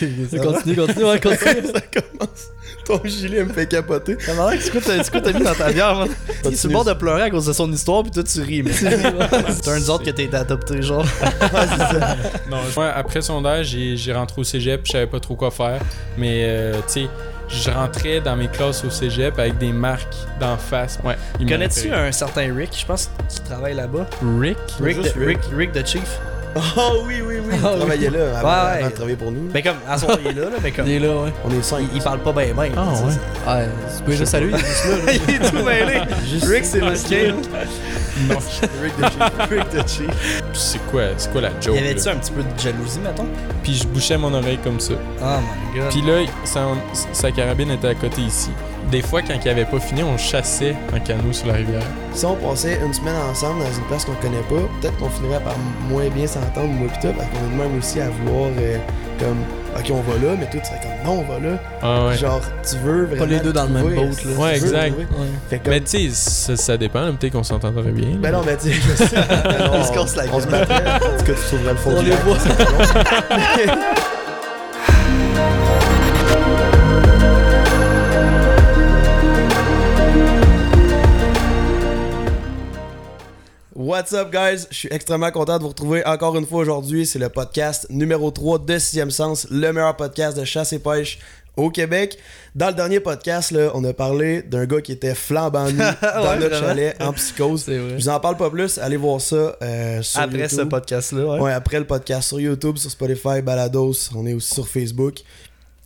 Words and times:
Continue, 0.42 0.76
continue, 0.76 1.04
ouais, 1.04 1.20
continue. 1.20 1.66
ça 1.74 1.80
commence. 1.80 2.50
Ton 2.84 3.00
gilet 3.04 3.44
me 3.44 3.52
fait 3.52 3.66
capoter. 3.66 4.16
Ça 4.20 4.32
c'est 4.60 4.80
t'as 4.80 5.02
c'est 5.02 5.10
quoi 5.10 5.20
t'as 5.20 5.32
mis 5.32 5.42
dans 5.42 5.54
ta 5.54 5.72
bière, 5.72 6.06
Continue. 6.42 6.56
sur 6.56 6.68
le 6.68 6.74
bord 6.74 6.84
de 6.84 6.92
pleurer 6.92 7.22
à 7.22 7.30
cause 7.30 7.46
de 7.46 7.52
son 7.52 7.72
histoire, 7.72 8.02
puis 8.02 8.12
toi 8.12 8.22
tu 8.22 8.40
ris, 8.40 8.62
mais. 8.62 8.72
Turns 8.72 9.90
out 9.90 10.04
que 10.04 10.10
t'as 10.10 10.22
été 10.22 10.36
adopté, 10.36 10.82
genre. 10.82 11.04
Non, 12.50 12.58
moi, 12.76 12.88
après 12.94 13.22
sondage, 13.22 13.68
j'ai 13.68 13.96
j'ai 13.96 14.12
rentré 14.12 14.40
au 14.40 14.44
cégep, 14.44 14.82
je 14.84 14.92
savais 14.92 15.06
pas 15.06 15.20
trop 15.20 15.34
quoi 15.34 15.50
faire. 15.50 15.80
Mais, 16.16 16.44
euh, 16.44 16.74
tu 16.86 17.02
sais, 17.02 17.06
je 17.48 17.70
rentrais 17.70 18.20
dans 18.20 18.36
mes 18.36 18.48
classes 18.48 18.84
au 18.84 18.90
cégep 18.90 19.38
avec 19.38 19.58
des 19.58 19.72
marques 19.72 20.14
d'en 20.40 20.56
face. 20.56 20.98
Ouais. 21.04 21.16
Connais-tu 21.46 21.92
un 21.92 22.12
certain 22.12 22.54
Rick, 22.54 22.76
je 22.78 22.86
pense, 22.86 23.10
qui 23.28 23.40
travaille 23.40 23.74
là-bas? 23.74 24.06
Rick? 24.38 24.56
Rick, 24.80 24.96
de, 24.96 25.02
Rick. 25.02 25.16
Rick, 25.16 25.38
Rick 25.52 25.72
the 25.72 25.86
Chief. 25.86 26.18
Oh 26.76 27.02
oui, 27.06 27.22
oui, 27.26 27.36
oui. 27.46 27.54
Ah, 27.62 27.70
Il 27.72 27.78
travaillait 27.78 28.10
là 28.10 28.38
avant, 28.38 28.48
Ouais, 28.48 28.78
avant 28.80 28.88
de 28.88 28.94
travailler 28.94 29.16
pour 29.16 29.30
nous. 29.32 29.48
Mais 29.52 29.62
comme, 29.62 29.76
à 29.88 29.98
son 29.98 30.06
il 30.20 30.26
est 30.28 30.32
là, 30.32 30.44
là, 30.50 30.56
mais 30.62 30.70
comme. 30.70 30.86
Il 30.86 30.92
est 30.94 30.98
là, 30.98 31.08
ouais. 31.16 31.32
On 31.44 31.50
est 31.50 31.62
cinq. 31.62 31.80
Il, 31.80 31.96
il 31.96 32.02
parle 32.02 32.20
pas 32.20 32.32
bien, 32.32 32.54
bien. 32.54 32.70
Ah, 32.76 32.86
ouais. 32.92 33.52
Ouais, 33.54 33.68
tu 33.96 34.02
peux 34.04 34.12
juste 34.12 34.26
saluer, 34.32 34.50
il 34.52 34.54
est 34.54 34.58
juste 34.58 34.84
là. 35.06 35.12
il 35.28 35.34
est 35.34 35.50
tout 35.50 35.64
mêlé. 35.64 36.00
Rick, 36.46 36.64
c'est 36.64 36.80
le 36.80 36.94
skate. 36.96 37.34
Non, 38.28 38.36
Rick 38.82 38.96
the 38.96 39.04
Chief. 39.10 39.50
Rick 39.50 39.68
the 39.70 39.88
Chief. 39.88 40.42
c'est 40.54 40.78
quoi, 40.90 41.02
c'est 41.18 41.30
quoi 41.32 41.42
la 41.42 41.50
Y 41.50 41.62
joke? 41.62 41.76
avait-tu 41.76 42.06
là? 42.06 42.12
un 42.12 42.16
petit 42.16 42.32
peu 42.32 42.42
de 42.42 42.58
jalousie, 42.58 43.00
mettons? 43.00 43.26
Puis 43.62 43.74
je 43.74 43.86
bouchais 43.86 44.16
mon 44.16 44.32
oreille 44.32 44.58
comme 44.64 44.80
ça. 44.80 44.94
Oh 45.20 45.24
my 45.74 45.78
god. 45.80 45.90
Puis 45.90 46.00
là, 46.02 46.24
sa, 46.44 46.60
sa 47.12 47.30
carabine 47.32 47.70
était 47.72 47.88
à 47.88 47.94
côté 47.94 48.22
ici. 48.22 48.50
Des 48.90 49.02
fois, 49.02 49.20
quand 49.20 49.34
il 49.44 49.48
avait 49.48 49.64
pas 49.64 49.80
fini, 49.80 50.02
on 50.04 50.16
chassait 50.16 50.76
en 50.94 51.00
canot 51.00 51.32
sur 51.32 51.48
la 51.48 51.54
rivière. 51.54 51.82
Si 52.12 52.24
on 52.24 52.36
passait 52.36 52.78
une 52.84 52.94
semaine 52.94 53.16
ensemble 53.30 53.60
dans 53.60 53.72
une 53.72 53.84
place 53.88 54.04
qu'on 54.04 54.12
connaît 54.14 54.42
pas, 54.48 54.62
peut-être 54.80 54.96
qu'on 54.98 55.08
finirait 55.10 55.40
par 55.42 55.54
moins 55.88 56.08
bien 56.08 56.26
s'entendre, 56.26 56.68
moi 56.68 56.88
pis 56.94 57.00
toi, 57.00 57.10
parce 57.16 57.28
qu'on 57.28 57.52
est 57.52 57.64
même 57.68 57.78
aussi 57.78 58.00
à 58.00 58.08
vouloir, 58.10 58.50
euh, 58.60 58.78
comme, 59.18 59.38
ok, 59.76 59.90
on 59.90 60.00
va 60.10 60.14
là, 60.26 60.36
mais 60.38 60.48
toi, 60.48 60.60
tu 60.60 60.66
serais 60.66 60.80
comme, 60.80 61.04
non, 61.04 61.24
on 61.28 61.32
va 61.32 61.38
là. 61.48 61.56
Ah 61.82 62.06
ouais. 62.06 62.16
Genre, 62.16 62.40
tu 62.68 62.76
veux 62.78 63.06
vraiment. 63.06 63.24
les 63.26 63.40
deux 63.40 63.52
dans 63.52 63.64
le 63.64 63.70
même 63.70 63.82
boat, 63.94 64.02
là. 64.24 64.38
Ouais, 64.38 64.56
exact. 64.56 64.96
Ouais. 64.98 65.06
Fait 65.50 65.60
Mais 65.66 65.80
tu 65.80 65.86
sais, 65.86 66.08
ça, 66.12 66.56
ça 66.56 66.76
dépend. 66.76 67.00
là. 67.00 67.12
Peut-être 67.12 67.32
qu'on 67.32 67.42
s'entendrait 67.42 67.90
bien. 67.90 68.16
ben 68.18 68.30
non, 68.32 68.42
mais 68.46 68.56
tu 68.56 68.68
sais, 68.68 68.72
je 68.72 68.94
sais. 69.04 69.16
On 69.72 69.82
se 69.84 69.92
casse 69.92 70.14
la 70.16 70.24
On 70.32 70.40
se 70.40 70.46
gueule. 70.46 70.60
battrait. 70.66 70.92
En 70.94 71.18
tout 71.18 71.24
cas, 71.24 71.32
tu 71.32 71.46
trouverais 71.56 71.72
le 71.72 71.78
fond 71.78 71.90
On 71.96 71.98
du 72.02 72.04
les 72.04 72.10
lac, 72.10 72.20
voit. 72.24 72.36
What's 83.86 84.12
up, 84.14 84.32
guys? 84.32 84.66
Je 84.72 84.74
suis 84.76 84.88
extrêmement 84.90 85.30
content 85.30 85.58
de 85.58 85.62
vous 85.62 85.68
retrouver 85.68 86.04
encore 86.04 86.36
une 86.36 86.44
fois 86.44 86.58
aujourd'hui. 86.58 87.06
C'est 87.06 87.20
le 87.20 87.28
podcast 87.28 87.86
numéro 87.88 88.32
3 88.32 88.58
de 88.58 88.78
Sixième 88.78 89.12
Sens, 89.12 89.46
le 89.48 89.72
meilleur 89.72 89.94
podcast 89.96 90.36
de 90.36 90.44
chasse 90.44 90.72
et 90.72 90.80
pêche 90.80 91.20
au 91.56 91.70
Québec. 91.70 92.18
Dans 92.56 92.66
le 92.66 92.74
dernier 92.74 92.98
podcast, 92.98 93.52
là, 93.52 93.70
on 93.74 93.84
a 93.84 93.92
parlé 93.92 94.42
d'un 94.42 94.66
gars 94.66 94.80
qui 94.80 94.90
était 94.90 95.14
flambant 95.14 95.70
nu 95.70 95.78
dans 95.78 95.84
Ouais, 95.84 96.36
notre 96.36 96.48
vraiment. 96.56 96.66
chalet 96.66 96.96
en 97.00 97.12
psychose. 97.12 97.64
Je 97.68 97.94
vous 97.94 98.08
en 98.08 98.18
parle 98.18 98.36
pas 98.36 98.50
plus. 98.50 98.76
Allez 98.78 98.96
voir 98.96 99.20
ça 99.20 99.56
euh, 99.62 100.02
sur 100.02 100.20
Après 100.20 100.38
YouTube. 100.40 100.58
ce 100.58 100.62
podcast-là, 100.64 101.24
ouais. 101.24 101.40
Ouais, 101.42 101.52
après 101.52 101.78
le 101.78 101.86
podcast 101.86 102.26
sur 102.26 102.40
YouTube, 102.40 102.78
sur 102.78 102.90
Spotify, 102.90 103.40
Balados, 103.40 104.10
on 104.16 104.26
est 104.26 104.34
aussi 104.34 104.52
sur 104.52 104.66
Facebook. 104.66 105.20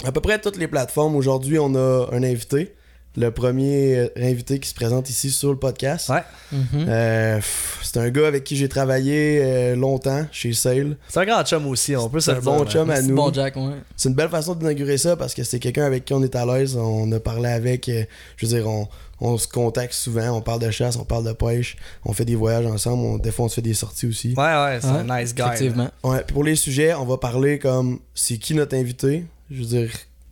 À 0.06 0.10
peu 0.12 0.22
près 0.22 0.40
toutes 0.40 0.56
les 0.56 0.68
plateformes. 0.68 1.16
Aujourd'hui, 1.16 1.58
on 1.58 1.74
a 1.74 2.08
un 2.12 2.22
invité. 2.22 2.72
Le 3.16 3.30
premier 3.32 4.08
invité 4.16 4.60
qui 4.60 4.68
se 4.68 4.74
présente 4.74 5.10
ici 5.10 5.30
sur 5.30 5.50
le 5.50 5.56
podcast. 5.56 6.08
Ouais. 6.10 6.22
Mhm. 6.52 6.86
Euh, 6.88 7.40
c'est 7.82 7.96
un 7.96 8.08
gars 8.10 8.28
avec 8.28 8.44
qui 8.44 8.54
j'ai 8.56 8.68
travaillé 8.68 9.40
euh, 9.42 9.74
longtemps 9.74 10.24
chez 10.30 10.52
Sale. 10.52 10.96
C'est 11.08 11.18
un 11.18 11.24
grand 11.26 11.42
chum 11.44 11.66
aussi, 11.66 11.96
on 11.96 12.08
peut 12.08 12.20
se 12.20 12.30
C'est 12.30 12.36
un 12.36 12.40
bon 12.40 12.62
dire, 12.62 12.70
chum 12.70 12.86
man. 12.86 12.96
à 12.98 13.00
C'est 13.00 13.08
nous. 13.08 13.16
bon 13.16 13.32
Jack, 13.32 13.56
ouais. 13.56 13.72
C'est 13.96 14.10
une 14.10 14.14
belle 14.14 14.28
façon 14.28 14.54
d'inaugurer 14.54 14.96
ça 14.96 15.16
parce 15.16 15.34
que 15.34 15.42
c'est 15.42 15.58
quelqu'un 15.58 15.84
avec 15.86 16.04
qui 16.04 16.14
on 16.14 16.22
est 16.22 16.36
à 16.36 16.46
l'aise. 16.46 16.76
On 16.76 17.10
a 17.10 17.18
parlé 17.18 17.48
avec, 17.48 17.88
euh, 17.88 18.04
je 18.36 18.46
veux 18.46 18.56
dire, 18.56 18.68
on, 18.68 18.86
on 19.20 19.36
se 19.38 19.48
contacte 19.48 19.92
souvent, 19.92 20.30
on 20.30 20.40
parle 20.40 20.60
de 20.60 20.70
chasse, 20.70 20.96
on 20.96 21.04
parle 21.04 21.24
de 21.26 21.32
pêche, 21.32 21.76
on 22.04 22.12
fait 22.12 22.24
des 22.24 22.36
voyages 22.36 22.66
ensemble, 22.66 23.02
on, 23.04 23.18
des 23.18 23.32
fois 23.32 23.46
on 23.46 23.48
se 23.48 23.56
fait 23.56 23.60
des 23.62 23.74
sorties 23.74 24.06
aussi. 24.06 24.34
Ouais, 24.36 24.44
ouais, 24.44 24.78
c'est 24.80 24.86
Ouais, 24.86 25.10
un 25.10 25.20
nice 25.20 25.34
guy. 25.34 25.42
Effectivement. 25.42 25.90
Ouais, 26.04 26.22
puis 26.24 26.32
pour 26.32 26.44
les 26.44 26.54
sujets, 26.54 26.94
on 26.94 27.04
va 27.06 27.16
parler 27.18 27.58
comme 27.58 27.98
c'est 28.14 28.38
qui 28.38 28.54
notre 28.54 28.76
invité. 28.76 29.24
Je 29.50 29.58
veux 29.62 29.66
dire, 29.66 29.90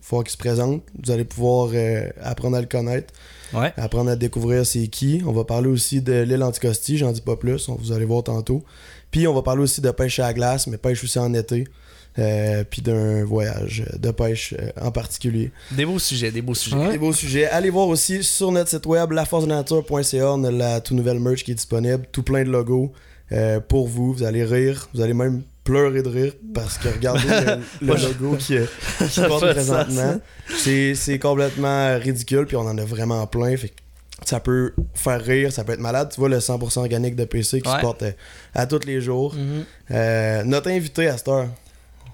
faut 0.08 0.22
qu'il 0.22 0.32
se 0.32 0.36
présente. 0.38 0.82
Vous 1.04 1.10
allez 1.10 1.24
pouvoir 1.24 1.70
euh, 1.74 2.08
apprendre 2.22 2.56
à 2.56 2.60
le 2.60 2.66
connaître. 2.66 3.12
Ouais. 3.54 3.72
apprendre 3.78 4.10
à 4.10 4.16
découvrir 4.16 4.66
c'est 4.66 4.88
qui. 4.88 5.22
On 5.26 5.32
va 5.32 5.44
parler 5.44 5.68
aussi 5.68 6.02
de 6.02 6.20
l'île 6.20 6.42
Anticosti, 6.42 6.98
j'en 6.98 7.12
dis 7.12 7.22
pas 7.22 7.36
plus, 7.36 7.68
on, 7.70 7.76
vous 7.76 7.92
allez 7.92 8.04
voir 8.04 8.22
tantôt. 8.22 8.62
Puis 9.10 9.26
on 9.26 9.32
va 9.32 9.40
parler 9.40 9.62
aussi 9.62 9.80
de 9.80 9.90
pêche 9.90 10.18
à 10.18 10.24
la 10.24 10.34
glace, 10.34 10.66
mais 10.66 10.76
pêche 10.76 11.02
aussi 11.02 11.18
en 11.18 11.32
été. 11.32 11.66
Euh, 12.18 12.64
puis 12.68 12.82
d'un 12.82 13.24
voyage 13.24 13.84
de 13.96 14.10
pêche 14.10 14.52
euh, 14.58 14.70
en 14.80 14.90
particulier. 14.90 15.52
Des 15.70 15.86
beaux 15.86 16.00
sujets, 16.00 16.32
des 16.32 16.42
beaux 16.42 16.54
sujets. 16.54 16.76
Ouais. 16.76 16.92
Des 16.92 16.98
beaux 16.98 17.12
sujets. 17.12 17.46
Allez 17.46 17.70
voir 17.70 17.86
aussi 17.86 18.24
sur 18.24 18.50
notre 18.50 18.70
site 18.70 18.86
web 18.86 19.12
laforcedenature.ca, 19.12 20.32
on 20.34 20.42
a 20.42 20.50
la 20.50 20.80
toute 20.80 20.96
nouvelle 20.96 21.20
merch 21.20 21.44
qui 21.44 21.52
est 21.52 21.54
disponible, 21.54 22.06
tout 22.10 22.24
plein 22.24 22.44
de 22.44 22.50
logos 22.50 22.92
euh, 23.30 23.60
pour 23.60 23.86
vous. 23.86 24.12
Vous 24.12 24.24
allez 24.24 24.44
rire, 24.44 24.88
vous 24.94 25.00
allez 25.00 25.14
même 25.14 25.42
pleurer 25.68 26.02
de 26.02 26.08
rire 26.08 26.32
parce 26.54 26.78
que 26.78 26.88
regardez 26.88 27.28
le, 27.82 27.86
logo 28.20 28.36
qui, 28.36 28.56
euh, 28.56 28.64
qui 29.10 29.20
porte 29.20 29.50
présentement. 29.52 30.18
ça, 30.48 30.60
C'est 30.94 31.18
complètement 31.18 31.98
ridicule, 31.98 32.46
puis 32.46 32.56
on 32.56 32.60
en 32.62 32.78
a 32.78 32.84
vraiment 32.84 33.26
plein. 33.26 33.54
Fait 33.56 33.68
que 33.68 33.74
ça 34.24 34.40
peut 34.40 34.72
faire 34.94 35.22
rire, 35.22 35.52
ça 35.52 35.64
peut 35.64 35.72
être 35.72 35.80
malade. 35.80 36.08
Tu 36.12 36.20
vois 36.20 36.30
le 36.30 36.38
100% 36.38 36.78
organique 36.78 37.16
de 37.16 37.24
PC 37.24 37.60
qui 37.60 37.68
Ouais. 37.68 37.76
se 37.76 37.80
porte 37.82 38.02
euh, 38.02 38.12
à 38.54 38.66
tous 38.66 38.86
les 38.86 39.00
jours. 39.02 39.34
Mhm. 39.34 39.64
Euh, 39.90 40.42
notre 40.44 40.70
invité 40.70 41.06
à 41.08 41.18
cette 41.18 41.28
heure, 41.28 41.48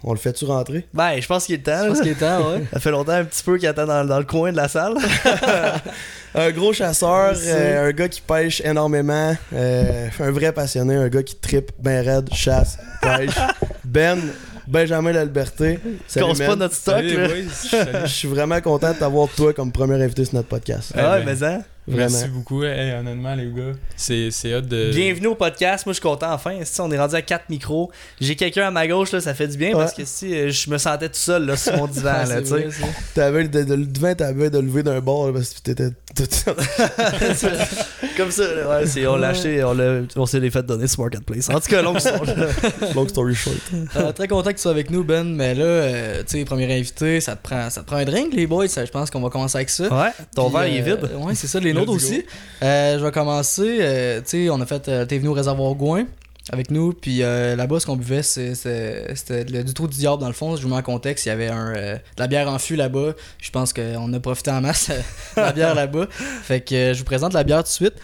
on 0.04 0.12
le 0.12 0.18
fait-tu 0.18 0.44
rentrer? 0.44 0.86
Ben, 0.92 1.20
je 1.20 1.26
pense 1.26 1.46
qu'il 1.46 1.54
est 1.56 1.58
temps. 1.58 1.82
Je 1.82 1.88
pense 1.88 2.00
qu'il 2.00 2.10
est 2.10 2.14
temps, 2.14 2.50
ouais. 2.50 2.62
Ça 2.72 2.80
fait 2.80 2.90
longtemps 2.90 3.12
un 3.12 3.24
petit 3.24 3.42
peu 3.42 3.56
qu'il 3.58 3.66
attend 3.66 3.86
dans, 3.86 4.04
dans 4.04 4.18
le 4.18 4.24
coin 4.24 4.52
de 4.52 4.56
la 4.56 4.68
salle. 4.68 4.94
Un 6.36 6.50
gros 6.50 6.72
chasseur, 6.72 7.34
euh, 7.36 7.88
un 7.88 7.92
gars 7.92 8.08
qui 8.08 8.20
pêche 8.20 8.60
énormément, 8.64 9.36
euh, 9.52 10.08
un 10.18 10.30
vrai 10.32 10.50
passionné, 10.50 10.96
un 10.96 11.08
gars 11.08 11.22
qui 11.22 11.36
tripe 11.36 11.70
ben 11.78 12.04
raide, 12.04 12.28
chasse, 12.34 12.76
pêche. 13.00 13.34
Ben, 13.84 14.18
Benjamin 14.66 15.12
La 15.12 15.24
Liberté. 15.24 15.78
Salut, 16.08 16.26
Casse 16.26 16.38
pas 16.38 16.56
notre 16.56 16.74
stock, 16.74 16.96
Salut, 16.96 17.16
là. 17.16 17.28
boys. 17.28 17.50
Salut. 17.52 17.98
Je 18.02 18.06
suis 18.12 18.26
vraiment 18.26 18.60
content 18.60 18.92
de 18.92 18.96
t'avoir 18.98 19.28
toi 19.28 19.52
comme 19.52 19.70
premier 19.70 20.02
invité 20.02 20.24
sur 20.24 20.34
notre 20.34 20.48
podcast. 20.48 20.92
Ah 20.96 21.12
ouais, 21.12 21.22
ben, 21.22 21.36
mais 21.38 21.46
hein? 21.46 21.62
Vraiment. 21.86 22.08
Merci 22.10 22.28
beaucoup. 22.28 22.64
Hey, 22.64 22.92
honnêtement, 22.92 23.34
les 23.34 23.50
gars, 23.50 23.72
c'est 23.94 24.30
c'est 24.30 24.54
hot 24.54 24.62
de. 24.62 24.90
Bienvenue 24.94 25.26
au 25.26 25.34
podcast. 25.34 25.84
Moi, 25.84 25.92
je 25.92 26.00
suis 26.00 26.02
content 26.02 26.32
enfin. 26.32 26.58
Si 26.64 26.80
on 26.80 26.90
est 26.90 26.98
rendu 26.98 27.14
à 27.14 27.20
4 27.20 27.50
micros. 27.50 27.90
J'ai 28.20 28.36
quelqu'un 28.36 28.68
à 28.68 28.70
ma 28.70 28.88
gauche, 28.88 29.12
là, 29.12 29.20
ça 29.20 29.34
fait 29.34 29.48
du 29.48 29.58
bien 29.58 29.72
parce 29.72 29.92
que 29.92 30.04
si 30.06 30.34
euh, 30.34 30.50
je 30.50 30.70
me 30.70 30.78
sentais 30.78 31.08
tout 31.08 31.18
seul 31.18 31.44
là, 31.44 31.56
sur 31.58 31.76
mon 31.76 31.86
divan, 31.88 32.24
là, 32.26 32.40
tu 32.40 32.48
sais. 32.48 32.68
T'avais 33.14 33.48
de, 33.48 33.64
de, 33.64 33.74
le 33.74 33.84
devant, 33.84 34.14
t'avais 34.14 34.48
de 34.48 34.58
lever 34.58 34.82
d'un 34.82 35.00
bord 35.00 35.26
là, 35.26 35.34
parce 35.34 35.50
que 35.50 35.60
t'étais 35.60 35.90
Comme 38.16 38.30
ça, 38.30 38.42
ouais, 38.42 38.86
c'est- 38.86 39.06
on 39.06 39.16
l'a 39.16 39.28
acheté, 39.28 39.62
on, 39.64 39.74
l'a- 39.74 40.00
on 40.16 40.26
s'est 40.26 40.40
les 40.40 40.50
fait 40.50 40.62
donner 40.64 40.86
sur 40.86 41.00
Marketplace. 41.02 41.48
En 41.50 41.60
tout 41.60 41.68
cas, 41.68 41.82
longue 41.82 41.96
histoire. 41.96 42.24
là. 42.24 42.46
long 42.94 43.08
story 43.08 43.34
short. 43.34 43.56
Euh, 43.96 44.12
très 44.12 44.28
content 44.28 44.50
que 44.50 44.56
tu 44.56 44.62
sois 44.62 44.70
avec 44.70 44.90
nous, 44.90 45.04
Ben. 45.04 45.34
Mais 45.34 45.54
là, 45.54 45.64
euh, 45.64 46.22
tu 46.26 46.38
sais, 46.38 46.44
premier 46.44 46.72
invité, 46.72 47.20
ça 47.20 47.34
te 47.36 47.42
prend, 47.42 47.68
ça 47.70 47.82
te 47.82 47.86
prend 47.86 47.96
un 47.96 48.04
drink, 48.04 48.32
les 48.34 48.46
boys. 48.46 48.66
Je 48.68 48.90
pense 48.90 49.10
qu'on 49.10 49.20
va 49.20 49.30
commencer 49.30 49.56
avec 49.56 49.70
ça. 49.70 49.84
Ouais, 49.84 50.10
ton 50.34 50.48
verre 50.48 50.68
il 50.68 50.76
est 50.76 50.82
euh, 50.82 50.96
vide. 50.96 51.10
Ouais, 51.18 51.34
c'est 51.34 51.46
ça, 51.48 51.58
les 51.60 51.72
nôtres 51.72 51.92
aussi. 51.92 52.24
Je 52.62 53.02
vais 53.04 53.12
commencer. 53.12 54.22
tu 54.24 54.30
sais, 54.30 54.50
on 54.50 54.60
a 54.60 54.66
fait. 54.66 55.06
T'es 55.06 55.18
venu 55.18 55.28
au 55.28 55.32
réservoir 55.34 55.74
Gouin 55.74 56.04
avec 56.52 56.70
nous. 56.70 56.92
Puis 56.92 57.22
euh, 57.22 57.56
là-bas, 57.56 57.80
ce 57.80 57.86
qu'on 57.86 57.96
buvait, 57.96 58.22
c'était 58.22 59.44
du 59.44 59.74
trou 59.74 59.88
du 59.88 59.96
diable 59.96 60.20
dans 60.20 60.26
le 60.28 60.32
fond. 60.34 60.56
Je 60.56 60.62
vous 60.62 60.68
mets 60.68 60.76
en 60.76 60.82
contexte. 60.82 61.26
Il 61.26 61.30
y 61.30 61.32
avait 61.32 61.48
un, 61.48 61.74
euh, 61.74 61.94
de 61.94 62.00
la 62.18 62.26
bière 62.26 62.48
en 62.48 62.58
fût 62.58 62.76
là-bas. 62.76 63.12
Je 63.40 63.50
pense 63.50 63.72
qu'on 63.72 64.12
a 64.12 64.20
profité 64.20 64.50
en 64.50 64.60
masse 64.60 64.90
de 64.90 64.96
la 65.40 65.52
bière 65.52 65.74
là-bas. 65.74 66.06
Fait 66.10 66.60
que 66.60 66.74
euh, 66.74 66.94
je 66.94 66.98
vous 66.98 67.04
présente 67.04 67.32
la 67.32 67.44
bière 67.44 67.58
tout 67.58 67.68
de 67.68 67.68
suite. 67.68 67.94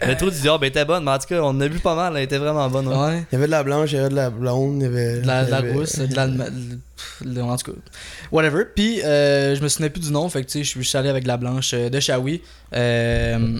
Le 0.00 0.14
trou 0.16 0.30
du 0.30 0.40
diable 0.40 0.64
était 0.64 0.84
bonne, 0.84 1.02
mais 1.02 1.10
en 1.10 1.18
tout 1.18 1.26
cas, 1.26 1.40
on 1.42 1.60
a 1.60 1.66
bu 1.66 1.80
pas 1.80 1.96
mal, 1.96 2.16
elle 2.16 2.22
était 2.22 2.38
vraiment 2.38 2.68
bonne. 2.70 2.86
ouais. 2.86 2.94
Ouais. 2.96 3.24
Il 3.32 3.34
y 3.34 3.36
avait 3.36 3.46
de 3.46 3.50
la 3.50 3.64
blanche, 3.64 3.90
il 3.90 3.96
y 3.96 3.98
avait 3.98 4.08
de 4.10 4.14
la 4.14 4.30
blonde, 4.30 4.76
il 4.76 4.82
y 4.84 4.86
avait. 4.86 5.20
De 5.22 5.26
la, 5.26 5.44
de 5.44 5.50
la 5.50 5.56
avait- 5.56 5.72
rousse, 5.72 5.98
de 5.98 6.14
la. 6.14 6.28
de- 6.28 7.40
en 7.40 7.56
tout 7.56 7.72
cas, 7.72 7.78
whatever. 8.30 8.62
Puis, 8.76 9.02
euh, 9.02 9.56
je 9.56 9.60
me 9.60 9.66
souvenais 9.66 9.90
plus 9.90 10.02
du 10.02 10.12
nom, 10.12 10.28
fait 10.28 10.42
que 10.42 10.46
tu 10.46 10.64
sais, 10.64 10.78
je 10.80 10.80
suis- 10.84 10.96
allé 10.96 11.08
avec 11.08 11.24
de 11.24 11.28
la 11.28 11.36
blanche 11.36 11.74
de 11.74 11.98
Shawi. 11.98 12.42
Euh, 12.74 13.58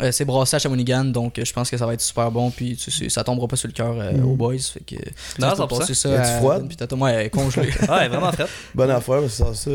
euh, 0.00 0.12
c'est 0.12 0.24
brassé 0.24 0.56
à 0.56 0.58
Shawinigan, 0.58 1.04
donc 1.06 1.38
euh, 1.38 1.44
je 1.44 1.52
pense 1.52 1.68
que 1.70 1.76
ça 1.76 1.86
va 1.86 1.94
être 1.94 2.00
super 2.00 2.30
bon. 2.30 2.50
Puis, 2.50 2.76
tu 2.76 2.90
sais, 2.90 3.08
ça 3.08 3.24
tombera 3.24 3.48
pas 3.48 3.56
sur 3.56 3.68
le 3.68 3.72
cœur 3.74 3.94
euh, 3.98 4.12
Mhm. 4.12 4.24
aux 4.24 4.34
boys. 4.36 4.54
Fait 4.58 4.80
que. 4.80 4.96
Non, 5.38 5.48
100%. 5.54 5.78
passer 5.78 5.94
ça. 5.94 6.08
Es-tu 6.10 6.20
à- 6.20 6.38
froide? 6.38 6.66
Puis, 6.68 6.76
t'as 6.76 6.94
moi, 6.96 7.10
elle 7.10 7.26
est 7.26 7.30
congelée. 7.30 7.68
Ouais, 7.88 8.08
vraiment 8.08 8.32
fait. 8.32 8.46
Bonne 8.74 8.90
affaire, 8.90 9.22
que 9.22 9.28
ça, 9.28 9.54
ça. 9.54 9.70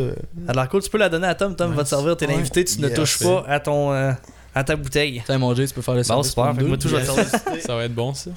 Alors 0.47 0.67
cool, 0.69 0.81
tu 0.81 0.89
peux 0.89 0.97
la 0.97 1.09
donner 1.09 1.27
à 1.27 1.35
Tom. 1.35 1.55
Tom 1.55 1.73
va 1.73 1.83
te 1.83 1.89
servir, 1.89 2.15
t'es 2.17 2.27
Ouais. 2.27 2.35
l'invité, 2.35 2.63
tu 2.65 2.79
ne 2.81 2.87
Yes. 2.87 2.95
touches 2.95 3.19
pas 3.19 3.43
à 3.47 3.59
ton 3.59 3.91
euh, 3.93 4.11
à 4.55 4.63
ta 4.63 4.75
bouteille. 4.75 5.23
T'as 5.25 5.37
mangé, 5.37 5.67
tu 5.67 5.73
peux 5.73 5.81
faire 5.81 5.95
le 5.95 6.01
Bon, 6.01 6.07
service 6.07 6.29
super, 6.29 6.51
fait 6.51 6.57
que 6.57 6.61
nous 6.61 6.67
moi 6.69 6.77
tout 6.77 6.87
je 6.87 6.95
te 6.97 7.03
servir. 7.05 7.25
Ça 7.65 7.75
va 7.75 7.85
être 7.85 7.93
bon, 7.95 8.13
ça. 8.13 8.29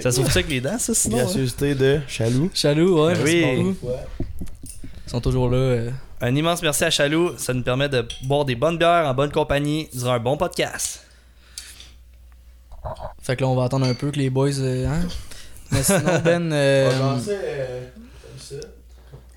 Ça 0.00 0.12
s'ouvre 0.12 0.30
avec 0.30 0.48
les 0.48 0.60
dents, 0.60 0.78
ça, 0.78 0.94
sinon? 0.94 1.18
hein? 1.18 1.22
Gracieuseté 1.24 1.74
de 1.74 2.00
Chaloux. 2.06 2.50
Chaloux, 2.54 3.04
ouais, 3.06 3.14
Ben 3.14 3.58
oui. 3.58 3.74
Ils 5.10 5.14
sont 5.14 5.20
toujours 5.20 5.50
là. 5.50 5.56
euh. 5.56 5.90
Un 6.20 6.36
immense 6.36 6.62
merci 6.62 6.84
à 6.84 6.90
Chaloux, 6.90 7.32
ça 7.36 7.52
nous 7.52 7.64
permet 7.64 7.88
de 7.88 8.06
boire 8.22 8.44
des 8.44 8.54
bonnes 8.54 8.78
bières 8.78 9.06
en 9.08 9.12
bonne 9.14 9.32
compagnie 9.32 9.88
durant 9.92 10.12
un 10.12 10.18
bon 10.20 10.36
podcast. 10.36 11.04
Fait 13.20 13.34
que 13.34 13.40
là, 13.42 13.48
on 13.48 13.56
va 13.56 13.64
attendre 13.64 13.86
un 13.86 13.94
peu 13.94 14.12
que 14.12 14.18
les 14.20 14.30
boys. 14.30 14.50
euh, 14.60 14.86
hein? 14.86 15.00
Mais 15.72 15.82
sinon, 15.82 15.98
Ben. 16.24 16.52
euh, 16.52 16.90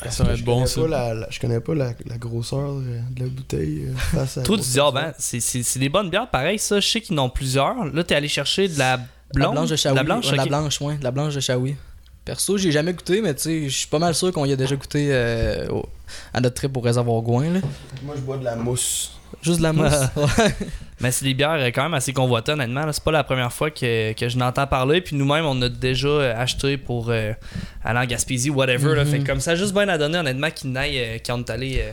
Ça 0.09 0.23
va 0.23 0.31
être 0.33 0.37
je 0.37 0.43
bon, 0.43 0.55
connais 0.55 0.67
ça. 0.67 0.81
pas 0.81 0.87
la- 0.87 1.13
la- 1.15 1.27
je 1.31 1.39
connais 1.39 1.59
pas 1.59 1.73
la, 1.73 1.93
la 2.05 2.17
grosseur 2.19 2.73
de 2.75 3.19
la 3.23 3.25
bouteille 3.27 3.87
face 3.97 4.37
à. 4.37 4.41
Diable, 4.43 4.97
hein? 4.99 5.13
C'est- 5.17 5.79
des 5.79 5.89
bonnes 5.89 6.11
bières, 6.11 6.29
pareil, 6.29 6.59
ça. 6.59 6.79
Je 6.79 6.87
sais 6.87 7.01
qu'ils 7.01 7.17
en 7.19 7.25
ont 7.25 7.29
plusieurs. 7.29 7.83
Là, 7.85 8.03
t'es 8.03 8.13
allé 8.13 8.27
chercher 8.27 8.67
de 8.67 8.77
la 8.77 8.99
La 9.33 9.47
blanche 9.49 9.69
de 9.69 9.75
Shawi. 9.75 9.95
La 9.95 10.03
blanche, 10.03 10.29
ouais, 10.29 10.37
la 10.37 10.45
blanche, 10.45 10.81
ouais, 10.81 10.97
la 11.01 11.09
blanche 11.11 11.33
de 11.33 11.39
Shawi. 11.39 11.75
Perso, 12.25 12.57
j'ai 12.57 12.71
jamais 12.71 12.93
goûté, 12.93 13.21
mais 13.21 13.33
tu 13.33 13.41
sais, 13.41 13.63
je 13.69 13.77
suis 13.79 13.87
pas 13.87 13.99
mal 13.99 14.15
sûr 14.15 14.31
qu'on 14.31 14.45
y 14.45 14.53
a 14.53 14.55
déjà 14.55 14.75
goûté 14.75 15.07
euh, 15.11 15.67
au- 15.69 15.85
à 16.33 16.39
notre 16.39 16.55
trip 16.55 16.75
au 16.77 16.79
réservoir 16.79 17.21
Gouin. 17.21 17.49
Là. 17.51 17.59
Moi, 18.03 18.15
je 18.15 18.21
bois 18.21 18.37
de 18.37 18.45
la 18.45 18.55
mousse. 18.55 19.11
Juste 19.41 19.57
de 19.57 19.63
la 19.63 19.73
mousse. 19.73 19.91
ouais. 20.15 20.53
Mais 21.01 21.11
c'est 21.11 21.25
des 21.25 21.33
bières 21.33 21.51
euh, 21.59 21.67
quand 21.67 21.83
même 21.83 21.95
assez 21.95 22.13
convoitées, 22.13 22.53
honnêtement. 22.53 22.85
là. 22.85 22.93
C'est 22.93 23.03
pas 23.03 23.11
la 23.11 23.25
première 23.25 23.51
fois 23.51 23.71
que, 23.71 24.13
que 24.13 24.29
je 24.29 24.37
n'entends 24.37 24.67
parler. 24.67 25.01
Puis 25.01 25.17
nous-mêmes, 25.17 25.43
on 25.45 25.61
a 25.63 25.67
déjà 25.67 26.07
euh, 26.07 26.33
acheté 26.41 26.77
pour 26.77 27.09
euh, 27.09 27.33
aller 27.83 27.99
en 27.99 28.05
Gaspésie, 28.05 28.49
whatever. 28.51 28.95
là. 28.95 29.03
Mhm. 29.03 29.11
Fait 29.11 29.19
que 29.19 29.25
comme 29.27 29.41
ça, 29.41 29.55
juste 29.55 29.73
bien 29.73 29.89
à 29.89 29.97
donner, 29.97 30.19
honnêtement, 30.19 30.49
qu'ils 30.51 30.71
n'aillent 30.71 30.99
euh, 30.99 31.17
quand 31.25 31.35
on 31.37 31.39
est 31.39 31.49
allé 31.49 31.81
euh, 31.81 31.91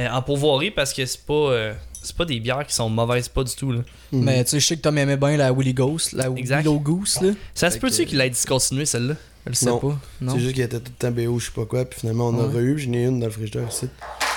euh, 0.00 0.08
en 0.10 0.20
pourvoirie 0.20 0.70
parce 0.70 0.92
que 0.92 1.06
c'est 1.06 1.24
pas. 1.24 1.32
euh, 1.32 1.72
c'est 2.04 2.16
pas 2.16 2.24
des 2.24 2.40
bières 2.40 2.66
qui 2.66 2.74
sont 2.74 2.90
mauvaises, 2.90 3.28
pas 3.28 3.44
du 3.44 3.54
tout. 3.54 3.70
Là. 3.70 3.78
Mais 4.10 4.42
tu 4.42 4.50
sais, 4.50 4.60
je 4.60 4.66
sais 4.66 4.76
que 4.76 4.82
Tom 4.82 4.98
aimait 4.98 5.16
bien 5.16 5.36
la 5.36 5.52
Willy 5.52 5.72
Ghost, 5.72 6.12
la 6.14 6.26
Exact. 6.30 6.58
Willow 6.62 6.80
Goose. 6.80 7.20
Là. 7.22 7.30
Ça 7.54 7.70
se 7.70 7.74
Fait 7.74 7.80
peut-tu 7.80 8.04
qu'il 8.06 8.20
ait 8.20 8.28
discontinué 8.28 8.84
celle-là? 8.86 9.14
Je 9.44 9.50
le 9.50 9.54
sais 9.54 9.66
Non. 9.66 9.78
pas. 9.78 9.98
Non? 10.20 10.32
C'est 10.34 10.38
juste 10.40 10.54
qu'il 10.54 10.62
était 10.62 10.78
tout 10.78 10.92
le 11.00 11.08
temps 11.08 11.10
BO, 11.10 11.38
je 11.38 11.46
sais 11.46 11.52
pas 11.52 11.64
quoi, 11.66 11.84
puis 11.84 12.00
finalement 12.00 12.28
on 12.28 12.34
Ouais. 12.34 12.44
aurait 12.44 12.62
eu, 12.62 12.78
j'en 12.78 12.92
ai 12.92 13.04
une 13.04 13.18
dans 13.20 13.26
le 13.26 13.32
frigidaire 13.32 13.68
ici. 13.68 13.88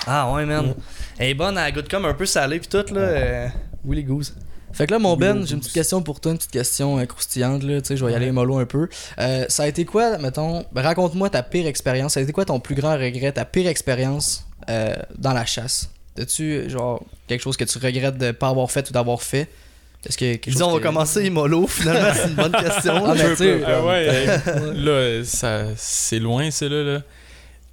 Ah 0.08 0.32
ouais, 0.34 0.46
man. 0.46 0.66
Ouais. 0.68 0.74
Elle 1.20 1.30
est 1.30 1.34
bonne, 1.36 1.58
elle 1.58 1.74
goûte 1.74 1.90
comme 1.90 2.06
un 2.06 2.14
peu 2.14 2.26
salée, 2.26 2.60
puis 2.60 2.68
tout, 2.68 2.94
là. 2.94 3.02
euh, 3.02 3.48
Willy 3.86 4.04
Goose. 4.04 4.34
Fait 4.74 4.88
que 4.88 4.92
là, 4.92 5.00
mon 5.00 5.16
Ben, 5.16 5.46
j'ai 5.48 5.54
une 5.54 5.60
petite 5.62 5.74
question 5.74 6.02
pour 6.02 6.20
toi, 6.20 6.32
une 6.34 6.38
petite 6.38 6.52
question 6.52 7.00
euh, 7.00 7.06
croustillante. 7.06 7.64
Là, 7.64 7.80
tu 7.82 7.88
sais, 7.88 7.98
je 7.98 8.04
vais 8.06 8.12
y 8.12 8.16
aller 8.16 8.32
mollo 8.34 8.58
un 8.58 8.66
peu. 8.66 8.90
Euh, 9.20 9.46
ça 9.48 9.64
a 9.64 9.68
été 9.68 9.86
quoi, 9.86 10.18
mettons, 10.18 10.66
ben, 10.74 10.82
raconte-moi 10.82 11.30
ta 11.30 11.44
pire 11.44 11.66
expérience. 11.66 12.14
Ça 12.16 12.20
a 12.20 12.24
été 12.24 12.34
quoi 12.34 12.44
ton 12.44 12.60
plus 12.60 12.76
grand 12.76 12.94
regret, 12.98 13.32
ta 13.32 13.46
pire 13.46 13.68
expérience 13.70 14.46
euh, 14.70 14.94
dans 15.18 15.32
la 15.34 15.46
chasse? 15.46 15.90
As-tu, 16.20 16.70
genre, 16.70 17.04
quelque 17.28 17.42
chose 17.42 17.56
que 17.58 17.64
tu 17.64 17.78
regrettes 17.78 18.18
de 18.18 18.32
pas 18.32 18.50
avoir 18.50 18.70
fait 18.70 18.90
ou 18.90 18.94
d'avoir 18.94 19.22
fait? 19.22 19.48
Est-ce 20.08 20.18
que 20.18 20.52
chose 20.52 20.62
on 20.62 20.72
va 20.72 20.78
que- 20.80 20.84
commencer 20.84 21.30
mollo, 21.30 21.66
finalement, 21.68 22.14
c'est 22.14 22.28
une 22.30 22.36
bonne 22.36 22.52
question. 22.52 23.06
Ah, 23.06 23.14
mais 23.16 23.30
tu 23.32 23.36
sais, 23.38 23.62
Ah 23.66 23.84
ouais, 23.86 24.26
là, 24.76 25.24
ça, 25.24 25.66
c'est 25.76 26.20
loin, 26.20 26.52
ça, 26.52 26.68
là. 26.70 26.84
là. 26.84 27.02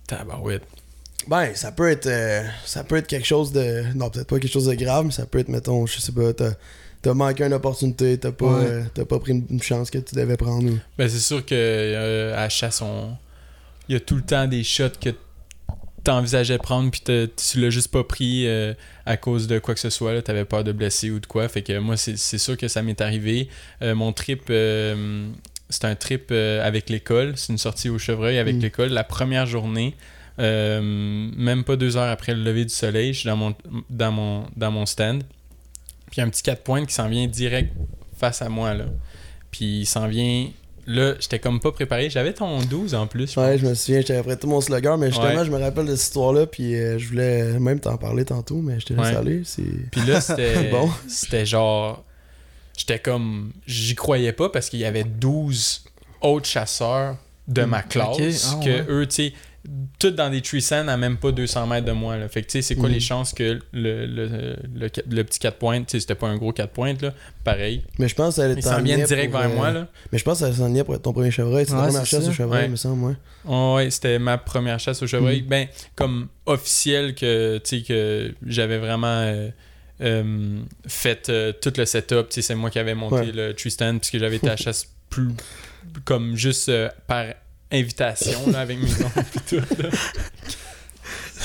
Tabarouette. 0.07 0.63
Ben, 1.29 1.55
ça 1.55 1.71
peut 1.71 1.89
être 1.91 2.07
euh, 2.07 2.43
ça 2.65 2.83
peut 2.83 2.97
être 2.97 3.07
quelque 3.07 3.27
chose 3.27 3.53
de. 3.53 3.85
Non, 3.95 4.11
peut-être 4.11 4.27
pas 4.27 4.39
quelque 4.41 4.53
chose 4.53 4.67
de 4.67 4.75
grave, 4.75 5.07
mais 5.07 5.13
ça 5.13 5.25
peut 5.27 5.39
être, 5.39 5.49
mettons, 5.49 5.87
je 5.87 6.01
sais 6.01 6.11
pas, 6.11 6.33
t'as, 6.33 6.51
t'as 7.01 7.15
manqué 7.15 7.45
une 7.45 7.53
opportunité, 7.55 8.19
t'as 8.19 8.33
pas, 8.33 8.47
Ouais. 8.47 8.65
euh, 8.67 8.83
t'as 8.93 9.05
pas 9.05 9.21
pris 9.21 9.33
une, 9.33 9.47
une 9.51 9.63
chance 9.63 9.89
que 9.91 9.99
tu 9.99 10.15
devais 10.17 10.37
prendre. 10.37 10.69
ou- 10.69 10.79
Ben, 10.99 11.09
c'est 11.09 11.21
sûr 11.21 11.45
que 11.47 11.55
euh, 11.55 12.35
à 12.37 12.41
la 12.43 12.49
chasse, 12.49 12.83
on... 12.83 13.11
il 13.89 13.93
y 13.93 13.97
a 13.97 14.01
tout 14.01 14.17
le 14.17 14.23
temps 14.23 14.49
des 14.49 14.65
shots 14.65 14.89
que 15.01 15.11
t'envisageais 16.05 16.59
prendre, 16.59 16.91
puis 16.91 17.01
t'as- 17.01 17.27
tu 17.27 17.61
l'as 17.61 17.71
juste 17.71 17.89
pas 17.89 18.05
pris 18.05 18.47
euh, 18.47 18.75
à 19.07 19.17
cause 19.17 19.47
de 19.47 19.59
quoi 19.59 19.75
que 19.75 19.81
ce 19.81 19.91
soit. 19.91 20.13
là. 20.13 20.23
T'avais 20.23 20.45
peur 20.45 20.65
de 20.65 20.73
blesser 20.73 21.11
ou 21.11 21.21
de 21.21 21.27
quoi. 21.27 21.49
Fait 21.49 21.63
que 21.63 21.79
moi, 21.79 21.97
c'est 21.97 22.17
sûr 22.39 22.57
que 22.57 22.69
ça 22.69 22.83
m'est 22.83 23.01
arrivé. 23.01 23.49
Euh, 23.83 23.95
mon 23.95 24.13
trip, 24.13 24.45
euh, 24.51 25.27
c'est 25.69 25.85
un 25.85 25.95
trip 25.95 26.31
avec 26.33 26.91
l'école. 26.91 27.35
C'est 27.37 27.53
une 27.53 27.59
sortie 27.59 27.89
au 27.89 27.99
chevreuil 27.99 28.39
avec 28.39 28.57
Mm. 28.57 28.61
l'école. 28.61 28.89
La 28.91 29.05
première 29.05 29.47
journée, 29.47 29.95
même 30.39 31.63
pas 31.65 31.77
deux 31.77 31.97
heures 31.97 32.11
après 32.11 32.35
le 32.35 32.43
lever 32.43 32.65
du 32.65 32.75
soleil, 32.75 33.13
je 33.13 33.21
suis 33.21 33.27
dans 33.29 33.37
mon, 33.37 33.55
dans 33.91 34.13
mon, 34.13 34.47
dans 34.57 34.71
mon 34.71 34.87
stand. 34.87 35.23
Puis 36.11 36.21
un 36.21 36.29
petit 36.29 36.43
4 36.43 36.63
points 36.63 36.85
qui 36.85 36.93
s'en 36.95 37.09
vient 37.09 37.27
direct 37.27 37.73
face 38.19 38.43
à 38.43 38.49
moi. 38.49 38.75
Là. 38.75 38.85
Puis 39.51 39.81
il 39.81 39.87
s'en 39.87 40.09
vient. 40.09 40.49
Là, 40.87 41.15
j'étais 41.21 41.39
comme 41.39 41.61
pas 41.61 41.71
préparé. 41.73 42.11
J'avais 42.11 42.33
ton 42.33 42.61
12 42.61 42.95
en 42.95 43.07
plus. 43.07 43.33
je 43.33 43.39
Ouais, 43.41 43.53
pense. 43.53 43.61
je 43.61 43.67
me 43.69 43.75
souviens, 43.75 44.01
j'étais 44.01 44.17
après 44.17 44.37
tout 44.37 44.49
mon 44.49 44.61
slogan, 44.61 44.99
mais 44.99 45.09
justement, 45.09 45.29
Ouais. 45.37 45.45
je 45.45 45.51
me 45.51 45.59
rappelle 45.59 45.87
de 45.87 45.95
cette 45.95 46.07
histoire-là, 46.09 46.47
puis 46.47 46.75
euh, 46.75 46.99
je 46.99 47.09
voulais 47.09 47.59
même 47.61 47.79
t'en 47.81 47.97
parler 47.97 48.25
tantôt, 48.25 48.57
mais 48.57 48.81
je 48.81 48.87
te 48.87 48.93
laisse 48.95 49.07
Ouais. 49.11 49.17
aller. 49.17 49.43
C'est... 49.45 49.63
Puis 49.91 50.01
là, 50.07 50.21
c'était. 50.21 50.55
Bon. 50.71 50.91
C'était 51.07 51.47
genre. 51.47 52.05
J'étais 52.77 52.99
comme. 52.99 53.53
J'y 53.67 53.95
croyais 53.95 54.33
pas 54.33 54.49
parce 54.49 54.71
qu'il 54.71 54.81
y 54.81 54.85
avait 54.85 55.05
12 55.05 55.85
autres 56.21 56.47
chasseurs 56.47 57.17
de 57.49 57.63
ma 57.65 57.81
ok. 57.81 57.89
classe. 57.89 58.55
Ah, 58.57 58.65
que 58.65 58.71
ouais. 58.71 58.85
eux, 58.89 59.07
tu 59.07 59.15
sais, 59.15 59.33
tous 59.99 60.11
dans 60.11 60.29
des 60.29 60.41
tree 60.41 60.61
stands 60.61 60.89
à 60.89 60.97
même 60.97 61.17
pas 61.17 61.31
200 61.31 61.67
mètres 61.69 61.87
de 61.87 61.93
moi. 61.93 62.17
Là. 62.17 62.29
Fait 62.29 62.43
que 62.43 62.47
tu 62.47 62.53
sais, 62.53 62.63
c'est 62.63 62.75
quoi 62.75 62.89
Mhm. 62.89 62.95
les 62.95 63.01
chances 63.01 63.33
que 63.33 63.61
le, 63.73 64.07
le, 64.07 64.57
le, 64.75 64.89
le 65.09 65.25
petit 65.25 65.39
4 65.39 65.57
pointes, 65.57 65.87
tu 65.87 65.93
sais, 65.93 66.01
c'était 66.01 66.17
pas 66.17 66.27
un 66.27 66.37
gros 66.37 66.53
4 66.53 66.71
pointes, 66.73 67.01
là? 67.03 67.15
Pareil. 67.45 67.85
Mais 67.99 68.09
je 68.09 68.15
pense 68.17 68.37
que 68.37 68.61
ça 68.61 68.77
s'en 68.77 68.83
vient 68.83 68.99
direct 68.99 69.31
pour, 69.31 69.41
vers 69.41 69.51
euh, 69.51 69.55
moi, 69.55 69.71
là. 69.71 69.87
Mais 70.11 70.19
je 70.19 70.25
pense 70.25 70.41
que 70.41 70.47
ça 70.47 70.53
s'enlignait 70.53 70.83
pour 70.83 70.95
être 70.97 71.03
ton 71.03 71.13
premier 71.13 71.31
chevreuil. 71.31 71.65
C'est 71.67 71.73
Ouais, 71.75 71.79
ta 71.79 71.87
première 71.87 72.01
c'est 72.07 72.17
chasse 72.17 72.25
ça. 72.25 72.31
au 72.31 72.33
chevreuil, 72.33 72.61
Ouais. 72.63 72.67
il 72.67 72.71
me 72.73 72.77
semble, 72.77 73.05
ouais. 73.05 73.15
Oh, 73.47 73.75
ouais, 73.77 73.91
c'était 73.91 74.19
ma 74.19 74.37
première 74.39 74.81
chasse 74.81 75.01
au 75.03 75.07
chevreuil. 75.07 75.43
Mhm. 75.43 75.49
Ben, 75.49 75.69
comme 75.95 76.29
officiel 76.47 77.15
que, 77.15 77.59
tu 77.59 77.79
sais, 77.79 77.83
que 77.83 78.35
j'avais 78.45 78.79
vraiment 78.79 79.07
euh, 79.07 79.49
euh, 80.01 80.59
fait 80.89 81.29
euh, 81.29 81.53
tout 81.53 81.73
le 81.77 81.85
setup. 81.85 82.29
Tu 82.31 82.35
sais, 82.37 82.43
c'est 82.43 82.55
moi 82.57 82.71
qui 82.71 82.81
avais 82.81 82.95
monté 82.97 83.15
Ouais. 83.15 83.33
le 83.33 83.55
tree 83.55 83.71
stand 83.71 84.01
puisque 84.01 84.19
j'avais 84.19 84.37
été 84.37 84.49
à 84.49 84.51
la 84.51 84.57
chasse 84.57 84.89
plus 85.09 85.29
comme 86.05 86.37
juste 86.37 86.69
euh, 86.69 86.89
par 87.07 87.27
invitation 87.73 88.39
là, 88.51 88.61
avec 88.61 88.79
mes 88.79 88.91
oncles 89.05 89.21
et 89.37 89.41
tout. 89.49 89.83
là. 89.83 89.89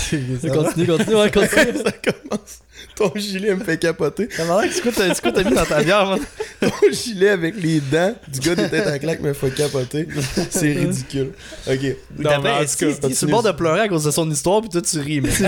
Continue, 0.09 0.87
continue, 0.87 1.15
ouais, 1.15 1.31
continue. 1.31 1.79
ça 1.83 1.91
commence. 1.91 2.59
Ton 2.97 3.11
gilet 3.15 3.53
me 3.55 3.63
fait 3.63 3.77
capoter. 3.77 4.27
C'est 4.31 4.81
quoi 4.81 4.91
t'as 4.91 5.13
quoi 5.15 5.31
t'as 5.31 5.43
mis 5.43 5.53
dans 5.55 5.65
ta 5.65 5.83
bière, 5.83 6.05
man? 6.07 6.19
Ton 6.59 6.91
gilet 6.91 7.29
avec 7.29 7.55
les 7.61 7.79
dents 7.79 8.15
du 8.27 8.39
gars 8.39 8.55
des 8.55 8.67
têtes 8.69 8.87
à 8.87 8.97
claque 8.97 9.21
me 9.21 9.33
fait 9.33 9.51
capoter. 9.51 10.07
C'est 10.49 10.73
ridicule. 10.79 11.31
Ok. 11.67 11.79
Non, 12.17 12.41
mais 12.41 12.51
en 12.51 12.59
tout 12.65 12.99
cas, 12.99 13.13
sur 13.13 13.27
le 13.27 13.31
bord 13.31 13.43
de 13.43 13.51
pleurer 13.51 13.81
à 13.81 13.87
cause 13.87 14.03
de 14.05 14.11
son 14.11 14.29
histoire, 14.31 14.61
puis 14.61 14.69
toi 14.69 14.81
tu 14.81 14.99
ris, 14.99 15.21
mais. 15.21 15.29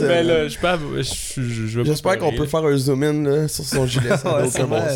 Ben 0.00 0.26
là, 0.26 0.48
je 0.48 0.58
pas 0.58 0.78
J'espère 1.84 2.18
qu'on 2.18 2.32
peut 2.32 2.46
faire 2.46 2.64
un 2.64 2.76
zoom 2.76 3.02
in 3.02 3.22
là, 3.22 3.48
sur 3.48 3.64
son 3.64 3.86
gilet. 3.86 4.10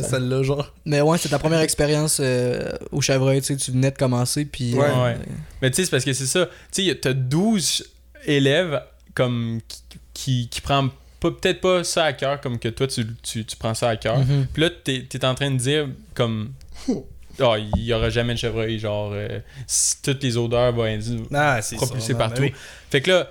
Celle-là, 0.08 0.42
genre. 0.42 0.72
Mais 0.84 1.00
ouais, 1.00 1.18
c'est 1.18 1.28
ta 1.28 1.38
première 1.38 1.60
expérience 1.60 2.18
euh, 2.20 2.70
au 2.92 3.00
chevreuil, 3.00 3.40
tu 3.40 3.48
sais, 3.48 3.56
tu 3.56 3.70
venais 3.70 3.90
de 3.90 3.96
commencer, 3.98 4.44
puis... 4.44 4.74
Ouais. 4.74 4.86
euh, 4.88 5.04
Ouais. 5.04 5.16
Mais 5.60 5.70
tu 5.70 5.76
sais, 5.76 5.84
c'est 5.84 5.90
parce 5.90 6.04
que 6.04 6.12
c'est 6.12 6.26
ça. 6.26 6.48
Tu 6.72 6.86
sais, 6.86 6.94
t'as 6.94 7.12
12 7.12 7.84
élèves 8.26 8.80
comme 9.14 9.60
qui, 9.68 9.82
qui, 10.14 10.48
qui 10.48 10.60
prennent 10.60 10.88
pas- 10.88 10.94
peut-être 11.32 11.60
pas 11.60 11.84
ça 11.84 12.04
à 12.04 12.12
cœur 12.12 12.40
comme 12.40 12.58
que 12.58 12.68
toi 12.68 12.86
tu, 12.86 13.06
tu, 13.22 13.44
tu 13.44 13.56
prends 13.56 13.74
ça 13.74 13.88
à 13.90 13.96
cœur. 13.96 14.18
mhm. 14.18 14.46
Puis 14.52 14.62
là, 14.62 14.70
t'es 14.70 15.06
es 15.12 15.24
en 15.24 15.34
train 15.34 15.50
de 15.50 15.56
dire 15.58 15.88
comme. 16.14 16.52
Ah, 17.40 17.56
il 17.58 17.82
y 17.82 17.92
aura 17.92 18.10
jamais 18.10 18.34
de 18.34 18.38
chevreuil, 18.38 18.78
genre. 18.78 19.10
euh, 19.12 19.40
si 19.66 20.00
toutes 20.02 20.22
les 20.22 20.36
odeurs 20.36 20.72
vont 20.72 20.86
être 20.86 21.04
Ah, 21.34 21.60
c'est 21.62 21.74
propulsées 21.74 22.12
ça, 22.12 22.18
partout. 22.18 22.42
ben 22.42 22.50
oui. 22.52 22.54
Fait 22.92 23.00
que 23.00 23.10
là, 23.10 23.28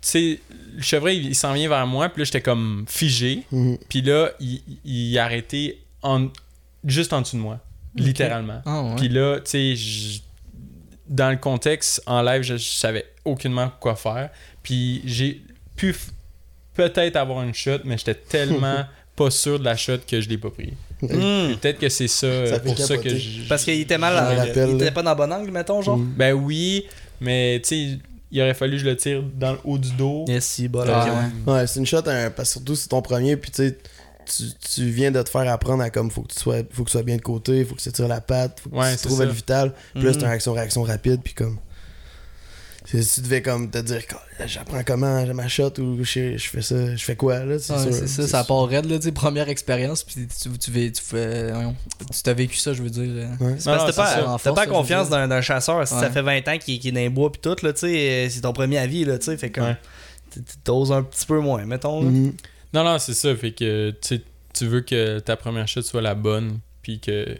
tu 0.00 0.40
le 0.76 0.82
chevreuil, 0.82 1.18
il, 1.18 1.26
il 1.26 1.34
s'en 1.34 1.52
vient 1.52 1.68
vers 1.68 1.86
moi, 1.86 2.08
puis 2.08 2.20
là, 2.20 2.24
j'étais 2.24 2.40
comme 2.40 2.86
figé. 2.88 3.42
Mhm. 3.52 3.76
Puis 3.90 4.00
là, 4.00 4.30
il, 4.40 4.62
il 4.82 5.18
arrêté 5.18 5.78
en, 6.02 6.28
juste 6.86 7.12
en 7.12 7.20
dessous 7.20 7.36
de 7.36 7.42
moi, 7.42 7.60
littéralement. 7.96 8.62
Ah 8.64 8.82
ouais. 8.82 8.96
Puis 8.96 9.08
là, 9.10 9.40
tu 9.40 9.76
sais, 9.76 10.20
dans 11.06 11.30
le 11.30 11.36
contexte, 11.36 12.02
en 12.06 12.22
live, 12.22 12.40
je, 12.42 12.56
je 12.56 12.64
savais 12.70 13.04
aucunement 13.26 13.70
quoi 13.78 13.94
faire. 13.94 14.30
Puis 14.62 15.02
j'ai 15.04 15.42
pu 15.76 15.94
peut-être 16.74 17.16
avoir 17.16 17.42
une 17.42 17.54
shot, 17.54 17.78
mais 17.84 17.96
j'étais 17.98 18.14
tellement 18.14 18.84
pas 19.16 19.30
sûr 19.30 19.58
de 19.58 19.64
la 19.64 19.76
shot 19.76 19.98
que 20.08 20.20
je 20.20 20.28
l'ai 20.28 20.38
pas 20.38 20.50
pris. 20.50 20.72
Hmm. 21.02 21.08
Puis 21.08 21.56
Peut-être 21.60 21.78
que 21.78 21.88
c'est 21.88 22.08
ça, 22.08 22.46
Ça 22.46 22.58
pour 22.60 22.76
ça 22.78 22.96
que 22.96 23.08
je... 23.08 23.48
Parce 23.48 23.64
qu'il 23.64 23.78
était 23.80 23.98
mal. 23.98 24.14
Rappelle, 24.36 24.70
il 24.70 24.74
était 24.76 24.90
pas 24.90 25.02
dans 25.02 25.10
le 25.12 25.16
bon 25.16 25.32
angle, 25.32 25.50
mettons, 25.50 25.82
genre? 25.82 25.98
Mhm. 25.98 26.14
Ben 26.16 26.32
oui, 26.32 26.84
mais 27.20 27.60
tu 27.62 27.68
sais, 27.90 27.98
il 28.32 28.40
aurait 28.42 28.54
fallu 28.54 28.72
que 28.72 28.78
je 28.78 28.84
le 28.86 28.96
tire 28.96 29.22
dans 29.22 29.52
le 29.52 29.58
haut 29.64 29.78
du 29.78 29.92
dos. 29.92 30.24
Yes, 30.26 30.44
si, 30.44 30.66
bon, 30.68 30.84
là. 30.84 31.06
ouais. 31.46 31.52
Ouais, 31.52 31.66
c'est 31.66 31.78
une 31.80 31.86
shot, 31.86 31.98
hein, 32.06 32.30
parce 32.34 32.48
que 32.48 32.52
surtout 32.54 32.74
c'est 32.74 32.88
ton 32.88 33.02
premier, 33.02 33.36
puis 33.36 33.50
tu 33.50 33.68
sais, 33.68 33.78
tu, 34.26 34.44
tu 34.74 34.88
viens 34.88 35.10
de 35.10 35.20
te 35.22 35.28
faire 35.28 35.46
apprendre 35.52 35.82
à 35.82 35.90
comme 35.90 36.10
faut 36.10 36.22
que 36.22 36.32
tu 36.32 36.40
sois, 36.40 36.56
faut 36.72 36.82
que 36.84 36.88
tu 36.88 36.92
sois 36.92 37.02
bien 37.02 37.16
de 37.16 37.22
côté, 37.22 37.64
faut 37.64 37.74
que 37.74 37.82
tu 37.82 37.92
tires 37.92 38.08
la 38.08 38.22
patte, 38.22 38.58
faut 38.60 38.70
que 38.70 38.74
Ouais, 38.76 38.92
tu 38.92 38.98
c'est 38.98 39.06
trouves 39.08 39.22
le 39.22 39.30
vital. 39.30 39.72
Puis 39.94 40.02
là, 40.04 40.10
c'est 40.12 40.16
Mhm. 40.18 40.22
une 40.24 40.28
réaction-réaction 40.30 40.82
rapide, 40.82 41.20
puis 41.22 41.34
comme. 41.34 41.58
C'est- 43.02 43.14
Tu 43.16 43.20
devais 43.22 43.42
comme 43.42 43.70
te 43.70 43.78
dire, 43.78 44.00
j'apprends 44.46 44.82
comment 44.84 45.24
ma 45.34 45.48
shot 45.48 45.72
ou 45.78 46.02
je, 46.04 46.36
je 46.36 46.48
fais 46.48 46.62
ça, 46.62 46.94
je 46.96 47.04
fais 47.04 47.16
quoi 47.16 47.44
là, 47.44 47.58
c'est 47.58 47.72
Ouais, 47.72 47.92
sûr. 47.92 48.08
ça, 48.08 48.26
ça 48.28 48.44
part 48.44 48.66
raide, 48.66 48.86
là, 48.86 48.98
tu 48.98 49.12
première 49.12 49.48
expérience, 49.48 50.02
puis 50.04 50.14
tu, 50.14 50.26
tu, 50.26 50.58
tu, 50.58 50.92
tu, 50.92 51.02
fais- 51.02 51.52
tu 52.12 52.22
t'as 52.22 52.32
vécu 52.34 52.56
ça, 52.56 52.72
je 52.72 52.82
veux 52.82 52.90
dire. 52.90 53.02
euh. 53.06 53.28
Ouais. 53.40 53.50
Non, 53.52 53.58
c'est 53.58 53.64
t'as 53.64 53.92
ça. 53.92 54.02
pas, 54.04 54.38
force, 54.38 54.42
pas 54.42 54.54
ça, 54.54 54.66
confiance 54.66 55.08
d'un 55.10 55.28
d'un 55.28 55.40
chasseur. 55.40 55.86
Si 55.86 55.94
Ouais. 55.94 56.00
ça 56.00 56.10
fait 56.10 56.22
20 56.22 56.46
ans 56.48 56.58
qu'il 56.58 56.86
est 56.86 56.90
dans 56.92 57.00
les 57.00 57.08
bois 57.08 57.30
pis 57.32 57.40
tout, 57.40 57.56
là, 57.62 57.72
tu 57.72 57.80
sais, 57.80 58.26
euh, 58.26 58.28
c'est 58.30 58.40
ton 58.42 58.52
premier 58.52 58.78
avis, 58.78 59.04
là, 59.04 59.18
tu 59.18 59.26
sais, 59.26 59.36
fait 59.36 59.50
comme. 59.50 59.76
T'oses 60.64 60.90
un 60.90 61.02
petit 61.02 61.26
peu 61.26 61.38
moins, 61.38 61.64
mettons. 61.64 62.02
là. 62.02 62.10
Mhm. 62.10 62.32
Non, 62.72 62.82
non, 62.84 62.98
c'est 62.98 63.14
ça. 63.14 63.34
Fait 63.36 63.52
que 63.52 63.92
tu 64.00 64.66
veux 64.66 64.80
que 64.80 65.20
ta 65.20 65.36
première 65.36 65.68
shot 65.68 65.82
soit 65.82 66.02
la 66.02 66.14
bonne, 66.16 66.58
puis 66.82 66.98
que 66.98 67.36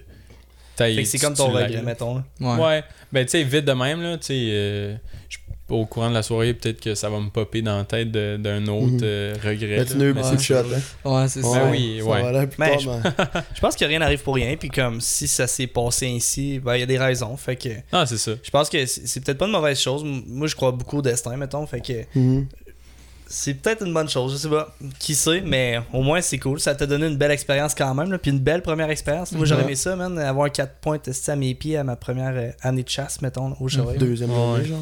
t'ailles- 0.77 0.95
Fait 0.97 1.03
que 1.03 1.09
c'est 1.09 1.19
comme 1.19 1.35
ton 1.35 1.49
regret, 1.51 1.83
mettons. 1.83 2.17
là. 2.17 2.25
Ouais. 2.41 2.65
Ouais. 2.65 2.85
Ben, 3.13 3.25
tu 3.25 3.33
sais, 3.33 3.43
vite 3.43 3.65
de 3.65 3.73
même, 3.73 4.01
là, 4.01 4.17
tu 4.19 4.27
sais, 4.27 4.35
euh, 4.49 4.95
je 5.29 5.39
au 5.71 5.87
courant 5.87 6.11
de 6.11 6.15
la 6.15 6.23
soirée, 6.23 6.53
peut-être 6.53 6.81
que 6.81 6.95
ça 6.95 7.09
va 7.09 7.19
me 7.21 7.31
popper 7.31 7.63
dans 7.63 7.79
la 7.79 7.85
tête 7.85 8.11
de- 8.13 8.37
d'un 8.37 8.67
autre 8.67 8.93
Mhm. 8.93 9.01
euh, 9.03 9.35
regret. 9.43 9.79
Mais 9.79 9.85
tu 9.87 9.97
n'as 9.97 10.05
eu 10.05 10.13
beaucoup 10.13 10.29
c'est 10.29 10.37
de 10.37 10.41
shots, 10.41 10.55
hein. 10.75 10.81
Ouais, 11.23 11.29
c'est 11.29 11.43
Ouais, 11.43 11.53
ça. 11.55 11.65
oui, 11.71 12.03
ouais. 12.03 12.47
plus 12.47 12.57
Mais 12.59 12.71
tard, 12.73 12.79
je- 12.81 12.89
Je 13.55 13.61
pense 13.61 13.75
que 13.77 13.85
rien 13.87 13.99
n'arrive 13.99 14.23
pour 14.23 14.35
rien, 14.35 14.57
puis 14.57 14.69
comme 14.69 15.01
si 15.01 15.27
ça 15.27 15.47
s'est 15.47 15.67
passé 15.67 16.07
ainsi, 16.15 16.59
ben 16.59 16.75
il 16.77 16.81
y 16.81 16.83
a 16.83 16.87
des 16.87 16.99
raisons. 16.99 17.35
Fait 17.39 17.57
que 17.57 17.71
Ah, 17.93 18.05
c'est 18.05 18.19
ça. 18.19 18.33
je 18.43 18.51
pense 18.51 18.69
que 18.69 18.85
c'est 18.85 19.25
peut-être 19.25 19.39
pas 19.39 19.47
une 19.47 19.53
mauvaise 19.53 19.81
chose. 19.81 20.05
Moi, 20.05 20.47
je 20.49 20.55
crois 20.55 20.71
beaucoup 20.73 20.99
au 20.99 21.03
destin, 21.03 21.35
mettons. 21.39 21.67
Fait 21.67 21.81
que 21.81 22.05
Mhm. 22.15 22.47
c'est 23.27 23.55
peut-être 23.55 23.85
une 23.87 23.95
bonne 23.95 24.09
chose, 24.09 24.33
je 24.33 24.37
sais 24.37 24.49
pas. 24.51 24.77
Qui 24.99 25.15
sait, 25.15 25.41
mais 25.41 25.81
au 25.95 26.03
moins 26.03 26.21
c'est 26.21 26.39
cool. 26.39 26.61
Ça 26.61 26.75
t'a 26.75 26.87
donné 26.87 27.07
une 27.07 27.17
belle 27.17 27.31
expérience 27.31 27.75
quand 27.75 27.93
même, 27.95 28.13
là, 28.13 28.19
puis 28.19 28.31
une 28.31 28.39
belle 28.39 28.61
première 28.63 28.91
expérience. 28.91 29.33
Moi, 29.33 29.47
j'aurais 29.47 29.63
aimé 29.63 29.77
ça, 29.77 29.97
man, 29.97 30.19
avoir 30.19 30.53
4 30.53 30.75
points 30.83 30.99
testés 30.99 31.33
à 31.33 31.37
mes 31.37 31.55
pieds 31.55 31.79
à 31.79 31.85
ma 31.85 31.97
première 31.97 32.35
euh, 32.37 32.51
année 32.61 32.83
de 32.83 32.89
chasse, 32.89 33.23
mettons, 33.23 33.57
au. 33.59 33.67
Deuxième 33.99 34.31
journée, 34.31 34.65
genre. 34.67 34.79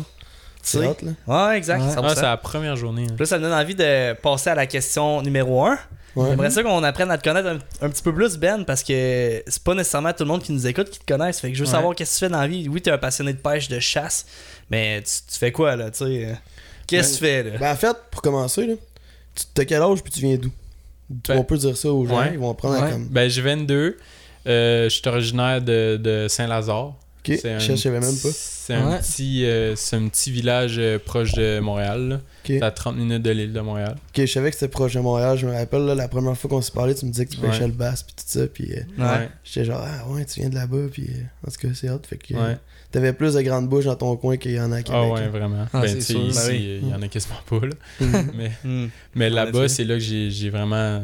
C'est 0.62 0.78
sais. 0.78 0.86
hot, 0.86 0.96
là. 1.02 1.48
Ouais, 1.48 1.56
exact. 1.58 1.80
Ouais. 1.82 1.88
100%. 1.94 2.00
Ah, 2.04 2.14
c'est 2.14 2.22
la 2.22 2.36
première 2.36 2.76
journée. 2.76 3.06
hein. 3.10 3.16
Là, 3.18 3.26
ça 3.26 3.38
me 3.38 3.42
donne 3.42 3.52
envie 3.52 3.74
de 3.74 4.12
passer 4.14 4.50
à 4.50 4.54
la 4.54 4.66
question 4.66 5.20
numéro 5.22 5.64
1. 5.66 5.78
Ouais. 6.14 6.28
J'aimerais 6.30 6.50
ça 6.50 6.62
qu'on 6.62 6.82
apprenne 6.84 7.10
à 7.10 7.16
te 7.18 7.24
connaître 7.26 7.48
un, 7.48 7.86
un 7.86 7.88
petit 7.90 8.02
peu 8.02 8.14
plus, 8.14 8.36
Ben, 8.36 8.64
parce 8.64 8.82
que 8.82 9.42
c'est 9.46 9.62
pas 9.62 9.74
nécessairement 9.74 10.12
tout 10.12 10.24
le 10.24 10.28
monde 10.28 10.42
qui 10.42 10.52
nous 10.52 10.66
écoute 10.66 10.90
qui 10.90 10.98
te 10.98 11.10
connaisse. 11.10 11.40
Fait 11.40 11.48
que 11.50 11.54
je 11.56 11.60
veux 11.64 11.66
Ouais. 11.68 11.72
savoir 11.74 11.94
qu'est-ce 11.94 12.10
que 12.14 12.18
tu 12.18 12.24
fais 12.26 12.30
dans 12.32 12.40
la 12.40 12.46
vie. 12.48 12.68
Oui, 12.68 12.82
t'es 12.82 12.90
un 12.90 12.98
passionné 12.98 13.32
de 13.32 13.38
pêche, 13.38 13.68
de 13.68 13.80
chasse, 13.80 14.26
mais 14.70 15.02
tu, 15.02 15.32
tu 15.32 15.38
fais 15.38 15.50
quoi, 15.52 15.74
là, 15.74 15.90
tu 15.90 16.04
sais? 16.04 16.36
Qu'est-ce 16.86 17.12
que 17.14 17.14
tu 17.14 17.20
fais, 17.24 17.42
là? 17.44 17.50
Ben, 17.58 17.72
en 17.72 17.76
fait, 17.76 17.96
pour 18.10 18.20
commencer, 18.20 18.66
là, 18.66 18.74
tu 19.34 19.44
t'as 19.54 19.64
quel 19.64 19.80
âge 19.82 20.02
puis 20.02 20.12
tu 20.12 20.20
viens 20.20 20.36
d'où? 20.36 20.50
Ben- 21.08 21.38
On 21.38 21.44
peut 21.44 21.56
dire 21.56 21.76
ça 21.76 21.88
aux 21.90 22.06
gens, 22.06 22.18
Ouais. 22.18 22.30
ils 22.34 22.38
vont 22.38 22.50
apprendre 22.50 22.74
à 22.76 22.84
Ouais. 22.84 22.90
comme. 22.92 23.08
Ben, 23.08 23.28
j'ai 23.30 23.40
22. 23.42 23.96
Euh, 24.46 24.84
je 24.84 24.88
suis 24.90 25.08
originaire 25.08 25.62
de, 25.62 25.96
de 26.02 26.26
Saint-Lazare. 26.28 26.92
Ok, 27.28 27.36
C'est 27.40 27.52
un 27.52 27.58
je 27.60 27.76
savais 27.76 28.00
même 28.00 28.16
pas. 28.16 28.28
petit- 28.28 28.52
C'est 28.62 28.74
un, 28.74 28.90
Ouais. 28.90 28.98
petit, 29.00 29.42
euh, 29.44 29.74
un 29.92 30.08
petit 30.08 30.30
village 30.30 30.76
euh, 30.78 30.98
proche 31.04 31.32
de 31.34 31.58
Montréal. 31.60 32.08
là. 32.08 32.14
Ok. 32.16 32.20
C'est 32.46 32.62
à 32.62 32.70
30 32.70 32.96
minutes 32.96 33.22
de 33.22 33.30
l'île 33.30 33.52
de 33.52 33.60
Montréal. 33.60 33.96
Ok, 34.08 34.24
je 34.24 34.26
savais 34.26 34.50
que 34.50 34.56
c'était 34.56 34.68
proche 34.70 34.94
de 34.94 35.00
Montréal. 35.00 35.36
Je 35.36 35.46
me 35.46 35.52
rappelle, 35.52 35.82
là, 35.84 35.94
la 35.96 36.06
première 36.08 36.36
fois 36.36 36.48
qu'on 36.50 36.60
s'est 36.62 36.70
parlé, 36.72 36.94
tu 36.94 37.04
me 37.06 37.10
disais 37.10 37.26
que 37.26 37.32
tu 37.32 37.40
Ouais. 37.40 37.48
pêchais 37.50 37.66
le 37.66 37.72
bass 37.72 38.02
puis 38.04 38.14
tout 38.16 38.22
ça. 38.26 38.46
Puis 38.46 38.72
euh, 38.72 38.82
Ouais. 38.98 39.28
j'étais 39.44 39.64
genre, 39.66 39.84
ah 39.84 40.08
ouais, 40.10 40.24
tu 40.24 40.40
viens 40.40 40.48
de 40.48 40.54
là-bas. 40.54 40.86
Puis 40.92 41.06
euh, 41.08 41.46
en 41.48 41.50
tout 41.50 41.66
cas, 41.68 41.74
c'est 41.74 41.90
hot. 41.90 42.00
Fait 42.08 42.16
que 42.18 42.34
Ouais. 42.34 42.56
t'avais 42.92 43.12
plus 43.12 43.34
de 43.34 43.42
grandes 43.42 43.68
bouches 43.68 43.84
dans 43.86 43.96
ton 43.96 44.16
coin 44.16 44.36
qu'il 44.36 44.52
y 44.52 44.60
en 44.60 44.70
a 44.72 44.76
à 44.76 44.82
Québec. 44.82 45.00
Ah 45.04 45.12
ouais, 45.12 45.20
là. 45.22 45.28
vraiment. 45.28 45.66
Ah, 45.72 45.80
ben, 45.82 45.94
tu 45.94 46.00
sais, 46.00 46.14
ici, 46.14 46.48
Ben 46.48 46.54
il 46.54 46.88
y 46.88 46.94
en 46.94 47.02
a 47.02 47.08
quasiment 47.08 47.34
pas. 47.48 47.66
Là. 47.66 47.74
Mhm. 48.00 48.30
mais 48.36 48.52
Hmm. 48.64 48.88
mais 49.16 49.24
Ouais, 49.26 49.30
là-bas, 49.30 49.68
c'est 49.68 49.84
là 49.84 49.94
que 49.94 50.00
j'ai 50.00 50.50
vraiment 50.50 51.02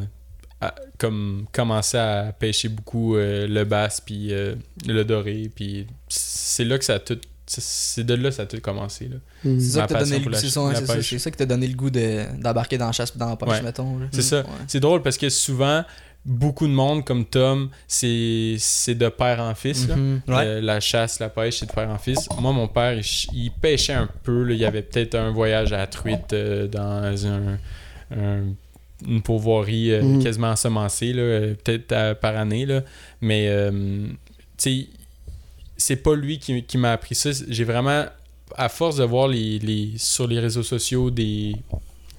à- 0.60 0.74
comme 0.98 1.46
commencé 1.52 1.96
à 1.98 2.32
pêcher 2.38 2.68
beaucoup 2.68 3.16
euh, 3.16 3.46
le 3.46 3.64
bass 3.64 4.00
puis 4.00 4.32
euh, 4.32 4.54
le 4.86 5.04
doré. 5.04 5.50
Puis 5.54 5.86
c'est 6.08 6.64
là 6.64 6.78
que 6.78 6.84
ça 6.84 6.94
a 6.94 6.98
tout. 6.98 7.18
c'est- 7.46 8.04
de 8.04 8.14
là 8.14 8.28
que 8.30 8.34
ça 8.34 8.42
a 8.42 8.46
tout 8.46 8.60
commencé. 8.60 9.08
Là. 9.08 9.16
Mhm. 9.44 9.60
C'est 9.60 9.66
ça 9.70 9.80
Ma 9.80 9.86
qui 9.86 9.92
t'a 9.94 9.98
donné 10.00 10.10
passion 10.20 10.68
le 10.68 10.74
pour 10.74 10.94
goût, 10.96 11.02
c'est 11.02 11.18
ça, 11.18 11.30
qui 11.30 11.36
t'a 11.38 11.46
donné 11.46 11.66
le 11.66 11.74
goût 11.74 11.90
de- 11.90 12.24
d'embarquer 12.42 12.76
dans 12.76 12.86
la 12.86 12.92
chasse 12.92 13.16
dans 13.16 13.30
la 13.30 13.36
pêche, 13.36 13.48
Ouais. 13.50 13.62
mettons. 13.62 13.98
C'est 14.12 14.20
ça. 14.22 14.40
Ouais. 14.40 14.46
C'est 14.66 14.80
drôle 14.80 15.00
parce 15.02 15.16
que 15.16 15.28
souvent, 15.30 15.82
beaucoup 16.26 16.66
de 16.66 16.72
monde 16.72 17.04
comme 17.06 17.24
Tom, 17.24 17.70
c'est 17.86 18.56
c'est 18.58 18.94
de 18.96 19.08
père 19.08 19.40
en 19.40 19.54
fils. 19.54 19.88
là. 19.88 19.96
Mhm. 19.96 20.20
Ouais. 20.28 20.34
Euh, 20.44 20.60
la 20.60 20.80
chasse, 20.80 21.20
la 21.20 21.30
pêche, 21.30 21.60
c'est 21.60 21.66
de 21.66 21.72
père 21.72 21.88
en 21.88 21.96
fils. 21.98 22.28
Moi, 22.38 22.52
mon 22.52 22.68
père, 22.68 22.92
il, 22.98 23.04
il 23.32 23.50
pêchait 23.52 23.94
un 23.94 24.08
peu. 24.24 24.42
là. 24.42 24.52
Il 24.54 24.60
y 24.60 24.64
avait 24.66 24.82
peut-être 24.82 25.14
un 25.14 25.30
voyage 25.30 25.72
à 25.72 25.78
la 25.78 25.86
truite 25.86 26.32
euh, 26.34 26.66
dans 26.66 27.26
un, 27.26 27.58
un- 28.10 28.44
une 29.06 29.22
pourvoirie 29.22 29.92
euh, 29.92 30.02
Mhm. 30.02 30.22
quasiment 30.22 30.48
ensemencée, 30.50 31.12
là, 31.12 31.22
euh, 31.22 31.54
peut-être 31.62 31.92
euh, 31.92 32.14
par 32.14 32.36
année. 32.36 32.66
Là. 32.66 32.82
Mais, 33.20 33.46
euh, 33.48 33.70
tu 34.10 34.12
sais, 34.56 34.86
c'est 35.76 35.96
pas 35.96 36.16
lui 36.16 36.38
qui, 36.38 36.62
qui 36.64 36.78
m'a 36.78 36.92
appris 36.92 37.14
ça. 37.14 37.30
J'ai 37.48 37.64
vraiment, 37.64 38.06
à 38.56 38.68
force 38.68 38.96
de 38.96 39.04
voir 39.04 39.28
les, 39.28 39.58
les, 39.60 39.92
sur 39.96 40.26
les 40.26 40.40
réseaux 40.40 40.62
sociaux 40.64 41.10
des, 41.10 41.54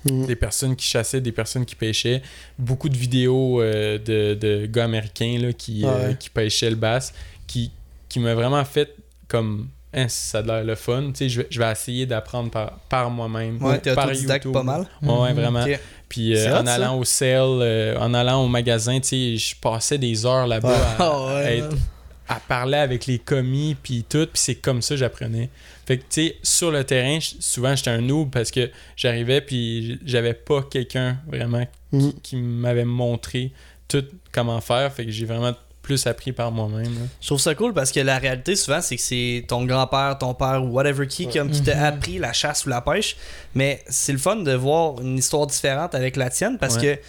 Mhm. 0.06 0.28
des 0.28 0.36
personnes 0.38 0.76
qui 0.78 0.88
chassaient, 0.88 1.20
des 1.20 1.34
personnes 1.34 1.66
qui 1.66 1.76
pêchaient. 1.76 2.22
Beaucoup 2.58 2.88
de 2.88 2.96
vidéos 2.96 3.62
euh, 3.62 3.98
de, 3.98 4.34
de 4.36 4.66
gars 4.66 4.86
américains 4.86 5.38
là, 5.42 5.52
qui, 5.52 5.82
Ah 5.84 5.90
euh, 5.90 6.08
ouais. 6.10 6.16
qui 6.18 6.30
pêchaient 6.30 6.70
le 6.70 6.78
bass, 6.78 7.14
qui, 7.48 7.72
qui 8.08 8.20
m'a 8.20 8.34
vraiment 8.34 8.64
fait 8.64 8.96
comme 9.28 9.68
Hein, 9.92 10.06
ça 10.08 10.38
a 10.38 10.42
l'air 10.44 10.64
le 10.64 10.76
fun. 10.76 11.08
Tu 11.08 11.16
sais, 11.16 11.30
je 11.30 11.42
vais, 11.42 11.48
je 11.50 11.60
vais 11.60 11.72
essayer 11.72 12.06
d'apprendre 12.06 12.52
par, 12.52 12.74
par 12.90 13.10
moi-même. 13.10 13.58
Ouais, 13.60 13.80
t'es 13.80 13.96
par 13.96 14.06
autodidacte 14.06 14.46
YouTube. 14.46 14.54
pas 14.54 14.62
mal. 14.62 14.82
Ouais, 15.02 15.30
Mhm. 15.34 15.36
vraiment. 15.40 15.66
Puis 16.10 16.36
euh, 16.36 16.60
en 16.60 16.66
allant 16.68 16.98
au 16.98 17.04
sale, 17.06 17.60
euh, 17.62 17.96
en 18.00 18.14
allant 18.14 18.44
au 18.44 18.48
magasin, 18.48 19.00
tu 19.00 19.08
sais, 19.08 19.38
je 19.38 19.56
passais 19.56 19.98
des 19.98 20.26
heures 20.26 20.48
là-bas 20.48 20.76
à, 20.76 20.96
Ah 21.00 21.26
ouais, 21.28 21.34
à 21.46 21.56
être- 21.56 21.70
man. 21.70 21.80
à 22.28 22.36
parler 22.40 22.78
avec 22.78 23.06
les 23.06 23.20
commis 23.20 23.76
puis 23.82 24.04
tout 24.08 24.26
puis 24.26 24.42
c'est 24.42 24.56
comme 24.56 24.82
ça 24.82 24.94
que 24.96 25.00
j'apprenais 25.00 25.50
fait 25.88 25.98
que 25.98 26.04
tu 26.04 26.28
sais 26.28 26.38
sur 26.44 26.70
le 26.70 26.84
terrain 26.84 27.18
souvent 27.22 27.76
j'étais 27.76 27.90
un 27.90 28.02
noob 28.02 28.30
parce 28.30 28.52
que 28.52 28.70
j'arrivais 28.96 29.42
puis 29.42 30.00
j'avais 30.06 30.36
pas 30.36 30.62
quelqu'un 30.64 31.18
vraiment 31.28 31.66
Mhm. 31.92 32.14
qui 32.22 32.36
m'avait 32.36 32.86
montré 32.86 33.52
tout 33.88 34.06
comment 34.32 34.62
faire 34.62 34.94
fait 34.94 35.06
que 35.06 35.12
j'ai 35.12 35.26
vraiment 35.26 35.54
plus 35.90 36.06
appris 36.06 36.32
par 36.34 36.52
moi-même. 36.52 37.10
Je 37.20 37.26
trouve 37.26 37.40
ça 37.40 37.56
cool 37.56 37.74
parce 37.74 37.92
que 37.92 38.00
la 38.00 38.20
réalité 38.20 38.56
souvent 38.56 38.80
c'est 38.80 38.96
que 38.96 39.02
c'est 39.02 39.44
ton 39.48 39.66
grand-père, 39.66 40.18
ton 40.20 40.36
père 40.36 40.64
ou 40.64 40.68
whatever 40.68 41.08
qui 41.08 41.28
comme 41.28 41.50
qui 41.50 41.64
t'a 41.64 41.76
Mhm. 41.76 41.84
appris 41.84 42.18
la 42.20 42.32
chasse 42.32 42.66
ou 42.66 42.70
la 42.70 42.82
pêche, 42.82 43.16
mais 43.56 43.82
c'est 43.90 44.12
le 44.12 44.20
fun 44.20 44.36
de 44.36 44.54
voir 44.54 45.02
une 45.02 45.18
histoire 45.18 45.48
différente 45.48 45.96
avec 45.96 46.16
la 46.16 46.30
tienne 46.30 46.58
parce 46.60 46.76
Ouais. 46.76 46.98
que 46.98 47.02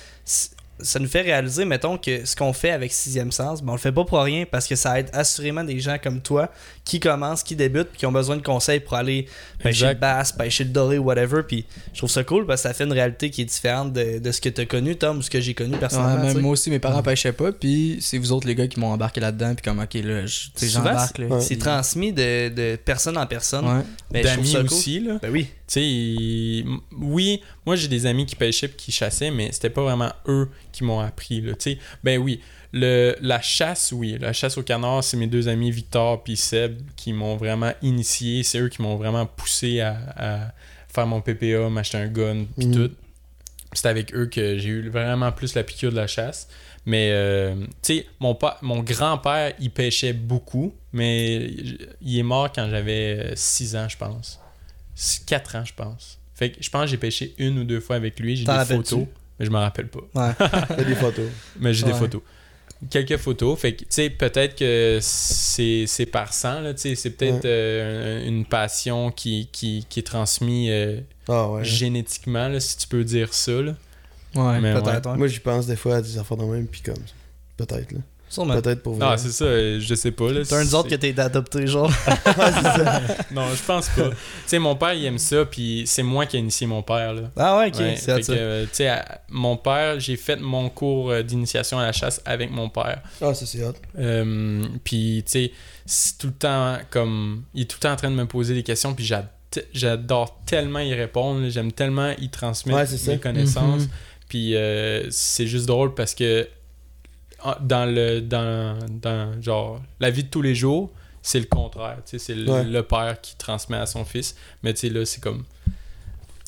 ça 0.82 0.98
nous 0.98 1.08
fait 1.08 1.22
réaliser 1.22 1.64
mettons 1.64 1.96
que 1.98 2.24
ce 2.24 2.34
qu'on 2.36 2.52
fait 2.52 2.70
avec 2.70 2.92
sixième 2.92 3.32
sens, 3.32 3.62
ben 3.62 3.70
on 3.72 3.74
le 3.76 3.80
fait 3.80 3.92
pas 3.92 4.04
pour 4.04 4.20
rien 4.22 4.44
parce 4.50 4.66
que 4.66 4.76
ça 4.76 4.98
aide 5.00 5.08
assurément 5.12 5.64
des 5.64 5.78
gens 5.80 5.96
comme 6.02 6.20
toi 6.20 6.50
qui 6.84 7.00
commencent, 7.00 7.42
qui 7.42 7.56
débutent 7.56 7.92
qui 7.96 8.06
ont 8.06 8.12
besoin 8.12 8.36
de 8.36 8.42
conseils 8.42 8.80
pour 8.80 8.94
aller 8.94 9.26
pêcher 9.62 9.84
Exact. 9.86 9.94
le 9.94 10.00
bass, 10.00 10.32
pêcher 10.32 10.64
le 10.64 10.70
doré 10.70 10.98
whatever 10.98 11.42
puis 11.46 11.64
je 11.92 11.98
trouve 11.98 12.10
ça 12.10 12.24
cool 12.24 12.46
parce 12.46 12.62
que 12.62 12.68
ça 12.68 12.74
fait 12.74 12.84
une 12.84 12.92
réalité 12.92 13.30
qui 13.30 13.42
est 13.42 13.44
différente 13.46 13.92
de, 13.92 14.18
de 14.18 14.32
ce 14.32 14.40
que 14.40 14.48
tu 14.48 14.60
as 14.62 14.66
connu 14.66 14.96
Tom 14.96 15.18
ou 15.18 15.22
ce 15.22 15.30
que 15.30 15.40
j'ai 15.40 15.54
connu 15.54 15.72
Ouais, 15.74 15.78
personnellement. 15.78 16.40
moi 16.40 16.52
aussi, 16.52 16.70
mes 16.70 16.78
parents 16.78 17.02
pêchaient 17.02 17.32
pas, 17.32 17.52
puis 17.52 17.98
c'est 18.00 18.18
vous 18.18 18.32
autres 18.32 18.46
les 18.46 18.54
gars 18.54 18.66
qui 18.66 18.80
m'ont 18.80 18.92
embarqué 18.92 19.20
là-dedans, 19.20 19.54
puis 19.54 19.62
comme, 19.64 19.78
ok, 19.80 19.94
là, 19.94 20.22
j'embarque. 20.60 21.18
Ouais. 21.18 21.40
C'est 21.40 21.56
transmis 21.58 22.12
de, 22.12 22.48
de 22.48 22.76
personne 22.76 23.16
en 23.16 23.26
personne. 23.26 23.64
Ouais. 23.66 23.82
Mais 24.12 24.22
je 24.22 24.28
trouve 24.28 24.36
d'amis 24.38 24.52
ça 24.52 24.58
cool. 24.60 24.66
aussi 24.66 25.00
là 25.00 25.18
Ben 25.22 25.30
oui. 25.30 25.48
Tu 25.72 25.80
sais 25.80 26.64
oui 27.00 27.40
moi 27.64 27.76
j'ai 27.76 27.86
des 27.88 28.06
amis 28.06 28.26
qui 28.26 28.34
pêchaient 28.36 28.66
puis 28.68 28.76
qui 28.76 28.92
chassaient 28.92 29.30
mais 29.30 29.52
c'était 29.52 29.70
pas 29.70 29.82
vraiment 29.82 30.12
eux 30.26 30.48
qui 30.72 30.82
m'ont 30.84 30.98
appris 31.00 31.40
là 31.40 31.52
ben 32.02 32.18
oui 32.18 32.40
le, 32.72 33.16
la 33.20 33.40
chasse, 33.40 33.90
oui. 33.90 34.16
La 34.20 34.32
chasse 34.32 34.56
au 34.56 34.62
canard, 34.62 35.02
c'est 35.02 35.16
mes 35.16 35.26
deux 35.26 35.48
amis 35.48 35.72
Victor 35.72 36.22
et 36.28 36.36
Seb 36.36 36.80
qui 36.94 37.12
m'ont 37.12 37.34
vraiment 37.36 37.72
initié. 37.82 38.44
C'est 38.44 38.60
eux 38.60 38.68
qui 38.68 38.80
m'ont 38.80 38.94
vraiment 38.94 39.26
poussé 39.26 39.80
à, 39.80 39.96
à 40.16 40.52
faire 40.86 41.04
mon 41.08 41.20
PPA, 41.20 41.68
m'acheter 41.68 41.98
un 41.98 42.06
gun, 42.06 42.44
puis 42.56 42.66
Mhm. 42.68 42.74
tout. 42.88 42.94
C'est 43.72 43.86
avec 43.88 44.14
eux 44.14 44.26
que 44.26 44.56
j'ai 44.58 44.68
eu 44.68 44.88
vraiment 44.88 45.32
plus 45.32 45.54
la 45.56 45.64
piqûre 45.64 45.90
de 45.90 45.96
la 45.96 46.06
chasse. 46.06 46.48
Mais, 46.86 47.10
euh, 47.12 47.54
tu 47.82 47.96
sais, 47.96 48.06
mon, 48.20 48.36
pa- 48.36 48.58
mon 48.62 48.80
grand-père, 48.84 49.52
il 49.60 49.70
pêchait 49.72 50.12
beaucoup, 50.12 50.72
mais 50.92 51.50
il 52.00 52.18
est 52.18 52.22
mort 52.22 52.50
quand 52.52 52.68
j'avais 52.70 53.32
6 53.34 53.74
ans, 53.76 53.88
je 53.88 53.96
pense. 53.96 54.39
4 55.26 55.56
ans, 55.56 55.64
je 55.64 55.74
pense. 55.74 56.18
Fait 56.34 56.50
que 56.52 56.62
je 56.62 56.70
pense 56.70 56.82
que 56.82 56.88
j'ai 56.88 56.96
pêché 56.96 57.34
une 57.38 57.58
ou 57.58 57.64
deux 57.64 57.80
fois 57.80 57.96
avec 57.96 58.18
lui. 58.18 58.36
J'ai 58.36 58.44
des 58.44 58.64
photos, 58.64 59.06
mais 59.38 59.46
je 59.46 59.50
me 59.50 59.56
rappelle 59.58 59.88
pas. 59.88 60.00
Ouais. 60.14 60.32
Fais 60.76 60.84
des 60.84 60.94
photos. 60.94 61.28
Mais 61.58 61.74
j'ai 61.74 61.86
des 61.86 61.92
photos. 61.92 62.22
Quelques 62.88 63.18
photos. 63.18 63.58
Fait 63.58 63.74
que, 63.74 63.80
tu 63.80 63.86
sais, 63.90 64.08
peut-être 64.08 64.56
que 64.56 64.98
c'est 65.02 65.84
c'est 65.86 66.06
par 66.06 66.32
sang, 66.32 66.60
là. 66.60 66.72
Tu 66.72 66.80
sais, 66.80 66.94
c'est 66.94 67.10
peut-être 67.10 67.44
euh, 67.44 68.26
une 68.26 68.46
passion 68.46 69.10
qui, 69.10 69.50
qui, 69.52 69.84
qui 69.86 70.00
est 70.00 70.02
transmise 70.02 70.70
euh, 70.70 71.00
Ah 71.28 71.50
ouais. 71.50 71.64
génétiquement, 71.64 72.48
là, 72.48 72.58
si 72.58 72.78
tu 72.78 72.88
peux 72.88 73.04
dire 73.04 73.34
ça, 73.34 73.52
là. 73.60 73.74
Ouais. 74.34 74.60
Peut-être, 74.60 75.10
ouais. 75.10 75.16
Moi, 75.18 75.26
j'y 75.26 75.40
pense 75.40 75.66
des 75.66 75.76
fois 75.76 75.96
à 75.96 76.00
des 76.00 76.16
affaires 76.16 76.38
de 76.38 76.44
même, 76.44 76.66
puis 76.66 76.80
comme. 76.80 76.94
Peut-être, 77.58 77.92
là. 77.92 77.98
Sûrement. 78.30 78.54
Peut-être 78.60 78.82
pour 78.82 78.94
vrai. 78.94 79.08
Ah, 79.10 79.16
c'est 79.18 79.32
ça, 79.32 79.44
je 79.78 79.94
sais 79.94 80.12
pas, 80.12 80.30
là. 80.32 80.44
Turns 80.44 80.72
out 80.74 80.88
que 80.88 80.94
t'es 80.94 81.18
adopté, 81.20 81.66
genre. 81.66 81.90
Non, 83.32 83.44
je 83.54 83.62
pense 83.66 83.88
pas. 83.88 84.08
tu 84.10 84.16
sais, 84.46 84.58
mon 84.58 84.76
père, 84.76 84.94
il 84.94 85.04
aime 85.04 85.18
ça, 85.18 85.44
puis 85.44 85.82
c'est 85.86 86.02
moi 86.02 86.26
qui 86.26 86.36
ai 86.36 86.40
initié 86.40 86.66
mon 86.66 86.82
père, 86.82 87.12
là. 87.12 87.22
Ah 87.36 87.58
ouais, 87.58 87.68
ok. 87.68 87.78
Ouais, 87.80 87.96
c'est 87.96 88.22
ça. 88.22 88.32
euh, 88.32 88.64
tu 88.64 88.70
sais, 88.76 88.90
mon 89.30 89.56
père, 89.56 89.98
j'ai 90.00 90.16
fait 90.16 90.36
mon 90.36 90.68
cours 90.68 91.10
euh, 91.10 91.22
d'initiation 91.22 91.78
à 91.78 91.86
la 91.86 91.92
chasse 91.92 92.20
avec 92.24 92.50
mon 92.50 92.68
père. 92.68 93.02
Ah, 93.20 93.34
ça, 93.34 93.46
c'est 93.46 93.64
hot. 93.64 93.72
Euh, 93.98 94.64
puis, 94.84 95.22
tu 95.26 95.32
sais, 95.32 95.52
c'est 95.86 96.18
tout 96.18 96.28
le 96.28 96.32
temps 96.34 96.78
comme. 96.90 97.42
Il 97.54 97.62
est 97.62 97.64
tout 97.66 97.76
le 97.78 97.82
temps 97.82 97.92
en 97.92 97.96
train 97.96 98.10
de 98.10 98.16
me 98.16 98.26
poser 98.26 98.54
des 98.54 98.62
questions, 98.62 98.94
puis 98.94 99.04
j'ad- 99.04 99.28
j'adore 99.72 100.40
tellement 100.46 100.78
y 100.80 100.94
répondre. 100.94 101.48
J'aime 101.48 101.72
tellement 101.72 102.10
y 102.18 102.28
transmettre 102.28 102.78
Ouais, 102.78 102.86
c'est 102.86 102.96
ça. 102.98 103.10
mes 103.12 103.18
connaissances. 103.18 103.82
Mhm. 103.82 103.88
Puis, 104.28 104.54
euh, 104.54 105.08
c'est 105.10 105.46
juste 105.48 105.66
drôle 105.66 105.94
parce 105.94 106.14
que 106.14 106.46
dans 107.60 107.92
le. 107.92 108.20
Dans, 108.20 108.78
dans 109.02 109.40
genre, 109.42 109.80
la 110.00 110.10
vie 110.10 110.24
de 110.24 110.28
tous 110.28 110.42
les 110.42 110.54
jours, 110.54 110.90
c'est 111.22 111.38
le 111.40 111.46
contraire. 111.46 111.98
Tu 112.04 112.18
sais, 112.18 112.18
c'est 112.18 112.34
le, 112.34 112.50
Ouais. 112.50 112.64
le 112.64 112.82
père 112.82 113.20
qui 113.20 113.36
transmet 113.36 113.76
à 113.76 113.86
son 113.86 114.04
fils. 114.04 114.34
Mais, 114.62 114.72
tu 114.74 114.80
sais, 114.80 114.88
là, 114.90 115.04
c'est 115.04 115.22
comme. 115.22 115.44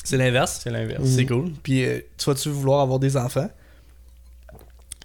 C'est 0.03 0.17
l'inverse. 0.17 0.59
C'est 0.63 0.69
l'inverse. 0.71 1.03
C'est 1.05 1.25
cool. 1.25 1.51
Puis, 1.63 1.85
euh, 1.85 1.99
tu 2.17 2.25
vas-tu 2.25 2.49
vouloir 2.49 2.81
avoir 2.81 2.99
des 2.99 3.15
enfants? 3.15 3.49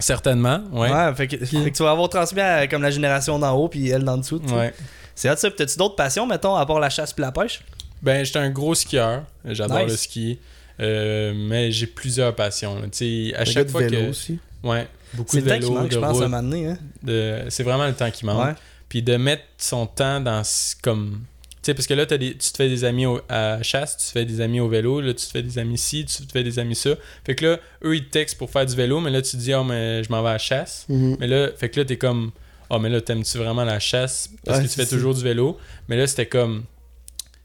Certainement, 0.00 0.62
ouais. 0.72 0.92
Ouais, 0.92 1.14
fait, 1.16 1.26
que, 1.26 1.44
fait 1.44 1.70
que 1.72 1.76
tu 1.76 1.82
vas 1.82 1.90
avoir 1.90 2.08
transmis 2.08 2.40
à, 2.40 2.68
comme 2.68 2.82
la 2.82 2.90
génération 2.90 3.36
d'en 3.38 3.52
haut, 3.56 3.68
puis 3.68 3.88
elle 3.88 4.04
d'en 4.04 4.16
dessous. 4.18 4.40
Ouais. 4.52 4.72
C'est 5.16 5.34
ça. 5.36 5.48
Puis, 5.50 5.56
t'as-tu 5.56 5.76
d'autres 5.76 5.96
passions, 5.96 6.24
mettons, 6.24 6.54
à 6.54 6.64
part 6.66 6.78
la 6.78 6.88
chasse 6.88 7.12
puis 7.12 7.22
la 7.22 7.32
pêche? 7.32 7.62
Ben, 8.00 8.24
j'étais 8.24 8.38
un 8.38 8.50
gros 8.50 8.76
skieur. 8.76 9.24
J'adore 9.44 9.80
Nice. 9.80 9.90
le 9.90 9.96
ski. 9.96 10.38
Euh, 10.78 11.34
mais 11.36 11.72
j'ai 11.72 11.88
plusieurs 11.88 12.32
passions. 12.36 12.80
Tu 12.92 13.30
sais, 13.30 13.34
à 13.36 13.44
chaque 13.44 13.68
fois 13.68 13.80
vélo 13.80 14.02
que. 14.04 14.10
aussi. 14.10 14.38
Ouais, 14.62 14.86
beaucoup 15.14 15.36
C'est 15.36 15.42
de 15.42 15.50
le 15.50 15.58
temps 15.60 15.66
qui 15.66 15.72
manque, 15.72 15.92
je 15.92 15.98
pense, 15.98 16.04
à 16.04 16.08
un 16.08 16.12
route, 16.12 16.22
moment 16.22 16.42
donné. 16.42 16.66
Hein? 16.68 16.78
de- 17.02 17.42
C'est 17.48 17.62
vraiment 17.62 17.86
le 17.86 17.94
temps 17.94 18.10
qui 18.10 18.24
manque. 18.26 18.56
Puis 18.88 19.02
de 19.02 19.16
mettre 19.16 19.42
son 19.58 19.86
temps 19.86 20.20
dans 20.20 20.42
comme. 20.82 21.20
Tu 21.60 21.72
sais, 21.72 21.74
parce 21.74 21.86
que 21.86 21.92
là, 21.94 22.06
des, 22.06 22.32
tu 22.32 22.52
te 22.52 22.56
fais 22.56 22.68
des 22.68 22.84
amis 22.84 23.04
au- 23.04 23.20
à 23.28 23.62
chasse, 23.62 23.96
tu 23.98 24.06
te 24.06 24.12
fais 24.12 24.24
des 24.24 24.40
amis 24.40 24.60
au 24.60 24.68
vélo, 24.68 25.00
là, 25.00 25.12
tu 25.12 25.26
te 25.26 25.30
fais 25.30 25.42
des 25.42 25.58
amis 25.58 25.74
ici, 25.74 26.04
tu 26.06 26.24
te 26.26 26.32
fais 26.32 26.42
des 26.44 26.58
amis 26.58 26.76
ça. 26.76 26.90
Fait 27.26 27.34
que 27.34 27.44
là, 27.44 27.58
eux, 27.84 27.96
ils 27.96 28.04
te 28.06 28.10
textent 28.10 28.38
pour 28.38 28.48
faire 28.50 28.64
du 28.64 28.74
vélo, 28.74 29.00
mais 29.00 29.10
là, 29.10 29.20
tu 29.20 29.32
te 29.32 29.36
dis, 29.36 29.52
oh, 29.52 29.64
mais 29.64 30.02
je 30.04 30.10
m'en 30.10 30.22
vais 30.22 30.30
à 30.30 30.38
chasse. 30.38 30.86
Mhm. 30.88 31.16
Mais 31.20 31.26
là, 31.26 31.48
fait 31.56 31.68
que 31.68 31.80
là, 31.80 31.84
t'es 31.84 31.98
comme, 31.98 32.30
oh, 32.70 32.78
mais 32.78 32.88
là, 32.88 33.00
t'aimes-tu 33.02 33.36
vraiment 33.38 33.64
la 33.64 33.78
chasse 33.80 34.30
parce 34.44 34.58
Ouais, 34.58 34.64
que 34.64 34.68
tu 34.70 34.76
fais 34.76 34.86
toujours 34.86 35.14
du 35.14 35.22
vélo? 35.22 35.58
Mais 35.88 35.96
là, 35.98 36.06
c'était 36.06 36.26
comme, 36.26 36.62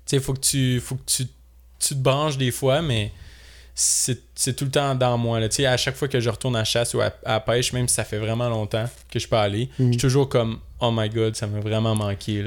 tu 0.05 0.15
sais, 0.15 0.19
faut 0.21 0.33
que 0.33 0.39
tu, 0.39 0.79
faut 0.79 0.95
que 0.95 1.01
tu, 1.05 1.25
tu 1.79 1.89
te 1.95 1.99
branches 1.99 2.37
des 2.37 2.51
fois, 2.51 2.81
mais 2.81 3.11
c'est 3.75 4.55
tout 4.55 4.65
le 4.65 4.71
temps 4.71 4.95
dans 4.95 5.17
moi. 5.17 5.39
Là. 5.39 5.47
À 5.67 5.77
chaque 5.77 5.95
fois 5.95 6.07
que 6.07 6.19
je 6.19 6.29
retourne 6.29 6.55
à 6.55 6.63
chasse 6.63 6.93
ou 6.93 7.01
à, 7.01 7.39
pêche, 7.39 7.73
même 7.73 7.87
si 7.87 7.95
ça 7.95 8.03
fait 8.03 8.19
vraiment 8.19 8.49
longtemps 8.49 8.85
que 9.09 9.19
je 9.19 9.27
peux 9.27 9.35
aller, 9.35 9.69
je 9.79 9.85
suis 9.85 9.97
toujours 9.97 10.29
comme, 10.29 10.59
oh 10.79 10.91
my 10.93 11.09
god, 11.09 11.35
ça 11.35 11.47
m'a 11.47 11.59
vraiment 11.59 11.95
manqué. 11.95 12.45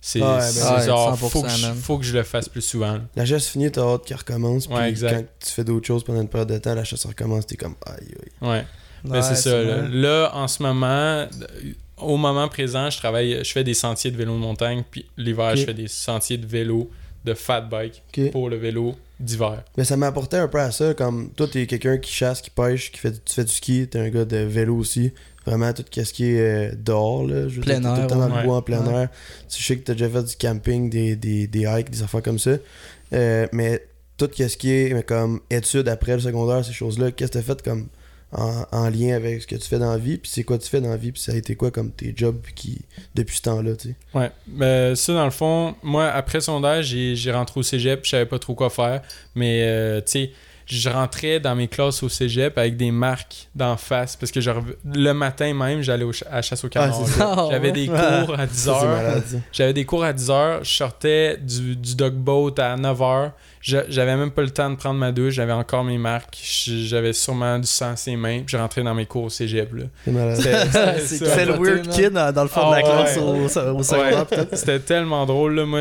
C'est 0.00 0.20
Ouais, 0.20 0.28
ben 0.28 0.40
c'est 0.42 0.74
ouais, 0.74 0.86
genre, 0.86 1.18
faut 1.18 1.40
100%, 1.40 1.42
que, 1.42 1.48
je, 1.48 1.66
faut 1.80 1.98
que 1.98 2.04
je 2.04 2.12
le 2.12 2.24
fasse 2.24 2.46
plus 2.46 2.60
souvent. 2.60 2.92
là. 2.92 3.00
La 3.16 3.24
chasse 3.24 3.48
finie, 3.48 3.72
t'as 3.72 3.80
hâte 3.80 4.04
qu'elle 4.04 4.18
recommence. 4.18 4.66
Puis 4.66 4.76
Ouais, 4.76 4.90
exact. 4.90 5.14
quand 5.14 5.24
tu 5.46 5.50
fais 5.50 5.64
d'autres 5.64 5.86
choses 5.86 6.04
pendant 6.04 6.20
une 6.20 6.28
période 6.28 6.50
de 6.50 6.58
temps, 6.58 6.74
la 6.74 6.84
chasse 6.84 7.06
recommence, 7.06 7.46
t'es 7.46 7.56
comme 7.56 7.74
aïe 7.86 7.96
aïe. 8.02 8.48
Ouais. 8.48 8.66
Ben, 9.04 9.22
c'est 9.22 9.36
ça. 9.36 9.62
Là. 9.62 10.30
en 10.34 10.46
ce 10.46 10.62
moment, 10.62 11.26
au 11.96 12.16
moment 12.18 12.48
présent, 12.48 12.90
je 12.90 12.98
travaille, 12.98 13.42
je 13.42 13.50
fais 13.50 13.64
des 13.64 13.72
sentiers 13.74 14.10
de 14.10 14.16
vélo 14.16 14.34
de 14.34 14.40
montagne, 14.40 14.82
puis 14.90 15.06
l'hiver, 15.16 15.56
je 15.56 15.64
fais 15.64 15.74
des 15.74 15.88
sentiers 15.88 16.36
de 16.36 16.46
vélo 16.46 16.90
de 17.24 17.32
fat 17.32 17.62
bike 17.62 18.02
pour 18.32 18.50
le 18.50 18.56
vélo 18.56 18.94
d'hiver. 19.24 19.64
Mais 19.76 19.84
ça 19.84 19.96
m'apportait 19.96 20.36
un 20.38 20.48
peu 20.48 20.60
à 20.60 20.70
ça, 20.70 20.94
comme 20.94 21.30
toi, 21.30 21.46
t'es 21.50 21.66
quelqu'un 21.66 21.98
qui 21.98 22.12
chasse, 22.12 22.40
qui 22.40 22.50
pêche, 22.50 22.92
qui 22.92 22.98
fait, 23.00 23.12
tu 23.24 23.34
fais 23.34 23.44
du 23.44 23.52
ski, 23.52 23.88
t'es 23.90 23.98
un 23.98 24.08
gars 24.10 24.24
de 24.24 24.36
vélo 24.38 24.76
aussi. 24.76 25.12
Vraiment, 25.46 25.72
tout 25.74 25.84
ce 25.92 26.12
qui 26.12 26.24
est 26.32 26.40
euh, 26.40 26.74
dehors, 26.76 27.26
là. 27.26 27.48
Je 27.48 27.60
Plein 27.60 27.80
t'es 27.80 27.88
tout 27.88 27.94
le 27.94 28.00
air, 28.00 28.06
temps 28.06 28.16
dans 28.16 28.28
le 28.28 28.34
ouais. 28.34 28.44
bois 28.44 28.56
en 28.56 28.62
plein 28.62 28.82
Ouais. 28.86 29.02
air. 29.02 29.08
Tu 29.48 29.62
sais 29.62 29.76
que 29.76 29.82
t'as 29.84 29.92
déjà 29.92 30.08
fait 30.08 30.22
du 30.22 30.36
camping, 30.36 30.88
des, 30.88 31.16
des, 31.16 31.46
des 31.46 31.60
hikes, 31.60 31.90
des 31.90 32.02
affaires 32.02 32.22
comme 32.22 32.38
ça. 32.38 32.52
Euh, 33.12 33.46
mais 33.52 33.84
tout 34.16 34.30
ce 34.34 34.56
qui 34.56 34.70
est 34.72 34.94
mais 34.94 35.02
comme 35.02 35.40
études 35.50 35.88
après 35.88 36.14
le 36.14 36.20
secondaire, 36.20 36.64
ces 36.64 36.72
choses-là, 36.72 37.10
qu'est-ce 37.10 37.32
que 37.32 37.38
t'as 37.38 37.42
fait 37.44 37.60
comme 37.62 37.88
en, 38.34 38.64
en 38.72 38.90
lien 38.90 39.14
avec 39.14 39.42
ce 39.42 39.46
que 39.46 39.56
tu 39.56 39.68
fais 39.68 39.78
dans 39.78 39.90
la 39.90 39.98
vie, 39.98 40.18
puis 40.18 40.30
c'est 40.30 40.44
quoi 40.44 40.58
tu 40.58 40.68
fais 40.68 40.80
dans 40.80 40.90
la 40.90 40.96
vie, 40.96 41.12
puis 41.12 41.22
ça 41.22 41.32
a 41.32 41.36
été 41.36 41.54
quoi 41.56 41.70
comme 41.70 41.90
tes 41.90 42.12
jobs 42.16 42.40
qui, 42.54 42.82
depuis 43.14 43.36
ce 43.36 43.42
temps-là, 43.42 43.76
tu 43.76 43.88
sais? 43.88 43.94
Ouais. 44.14 44.30
Ben, 44.46 44.94
ça, 44.94 45.14
dans 45.14 45.24
le 45.24 45.30
fond, 45.30 45.74
moi, 45.82 46.08
après 46.08 46.40
sondage, 46.40 46.86
j'ai 46.86 47.16
j'ai 47.16 47.32
rentré 47.32 47.60
au 47.60 47.62
cégep, 47.62 48.04
je 48.04 48.10
savais 48.10 48.26
pas 48.26 48.38
trop 48.38 48.54
quoi 48.54 48.70
faire, 48.70 49.02
mais, 49.34 49.62
euh, 49.64 50.00
tu 50.00 50.12
sais, 50.12 50.30
je 50.66 50.88
rentrais 50.88 51.40
dans 51.40 51.54
mes 51.54 51.68
classes 51.68 52.02
au 52.02 52.08
cégep 52.08 52.56
avec 52.58 52.76
des 52.76 52.90
marques 52.90 53.48
d'en 53.54 53.76
face, 53.76 54.16
parce 54.16 54.32
que 54.32 54.40
je 54.40 54.50
rev- 54.50 54.76
le 54.94 55.12
matin 55.12 55.52
même, 55.54 55.82
j'allais 55.82 56.04
au 56.04 56.12
ch- 56.12 56.28
à 56.30 56.36
la 56.36 56.42
chasse 56.42 56.64
au 56.64 56.68
canard. 56.68 56.98
Ah, 57.02 57.06
ça. 57.06 57.46
J'avais 57.50 57.68
Ah, 57.68 57.72
des 57.72 57.86
cours 58.26 58.38
à 58.40 58.46
10 58.46 58.54
Ça, 58.58 58.76
c'est 58.80 58.86
heures. 58.86 59.22
J'avais 59.52 59.72
des 59.72 59.84
cours 59.84 60.04
à 60.04 60.12
10 60.12 60.30
heures, 60.30 60.64
je 60.64 60.70
sortais 60.74 61.36
du, 61.40 61.76
du 61.76 61.94
dog 61.94 62.14
boat 62.14 62.54
à 62.58 62.76
9 62.76 63.02
heures. 63.02 63.32
J'avais 63.60 64.14
même 64.16 64.30
pas 64.30 64.42
le 64.42 64.50
temps 64.50 64.68
de 64.68 64.76
prendre 64.76 64.98
ma 65.00 65.10
douche, 65.10 65.32
j'avais 65.34 65.52
encore 65.52 65.84
mes 65.84 65.96
marques, 65.96 66.36
j'avais 66.66 67.14
sûrement 67.14 67.58
du 67.58 67.66
sang 67.66 67.92
à 67.92 67.96
ses 67.96 68.14
mains, 68.14 68.40
puis 68.40 68.48
je 68.48 68.56
rentrais 68.58 68.82
dans 68.82 68.94
mes 68.94 69.06
cours 69.06 69.24
au 69.24 69.30
cégep. 69.30 69.70
C'est 70.06 71.46
le 71.46 71.54
weird 71.58 71.88
kid 71.88 72.10
dans, 72.10 72.30
dans 72.32 72.42
le 72.42 72.48
fond 72.48 72.60
Ah 72.64 72.70
de 72.76 72.82
la 72.82 72.88
ouais. 72.88 73.04
classe 73.04 73.16
au, 73.16 73.76
au. 73.78 73.82
Ouais, 73.98 74.46
C'était 74.52 74.80
tellement 74.80 75.24
drôle, 75.24 75.54
là. 75.54 75.64
Moi, 75.64 75.80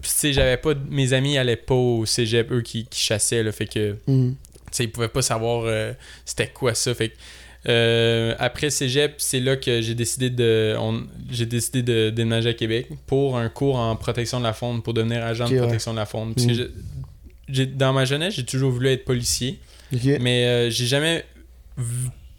puis, 0.00 0.10
tu 0.10 0.16
sais, 0.18 0.32
j'avais 0.32 0.56
pas. 0.56 0.74
Mes 0.88 1.12
amis 1.12 1.38
allaient 1.38 1.56
pas 1.56 1.74
au 1.74 2.06
cégep, 2.06 2.50
eux 2.52 2.62
qui, 2.62 2.86
qui 2.86 3.00
chassaient, 3.00 3.42
là. 3.42 3.52
Fait 3.52 3.66
que, 3.66 3.92
tu 3.92 4.10
Mhm. 4.10 4.34
sais, 4.70 4.84
ils 4.84 4.90
pouvaient 4.92 5.08
pas 5.08 5.22
savoir 5.22 5.64
euh, 5.64 5.92
c'était 6.24 6.48
quoi 6.48 6.74
ça. 6.74 6.94
Fait 6.94 7.08
que, 7.10 7.14
euh, 7.68 8.34
après 8.38 8.70
cégep, 8.70 9.14
c'est 9.18 9.40
là 9.40 9.56
que 9.56 9.80
j'ai 9.80 9.94
décidé 9.94 10.30
de. 10.30 10.76
J'ai 11.30 11.46
décidé 11.46 11.82
de 11.82 12.10
déménager 12.10 12.50
à 12.50 12.54
Québec 12.54 12.86
pour 13.06 13.36
un 13.36 13.48
cours 13.48 13.76
en 13.76 13.96
protection 13.96 14.38
de 14.38 14.44
la 14.44 14.52
faune, 14.52 14.82
pour 14.82 14.94
devenir 14.94 15.24
agent 15.24 15.48
de 15.48 15.54
ouais. 15.54 15.58
protection 15.58 15.92
de 15.92 15.98
la 15.98 16.06
faune. 16.06 16.34
Parce 16.34 16.46
que 16.46 16.54
j'ai- 16.54 16.70
j'ai- 17.48 17.66
dans 17.66 17.92
ma 17.92 18.04
jeunesse, 18.04 18.34
j'ai 18.34 18.44
toujours 18.44 18.70
voulu 18.70 18.88
être 18.88 19.04
policier. 19.04 19.58
Mais 20.20 20.44
euh, 20.46 20.70
j'ai 20.70 20.86
jamais 20.86 21.24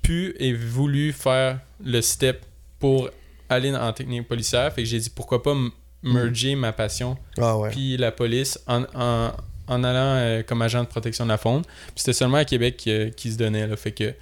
pu 0.02 0.36
et 0.40 0.54
voulu 0.54 1.12
faire 1.14 1.60
le 1.84 2.02
step 2.02 2.42
pour 2.80 3.10
aller 3.50 3.74
en 3.76 3.92
technique 3.94 4.28
policière. 4.28 4.72
Fait 4.74 4.84
que 4.84 4.88
j'ai 4.88 5.00
dit 5.00 5.10
pourquoi 5.10 5.42
pas 5.44 5.56
m- 6.04 6.14
merger 6.14 6.56
ma 6.56 6.72
passion 6.72 7.18
Ah 7.40 7.58
ouais. 7.58 7.70
puis 7.72 7.98
la 7.98 8.12
police 8.12 8.60
en, 8.68 8.84
en, 8.96 9.32
en 9.68 9.84
allant 9.84 10.16
euh, 10.18 10.44
comme 10.44 10.62
agent 10.62 10.84
de 10.84 10.88
protection 10.90 11.26
de 11.26 11.30
la 11.30 11.38
faune. 11.38 11.62
Puis 11.64 11.94
c'était 11.98 12.14
seulement 12.14 12.38
à 12.38 12.46
Québec 12.46 12.78
qui, 12.78 13.12
qui 13.16 13.32
se 13.32 13.38
donnait. 13.38 13.68
Là, 13.68 13.76
fait 13.76 13.92
que. 13.92 14.14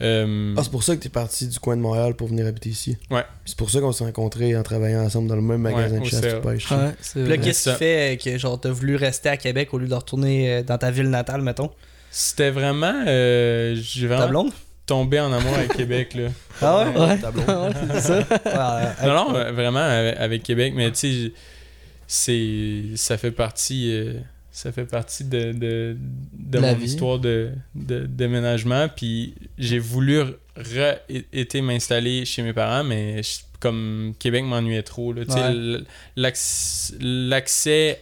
euh, 0.00 0.54
Ah, 0.56 0.60
c'est 0.62 0.70
pour 0.70 0.82
ça 0.82 0.94
que 0.96 1.00
t'es 1.02 1.08
parti 1.08 1.46
du 1.48 1.58
coin 1.58 1.76
de 1.76 1.80
Montréal 1.82 2.14
pour 2.14 2.28
venir 2.28 2.46
habiter 2.46 2.70
ici. 2.70 2.96
Ouais. 3.10 3.24
C'est 3.44 3.56
pour 3.56 3.70
ça 3.70 3.80
qu'on 3.80 3.92
s'est 3.92 4.04
rencontrés 4.04 4.56
en 4.56 4.62
travaillant 4.62 5.02
ensemble 5.04 5.28
dans 5.28 5.36
le 5.36 5.42
même 5.42 5.60
magasin 5.60 5.96
Ouais, 5.96 6.00
de 6.00 6.04
chasse 6.06 6.20
de 6.20 6.38
pêche. 6.40 6.70
Ouais, 6.70 6.90
Puis 7.14 7.26
là, 7.28 7.36
qu'est-ce 7.38 7.70
qui 7.70 7.76
fait 7.76 8.18
que 8.22 8.38
genre 8.38 8.60
t'as 8.60 8.70
voulu 8.70 8.96
rester 8.96 9.28
à 9.28 9.36
Québec 9.36 9.72
au 9.74 9.78
lieu 9.78 9.88
de 9.88 9.94
retourner 9.94 10.52
euh, 10.54 10.62
dans 10.62 10.78
ta 10.78 10.90
ville 10.90 11.10
natale, 11.10 11.42
mettons? 11.42 11.70
c'était 12.10 12.50
vraiment. 12.50 13.04
euh, 13.06 13.74
j'ai 13.74 14.06
Ta 14.06 14.14
vraiment 14.16 14.28
blonde? 14.28 14.52
Tombé 14.86 15.20
en 15.20 15.32
amour 15.32 15.54
avec 15.54 15.74
Québec. 15.74 16.14
Là. 16.14 16.28
Ah 16.60 16.84
ouais? 16.90 16.98
Ouais. 17.00 17.18
Ta 17.18 17.30
blonde. 17.30 17.46
Ouais, 17.74 18.00
c'est 18.00 18.00
ça. 18.00 18.18
Ouais, 18.18 18.88
Non, 19.08 19.14
non, 19.30 19.34
euh, 19.36 19.52
vraiment 19.52 19.78
avec, 19.80 20.16
avec 20.18 20.42
Québec, 20.42 20.72
mais 20.76 20.90
tu 20.92 20.98
sais, 21.26 21.32
c'est 22.06 22.82
ça 22.96 23.16
fait 23.16 23.30
partie 23.30 23.90
euh, 23.92 24.14
ça 24.50 24.70
fait 24.72 24.84
partie 24.84 25.24
de, 25.24 25.52
de, 25.52 25.96
de 26.34 26.58
mon 26.58 26.74
vie. 26.74 26.84
histoire 26.84 27.18
de, 27.18 27.52
de 27.74 28.00
déménagement. 28.06 28.88
Puis 28.94 29.34
j'ai 29.56 29.78
voulu 29.78 30.20
été 31.32 31.62
m'installer 31.62 32.24
chez 32.26 32.42
mes 32.42 32.52
parents, 32.52 32.84
mais 32.84 33.22
je- 33.22 33.40
comme 33.60 34.12
Québec 34.18 34.44
m'ennuyait 34.44 34.82
trop. 34.82 35.12
là. 35.14 35.22
L'accès 37.00 38.00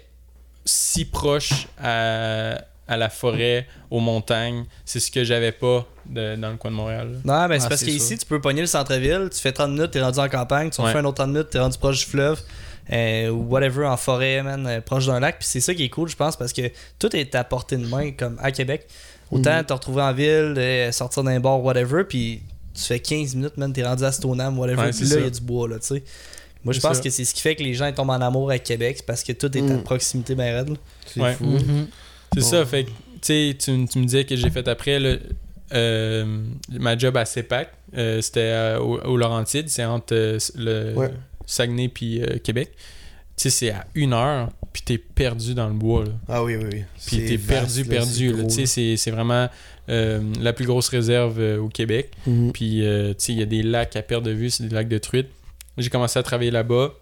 si 0.64 1.04
proche 1.04 1.66
à, 1.78 2.62
à 2.90 2.96
la 2.98 3.08
forêt, 3.08 3.66
aux 3.90 4.00
montagnes, 4.00 4.64
c'est 4.84 5.00
ce 5.00 5.10
que 5.10 5.24
j'avais 5.24 5.52
pas 5.52 5.86
de- 6.06 6.36
dans 6.36 6.50
le 6.50 6.56
coin 6.56 6.70
de 6.70 6.76
Montréal. 6.76 7.08
là. 7.12 7.18
Non, 7.42 7.48
ben 7.48 7.58
c'est 7.58 7.66
Ah, 7.66 7.68
parce 7.70 7.82
qu'ici, 7.84 8.18
tu 8.18 8.26
peux 8.26 8.40
pogner 8.40 8.60
le 8.60 8.66
centre-ville, 8.66 9.28
tu 9.32 9.38
fais 9.40 9.52
30 9.52 9.70
minutes, 9.70 9.92
t'es 9.92 10.02
rendu 10.02 10.18
en 10.18 10.28
campagne, 10.28 10.70
tu 10.70 10.80
Ouais. 10.80 10.88
refais 10.88 10.98
un 10.98 11.04
autre 11.04 11.16
30 11.18 11.28
minutes, 11.30 11.50
t'es 11.50 11.58
rendu 11.60 11.78
proche 11.78 12.00
du 12.00 12.06
fleuve, 12.06 12.40
euh, 12.92 13.28
ou 13.30 13.44
whatever, 13.48 13.86
en 13.86 13.96
forêt, 13.96 14.42
man, 14.42 14.66
euh, 14.66 14.80
proche 14.80 15.06
d'un 15.06 15.20
lac. 15.20 15.38
Puis 15.38 15.48
c'est 15.48 15.60
ça 15.60 15.72
qui 15.74 15.84
est 15.84 15.88
cool, 15.88 16.08
je 16.08 16.16
pense, 16.16 16.36
parce 16.36 16.52
que 16.52 16.62
tout 16.98 17.14
est 17.14 17.34
à 17.34 17.44
portée 17.44 17.76
de 17.76 17.86
main, 17.86 18.10
comme 18.10 18.36
à 18.42 18.50
Québec. 18.50 18.86
Autant 19.30 19.56
Mhm. 19.58 19.64
te 19.64 19.72
retrouver 19.72 20.02
en 20.02 20.12
ville, 20.12 20.54
euh, 20.58 20.90
sortir 20.90 21.22
d'un 21.22 21.38
bar, 21.38 21.62
whatever, 21.62 22.02
puis 22.02 22.42
tu 22.74 22.82
fais 22.82 22.98
15 22.98 23.36
minutes, 23.36 23.56
man, 23.56 23.72
t'es 23.72 23.84
rendu 23.84 24.02
à 24.02 24.10
Stoneham, 24.10 24.58
whatever, 24.58 24.82
Ouais, 24.82 24.90
puis 24.90 25.04
là, 25.04 25.16
il 25.18 25.22
y 25.22 25.26
a 25.26 25.30
du 25.30 25.40
bois, 25.40 25.68
là, 25.68 25.78
tu 25.78 25.86
sais. 25.86 26.02
Moi, 26.64 26.74
je 26.74 26.80
pense 26.80 26.96
ça. 26.98 27.02
que 27.02 27.08
c'est 27.08 27.24
ce 27.24 27.32
qui 27.32 27.40
fait 27.40 27.54
que 27.56 27.62
les 27.62 27.72
gens 27.72 27.86
ils 27.86 27.94
tombent 27.94 28.10
en 28.10 28.20
amour 28.20 28.50
avec 28.50 28.64
Québec, 28.64 28.96
c'est 28.98 29.06
parce 29.06 29.22
que 29.22 29.32
tout 29.32 29.56
est 29.56 29.60
à 29.60 29.74
Mhm. 29.76 29.82
proximité, 29.82 30.34
ben 30.34 30.54
raide. 30.56 30.68
là. 30.70 30.74
C'est 31.06 31.20
Ouais. 31.20 31.32
fou. 31.32 31.44
Mhm. 31.46 31.86
C'est 32.34 32.42
ça, 32.42 32.64
fait 32.64 32.84
que, 32.84 32.90
tu 33.20 33.56
tu, 33.56 33.70
me 33.98 34.04
disais 34.04 34.24
que 34.24 34.36
j'ai 34.36 34.50
fait 34.50 34.66
après, 34.68 34.98
là, 34.98 35.16
euh, 35.72 36.42
ma 36.68 36.96
job 36.98 37.16
à 37.16 37.24
CEPAC, 37.24 37.72
euh, 37.96 38.20
c'était 38.20 38.76
au, 38.80 38.98
au 39.00 39.16
Laurentides, 39.16 39.68
c'est 39.68 39.84
entre 39.84 40.14
euh, 40.14 40.38
le 40.56 40.94
Ouais. 40.96 41.10
Saguenay 41.46 41.88
puis 41.88 42.22
Québec. 42.44 42.72
Tu 43.36 43.44
sais, 43.44 43.50
c'est 43.50 43.70
à 43.70 43.86
une 43.94 44.12
heure, 44.12 44.50
puis 44.72 44.82
t'es 44.82 44.98
perdu 44.98 45.54
dans 45.54 45.66
le 45.68 45.74
bois, 45.74 46.04
là. 46.04 46.12
Ah 46.28 46.44
oui, 46.44 46.56
oui, 46.56 46.66
oui. 46.72 46.84
Puis 47.06 47.24
t'es 47.26 47.38
perdu, 47.38 47.82
là, 47.84 47.88
perdu, 47.88 48.32
Tu 48.48 48.66
sais, 48.66 48.96
c'est- 48.96 49.10
vraiment 49.10 49.48
la 49.88 50.52
plus 50.52 50.66
grosse 50.66 50.88
réserve 50.88 51.40
au 51.58 51.68
Québec. 51.68 52.10
Mhm. 52.26 52.52
Puis, 52.52 52.82
tu 52.82 53.14
sais, 53.18 53.32
il 53.32 53.38
y 53.38 53.42
a 53.42 53.46
des 53.46 53.62
lacs 53.62 53.96
à 53.96 54.02
perte 54.02 54.22
de 54.24 54.30
vue, 54.30 54.50
c'est 54.50 54.64
des 54.64 54.74
lacs 54.74 54.88
de 54.88 54.98
truite. 54.98 55.28
J'ai 55.78 55.88
commencé 55.90 56.18
à 56.18 56.22
travailler 56.22 56.50
là-bas. 56.50 56.92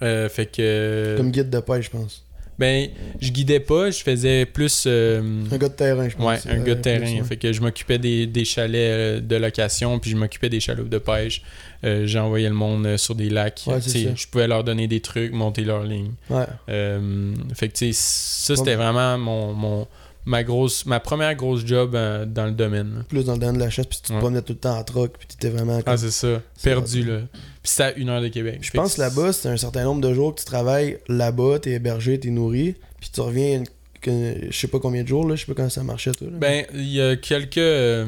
Fait 0.00 0.46
que... 0.50 1.14
Comme 1.16 1.30
guide 1.30 1.50
de 1.50 1.60
pêche, 1.60 1.84
je 1.86 1.90
pense. 1.90 2.24
Ben, 2.60 2.88
je 3.20 3.30
guidais 3.32 3.58
pas, 3.58 3.90
je 3.90 4.02
faisais 4.02 4.44
plus... 4.46 4.84
euh, 4.86 5.20
Un 5.50 5.56
gars 5.56 5.68
de 5.68 5.74
terrain, 5.74 6.08
je 6.08 6.14
pense. 6.16 6.44
Ouais, 6.44 6.52
un 6.52 6.60
Euh, 6.60 6.64
gars 6.64 6.74
de 6.74 6.80
terrain. 6.82 7.04
plus, 7.06 7.14
ouais. 7.14 7.24
Fait 7.24 7.36
que 7.38 7.52
je 7.52 7.60
m'occupais 7.62 7.98
des, 7.98 8.26
des 8.26 8.44
chalets 8.44 8.76
euh, 8.76 9.20
de 9.20 9.36
location, 9.36 9.98
puis 9.98 10.10
je 10.10 10.16
m'occupais 10.16 10.50
des 10.50 10.60
chaloupes 10.60 10.90
de 10.90 10.98
pêche. 10.98 11.42
Euh, 11.84 12.06
J'envoyais 12.06 12.48
le 12.50 12.54
monde 12.54 12.84
euh, 12.86 12.96
sur 12.98 13.14
des 13.14 13.30
lacs. 13.30 13.62
Ouais, 13.66 13.80
je 13.80 14.26
pouvais 14.28 14.46
leur 14.46 14.62
donner 14.62 14.86
des 14.86 15.00
trucs, 15.00 15.32
monter 15.32 15.62
leur 15.64 15.82
ligne. 15.84 16.12
Ouais. 16.28 16.44
Euh, 16.68 17.32
fait 17.54 17.68
que 17.68 17.72
tu 17.78 17.92
sais, 17.92 17.98
ça 17.98 18.54
c'était 18.56 18.74
vraiment 18.74 19.16
mon, 19.16 19.52
mon 19.54 19.86
ma 20.26 20.44
grosse 20.44 20.86
ma 20.86 21.00
première 21.00 21.34
grosse 21.34 21.64
job 21.64 21.94
euh, 21.94 22.24
dans 22.26 22.44
le 22.46 22.52
domaine. 22.52 23.04
Plus 23.08 23.24
dans 23.24 23.32
le 23.34 23.38
domaine 23.38 23.56
de 23.56 23.60
la 23.60 23.70
chasse, 23.70 23.86
puis 23.86 23.98
tu 24.02 24.08
te 24.08 24.12
Ouais. 24.12 24.18
promenais 24.18 24.42
tout 24.42 24.52
le 24.52 24.58
temps 24.58 24.78
en 24.78 24.84
troc, 24.84 25.12
puis 25.18 25.26
t'étais 25.28 25.48
vraiment. 25.50 25.78
Ah 25.78 25.82
comme- 25.82 25.96
c'est 25.96 26.10
ça, 26.10 26.42
perdu 26.62 27.02
là. 27.04 27.20
Puis 27.62 27.72
c'était 27.72 27.82
à 27.84 27.94
une 27.94 28.08
heure 28.08 28.20
de 28.22 28.28
Québec. 28.28 28.58
Je 28.62 28.70
pense 28.70 28.94
que 28.96 29.00
là-bas, 29.00 29.32
c'est 29.32 29.48
un 29.48 29.56
certain 29.56 29.84
nombre 29.84 30.00
de 30.00 30.12
jours 30.14 30.34
que 30.34 30.40
tu 30.40 30.46
travailles 30.46 30.98
là-bas, 31.08 31.58
t'es 31.60 31.72
hébergé, 31.72 32.18
t'es 32.20 32.30
nourri, 32.30 32.74
puis 33.00 33.10
tu 33.12 33.20
reviens, 33.20 33.62
une- 34.06 34.34
je 34.50 34.56
sais 34.58 34.68
pas 34.68 34.78
combien 34.78 35.02
de 35.02 35.08
jours, 35.08 35.26
là, 35.28 35.34
je 35.36 35.40
sais 35.40 35.46
pas 35.46 35.54
comment 35.54 35.68
ça 35.68 35.82
marchait, 35.82 36.12
toi. 36.12 36.28
là. 36.30 36.36
Ben, 36.38 36.64
il 36.74 36.88
y 36.92 37.00
a 37.02 37.16
quelques. 37.16 37.58
euh, 37.58 38.06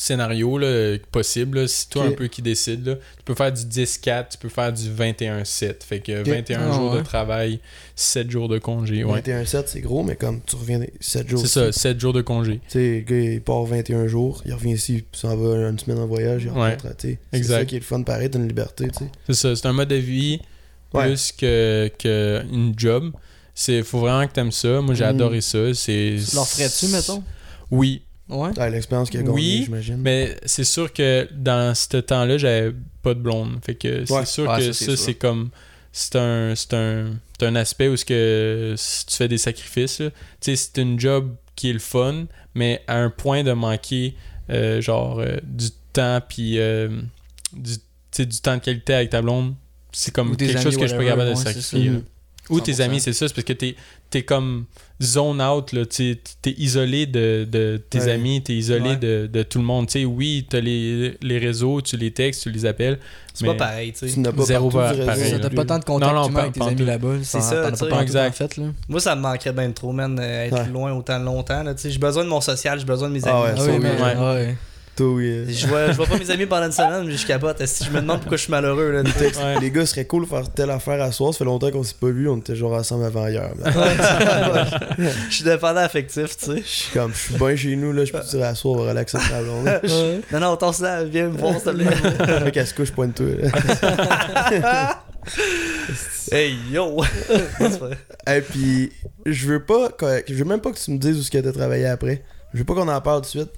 scénarios 0.00 0.58
là, 0.58 0.96
possibles. 1.10 1.58
là. 1.60 1.66
C'est 1.66 1.88
toi 1.88 2.04
un 2.04 2.12
peu 2.12 2.28
qui 2.28 2.40
décide. 2.40 2.86
là. 2.86 2.94
Tu 2.94 3.22
peux 3.24 3.34
faire 3.34 3.52
du 3.52 3.62
10-4, 3.64 4.28
tu 4.30 4.38
peux 4.38 4.48
faire 4.48 4.72
du 4.72 4.88
21-7. 4.88 5.82
Fait 5.84 5.98
que 5.98 6.22
21 6.22 6.60
Ah, 6.70 6.72
jours 6.72 6.92
de 6.92 6.98
ouais. 6.98 7.02
travail, 7.02 7.58
7 7.96 8.30
jours 8.30 8.48
de 8.48 8.58
congé. 8.58 9.02
Ouais. 9.02 9.20
21-7, 9.20 9.64
c'est 9.66 9.80
gros, 9.80 10.04
mais 10.04 10.14
comme 10.14 10.40
tu 10.46 10.54
reviens 10.54 10.80
7 11.00 11.28
jours. 11.28 11.40
C'est 11.40 11.48
ça, 11.48 11.72
7 11.72 11.98
jours 11.98 12.12
de 12.12 12.22
congé. 12.22 12.60
Tu 12.68 12.78
sais, 12.78 12.94
le 12.98 13.00
gars, 13.00 13.32
il 13.32 13.40
part 13.40 13.64
21 13.64 14.06
jours, 14.06 14.40
il 14.46 14.54
revient 14.54 14.74
ici, 14.74 15.02
puis 15.10 15.20
s'en 15.20 15.36
va 15.36 15.68
une 15.68 15.78
semaine 15.80 15.98
en 15.98 16.06
voyage, 16.06 16.44
il 16.44 16.50
Ouais. 16.52 16.70
rentre. 16.72 16.96
tu 16.96 17.08
sais. 17.08 17.18
C'est 17.32 17.42
ça 17.42 17.64
qui 17.64 17.74
est 17.74 17.80
le 17.80 17.84
fun, 17.84 18.02
pareil, 18.02 18.30
t'as 18.30 18.38
une 18.38 18.46
liberté, 18.46 18.88
tu 18.88 19.00
sais. 19.00 19.10
C'est 19.26 19.34
ça, 19.34 19.56
c'est 19.56 19.66
un 19.66 19.72
mode 19.72 19.88
de 19.88 19.96
vie 19.96 20.40
Ouais. 20.94 21.06
plus 21.08 21.32
que, 21.32 21.90
que 21.98 22.42
une 22.52 22.72
job. 22.76 23.10
C'est 23.52 23.82
faut 23.82 23.98
vraiment 23.98 24.26
que 24.28 24.32
t'aimes 24.32 24.52
ça. 24.52 24.80
Moi 24.80 24.94
j'ai 24.94 25.02
Mhm. 25.04 25.10
adoré 25.10 25.40
ça. 25.40 25.74
C'est 25.74 26.16
Tu 26.28 26.34
leur 26.36 26.46
ferais-tu, 26.46 26.86
mettons? 26.88 27.22
Oui, 27.72 28.02
Ouais. 28.28 28.50
T'as 28.54 28.68
l'expérience 28.68 29.08
qu'il 29.10 29.20
a 29.20 29.22
gagnée, 29.22 29.34
Oui, 29.34 29.62
j'imagine. 29.64 29.96
mais 29.96 30.36
c'est 30.44 30.64
sûr 30.64 30.92
que 30.92 31.26
dans 31.32 31.74
ce 31.74 31.96
temps-là, 31.96 32.36
j'avais 32.38 32.72
pas 33.02 33.14
de 33.14 33.20
blonde. 33.20 33.58
Fait 33.64 33.74
que 33.74 34.04
c'est 34.04 34.12
Ouais. 34.12 34.26
sûr 34.26 34.48
Ouais, 34.48 34.58
que 34.58 34.64
ça, 34.64 34.72
c'est 34.72 34.84
ça 34.84 34.96
sûr. 34.96 35.04
c'est 35.04 35.14
comme 35.14 35.50
c'est 35.92 36.16
un 36.16 36.54
c'est 36.54 36.74
un 36.74 37.14
c'est 37.38 37.46
un 37.46 37.56
aspect 37.56 37.88
où 37.88 37.96
ce 37.96 38.04
que 38.04 38.74
si 38.76 39.06
tu 39.06 39.16
fais 39.16 39.28
des 39.28 39.38
sacrifices. 39.38 40.00
là. 40.00 40.10
Tu 40.40 40.54
sais, 40.54 40.56
c'est 40.56 40.82
une 40.82 41.00
job 41.00 41.34
qui 41.56 41.70
est 41.70 41.72
le 41.72 41.78
fun, 41.78 42.26
mais 42.54 42.82
à 42.86 42.96
un 42.98 43.10
point 43.10 43.42
de 43.42 43.52
manquer 43.52 44.14
euh, 44.50 44.80
genre 44.80 45.20
euh, 45.20 45.36
du 45.42 45.68
temps 45.92 46.20
puis 46.26 46.58
euh, 46.58 46.88
du 47.52 47.76
tu 47.78 47.82
sais, 48.12 48.26
du 48.26 48.38
temps 48.40 48.54
de 48.56 48.60
qualité 48.60 48.94
avec 48.94 49.10
ta 49.10 49.22
blonde, 49.22 49.54
c'est 49.92 50.12
comme 50.14 50.36
quelque 50.36 50.60
chose 50.60 50.76
que 50.76 50.86
je 50.86 50.94
peux 50.96 51.04
capable 51.04 51.30
de 51.30 51.34
sacrifier. 51.34 51.92
Ou 52.50 52.60
tes 52.60 52.72
100%. 52.72 52.80
amis, 52.84 53.00
c'est 53.00 53.12
ça, 53.12 53.28
c'est 53.28 53.34
parce 53.34 53.44
que 53.44 53.52
t'es 53.52 53.76
es 54.14 54.22
comme 54.22 54.64
zone 55.00 55.40
out, 55.40 55.72
là, 55.72 55.82
t'es 55.86 56.18
isolé 56.58 57.06
de, 57.06 57.46
de 57.50 57.80
tes 57.88 58.00
Ouais. 58.00 58.10
amis, 58.12 58.42
t'es 58.42 58.54
isolé 58.54 58.90
Ouais. 58.90 58.96
de, 58.96 59.28
de 59.32 59.42
tout 59.44 59.58
le 59.58 59.64
monde. 59.64 59.86
Tu 59.86 60.00
sais, 60.00 60.04
oui, 60.04 60.46
t'as 60.50 60.60
les, 60.60 61.16
les 61.22 61.38
réseaux, 61.38 61.80
tu 61.80 61.96
les 61.96 62.10
textes, 62.10 62.42
tu 62.42 62.50
les 62.50 62.66
appelles. 62.66 62.98
C'est 63.32 63.46
Mais- 63.46 63.52
pas 63.56 63.66
pareil, 63.66 63.92
tu 63.92 64.08
sais. 64.08 64.12
tu 64.14 64.18
n'as 64.20 64.32
pas 64.32 64.42
zéro 64.44 64.68
pas- 64.70 64.92
pareil, 64.92 65.06
T'as 65.40 65.64
tant 65.64 65.78
de 65.78 65.84
contact 65.84 66.12
Non, 66.12 66.28
pas- 66.30 66.40
avec 66.40 66.52
tes 66.54 66.62
amis 66.62 66.84
là-bas. 66.84 67.14
C'est 67.22 67.40
ça, 67.40 67.70
pas 67.88 68.02
Exact. 68.02 68.28
en 68.30 68.32
fait, 68.32 68.56
là. 68.56 68.64
Moi, 68.88 69.00
ça 69.00 69.14
me 69.14 69.20
manquerait 69.20 69.52
bien 69.52 69.70
trop, 69.70 69.92
man, 69.92 70.18
euh, 70.20 70.46
être 70.46 70.54
Ouais. 70.54 70.66
loin 70.72 70.92
autant 70.92 71.18
longtemps. 71.20 71.62
là, 71.62 71.74
tu 71.74 71.82
sais. 71.82 71.90
J'ai 71.90 71.98
besoin 71.98 72.24
de 72.24 72.28
mon 72.28 72.40
social, 72.40 72.78
j'ai 72.80 72.84
besoin 72.84 73.08
de 73.08 73.14
mes 73.14 73.20
Ah 73.24 73.30
amis. 73.30 73.42
ouais, 73.42 73.50
Ah 73.52 73.56
ça, 73.56 73.64
oui, 73.66 73.70
oui, 73.74 73.78
mais. 73.82 74.16
ouais. 74.20 74.56
Ouais. 74.98 75.04
Toi, 75.04 75.06
oui. 75.14 75.26
euh, 75.30 75.44
Je 75.48 75.66
vois, 75.66 75.86
je 75.92 75.96
vois 75.96 76.06
pas 76.06 76.18
mes 76.18 76.30
amis 76.30 76.46
pendant 76.46 76.66
une 76.66 76.72
semaine, 76.72 77.04
mais 77.06 77.16
je 77.16 77.26
capote. 77.26 77.64
Si 77.66 77.84
je 77.84 77.90
me 77.90 78.00
demande 78.00 78.18
pourquoi 78.20 78.36
je 78.36 78.42
suis 78.42 78.50
malheureux, 78.50 78.90
là. 78.90 79.02
Ouais. 79.02 79.60
Les 79.60 79.70
gars, 79.70 79.86
ce 79.86 79.92
serait 79.92 80.04
cool 80.06 80.24
de 80.24 80.28
faire 80.28 80.48
telle 80.52 80.70
affaire 80.70 81.00
à 81.02 81.12
soir. 81.12 81.32
Ça 81.32 81.38
fait 81.38 81.44
longtemps 81.44 81.70
qu'on 81.70 81.82
s'est 81.82 81.94
pas 82.00 82.08
vu. 82.08 82.28
On 82.28 82.36
était 82.38 82.56
genre 82.56 82.72
ensemble 82.74 83.04
avant 83.04 83.26
hier. 83.28 83.50
je 85.28 85.34
suis 85.34 85.44
dépendant 85.44 85.80
affectif, 85.80 86.36
tu 86.36 86.44
sais. 86.46 86.56
Je 86.58 86.62
suis 86.68 86.92
comme, 86.92 87.12
je 87.12 87.18
suis 87.18 87.34
bien 87.34 87.56
chez 87.56 87.76
nous, 87.76 87.92
là. 87.92 88.04
Je 88.04 88.12
peux 88.12 88.20
dire 88.20 88.44
à 88.44 88.54
soir, 88.54 88.74
on 88.74 88.82
va 88.84 88.90
relaxer 88.90 89.18
ma 89.30 89.42
blonde. 89.42 89.80
Non, 90.32 90.40
non, 90.40 90.56
ton 90.56 90.70
là, 90.80 91.04
viens 91.04 91.28
me 91.28 91.38
voir, 91.38 91.54
s'il 91.54 91.62
te 91.62 91.70
plaît. 91.70 92.40
Mec, 92.44 92.56
elle 92.56 92.66
se 92.66 92.74
couche, 92.74 92.90
pointe-toi. 92.92 93.26
là. 93.42 95.04
hey, 96.32 96.56
yo! 96.70 97.02
Et 98.28 98.40
puis, 98.40 98.92
je 99.26 99.46
veux 99.46 99.62
pas, 99.64 99.90
je 100.28 100.34
veux 100.34 100.44
même 100.44 100.60
pas 100.60 100.70
que 100.72 100.78
tu 100.78 100.90
me 100.90 100.98
dises 100.98 101.18
où 101.18 101.22
ce 101.22 101.30
que 101.30 101.38
t'as 101.38 101.52
travaillé 101.52 101.86
après. 101.86 102.22
Je 102.54 102.58
veux 102.58 102.64
pas 102.64 102.74
qu'on 102.74 102.88
en 102.88 103.00
parle 103.00 103.18
tout 103.20 103.24
de 103.38 103.42
suite. 103.44 103.50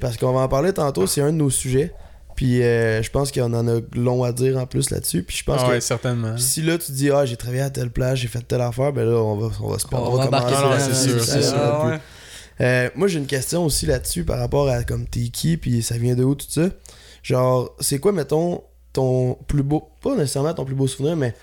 Parce 0.00 0.16
qu'on 0.16 0.32
va 0.32 0.40
en 0.40 0.48
parler 0.48 0.72
tantôt, 0.72 1.06
c'est 1.06 1.20
un 1.20 1.32
de 1.32 1.36
nos 1.38 1.50
sujets. 1.50 1.92
Puis 2.36 2.62
euh, 2.62 3.00
je 3.02 3.10
pense 3.10 3.30
qu'on 3.30 3.52
en 3.54 3.68
a 3.68 3.80
long 3.94 4.24
à 4.24 4.32
dire 4.32 4.58
en 4.58 4.66
plus 4.66 4.90
là-dessus. 4.90 5.22
Puis 5.22 5.36
je 5.36 5.44
pense 5.44 5.60
Ah 5.62 5.66
que 5.68 5.70
ouais, 5.72 5.80
certainement. 5.80 6.36
si 6.36 6.62
là 6.62 6.78
tu 6.78 6.90
dis 6.90 7.10
ah 7.10 7.24
j'ai 7.24 7.36
travaillé 7.36 7.62
à 7.62 7.70
telle 7.70 7.90
place, 7.90 8.18
j'ai 8.18 8.26
fait 8.28 8.40
telle 8.42 8.60
affaire, 8.60 8.92
ben 8.92 9.04
là 9.08 9.16
on 9.18 9.36
va 9.36 9.50
on 9.62 9.68
va 9.70 9.78
se 9.78 9.86
On 9.92 9.96
on 9.98 10.16
va 10.16 10.80
c'est 10.80 10.94
sûr, 11.08 11.22
c'est 11.22 11.44
Ah, 11.54 11.86
ouais. 11.86 11.98
Euh, 12.60 12.90
moi 12.96 13.06
j'ai 13.08 13.18
une 13.20 13.26
question 13.26 13.64
aussi 13.64 13.86
là-dessus 13.86 14.24
par 14.24 14.38
rapport 14.40 14.68
à 14.68 14.82
comme 14.82 15.06
t'es 15.06 15.28
qui 15.28 15.56
puis 15.56 15.80
ça 15.82 15.96
vient 15.96 16.16
de 16.16 16.24
où 16.24 16.34
tout 16.34 16.46
ça. 16.48 16.68
Genre 17.22 17.72
c'est 17.78 17.98
quoi 18.00 18.10
mettons 18.10 18.62
ton 18.92 19.34
plus 19.46 19.62
beau 19.62 19.88
pas 20.02 20.16
nécessairement 20.16 20.54
ton 20.54 20.64
plus 20.64 20.74
beau 20.74 20.86
souvenir 20.88 21.14
mais 21.16 21.34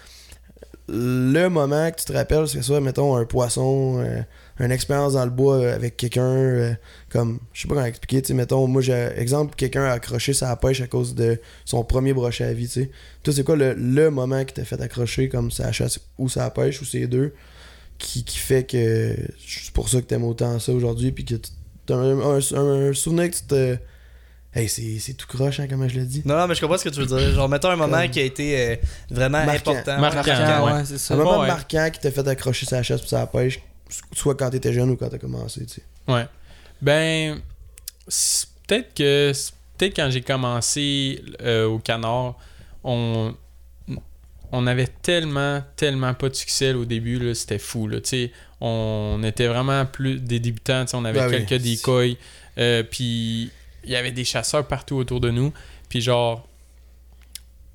le 0.91 1.47
moment 1.49 1.89
que 1.91 1.99
tu 1.99 2.05
te 2.05 2.13
rappelles, 2.13 2.47
c'est 2.47 2.61
soit 2.61 2.81
mettons 2.81 3.15
un 3.15 3.25
poisson, 3.25 3.99
euh, 3.99 4.21
une 4.59 4.71
expérience 4.71 5.13
dans 5.13 5.23
le 5.25 5.31
bois 5.31 5.55
euh, 5.57 5.75
avec 5.75 5.95
quelqu'un 5.97 6.21
euh, 6.21 6.73
comme 7.09 7.39
je 7.53 7.61
sais 7.61 7.67
pas 7.67 7.75
comment 7.75 7.85
expliquer, 7.87 8.21
tu 8.21 8.27
sais 8.29 8.33
mettons 8.33 8.67
moi 8.67 8.81
j'ai 8.81 9.09
exemple 9.15 9.55
quelqu'un 9.55 9.83
a 9.85 9.91
accroché 9.91 10.33
sa 10.33 10.55
pêche 10.55 10.81
à 10.81 10.87
cause 10.87 11.15
de 11.15 11.39
son 11.65 11.83
premier 11.83 12.13
brochet 12.13 12.43
à 12.43 12.53
vie, 12.53 12.67
tu 12.67 12.81
sais. 12.81 12.91
Toi 13.23 13.33
c'est 13.33 13.43
quoi 13.43 13.55
le, 13.55 13.73
le 13.73 14.09
moment 14.11 14.43
qui 14.45 14.53
t'a 14.53 14.65
fait 14.65 14.79
accrocher 14.81 15.29
comme 15.29 15.49
sa 15.51 15.71
chasse 15.71 15.99
ou 16.17 16.29
sa 16.29 16.49
pêche 16.49 16.81
ou 16.81 16.85
ces 16.85 17.07
deux 17.07 17.33
qui, 17.97 18.23
qui 18.23 18.37
fait 18.37 18.63
que 18.65 19.15
c'est 19.47 19.71
pour 19.73 19.89
ça 19.89 20.01
que 20.01 20.05
t'aimes 20.07 20.23
autant 20.25 20.59
ça 20.59 20.73
aujourd'hui 20.73 21.11
puis 21.11 21.23
que 21.25 21.35
t'as 21.85 21.95
un- 21.95 22.39
un 22.39 22.93
souvenir 22.93 23.29
que 23.31 23.35
tu 23.35 23.43
te 23.43 23.77
Hey, 24.53 24.67
c'est 24.67 24.99
c'est 24.99 25.13
tout 25.13 25.27
croche, 25.27 25.59
hein, 25.61 25.67
comment 25.69 25.87
je 25.87 25.95
le 25.99 26.05
dis. 26.05 26.21
Non, 26.25 26.35
non, 26.37 26.45
mais 26.47 26.55
je 26.55 26.61
comprends 26.61 26.77
ce 26.77 26.83
que 26.83 26.89
tu 26.89 26.99
veux 26.99 27.05
dire. 27.05 27.33
Genre, 27.33 27.47
mettons 27.47 27.69
un 27.69 27.77
moment 27.77 28.01
Comme- 28.01 28.09
qui 28.11 28.19
a 28.19 28.23
été 28.23 28.59
euh, 28.59 28.75
vraiment 29.09 29.45
Marquant. 29.45 29.71
important. 29.71 29.97
Marquant. 29.99 30.15
Marquant, 30.35 30.65
ouais. 30.65 30.73
ouais, 30.73 30.85
c'est 30.85 30.95
Un 30.95 30.97
ça. 30.97 31.15
moment 31.15 31.39
ouais. 31.39 31.47
marquant 31.47 31.89
qui 31.93 31.99
t'a 32.01 32.11
fait 32.11 32.27
accrocher 32.27 32.65
sa 32.65 32.83
chasse 32.83 32.99
pour 32.99 33.09
sa 33.09 33.25
pêche, 33.27 33.61
soit 34.13 34.35
quand 34.35 34.49
t'étais 34.49 34.73
jeune 34.73 34.89
ou 34.89 34.97
quand 34.97 35.07
t'as 35.07 35.17
commencé, 35.19 35.65
tu 35.65 35.75
sais. 35.75 35.83
Ouais. 36.07 36.25
Ben, 36.81 37.39
peut-être 38.67 38.93
que 38.93 39.31
peut-être 39.77 39.95
quand 39.95 40.09
j'ai 40.09 40.21
commencé 40.21 41.23
euh, 41.41 41.65
au 41.67 41.79
canard, 41.79 42.35
on 42.83 43.33
on 44.53 44.67
avait 44.67 44.87
tellement 45.01 45.63
tellement 45.77 46.13
pas 46.13 46.27
de 46.27 46.35
succès 46.35 46.73
là, 46.73 46.79
au 46.79 46.83
début 46.85 47.17
là, 47.19 47.33
c'était 47.33 47.57
fou 47.59 47.87
là, 47.87 48.01
tu 48.01 48.09
sais, 48.09 48.31
on 48.59 49.21
était 49.23 49.47
vraiment 49.47 49.85
plus 49.85 50.19
des 50.19 50.41
débutants, 50.41 50.83
tu 50.83 50.91
sais, 50.91 50.97
on 50.97 51.05
avait 51.05 51.19
Ben 51.19 51.29
oui. 51.29 51.45
quelques 51.45 51.63
decoys 51.63 52.17
euh, 52.57 52.83
puis 52.83 53.49
il 53.83 53.91
y 53.91 53.95
avait 53.95 54.11
des 54.11 54.23
chasseurs 54.23 54.67
partout 54.67 54.95
autour 54.95 55.19
de 55.19 55.29
nous, 55.29 55.53
puis 55.89 56.01
genre 56.01 56.47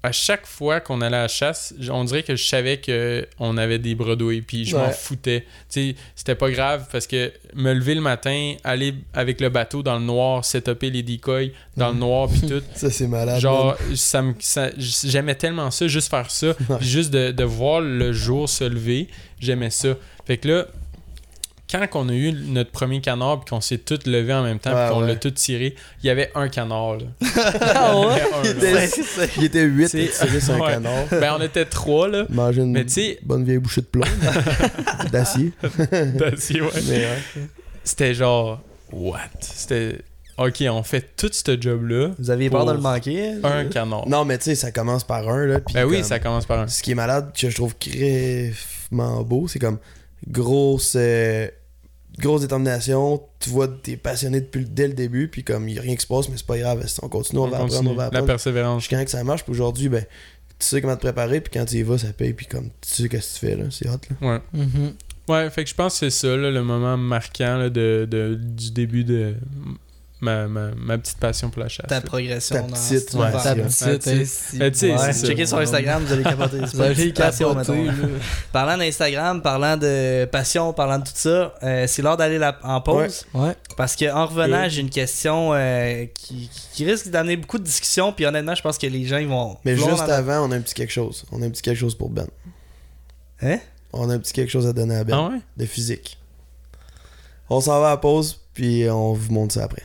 à 0.07 0.13
chaque 0.13 0.47
fois 0.47 0.79
qu'on 0.79 1.01
allait 1.01 1.17
à 1.17 1.23
la 1.23 1.29
chasse, 1.29 1.75
on 1.91 2.05
dirait 2.05 2.23
que 2.23 2.37
je 2.37 2.47
savais 2.47 2.77
que 2.77 3.27
on 3.41 3.57
avait 3.57 3.81
des 3.81 3.97
bredouilles, 3.97 4.41
puis 4.41 4.65
je 4.65 4.77
m'en 4.77 4.91
foutais. 4.91 5.41
Tu 5.41 5.47
sais, 5.69 5.97
c'était 6.15 6.37
pas 6.37 6.49
grave 6.51 6.87
parce 6.93 7.09
que 7.09 7.33
me 7.55 7.73
lever 7.73 7.97
le 7.97 8.01
matin, 8.01 8.55
aller 8.63 8.95
avec 9.13 9.41
le 9.41 9.49
bateau 9.49 9.83
dans 9.83 9.99
le 9.99 10.05
noir, 10.05 10.45
setuper 10.45 10.91
les 10.91 11.03
decoys 11.03 11.51
dans 11.77 11.91
le 11.91 11.99
noir, 11.99 12.29
puis 12.29 12.43
tout. 12.43 12.63
Ça, 12.77 12.89
c'est 12.89 13.09
malade. 13.09 13.41
Genre, 13.41 13.77
ça 13.97 14.23
me, 14.23 14.35
j'aimais 14.79 15.35
tellement 15.35 15.73
ça, 15.73 15.89
juste 15.89 16.09
faire 16.09 16.31
ça, 16.31 16.55
puis 16.79 16.87
juste 16.87 17.11
de, 17.11 17.33
de 17.33 17.45
voir 17.45 17.81
le 17.81 18.13
jour 18.13 18.49
se 18.49 18.63
lever, 18.63 19.09
j'aimais 19.41 19.71
ça. 19.71 19.97
Fait 20.25 20.37
que 20.37 20.49
là, 20.49 20.67
quand 21.91 22.01
on 22.05 22.09
a 22.09 22.13
eu 22.13 22.33
notre 22.33 22.71
premier 22.71 23.01
canard, 23.01 23.41
puis 23.41 23.51
qu'on 23.51 23.61
s'est 23.61 23.79
tous 23.79 24.07
levés 24.07 24.33
en 24.33 24.43
même 24.43 24.59
temps, 24.59 24.73
Ouais, 24.75 24.85
puis 24.87 24.95
qu'on 24.95 25.01
ouais. 25.03 25.09
l'a 25.09 25.17
tout 25.17 25.31
tiré, 25.31 25.75
il 26.03 26.07
y 26.07 26.11
avait 26.11 26.31
un 26.35 26.49
canard, 26.49 26.97
là. 26.99 27.05
Ah 27.61 27.99
ouais? 27.99 28.07
Il 28.45 28.49
y 28.51 28.67
avait 28.67 28.71
un, 28.73 28.75
là. 28.75 29.27
Il 29.39 29.45
était 29.45 29.63
8 29.63 29.89
C'est- 29.89 30.05
et 30.05 30.09
tiré 30.09 30.41
sur 30.41 30.55
un 30.55 30.61
Ouais. 30.61 30.73
canard. 30.73 31.05
Ben, 31.11 31.35
on 31.39 31.43
était 31.43 31.65
trois, 31.65 32.09
là. 32.09 32.27
Manger 32.29 32.63
une 32.63 32.73
Mais 32.73 32.85
tu 32.85 32.93
sais- 32.93 33.19
bonne 33.23 33.45
vieille 33.45 33.59
bouchée 33.59 33.81
de 33.83 33.87
plomb. 33.87 34.05
D'acier. 35.13 35.53
D'acier, 36.15 36.61
ouais. 36.63 36.71
C'était 37.85 38.15
genre, 38.15 38.61
what? 38.93 39.19
C'était, 39.41 39.99
ok, 40.39 40.65
on 40.71 40.83
fait 40.83 41.15
tout 41.17 41.31
ce 41.33 41.61
job-là, 41.61 42.11
Vous 42.19 42.31
aviez 42.31 42.51
peur 42.51 42.65
de 42.67 42.73
le 42.73 42.79
manquer? 42.79 43.29
hein? 43.31 43.39
un 43.45 43.65
canard. 43.67 44.09
Non, 44.09 44.25
mais 44.25 44.39
tu 44.39 44.45
sais, 44.45 44.55
ça 44.55 44.73
commence 44.73 45.05
par 45.05 45.29
un, 45.29 45.47
là. 45.47 45.59
ben 45.73 45.85
oui, 45.85 45.97
comme- 45.99 46.05
ça 46.05 46.19
commence 46.19 46.47
par 46.47 46.61
un. 46.61 46.67
Ce 46.69 46.83
qui 46.83 46.93
est 46.93 46.95
malade, 46.97 47.31
que 47.39 47.49
je 47.49 47.55
trouve 47.55 47.75
crèvement 47.79 49.23
beau, 49.23 49.47
c'est 49.49 49.59
comme 49.59 49.79
grosse, 50.29 50.95
euh, 50.97 51.49
grosse 52.19 52.43
détermination. 52.43 53.23
Tu 53.41 53.51
vois, 53.51 53.69
t'es 53.69 53.97
passionné 53.97 54.41
depuis 54.41 54.61
le- 54.61 54.69
dès 54.69 54.89
le 54.89 54.95
début, 54.95 55.29
puis 55.29 55.45
comme 55.45 55.69
il 55.69 55.73
n'y 55.75 55.79
a 55.79 55.83
rien 55.83 55.95
qui 55.97 56.03
se 56.03 56.07
passe, 56.07 56.29
mais 56.29 56.37
c'est 56.37 56.47
pas 56.47 56.59
grave. 56.59 56.85
On 57.03 57.09
continue, 57.09 57.41
on, 57.41 57.45
On 57.45 57.49
va 57.49 57.59
continue. 57.59 57.75
apprendre, 57.79 57.91
on 57.91 57.95
va 57.95 58.03
La 58.03 58.07
apprendre. 58.09 58.27
persévérance. 58.27 58.83
Jusqu'à 58.83 58.99
quand 58.99 59.05
que 59.05 59.11
ça 59.11 59.25
marche, 59.25 59.43
puis 59.45 59.53
aujourd'hui, 59.53 59.89
ben, 59.89 60.05
tu 60.59 60.67
sais 60.67 60.81
comment 60.81 60.97
te 60.97 61.01
préparer, 61.03 61.41
puis 61.41 61.53
quand 61.53 61.65
tu 61.67 61.77
y 61.77 61.83
vas, 61.83 61.99
ça 61.99 62.13
paye, 62.13 62.33
puis 62.33 62.47
comme 62.47 62.71
tu 62.81 62.89
sais 63.03 63.09
qu'est-ce 63.09 63.41
que 63.41 63.47
tu 63.47 63.47
fais, 63.53 63.57
là. 63.57 63.65
C'est 63.71 63.89
hot, 63.89 63.99
là. 64.21 64.29
Ouais. 64.33 64.41
Mhm. 64.53 64.95
Ouais, 65.29 65.51
fait 65.51 65.65
que 65.65 65.71
je 65.71 65.75
pense 65.75 65.95
que 65.95 66.09
c'est 66.11 66.27
ça, 66.27 66.37
là, 66.37 66.51
le 66.51 66.63
moment 66.63 66.97
marquant 66.97 67.57
là, 67.57 67.69
de, 67.69 68.07
de- 68.11 68.35
du 68.41 68.71
début 68.71 69.03
de 69.05 69.35
ma, 70.21 70.47
ma, 70.49 70.71
ma 70.75 70.99
petite 70.99 71.19
passion 71.19 71.51
pour 71.51 71.63
la 71.63 71.69
chasse. 71.69 71.87
Ta 71.89 72.01
progression 72.01 72.55
Ta 72.57 72.63
dans 72.63 72.69
petite, 72.69 73.11
cette 73.11 73.15
ouais. 73.15 73.33
Ta 73.33 73.55
petite, 74.71 75.27
checkez 75.27 75.47
sur 75.47 75.59
Instagram, 75.59 76.05
vous 76.05 76.13
allez 76.13 76.23
capoter. 76.23 76.59
Vous 76.61 76.81
allez 76.81 77.13
capoter. 77.13 77.87
Parlant 78.53 78.79
d'Instagram, 78.79 79.43
parlant 79.43 79.77
de 79.77 80.25
passion, 80.31 80.73
parlant 80.73 80.99
de 80.99 81.05
tout 81.05 81.13
ça, 81.15 81.55
euh, 81.63 81.87
c'est 81.87 82.03
l'heure 82.03 82.17
d'aller 82.17 82.41
en 82.63 82.81
pause. 82.81 83.27
Ouais. 83.35 83.55
Parce 83.77 83.95
que 83.95 84.11
en 84.11 84.27
revenant, 84.27 84.69
j'ai 84.69 84.81
une 84.81 84.91
question 84.91 85.51
euh, 85.53 86.07
qui, 86.15 86.51
qui 86.73 86.85
risque 86.85 87.09
d'amener 87.09 87.37
beaucoup 87.37 87.59
de 87.59 87.65
discussions. 87.65 88.13
Puis 88.13 88.25
honnêtement, 88.27 88.55
je 88.55 88.63
pense 88.63 88.79
que 88.79 88.87
les 88.87 89.05
gens 89.05 89.19
ils 89.19 89.29
vont. 89.29 89.57
Mais 89.65 89.77
juste 89.77 89.89
dans- 90.07 90.09
avant, 90.11 90.49
on 90.49 90.53
a 90.53 90.57
un 90.57 90.61
petit 90.61 90.75
quelque 90.75 90.93
chose. 90.93 91.25
On 91.31 91.43
a 91.43 91.47
un 91.47 91.51
petit 91.51 91.63
quelque 91.63 91.79
chose 91.79 91.95
pour 91.95 92.09
Ben. 92.09 92.27
Hein? 93.43 93.59
On 93.93 94.09
a 94.09 94.15
un 94.15 94.19
petit 94.19 94.33
quelque 94.33 94.51
chose 94.51 94.67
à 94.67 94.73
donner 94.73 94.97
à 94.97 95.05
Ben. 95.05 95.15
Ah 95.15 95.29
ouais? 95.31 95.41
De 95.57 95.67
physique. 95.67 96.19
On 97.49 97.61
s'en 97.61 97.79
va 97.81 97.89
à 97.89 97.91
la 97.91 97.97
pause, 97.99 98.41
puis 98.55 98.89
on 98.91 99.13
vous 99.13 99.33
montre 99.33 99.55
ça 99.55 99.65
après. 99.65 99.83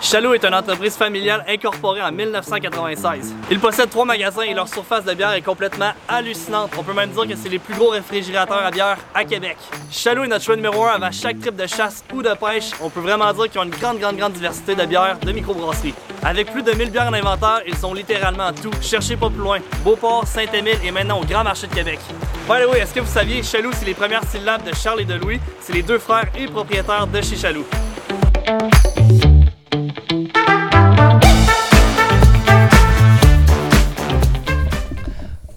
Chaloux 0.00 0.32
est 0.32 0.44
une 0.44 0.54
entreprise 0.54 0.96
familiale 0.96 1.44
incorporée 1.48 2.00
en 2.00 2.12
1996. 2.12 3.34
Ils 3.50 3.58
possèdent 3.58 3.90
trois 3.90 4.04
magasins 4.04 4.42
et 4.42 4.54
leur 4.54 4.68
surface 4.68 5.04
de 5.04 5.12
bière 5.12 5.32
est 5.32 5.42
complètement 5.42 5.90
hallucinante. 6.08 6.70
On 6.78 6.84
peut 6.84 6.92
même 6.92 7.10
dire 7.10 7.26
que 7.26 7.34
c'est 7.34 7.48
les 7.48 7.58
plus 7.58 7.74
gros 7.74 7.88
réfrigérateurs 7.90 8.64
à 8.64 8.70
bière 8.70 8.96
à 9.12 9.24
Québec. 9.24 9.56
Chaloux 9.90 10.22
est 10.22 10.28
notre 10.28 10.44
choix 10.44 10.54
numéro 10.54 10.84
un 10.84 10.92
avant 10.92 11.10
chaque 11.10 11.40
trip 11.40 11.56
de 11.56 11.66
chasse 11.66 12.04
ou 12.14 12.22
de 12.22 12.32
pêche. 12.34 12.70
On 12.80 12.90
peut 12.90 13.00
vraiment 13.00 13.32
dire 13.32 13.50
qu'ils 13.50 13.60
ont 13.60 13.64
une 13.64 13.70
grande, 13.70 13.98
grande, 13.98 14.16
grande 14.16 14.32
diversité 14.34 14.76
de 14.76 14.84
bières 14.86 15.18
de 15.18 15.32
microbrasserie. 15.32 15.94
Avec 16.22 16.52
plus 16.52 16.62
de 16.62 16.72
1000 16.72 16.90
bières 16.90 17.08
en 17.08 17.12
inventaire, 17.12 17.62
ils 17.66 17.76
sont 17.76 17.92
littéralement 17.92 18.52
tout. 18.52 18.70
Cherchez 18.80 19.16
pas 19.16 19.28
plus 19.28 19.42
loin. 19.42 19.58
Beauport, 19.84 20.26
Saint-Émile 20.28 20.78
et 20.84 20.92
maintenant 20.92 21.20
au 21.20 21.24
Grand 21.24 21.42
Marché 21.42 21.66
de 21.66 21.74
Québec. 21.74 21.98
By 22.48 22.62
the 22.62 22.70
way, 22.70 22.78
est-ce 22.80 22.94
que 22.94 23.00
vous 23.00 23.12
saviez, 23.12 23.42
Chaloux, 23.42 23.72
c'est 23.72 23.84
les 23.86 23.94
premières 23.94 24.24
syllabes 24.24 24.62
de 24.62 24.74
Charles 24.74 25.00
et 25.00 25.04
de 25.04 25.14
Louis. 25.14 25.40
C'est 25.60 25.72
les 25.72 25.82
deux 25.82 25.98
frères 25.98 26.28
et 26.38 26.46
propriétaires 26.46 27.08
de 27.08 27.20
chez 27.20 27.36
Chaloux. 27.36 27.66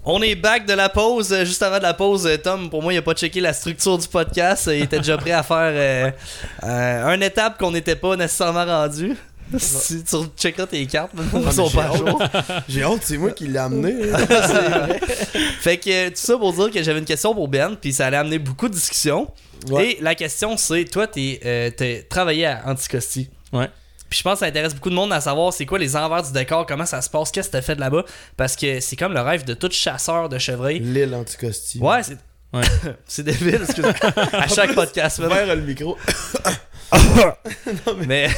On 0.04 0.20
est 0.20 0.34
back 0.34 0.66
de 0.66 0.72
la 0.72 0.88
pause. 0.88 1.32
Euh, 1.32 1.44
Juste 1.44 1.62
avant 1.62 1.78
de 1.78 1.82
la 1.84 1.94
pause, 1.94 2.26
euh, 2.26 2.36
Tom, 2.36 2.68
pour 2.68 2.82
moi, 2.82 2.92
il 2.92 2.96
a 2.96 3.02
pas 3.02 3.14
checké 3.14 3.40
la 3.40 3.52
structure 3.52 3.96
du 3.98 4.08
podcast. 4.08 4.66
Euh, 4.68 4.76
Il 4.76 4.82
était 4.82 4.98
déjà 4.98 5.16
prêt 5.16 5.30
à 5.30 5.42
faire 5.44 5.56
euh, 5.72 6.10
euh, 6.64 7.14
une 7.14 7.22
étape 7.22 7.56
qu'on 7.58 7.70
n'était 7.70 7.94
pas 7.96 8.16
nécessairement 8.16 8.64
rendu. 8.64 9.16
Si 9.58 10.02
tu 10.02 10.16
checkeras 10.36 10.66
tes 10.66 10.84
cartes, 10.86 11.12
maintenant, 11.14 11.42
ils 11.46 11.52
sont 11.56 11.66
j'ai 11.68 11.76
pas 11.76 11.84
à 11.84 11.88
hâte. 11.90 11.96
jour. 11.98 12.22
J'ai 12.68 12.84
honte, 12.84 13.00
c'est 13.04 13.18
moi 13.18 13.30
qui 13.32 13.46
l'ai 13.46 13.58
amené. 13.58 13.92
vrai. 14.06 15.00
Fait 15.60 15.76
que 15.76 16.08
tout 16.08 16.14
ça 16.16 16.36
pour 16.38 16.52
dire 16.54 16.70
que 16.70 16.82
j'avais 16.82 16.98
une 16.98 17.04
question 17.04 17.34
pour 17.34 17.48
Ben, 17.48 17.76
puis 17.80 17.92
ça 17.92 18.06
allait 18.06 18.16
amener 18.16 18.38
beaucoup 18.38 18.68
de 18.68 18.74
discussions. 18.74 19.28
Ouais. 19.70 19.90
Et 19.90 19.98
la 20.00 20.14
question, 20.16 20.56
c'est 20.56 20.84
toi, 20.86 21.06
t'es, 21.06 21.38
euh, 21.44 21.70
t'as 21.76 22.02
travaillé 22.08 22.46
à 22.46 22.62
Anticosti. 22.66 23.28
Ouais. 23.52 23.68
Puis 24.12 24.18
je 24.18 24.24
pense 24.24 24.34
que 24.34 24.38
ça 24.40 24.46
intéresse 24.46 24.74
beaucoup 24.74 24.90
de 24.90 24.94
monde 24.94 25.10
à 25.10 25.22
savoir 25.22 25.54
c'est 25.54 25.64
quoi 25.64 25.78
les 25.78 25.96
envers 25.96 26.22
du 26.22 26.32
décor, 26.32 26.66
comment 26.66 26.84
ça 26.84 27.00
se 27.00 27.08
passe, 27.08 27.30
qu'est-ce 27.30 27.48
que 27.48 27.52
t'as 27.52 27.62
fait 27.62 27.76
de 27.76 27.80
là-bas. 27.80 28.04
Parce 28.36 28.56
que 28.56 28.78
c'est 28.78 28.94
comme 28.94 29.14
le 29.14 29.22
rêve 29.22 29.46
de 29.46 29.54
tout 29.54 29.70
chasseur 29.72 30.28
de 30.28 30.36
chevreuil. 30.36 30.80
L'île 30.80 31.14
anticosti. 31.14 31.78
Ouais, 31.78 32.02
c'est. 32.02 32.18
Ouais. 32.52 32.60
c'est 33.06 33.22
débile, 33.22 33.60
excuse-moi. 33.62 33.94
à 34.34 34.48
chaque 34.48 34.74
podcast, 34.74 35.18
le 35.18 35.56
micro. 35.62 35.96
Mais 38.06 38.28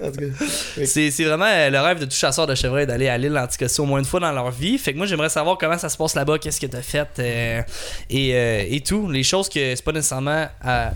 En 0.00 0.12
tout 0.12 0.20
cas, 0.20 0.44
c'est 0.86 1.10
c'est 1.10 1.24
vraiment 1.24 1.46
euh, 1.46 1.68
le 1.68 1.80
rêve 1.80 1.98
de 1.98 2.04
tout 2.04 2.14
chasseur 2.14 2.46
de 2.46 2.54
chevreuil 2.54 2.86
d'aller 2.86 3.08
à 3.08 3.18
l'île 3.18 3.36
Anticosti 3.36 3.80
au 3.80 3.86
moins 3.86 3.98
une 3.98 4.04
fois 4.04 4.20
dans 4.20 4.30
leur 4.30 4.52
vie. 4.52 4.78
Fait 4.78 4.92
que 4.92 4.98
moi, 4.98 5.06
j'aimerais 5.06 5.30
savoir 5.30 5.58
comment 5.58 5.78
ça 5.78 5.88
se 5.88 5.96
passe 5.96 6.14
là-bas, 6.14 6.38
qu'est-ce 6.38 6.60
que 6.60 6.66
t'as 6.68 6.80
fait 6.82 7.08
euh, 7.18 7.60
et, 8.08 8.34
euh, 8.36 8.64
et 8.68 8.80
tout. 8.82 9.10
Les 9.10 9.24
choses 9.24 9.48
que 9.48 9.74
c'est 9.74 9.84
pas 9.84 9.90
nécessairement 9.90 10.46
à- 10.62 10.92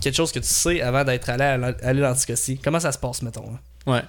quelque 0.00 0.14
chose 0.14 0.32
que 0.32 0.38
tu 0.38 0.48
sais 0.48 0.80
avant 0.80 1.04
d'être 1.04 1.28
allé 1.30 1.44
à 1.82 1.92
l'île 1.92 2.04
Anticosti. 2.04 2.58
Comment 2.58 2.80
ça 2.80 2.92
se 2.92 2.98
passe, 2.98 3.22
mettons? 3.22 3.50
là? 3.50 3.92
Ouais. 3.94 4.02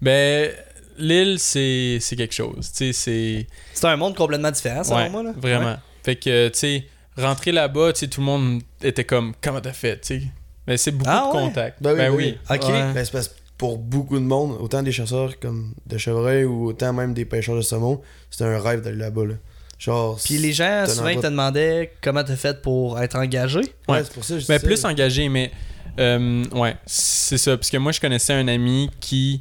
Ben, 0.00 0.50
l'île, 0.98 1.38
c'est 1.38 1.98
c'est 2.00 2.16
quelque 2.16 2.34
chose. 2.34 2.70
Tu 2.72 2.86
sais, 2.86 2.92
c'est. 2.92 3.46
C'est 3.74 3.86
un 3.86 3.96
monde 3.96 4.16
complètement 4.16 4.50
différent, 4.50 4.82
selon 4.84 4.96
Ouais, 4.98 5.08
moi. 5.08 5.22
Là. 5.22 5.32
vraiment. 5.36 5.76
Fait 6.02 6.16
que, 6.16 6.48
tu 6.48 6.58
sais, 6.58 6.86
rentrer 7.16 7.52
là-bas, 7.52 7.92
tu 7.92 8.00
sais, 8.00 8.08
tout 8.08 8.20
le 8.20 8.26
monde 8.26 8.62
était 8.82 9.04
comme, 9.04 9.34
comment 9.40 9.60
t'as 9.60 9.72
fait, 9.72 10.00
tu 10.00 10.20
sais? 10.20 10.22
Mais 10.66 10.76
c'est 10.76 10.92
beaucoup 10.92 11.10
Ah 11.12 11.22
de 11.32 11.36
ouais? 11.36 11.42
contacts. 11.44 11.82
Ben 11.82 11.90
oui, 11.92 11.96
Ben 11.98 12.10
ben 12.10 12.16
oui. 12.16 12.38
Ok. 12.50 12.62
Ouais. 12.68 12.92
Ben, 12.92 13.04
c'est 13.04 13.12
parce 13.12 13.28
que 13.28 13.34
pour 13.58 13.78
beaucoup 13.78 14.18
de 14.18 14.24
monde, 14.24 14.56
autant 14.60 14.82
des 14.82 14.90
chasseurs 14.92 15.38
comme 15.38 15.74
de 15.86 15.98
chevreuils 15.98 16.44
ou 16.44 16.66
autant 16.66 16.92
même 16.92 17.14
des 17.14 17.24
pêcheurs 17.24 17.54
de 17.56 17.60
saumon, 17.62 18.00
c'était 18.30 18.44
un 18.44 18.58
rêve 18.60 18.80
d'aller 18.80 18.96
là-bas. 18.98 19.24
Là. 19.24 19.34
Genre. 19.82 20.18
Puis 20.24 20.38
les 20.38 20.52
gens, 20.52 20.84
souvent, 20.86 21.08
ils 21.08 21.18
te 21.20 21.26
demandaient 21.26 21.92
comment 22.00 22.22
t'as 22.22 22.36
fait 22.36 22.62
pour 22.62 23.00
être 23.00 23.16
engagé. 23.16 23.58
Ouais, 23.58 23.66
Ouais. 23.88 24.04
c'est 24.04 24.12
pour 24.12 24.24
ça 24.24 24.34
que 24.34 24.40
je 24.40 24.46
Mais 24.48 24.58
dis 24.60 24.64
plus 24.66 24.84
engagé, 24.84 25.28
mais 25.28 25.50
euh, 25.98 26.44
ouais, 26.52 26.76
c'est 26.86 27.36
ça. 27.38 27.56
Parce 27.56 27.68
que 27.68 27.76
moi, 27.78 27.90
je 27.90 28.00
connaissais 28.00 28.32
un 28.32 28.46
ami 28.46 28.90
qui, 29.00 29.40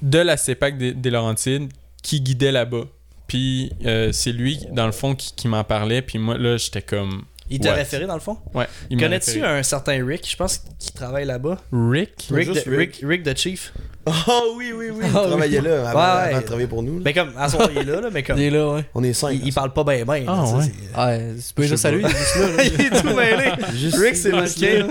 de 0.00 0.18
la 0.18 0.36
CEPAC 0.36 0.78
des, 0.78 0.92
des 0.94 1.10
Laurentides, 1.10 1.72
qui 2.02 2.20
guidait 2.20 2.52
là-bas. 2.52 2.84
Puis 3.26 3.72
euh, 3.84 4.12
c'est 4.12 4.32
lui, 4.32 4.60
dans 4.72 4.86
le 4.86 4.92
fond, 4.92 5.14
qui, 5.14 5.32
qui 5.34 5.48
m'en 5.48 5.64
parlait. 5.64 6.00
Puis 6.02 6.18
moi, 6.18 6.38
là, 6.38 6.56
j'étais 6.58 6.82
comme. 6.82 7.24
Il 7.52 7.60
t'a 7.60 7.70
Ouais. 7.70 7.76
référé, 7.76 8.06
dans 8.06 8.14
le 8.14 8.20
fond? 8.20 8.38
Ouais. 8.54 8.66
Connais-tu 8.98 9.42
un 9.44 9.62
certain 9.62 10.04
Rick, 10.04 10.28
je 10.30 10.36
pense, 10.36 10.60
qui 10.78 10.92
travaille 10.92 11.24
là-bas? 11.26 11.58
Rick? 11.72 12.28
Rick, 12.30 12.48
de, 12.48 12.52
Rick. 12.70 12.96
Rick, 12.96 13.00
Rick 13.06 13.22
the 13.24 13.36
Chief. 13.36 13.72
Oh 14.04 14.54
oui, 14.56 14.72
oui, 14.76 14.86
oui. 14.92 15.04
Il 15.04 15.10
Ah 15.14 15.20
oui. 15.22 15.28
travaillait 15.28 15.60
là 15.60 15.88
avant, 15.90 16.00
Ouais, 16.00 16.04
avant 16.06 16.34
ouais. 16.34 16.40
de 16.40 16.46
travailler 16.46 16.66
pour 16.66 16.82
nous. 16.82 16.94
là. 16.96 17.02
Mais 17.04 17.12
comme, 17.14 17.30
à 17.38 17.48
son 17.48 17.58
il 17.70 17.78
est 17.78 17.84
là, 17.84 18.00
là, 18.00 18.08
mais 18.12 18.24
comme. 18.24 18.36
Il 18.36 18.42
est 18.44 18.50
là, 18.50 18.68
ouais. 18.72 18.84
On 18.94 19.04
est 19.04 19.12
cinq. 19.12 19.30
Il, 19.30 19.46
il 19.46 19.52
parle 19.54 19.72
pas 19.72 19.84
bien, 19.84 20.04
bien. 20.04 20.24
Ah, 20.26 20.44
ouais. 20.44 20.64
Ouais, 20.64 21.34
c'est 21.38 21.54
pas 21.54 21.62
Je 21.62 21.68
juste 21.68 21.82
pas. 21.84 21.90
il 21.92 22.04
est 22.04 22.08
juste 22.08 22.36
là. 22.36 22.48
là. 22.48 22.64
il 22.64 22.80
est 22.80 23.00
tout 23.00 23.14
mêlé. 23.14 23.52
Juste 23.76 23.96
Rick, 23.98 24.16
c'est 24.16 24.32
manqué. 24.32 24.78
là. 24.80 24.86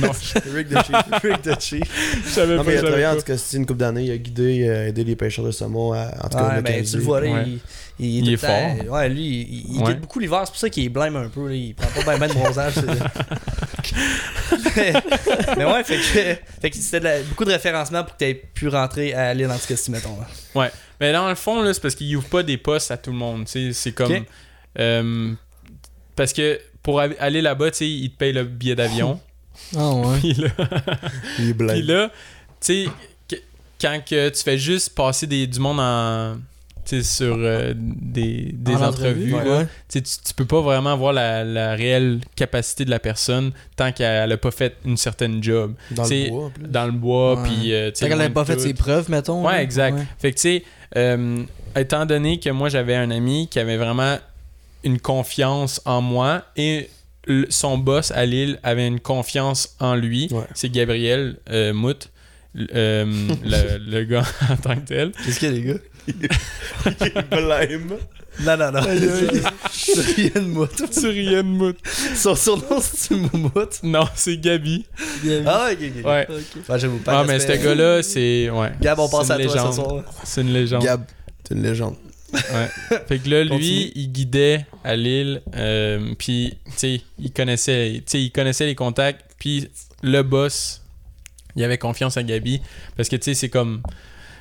Non, 0.00 0.10
Rick 0.54 0.68
de 0.68 0.76
Chief. 0.76 0.96
Rick 1.22 1.42
the 1.42 1.60
Chief. 1.60 2.22
je 2.24 2.30
savais 2.30 2.56
Non, 2.56 2.62
pas. 2.64 2.68
mais 2.70 2.74
il 2.76 2.78
a 2.78 2.82
travaillé 2.82 3.06
en 3.06 3.10
pas. 3.10 3.14
Anticosti 3.16 3.56
une 3.58 3.66
couple 3.66 3.80
d'années. 3.80 4.04
Il 4.04 4.12
a 4.12 4.16
guidé, 4.16 4.68
euh, 4.68 4.88
aidé 4.88 5.04
les 5.04 5.16
pêcheurs 5.16 5.44
de 5.44 5.50
saumon 5.50 5.92
à, 5.92 6.06
en 6.22 6.28
tout 6.30 6.38
cas, 6.38 6.48
Ouais, 6.48 6.62
ben, 6.62 6.82
tu 6.82 6.96
le 6.96 7.02
vois 7.02 7.20
là, 7.20 7.30
Ouais. 7.30 7.44
il, 7.46 7.58
il, 7.98 8.32
est 8.32 8.36
fort. 8.36 8.92
Ouais, 8.92 9.08
lui, 9.08 9.22
il, 9.42 9.74
il 9.76 9.78
Ouais. 9.82 9.92
guide 9.92 10.00
beaucoup 10.00 10.18
l'hiver, 10.18 10.42
c'est 10.44 10.50
pour 10.50 10.58
ça 10.60 10.68
qu'il 10.70 10.88
blâme 10.88 11.16
un 11.16 11.28
peu. 11.28 11.48
Là, 11.48 11.54
il 11.54 11.74
prend 11.74 11.86
pas 12.02 12.16
bien 12.16 12.18
ben 12.18 12.28
de 12.28 12.34
bronzage. 12.34 12.74
mais, 14.76 14.92
mais 15.56 15.64
ouais, 15.64 15.84
fait 15.84 15.96
que, 15.96 16.02
fait 16.60 16.70
que 16.70 16.76
c'était 16.76 17.00
de 17.00 17.04
la- 17.04 17.22
beaucoup 17.22 17.44
de 17.44 17.52
référencement 17.52 18.02
pour 18.04 18.14
que 18.14 18.18
tu 18.18 18.24
aies 18.30 18.34
pu 18.34 18.68
rentrer 18.68 19.14
à 19.14 19.32
l'île 19.34 19.50
Anticosti, 19.50 19.90
mettons. 19.90 20.18
Là. 20.18 20.26
Ouais. 20.54 20.70
Mais 21.00 21.12
dans 21.12 21.28
le 21.28 21.34
fond, 21.34 21.62
là, 21.62 21.72
c'est 21.74 21.80
parce 21.80 21.94
qu'il 21.94 22.14
ouvre 22.16 22.28
pas 22.28 22.42
des 22.42 22.56
postes 22.58 22.90
à 22.90 22.96
tout 22.96 23.10
le 23.10 23.16
monde. 23.16 23.44
tu 23.46 23.52
sais. 23.52 23.72
C'est 23.72 23.92
comme. 23.92 24.24
Euh, 24.78 25.32
parce 26.16 26.32
que 26.32 26.60
pour 26.82 27.00
aller 27.00 27.42
là-bas, 27.42 27.70
tu 27.70 27.78
sais, 27.78 27.88
il 27.88 28.10
te 28.10 28.16
paye 28.16 28.32
le 28.32 28.44
billet 28.44 28.74
d'avion. 28.74 29.20
Ah 29.76 29.92
ouais. 29.92 30.18
Puis 30.18 30.34
là, 30.34 30.48
Il 31.38 31.50
est 31.50 31.54
puis 31.54 31.82
là, 31.82 32.08
tu 32.60 32.86
sais, 32.86 33.38
quand 33.80 34.00
que 34.04 34.28
tu 34.30 34.42
fais 34.42 34.58
juste 34.58 34.96
passer 34.96 35.28
des, 35.28 35.46
du 35.46 35.60
monde 35.60 35.78
en. 35.78 36.36
Sur 37.02 37.36
euh, 37.38 37.72
des, 37.76 38.50
des 38.52 38.74
En 38.74 38.82
entrevues, 38.88 39.32
entrevue, 39.34 39.48
là, 39.50 39.58
ouais. 39.60 39.66
tu, 39.88 40.02
tu, 40.02 40.34
peux 40.36 40.44
pas 40.44 40.60
vraiment 40.60 40.96
voir 40.96 41.12
la, 41.12 41.44
la 41.44 41.74
réelle 41.74 42.20
capacité 42.36 42.84
de 42.84 42.90
la 42.90 42.98
personne 42.98 43.52
tant 43.76 43.92
qu'elle 43.92 44.30
a 44.30 44.36
pas 44.36 44.50
fait 44.50 44.76
une 44.84 44.96
certaine 44.96 45.42
job. 45.42 45.74
Dans 45.90 46.02
t'sais, 46.04 46.24
le 46.24 46.30
bois, 46.30 46.44
en 46.46 46.50
plus. 46.50 46.66
Dans 46.68 46.86
le 46.86 46.92
bois, 46.92 47.42
puis. 47.44 47.72
euh, 47.74 47.90
Tant 47.90 48.08
qu'elle 48.08 48.20
avait 48.20 48.30
pas 48.32 48.44
fait 48.44 48.56
tout. 48.56 48.62
ses 48.62 48.74
preuves, 48.74 49.10
mettons. 49.10 49.44
Ouais, 49.44 49.52
là. 49.54 49.62
exact. 49.62 49.98
Fait 50.18 50.30
que, 50.30 50.36
tu 50.36 50.42
sais, 50.42 50.64
euh, 50.96 51.42
étant 51.76 52.06
donné 52.06 52.38
que 52.40 52.50
moi, 52.50 52.68
j'avais 52.68 52.94
un 52.96 53.10
ami 53.10 53.48
qui 53.50 53.58
avait 53.58 53.76
vraiment 53.76 54.18
une 54.84 55.00
confiance 55.00 55.80
en 55.84 56.00
moi 56.02 56.42
et 56.56 56.90
son 57.48 57.78
boss 57.78 58.10
à 58.10 58.26
Lille 58.26 58.58
avait 58.62 58.86
une 58.86 59.00
confiance 59.00 59.76
en 59.80 59.94
lui, 59.94 60.28
Ouais. 60.30 60.44
c'est 60.54 60.68
Gabriel 60.70 61.36
euh, 61.48 61.72
Mout, 61.72 62.10
euh, 62.74 63.04
le, 63.44 63.78
le 63.78 64.04
gars 64.04 64.24
en 64.50 64.56
tant 64.56 64.74
que 64.76 64.80
tel. 64.86 65.12
Qu'est-ce 65.24 65.38
qu'il 65.40 65.48
y 65.48 65.52
a, 65.52 65.54
les 65.54 65.62
gars? 65.62 65.78
Blême. 67.30 67.96
Non, 68.40 68.56
non, 68.56 68.72
non. 68.72 68.80
C'est 69.70 70.00
rien 70.16 70.30
de 70.34 70.40
moute. 70.40 70.90
Tu 70.90 71.06
riais 71.06 71.36
de 71.36 71.42
Mout. 71.42 71.76
Son 72.16 72.34
surnom, 72.34 72.80
c'est 72.80 73.14
Moumoute. 73.14 73.80
Non, 73.82 74.08
c'est 74.14 74.38
Gabi. 74.38 74.84
Ah, 75.46 75.68
ok, 75.72 75.78
ok. 75.80 76.04
Ouais. 76.04 76.26
Ouais, 76.68 76.78
j'avoue 76.78 76.98
pas. 76.98 77.20
Ah, 77.20 77.24
mais 77.24 77.38
ce 77.38 77.52
gars-là, 77.52 78.02
c'est. 78.02 78.50
Ouais. 78.50 78.72
Gab, 78.80 78.98
on 78.98 79.08
pense 79.08 79.30
à 79.30 79.36
toi 79.38 79.48
ce 79.48 79.54
légende. 79.54 79.74
soir. 79.74 80.04
C'est 80.24 80.40
une 80.40 80.52
légende. 80.52 80.82
Gab, 80.82 81.04
c'est 81.46 81.54
une 81.54 81.62
légende. 81.62 81.96
Ouais. 82.32 82.98
Fait 83.06 83.18
que 83.20 83.28
là, 83.28 83.44
lui, 83.44 83.50
Continue. 83.50 83.92
il 83.94 84.12
guidait 84.12 84.66
à 84.82 84.96
Lille, 84.96 85.40
euh, 85.54 86.14
puis, 86.18 86.58
tu 86.66 86.72
sais, 86.76 87.00
il 87.18 87.30
connaissait, 87.30 87.92
tu 87.98 88.02
sais, 88.06 88.22
il 88.22 88.32
connaissait 88.32 88.66
les 88.66 88.74
contacts, 88.74 89.22
puis 89.38 89.68
le 90.02 90.22
boss, 90.22 90.82
il 91.54 91.62
avait 91.62 91.78
confiance 91.78 92.16
en 92.16 92.22
Gabi, 92.22 92.60
parce 92.96 93.08
que, 93.08 93.14
tu 93.14 93.22
sais, 93.22 93.34
c'est 93.34 93.48
comme, 93.48 93.82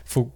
faut, 0.06 0.32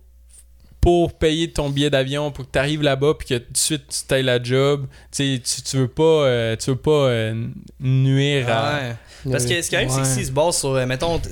pour 0.81 1.13
payer 1.17 1.51
ton 1.51 1.69
billet 1.69 1.89
d'avion, 1.89 2.31
pour 2.31 2.45
que 2.45 2.51
tu 2.53 2.59
arrives 2.59 2.81
là-bas, 2.81 3.13
puis 3.17 3.27
que 3.27 3.37
tout 3.39 3.51
de 3.51 3.57
suite, 3.57 3.83
tu 3.89 4.07
t'ailles 4.07 4.23
la 4.23 4.41
job, 4.41 4.85
tu 5.11 5.35
sais, 5.35 5.41
tu- 5.43 5.61
tu 5.61 5.77
veux 5.77 5.87
pas, 5.87 6.03
euh, 6.03 6.55
tu 6.55 6.69
veux 6.69 6.75
pas 6.77 6.91
euh, 6.91 7.47
nuire 7.79 8.47
à... 8.49 8.73
Ouais. 8.79 8.95
Parce 9.31 9.45
que 9.45 9.61
ce 9.61 9.69
qui 9.69 9.75
arrive, 9.75 9.89
c'est 9.89 10.01
que 10.01 10.07
s'il 10.07 10.25
se 10.27 10.31
base 10.31 10.57
sur, 10.59 10.69
euh, 10.69 10.85
mettons, 10.85 11.19
tu 11.19 11.27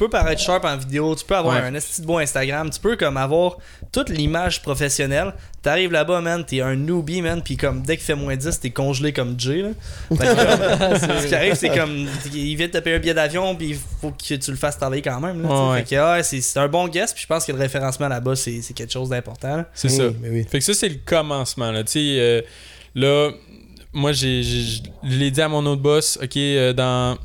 peux 0.00 0.10
paraître 0.10 0.40
sharp 0.40 0.64
en 0.64 0.76
vidéo, 0.76 1.14
tu 1.14 1.24
peux 1.24 1.36
avoir 1.36 1.54
Ouais. 1.56 1.62
un 1.68 1.74
esti 1.74 2.00
de 2.02 2.06
beau 2.06 2.18
Instagram, 2.18 2.68
tu 2.70 2.80
peux 2.80 2.96
comme 2.96 3.16
avoir 3.16 3.56
toute 3.92 4.08
l'image 4.08 4.60
professionnelle. 4.62 5.32
T'arrives 5.62 5.92
là-bas, 5.92 6.20
man, 6.22 6.44
t'es 6.44 6.60
un 6.62 6.74
newbie, 6.74 7.20
man, 7.22 7.42
puis 7.42 7.56
comme 7.56 7.82
dès 7.82 7.96
qu'il 7.96 8.06
fait 8.06 8.14
moins 8.14 8.34
10, 8.34 8.58
t'es 8.60 8.70
congelé 8.70 9.12
comme 9.12 9.38
Jay, 9.38 9.62
là. 9.62 9.68
Fait 10.08 10.16
que, 10.16 10.98
comme, 11.08 11.20
ce 11.20 11.26
qui 11.26 11.34
arrive, 11.34 11.54
c'est 11.54 11.68
comme, 11.68 12.06
il 12.32 12.56
vient 12.56 12.66
de 12.66 12.72
te 12.72 12.78
payer 12.78 12.96
un 12.96 12.98
billet 12.98 13.14
d'avion, 13.14 13.54
puis 13.54 13.68
il 13.70 13.78
faut 14.00 14.10
que 14.10 14.34
tu 14.34 14.50
le 14.50 14.56
fasses 14.56 14.78
travailler 14.78 15.02
quand 15.02 15.20
même, 15.20 15.42
là, 15.42 15.48
tu. 15.48 15.54
Ouais. 15.70 15.78
Fait 15.84 15.96
que, 15.96 16.14
ouais, 16.16 16.22
c'est 16.22 16.58
un 16.58 16.68
bon 16.68 16.88
guest, 16.88 17.12
puis 17.14 17.22
je 17.22 17.26
pense 17.26 17.44
que 17.44 17.52
le 17.52 17.58
référencement 17.58 18.08
là-bas, 18.08 18.36
c'est 18.36 18.62
c'est 18.62 18.72
quelque 18.74 18.92
chose 18.92 19.10
d'important. 19.10 19.64
C'est 19.74 19.88
Oui, 19.90 19.96
ça. 19.96 20.02
mais 20.20 20.30
oui. 20.30 20.46
Fait 20.50 20.58
que 20.60 20.64
ça, 20.64 20.72
c'est 20.74 20.88
le 20.88 20.98
commencement. 21.04 21.70
Là, 21.70 21.84
Tu 21.84 21.92
sais, 21.92 22.00
euh, 22.18 22.40
là 22.94 23.30
moi, 23.92 24.12
j'ai, 24.12 24.42
j'ai- 24.44 24.82
je 25.02 25.16
l'ai 25.18 25.30
dit 25.32 25.42
à 25.42 25.48
mon 25.48 25.66
autre 25.66 25.82
boss, 25.82 26.16
OK, 26.22 26.36
euh, 26.36 26.72
dans. 26.72 27.18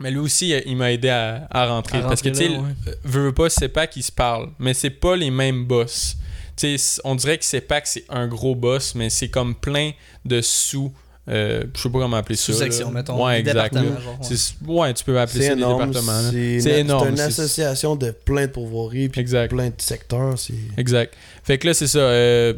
Mais 0.00 0.10
lui 0.10 0.18
aussi, 0.18 0.54
il 0.66 0.76
m'a 0.76 0.92
aidé 0.92 1.10
à, 1.10 1.46
à 1.50 1.66
rentrer. 1.66 1.98
À 1.98 2.02
parce 2.02 2.22
que, 2.22 2.30
tu 2.30 2.36
sais, 2.36 2.48
ouais. 2.48 2.58
veux 3.04 3.32
pas, 3.32 3.50
c'est 3.50 3.68
pas 3.68 3.86
qu'ils 3.86 4.02
se 4.02 4.10
parlent, 4.12 4.48
mais 4.58 4.72
c'est 4.74 4.90
pas 4.90 5.14
les 5.14 5.30
mêmes 5.30 5.64
boss. 5.66 6.16
Tu 6.56 6.78
sais, 6.78 7.00
on 7.04 7.14
dirait 7.14 7.38
que 7.38 7.44
c'est 7.44 7.60
pas 7.60 7.80
que 7.80 7.88
c'est 7.88 8.04
un 8.08 8.26
gros 8.26 8.54
boss, 8.54 8.94
mais 8.94 9.10
c'est 9.10 9.28
comme 9.28 9.54
plein 9.54 9.92
de 10.24 10.40
sous. 10.40 10.92
Euh, 11.28 11.62
je 11.76 11.80
sais 11.82 11.90
pas 11.90 11.98
comment 12.00 12.16
appeler 12.16 12.34
ça. 12.36 12.46
Sous-section, 12.52 12.90
mettons. 12.90 13.24
Ouais, 13.24 13.38
exact. 13.40 13.74
genre, 13.74 14.18
ouais. 14.66 14.94
Tu 14.94 15.04
peux 15.04 15.20
appeler 15.20 15.42
C'est 15.42 15.48
ça 15.48 15.54
des 15.54 15.60
énorme. 15.60 15.86
départements. 15.90 16.30
C'est 16.32 16.80
énorme. 16.80 17.04
C'est 17.04 17.12
une 17.12 17.20
association 17.20 17.94
de 17.94 18.10
plein 18.10 18.46
de 18.46 18.50
pourvoiries 18.52 19.08
puis 19.10 19.20
Exact. 19.20 19.50
plein 19.50 19.68
de 19.68 19.74
secteurs. 19.78 20.38
C'est 20.38 20.54
Exact. 20.76 21.14
Fait 21.44 21.58
que 21.58 21.68
là, 21.68 21.74
c'est 21.74 21.86
ça. 21.86 21.98
euh, 21.98 22.54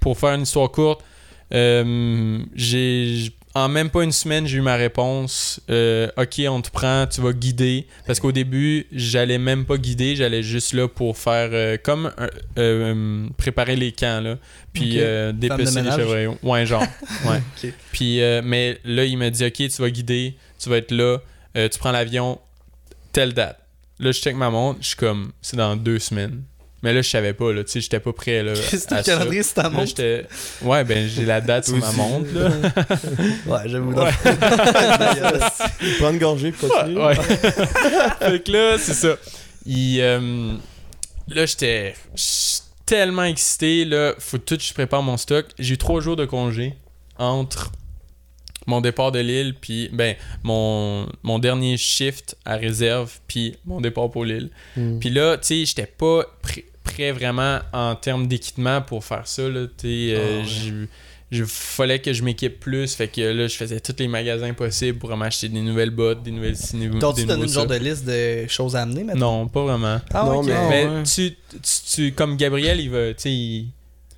pour 0.00 0.18
faire 0.18 0.32
une 0.34 0.42
histoire 0.42 0.70
courte, 0.72 1.02
euh, 1.52 2.38
j'ai. 2.54 3.30
En 3.52 3.68
même 3.68 3.90
pas 3.90 4.04
une 4.04 4.12
semaine, 4.12 4.46
j'ai 4.46 4.58
eu 4.58 4.60
ma 4.60 4.76
réponse. 4.76 5.60
Euh, 5.70 6.08
ok, 6.16 6.40
on 6.48 6.62
te 6.62 6.70
prend, 6.70 7.06
tu 7.08 7.20
vas 7.20 7.32
guider. 7.32 7.86
Parce 8.06 8.20
qu'au 8.20 8.30
début, 8.30 8.86
j'allais 8.92 9.38
même 9.38 9.64
pas 9.64 9.76
guider, 9.76 10.14
j'allais 10.14 10.44
juste 10.44 10.72
là 10.72 10.86
pour 10.86 11.18
faire 11.18 11.48
euh, 11.52 11.76
comme 11.82 12.12
euh, 12.58 13.26
préparer 13.36 13.74
les 13.74 13.90
camps 13.90 14.20
là, 14.20 14.36
puis 14.72 14.92
Ok. 14.92 14.98
euh, 15.02 15.32
dépecer 15.32 15.82
les 15.82 15.90
chevreuils. 15.90 16.28
Ouais, 16.44 16.64
genre. 16.64 16.84
Ouais. 17.26 17.72
Puis 17.92 18.20
euh, 18.22 18.40
mais 18.44 18.78
là, 18.84 19.04
il 19.04 19.18
m'a 19.18 19.30
dit 19.30 19.44
ok, 19.44 19.52
tu 19.54 19.82
vas 19.82 19.90
guider, 19.90 20.36
tu 20.58 20.68
vas 20.68 20.76
être 20.76 20.92
là, 20.92 21.18
tu 21.54 21.78
prends 21.80 21.90
l'avion, 21.92 22.38
telle 23.12 23.34
date. 23.34 23.58
Là, 23.98 24.12
je 24.12 24.20
check 24.20 24.36
ma 24.36 24.48
montre, 24.50 24.78
je 24.80 24.86
suis 24.88 24.96
comme, 24.96 25.32
c'est 25.42 25.56
dans 25.56 25.74
deux 25.76 25.98
semaines. 25.98 26.42
Mais 26.82 26.94
là, 26.94 27.02
je 27.02 27.10
savais 27.10 27.34
pas, 27.34 27.52
là, 27.52 27.62
tu 27.62 27.72
sais, 27.72 27.80
j'étais 27.80 28.00
pas 28.00 28.12
prêt, 28.12 28.42
là. 28.42 28.52
À 28.52 28.54
le 28.54 28.78
ça. 28.78 29.02
calendrier, 29.02 29.42
c'est 29.42 29.54
ta 29.54 29.64
Là, 29.64 29.70
montre? 29.70 29.86
j'étais. 29.88 30.26
Ouais, 30.62 30.82
ben, 30.84 31.06
j'ai 31.08 31.26
la 31.26 31.40
date 31.42 31.66
sur 31.66 31.76
ma 31.76 31.92
montre, 31.92 32.28
là. 32.32 32.50
Ouais, 33.46 33.68
j'avoue. 33.68 33.92
Ouais. 33.92 34.10
prendre 35.98 36.12
une 36.12 36.18
gorgée 36.18 36.52
puis. 36.52 36.66
Ouais. 36.96 37.14
fait 38.20 38.44
que 38.44 38.52
là, 38.52 38.78
c'est 38.78 38.94
ça. 38.94 39.16
Il, 39.66 40.00
euh, 40.00 40.54
là, 41.28 41.46
j'étais 41.46 41.94
j'étais 42.14 42.64
tellement 42.86 43.24
excité. 43.24 43.84
Là, 43.84 44.14
faut 44.18 44.38
tout 44.38 44.56
que 44.56 44.62
je 44.62 44.72
prépare 44.72 45.02
mon 45.02 45.16
stock. 45.16 45.46
J'ai 45.58 45.74
eu 45.74 45.78
trois 45.78 46.00
jours 46.00 46.16
de 46.16 46.24
congé 46.24 46.74
entre 47.18 47.70
mon 48.66 48.80
départ 48.80 49.12
de 49.12 49.18
l'île, 49.18 49.54
puis 49.60 49.88
ben, 49.92 50.16
mon, 50.42 51.06
mon 51.22 51.38
dernier 51.38 51.76
shift 51.76 52.36
à 52.44 52.56
réserve, 52.56 53.18
puis 53.26 53.56
mon 53.64 53.80
départ 53.80 54.10
pour 54.10 54.24
l'île. 54.24 54.50
Mm. 54.76 54.98
Puis 54.98 55.10
là, 55.10 55.36
tu 55.36 55.46
sais, 55.46 55.64
j'étais 55.66 55.86
pas 55.86 56.24
prêt, 56.42 56.64
prêt 56.92 57.12
vraiment 57.12 57.58
en 57.72 57.94
termes 57.94 58.26
d'équipement 58.26 58.82
pour 58.82 59.04
faire 59.04 59.26
ça. 59.26 59.48
Là, 59.48 59.66
tu 59.66 59.86
sais, 59.88 60.14
euh, 60.14 60.18
Ah 60.18 60.38
ouais. 60.40 60.44
j'ai- 60.46 60.88
je 61.32 61.44
fallait 61.44 62.00
que 62.00 62.12
je 62.12 62.24
m'équipe 62.24 62.58
plus. 62.58 62.92
Fait 62.94 63.06
que 63.06 63.20
là, 63.20 63.46
je 63.46 63.54
faisais 63.54 63.78
tous 63.78 63.94
les 64.00 64.08
magasins 64.08 64.52
possibles 64.52 64.98
pour 64.98 65.16
m'acheter 65.16 65.48
des 65.48 65.60
nouvelles 65.60 65.90
bottes, 65.90 66.22
des 66.24 66.32
nouvelles 66.32 66.54
des 66.56 66.98
T'as-tu 66.98 67.24
donné 67.24 67.44
une 67.44 67.48
genre 67.48 67.66
de 67.68 67.76
liste 67.76 68.04
de 68.04 68.46
choses 68.48 68.74
à 68.74 68.82
amener 68.82 69.04
maintenant? 69.04 69.38
Non, 69.42 69.48
pas 69.48 69.62
vraiment. 69.62 70.00
Ah, 70.12 70.24
Non, 70.24 70.42
mais- 70.42 70.68
Mais 70.70 70.84
ouais. 70.86 71.02
tu, 71.04 71.30
tu, 71.30 71.36
tu- 71.94 72.12
comme 72.12 72.36
Gabriel, 72.36 72.80
il 72.80 72.90
va, 72.90 73.08
tu 73.14 73.14
sais, 73.18 73.32
il, 73.32 73.68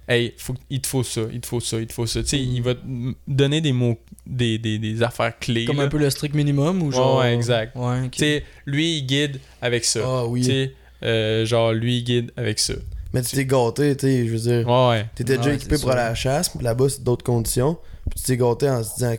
hey, 0.09 0.33
faut, 0.39 0.55
il 0.71 0.81
te 0.81 0.87
faut 0.87 1.03
ça, 1.03 1.21
il 1.31 1.41
te 1.41 1.47
faut 1.47 1.61
ça, 1.61 1.79
il 1.81 1.87
te 1.87 1.93
faut 1.93 2.07
ça. 2.07 2.23
Tu 2.23 2.29
sais, 2.31 2.41
il 2.41 2.63
va 2.63 2.75
te 2.77 2.81
donner 3.29 3.61
des 3.61 3.73
mots, 3.73 3.99
des, 4.27 4.57
des, 4.57 4.79
des 4.79 5.03
affaires 5.03 5.39
clés. 5.39 5.67
Comme 5.67 5.77
là. 5.77 5.83
un 5.83 5.89
peu 5.89 5.99
le 5.99 6.09
strict 6.09 6.35
minimum 6.35 6.83
ou 6.83 6.91
genre. 6.93 7.19
ouais, 7.21 7.35
exact. 7.35 7.77
Ouais. 7.77 8.09
Tu 8.11 8.21
sais, 8.21 8.45
lui, 8.65 8.97
il 8.99 9.03
guide 9.03 9.39
avec 9.61 9.85
ça. 9.85 10.01
Ah 10.03 10.23
Tu 10.25 10.31
oui. 10.31 10.45
sais, 10.45 10.73
euh, 11.05 11.45
genre, 11.47 11.73
lui, 11.73 11.99
il 11.99 12.05
guide 12.05 12.33
avec 12.37 12.59
ça. 12.59 12.75
Mais 13.13 13.23
tu 13.23 13.37
t'es 13.37 13.45
gâté, 13.45 13.95
tu 13.97 14.07
sais, 14.07 14.27
je 14.27 14.33
veux 14.33 14.39
dire. 14.39 14.67
Ouais, 14.69 14.89
ouais. 14.89 15.07
T'étais 15.15 15.37
déjà 15.37 15.51
Ouais, 15.51 15.57
équipé 15.57 15.77
pour 15.79 15.91
aller 15.91 16.01
à 16.01 16.09
la 16.11 16.15
chasse, 16.15 16.49
puis 16.49 16.65
là-bas, 16.65 16.89
c'est 16.89 17.03
d'autres 17.05 17.25
conditions. 17.25 17.77
Puis 18.11 18.21
tu 18.21 18.27
t'es 18.27 18.37
gâté 18.39 18.69
en 18.71 18.83
se 18.83 18.95
disant, 18.95 19.15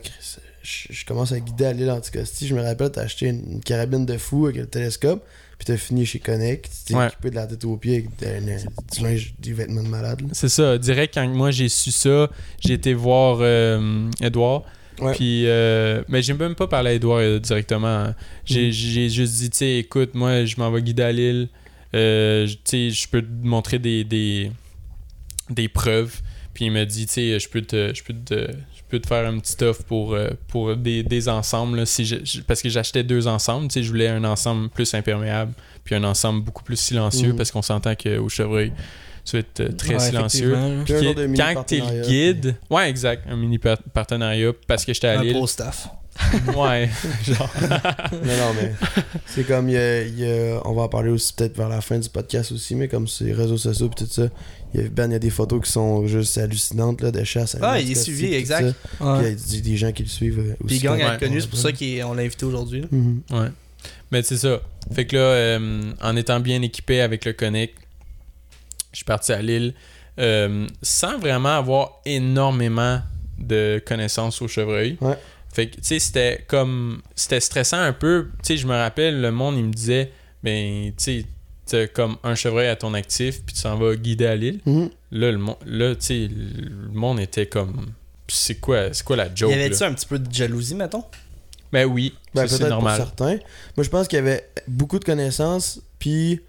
je, 0.62 0.86
je 0.90 1.04
commence 1.04 1.30
à 1.32 1.38
guider 1.38 1.64
à 1.66 1.72
l'île 1.72 1.90
Anticosti. 1.90 2.46
Je 2.48 2.54
me 2.54 2.62
rappelle, 2.62 2.90
t'as 2.90 3.02
acheté 3.02 3.26
une, 3.26 3.42
une 3.52 3.60
carabine 3.60 4.04
de 4.04 4.16
fou 4.18 4.46
avec 4.46 4.56
le 4.56 4.66
télescope, 4.66 5.24
puis 5.58 5.66
t'as 5.66 5.76
fini 5.76 6.04
chez 6.06 6.18
Connect. 6.18 6.64
Tu 6.64 6.92
t'es 6.92 6.98
Ouais. 6.98 7.06
équipé 7.06 7.30
de 7.30 7.34
la 7.36 7.46
tête 7.46 7.64
aux 7.64 7.76
pieds 7.76 7.94
avec 7.98 8.18
de- 8.18 8.46
de- 8.46 8.96
du 8.96 9.02
linge, 9.04 9.34
des 9.38 9.52
vêtements 9.52 9.82
de 9.82 9.88
malade. 9.88 10.22
C'est 10.32 10.48
ça. 10.48 10.76
Direct, 10.76 11.14
quand 11.14 11.28
moi 11.28 11.50
j'ai 11.52 11.68
su 11.68 11.92
ça, 11.92 12.28
j'ai 12.58 12.72
été 12.74 12.94
voir 12.94 13.38
euh, 13.42 14.10
Edouard. 14.20 14.64
Ouais. 15.00 15.12
Puis, 15.14 15.44
euh, 15.46 16.02
mais 16.08 16.22
j'ai 16.22 16.34
même 16.34 16.54
pas 16.54 16.66
parlé 16.68 16.90
à 16.90 16.94
Edouard 16.94 17.18
euh, 17.18 17.38
directement. 17.40 17.86
hein. 17.88 18.14
J'ai 18.44 18.68
Mm. 18.68 18.72
j'ai 18.72 19.08
juste 19.08 19.34
dit, 19.34 19.50
tu 19.50 19.58
sais, 19.58 19.76
écoute, 19.78 20.14
moi, 20.14 20.44
je 20.44 20.56
m'en 20.58 20.70
vais 20.70 20.82
guider 20.82 21.02
à 21.02 21.12
l'île. 21.12 21.48
Euh, 21.94 22.46
je- 22.46 22.54
tu 22.54 22.60
sais, 22.64 22.90
je 22.90 23.08
peux 23.08 23.22
te 23.22 23.28
montrer 23.46 23.78
des, 23.78 24.04
des, 24.04 24.50
des 25.50 25.68
preuves. 25.68 26.20
Puis 26.52 26.66
il 26.66 26.70
m'a 26.70 26.84
dit, 26.84 27.06
tu 27.06 27.12
sais, 27.14 27.38
je 27.38 27.48
peux 27.48 27.62
te, 27.62 27.92
je 27.94 28.02
peux 28.04 28.14
te, 28.14 28.34
je 28.52 28.82
peux 28.88 29.00
te 29.00 29.06
faire 29.08 29.26
un 29.28 29.38
petit 29.38 29.62
offre 29.64 29.82
pour, 29.84 30.14
euh, 30.14 30.30
pour 30.48 30.76
des, 30.76 31.02
des 31.02 31.28
ensembles. 31.28 31.78
là, 31.78 31.86
si 31.86 32.04
je- 32.04 32.40
parce 32.42 32.62
que 32.62 32.68
j'achetais 32.68 33.02
deux 33.02 33.26
ensembles. 33.26 33.66
Tu 33.68 33.74
sais, 33.74 33.82
je 33.82 33.88
voulais 33.88 34.08
un 34.08 34.22
ensemble 34.24 34.68
plus 34.68 34.92
imperméable, 34.94 35.52
puis 35.82 35.94
un 35.96 36.04
ensemble 36.04 36.42
beaucoup 36.44 36.62
plus 36.62 36.78
silencieux, 36.78 37.32
Mm. 37.32 37.36
parce 37.36 37.50
qu'on 37.50 37.62
s'entend 37.62 37.94
qu'au 37.96 38.28
chevreuil, 38.28 38.72
tu 39.24 39.32
vas 39.32 39.38
être 39.40 39.60
euh, 39.60 39.72
très 39.72 39.94
Ouais, 39.94 40.00
silencieux. 40.00 40.56
Puis 40.84 40.94
quand 41.38 41.64
t'es 41.64 41.80
le 41.80 42.06
guide, 42.06 42.56
ouais, 42.70 42.88
exact, 42.88 43.24
un 43.28 43.36
mini 43.36 43.58
par- 43.58 43.82
partenariat 43.92 44.52
parce 44.68 44.84
que 44.84 44.94
j'étais 44.94 45.08
à 45.08 45.18
Un 45.18 45.22
Lille. 45.24 45.32
pro 45.32 45.46
staff. 45.48 45.88
Ouais, 46.56 46.88
genre. 47.24 47.52
Non, 48.12 48.36
non, 48.36 48.54
mais 48.60 48.72
c'est 49.26 49.44
comme, 49.44 49.68
il 49.68 49.74
y 49.74 49.76
a- 49.76 50.02
il 50.02 50.18
y 50.18 50.24
a- 50.30 50.60
on 50.64 50.72
va 50.72 50.82
en 50.82 50.88
parler 50.88 51.10
aussi 51.10 51.32
peut-être 51.32 51.56
vers 51.56 51.68
la 51.68 51.80
fin 51.80 51.98
du 51.98 52.08
podcast 52.08 52.52
aussi, 52.52 52.74
mais 52.74 52.88
comme 52.88 53.06
les 53.20 53.32
réseaux 53.32 53.58
sociaux 53.58 53.90
et 53.90 53.94
tout 54.04 54.06
ça, 54.10 54.28
il 54.72 54.80
y 54.80 54.84
a, 54.84 54.88
ben, 54.88 55.10
il 55.10 55.12
y 55.12 55.16
a 55.16 55.18
des 55.18 55.30
photos 55.30 55.60
qui 55.64 55.72
sont 55.72 56.06
juste 56.06 56.38
hallucinantes 56.38 57.00
là, 57.02 57.10
de 57.10 57.24
chasse. 57.24 57.56
à 57.56 57.58
Ah, 57.62 57.80
il 57.80 57.90
est 57.90 57.94
suivi, 57.94 58.32
exact. 58.34 58.74
ça. 59.00 59.04
Ouais. 59.04 59.18
Puis 59.18 59.26
il 59.48 59.54
y 59.56 59.58
a 59.58 59.60
des- 59.62 59.70
des 59.70 59.76
gens 59.76 59.92
qui 59.92 60.02
le 60.04 60.08
suivent 60.08 60.38
euh, 60.38 60.56
aussi. 60.64 60.78
Puis 60.78 60.88
Ouais. 60.88 61.00
être 61.02 61.18
connu, 61.18 61.40
c'est 61.40 61.48
pour 61.50 61.58
ça 61.58 61.72
qu'on 61.72 62.14
l'a 62.14 62.22
invité 62.22 62.44
aujourd'hui. 62.46 62.84
Mhm. 62.90 63.20
Ouais. 63.30 63.48
Mais 64.12 64.22
c'est 64.22 64.38
ça. 64.38 64.60
Fait 64.94 65.06
que 65.06 65.16
là, 65.16 65.22
euh, 65.22 65.82
en 66.00 66.14
étant 66.16 66.38
bien 66.40 66.62
équipé 66.62 67.00
avec 67.00 67.24
le 67.24 67.32
Connect, 67.32 67.74
je 68.92 68.98
suis 68.98 69.04
parti 69.04 69.32
à 69.32 69.42
Lille 69.42 69.74
euh, 70.20 70.66
sans 70.80 71.18
vraiment 71.18 71.56
avoir 71.58 72.00
énormément 72.06 73.00
de 73.38 73.82
connaissances 73.84 74.40
au 74.42 74.46
chevreuil. 74.48 74.96
Ouais. 75.00 75.16
Fait 75.54 75.68
que, 75.68 75.76
tu 75.76 75.80
sais, 75.82 75.98
c'était 76.00 76.44
comme. 76.48 77.00
C'était 77.14 77.40
stressant 77.40 77.78
un 77.78 77.92
peu. 77.92 78.26
Tu 78.42 78.48
sais, 78.48 78.56
je 78.56 78.66
me 78.66 78.74
rappelle, 78.74 79.20
le 79.20 79.30
monde, 79.30 79.56
il 79.56 79.64
me 79.64 79.72
disait, 79.72 80.10
ben, 80.42 80.88
tu 80.88 80.94
sais, 80.98 81.26
t'as 81.66 81.86
comme 81.86 82.16
un 82.24 82.34
chevreuil 82.34 82.66
à 82.66 82.76
ton 82.76 82.92
actif, 82.92 83.40
puis 83.44 83.54
tu 83.54 83.60
s'en 83.60 83.76
vas 83.78 83.94
guider 83.94 84.26
à 84.26 84.34
Lille. 84.36 84.60
Mhm. 84.66 84.90
Là, 85.12 85.30
le 85.32 85.38
monde, 85.38 85.56
là, 85.64 85.94
tu 85.94 86.00
sais, 86.06 86.28
le 86.28 86.88
monde 86.92 87.20
était 87.20 87.46
comme. 87.46 87.86
C'est 88.26 88.56
quoi, 88.56 88.92
c'est 88.92 89.04
quoi 89.04 89.16
la 89.16 89.32
joke? 89.34 89.50
Il 89.52 89.58
y 89.58 89.60
avait-tu 89.62 89.82
un 89.84 89.92
petit 89.92 90.06
peu 90.06 90.18
de 90.18 90.32
jalousie, 90.32 90.74
mettons? 90.74 91.04
Ben 91.72 91.84
oui, 91.86 92.14
Ben, 92.34 92.46
ça, 92.46 92.56
c'est 92.56 92.62
pour 92.62 92.70
normal. 92.70 92.96
certains. 92.96 93.36
Moi, 93.76 93.82
je 93.84 93.90
pense 93.90 94.08
qu'il 94.08 94.16
y 94.16 94.22
avait 94.22 94.48
beaucoup 94.66 94.98
de 94.98 95.04
connaissances, 95.04 95.80
puis 95.98 96.40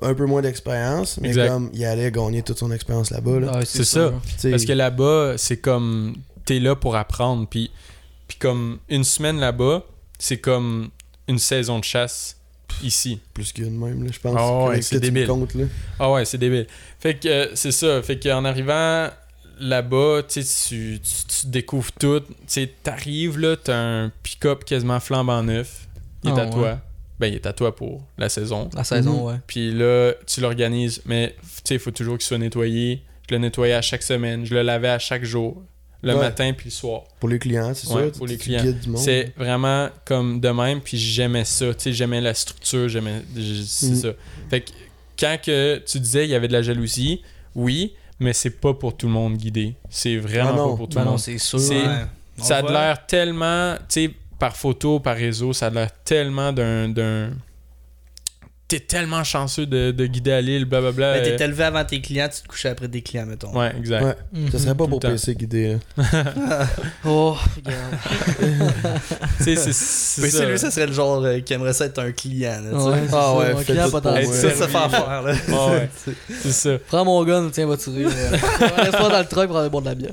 un 0.00 0.14
peu 0.14 0.26
moins 0.26 0.42
d'expérience, 0.42 1.18
mais 1.20 1.28
Exact. 1.28 1.48
comme 1.48 1.70
il 1.74 1.84
allait 1.84 2.10
gagner 2.10 2.42
toute 2.42 2.58
son 2.58 2.70
expérience 2.72 3.10
là-bas. 3.10 3.38
Là. 3.40 3.56
Ouais, 3.58 3.64
C'est 3.64 3.84
ça. 3.84 4.12
Sais, 4.36 4.50
Parce 4.50 4.64
que 4.64 4.72
là-bas, 4.72 5.34
c'est 5.38 5.58
comme. 5.58 6.16
T'es 6.44 6.58
là 6.58 6.74
pour 6.74 6.96
apprendre. 6.96 7.46
Puis, 7.48 7.70
puis 8.32 8.38
comme 8.38 8.78
une 8.88 9.04
semaine 9.04 9.38
là-bas, 9.38 9.84
c'est 10.18 10.38
comme 10.38 10.88
une 11.28 11.38
saison 11.38 11.78
de 11.78 11.84
chasse 11.84 12.38
ici. 12.82 13.20
plus 13.34 13.52
qu'une 13.52 13.78
même, 13.78 14.02
là, 14.04 14.10
je 14.10 14.18
pense. 14.18 14.34
Ah 14.38 14.64
ouais, 14.68 14.80
c'est 14.80 14.98
débile. 15.00 15.26
comptes, 15.26 15.54
là. 15.54 15.64
Ah 15.98 16.10
ouais, 16.10 16.24
c'est 16.24 16.38
débile. 16.38 16.66
Fait 16.98 17.14
que 17.14 17.28
euh, 17.28 17.48
c'est 17.54 17.72
ça. 17.72 18.02
Fait 18.02 18.18
qu'en 18.18 18.46
arrivant 18.46 19.10
là-bas, 19.60 20.22
tu, 20.26 20.42
tu, 20.42 20.98
découvres 21.44 21.92
tout. 21.92 22.20
Tu 22.20 22.34
sais, 22.46 22.72
t'arrives 22.82 23.38
là, 23.38 23.54
t'as 23.56 23.76
un 23.76 24.12
pick-up 24.22 24.64
quasiment 24.64 24.98
flambant 24.98 25.42
neuf. 25.42 25.86
Il 26.24 26.30
est 26.30 26.32
Ah 26.34 26.40
à 26.40 26.44
ouais. 26.46 26.50
toi. 26.50 26.78
Ben, 27.20 27.26
il 27.26 27.34
est 27.34 27.46
à 27.46 27.52
toi 27.52 27.76
pour 27.76 28.02
la 28.16 28.30
saison. 28.30 28.70
La 28.74 28.82
saison, 28.84 29.12
Mhm. 29.18 29.26
ouais. 29.26 29.40
Puis 29.46 29.70
là, 29.72 30.12
tu 30.26 30.40
l'organises, 30.40 31.02
mais 31.04 31.36
tu 31.38 31.46
sais, 31.64 31.74
il 31.74 31.80
faut 31.80 31.90
toujours 31.90 32.16
qu'il 32.16 32.24
soit 32.26 32.38
nettoyé. 32.38 33.02
Je 33.28 33.34
le 33.34 33.38
nettoyais 33.40 33.74
à 33.74 33.82
chaque 33.82 34.02
semaine, 34.02 34.46
je 34.46 34.54
le 34.54 34.62
lavais 34.62 34.88
à 34.88 34.98
chaque 34.98 35.22
jour, 35.24 35.62
le 36.02 36.14
Ouais. 36.14 36.20
matin 36.20 36.52
puis 36.56 36.66
le 36.66 36.70
soir. 36.72 37.02
Pour 37.20 37.28
les 37.28 37.38
clients, 37.38 37.72
c'est 37.74 37.88
Ouais, 37.92 38.06
ça. 38.12 38.18
pour 38.18 38.26
les 38.26 38.36
clients. 38.36 38.64
C'est 38.96 39.32
vraiment 39.36 39.88
comme 40.04 40.40
de 40.40 40.48
même, 40.48 40.80
puis 40.80 40.98
j'aimais 40.98 41.44
ça, 41.44 41.66
tu 41.74 41.80
sais, 41.80 41.92
j'aimais 41.92 42.20
la 42.20 42.34
structure, 42.34 42.88
j'aimais, 42.88 43.22
c'est 43.66 43.86
Mhm. 43.90 43.94
ça. 43.96 44.08
Fait 44.50 44.60
que 44.62 44.70
quand 45.18 45.36
que 45.44 45.78
tu 45.86 46.00
disais 46.00 46.24
il 46.24 46.30
y 46.30 46.34
avait 46.34 46.48
de 46.48 46.52
la 46.52 46.62
jalousie, 46.62 47.22
oui, 47.54 47.94
mais 48.18 48.32
c'est 48.32 48.50
pas 48.60 48.74
pour 48.74 48.96
tout 48.96 49.06
le 49.06 49.12
monde 49.12 49.36
guidé. 49.36 49.74
C'est 49.90 50.16
vraiment 50.16 50.50
Ah 50.50 50.70
pas 50.70 50.76
pour 50.76 50.88
tout 50.88 50.94
Ben 50.96 51.00
le 51.00 51.04
non, 51.06 51.10
monde. 51.12 51.20
c'est 51.20 51.38
sûr. 51.38 51.60
C'est- 51.60 51.74
Ouais. 51.76 52.04
On 52.38 52.42
Ça 52.42 52.58
a 52.58 52.62
l'air 52.62 53.06
tellement, 53.06 53.74
tu 53.88 54.06
sais, 54.06 54.10
par 54.38 54.56
photo, 54.56 54.98
par 55.00 55.14
réseau, 55.16 55.52
ça 55.52 55.66
a 55.66 55.70
de 55.70 55.74
l'air 55.76 55.90
tellement 56.02 56.52
d'un... 56.52 57.30
T'es 58.72 58.80
tellement 58.80 59.22
chanceux 59.22 59.66
de, 59.66 59.90
de 59.90 60.06
guider 60.06 60.32
à 60.32 60.40
l'île, 60.40 60.64
blablabla. 60.64 61.12
Mais 61.12 61.20
euh, 61.20 61.24
t'étais 61.24 61.46
levé 61.46 61.64
avant 61.64 61.84
tes 61.84 62.00
clients, 62.00 62.28
tu 62.34 62.40
te 62.42 62.48
couchais 62.48 62.70
après 62.70 62.88
des 62.88 63.02
clients, 63.02 63.26
mettons. 63.26 63.54
Ouais, 63.54 63.70
exact. 63.78 64.02
Ouais. 64.02 64.14
Mhm. 64.32 64.50
Ça 64.50 64.58
serait 64.60 64.74
pas 64.74 64.84
Tout 64.84 64.90
pour. 64.90 65.00
PC 65.00 65.34
guidé. 65.34 65.76
là. 65.98 66.04
Oh, 67.04 67.36
regarde. 67.56 67.78
Tu 69.38 69.44
sais, 69.44 69.56
c'est- 69.56 70.30
ça. 70.30 70.44
lui, 70.46 70.58
ça 70.58 70.70
serait 70.70 70.86
le 70.86 70.92
genre 70.94 71.22
euh, 71.22 71.40
qui 71.40 71.52
aimerait 71.52 71.72
ça 71.74 71.84
être 71.86 71.98
un 71.98 72.12
client. 72.12 72.60
Là. 72.64 72.78
Ouais, 72.78 72.98
c'est 73.08 73.08
Ah 73.08 73.10
ça, 73.10 73.36
ouais, 73.36 73.50
un 73.50 73.62
client 73.62 73.88
bon. 73.90 74.00
Ça, 74.32 74.50
ça 74.50 74.68
fait 74.68 74.76
affaire. 74.78 75.22
Là. 75.22 75.34
Ah 75.52 75.66
ouais, 75.72 75.88
c'est 76.42 76.52
ça. 76.52 76.70
Prends 76.88 77.04
mon 77.04 77.22
gun, 77.24 77.50
tiens, 77.52 77.66
va 77.66 77.76
tirer. 77.76 78.04
euh, 78.06 78.30
Reste 78.76 78.92
pas 78.92 79.08
dans 79.10 79.18
le 79.18 79.26
truck 79.26 79.48
pour 79.48 79.58
aller 79.58 79.68
boire 79.68 79.82
de 79.82 79.88
la 79.88 79.94
bière. 79.94 80.12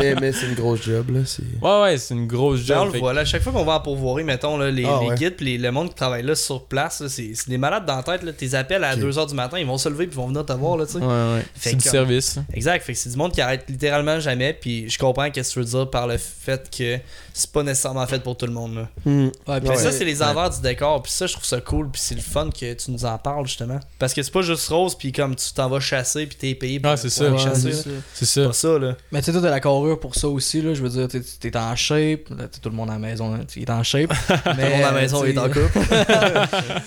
mais 0.00 0.14
mais 0.20 0.32
c'est 0.32 0.46
une 0.46 0.54
grosse 0.54 0.82
job, 0.82 1.10
là. 1.10 1.20
c'est- 1.24 1.42
Ouais, 1.62 1.82
ouais, 1.82 1.98
c'est 1.98 2.14
une 2.14 2.26
grosse 2.26 2.60
job. 2.64 2.86
le 2.86 2.90
fait 2.90 2.96
que- 2.98 3.02
voit. 3.02 3.12
Là, 3.12 3.24
chaque 3.24 3.42
fois 3.42 3.52
qu'on 3.52 3.64
va 3.64 3.74
en 3.76 3.80
pourvoirie, 3.80 4.24
mettons, 4.24 4.56
là, 4.56 4.70
les, 4.70 4.84
Ah 4.84 4.98
les 5.08 5.14
guides 5.14 5.36
le 5.40 5.70
monde 5.70 5.90
qui 5.90 5.94
travaille 5.94 6.22
là 6.24 6.34
sur 6.34 6.64
place, 6.64 7.00
là, 7.02 7.08
c'est 7.08 7.30
c'est 7.34 7.48
des 7.50 7.58
malade 7.70 7.86
dans 7.86 7.96
la 7.96 8.02
tête, 8.02 8.22
là. 8.22 8.32
Tes 8.32 8.54
appels 8.54 8.82
à 8.84 8.94
Ok. 8.94 9.00
2h 9.00 9.28
du 9.28 9.34
matin, 9.34 9.58
ils 9.58 9.66
vont 9.66 9.78
se 9.78 9.88
lever 9.88 10.06
puis 10.06 10.14
ils 10.14 10.20
vont 10.20 10.28
venir 10.28 10.44
te 10.44 10.52
voir, 10.52 10.76
là, 10.76 10.86
tu 10.86 10.92
sais. 10.92 10.98
Ouais, 10.98 11.04
ouais. 11.06 11.44
C'est 11.58 11.74
du 11.74 11.80
service. 11.88 12.38
Exact, 12.52 12.82
fait 12.84 12.92
que 12.92 12.98
c'est 12.98 13.10
du 13.10 13.16
monde 13.16 13.32
qui 13.32 13.40
arrête 13.40 13.64
littéralement 13.68 14.20
jamais, 14.20 14.52
puis 14.52 14.88
je 14.88 14.98
comprends 14.98 15.30
qu'est-ce 15.30 15.50
que 15.50 15.54
tu 15.54 15.58
veux 15.60 15.64
dire 15.64 15.90
par 15.90 16.06
le 16.06 16.16
fait 16.18 16.68
que 16.76 16.98
c'est 17.32 17.52
pas 17.52 17.62
nécessairement 17.62 18.06
fait 18.06 18.20
pour 18.22 18.36
tout 18.36 18.46
le 18.46 18.52
monde, 18.52 18.74
là. 18.74 18.88
Hmm. 19.04 19.28
Ouais, 19.46 19.60
puis 19.60 19.68
Ouais. 19.70 19.76
ça, 19.76 19.92
c'est 19.92 20.04
les 20.04 20.22
envers 20.22 20.50
du 20.50 20.60
décor. 20.60 21.02
Puis 21.02 21.12
ça, 21.12 21.26
je 21.26 21.32
trouve 21.34 21.44
ça 21.44 21.60
cool. 21.60 21.88
Puis 21.90 22.00
c'est 22.04 22.14
le 22.16 22.20
fun 22.20 22.50
que 22.50 22.72
tu 22.74 22.90
nous 22.90 23.04
en 23.04 23.16
parles, 23.18 23.46
justement. 23.46 23.78
Parce 23.98 24.12
que 24.14 24.22
c'est 24.22 24.32
pas 24.32 24.42
juste 24.42 24.68
rose, 24.68 24.96
puis 24.96 25.12
comme 25.12 25.36
tu 25.36 25.52
t'en 25.52 25.68
vas 25.68 25.78
chasser, 25.80 26.26
puis 26.26 26.36
t'es 26.36 26.54
payé 26.54 26.80
pour, 26.80 26.90
Ah, 26.90 26.96
c'est 26.96 27.08
pour 27.08 27.16
ça. 27.16 27.24
aller 27.26 27.34
Ouais, 27.36 27.38
chasser. 27.44 27.72
c'est 28.14 28.24
ça. 28.26 28.42
Ça. 28.42 28.46
pas 28.48 28.52
ça, 28.54 28.78
là. 28.78 28.96
Mais 29.12 29.20
tu 29.20 29.26
sais, 29.26 29.32
toi, 29.32 29.40
t'as 29.42 29.50
la 29.50 29.60
carrure 29.60 30.00
pour 30.00 30.14
ça 30.16 30.28
aussi, 30.28 30.60
là. 30.62 30.74
Je 30.74 30.82
veux 30.82 30.88
dire, 30.88 31.06
t'es- 31.08 31.20
t'es 31.20 31.56
en 31.56 31.76
shape. 31.76 32.28
Là, 32.36 32.46
tout 32.48 32.68
le 32.68 32.74
monde 32.74 32.90
à 32.90 32.94
la 32.94 32.98
maison, 32.98 33.32
là, 33.32 33.38
il 33.54 33.62
est 33.62 33.70
en 33.70 33.82
shape. 33.84 34.12
mais, 34.30 34.34
Tout 34.44 34.60
le 34.60 34.70
monde 34.70 34.82
à 34.82 34.90
la 34.92 35.00
maison 35.00 35.22
euh, 35.22 35.26
est 35.26 35.38
en 35.38 35.48
couple. 35.48 35.78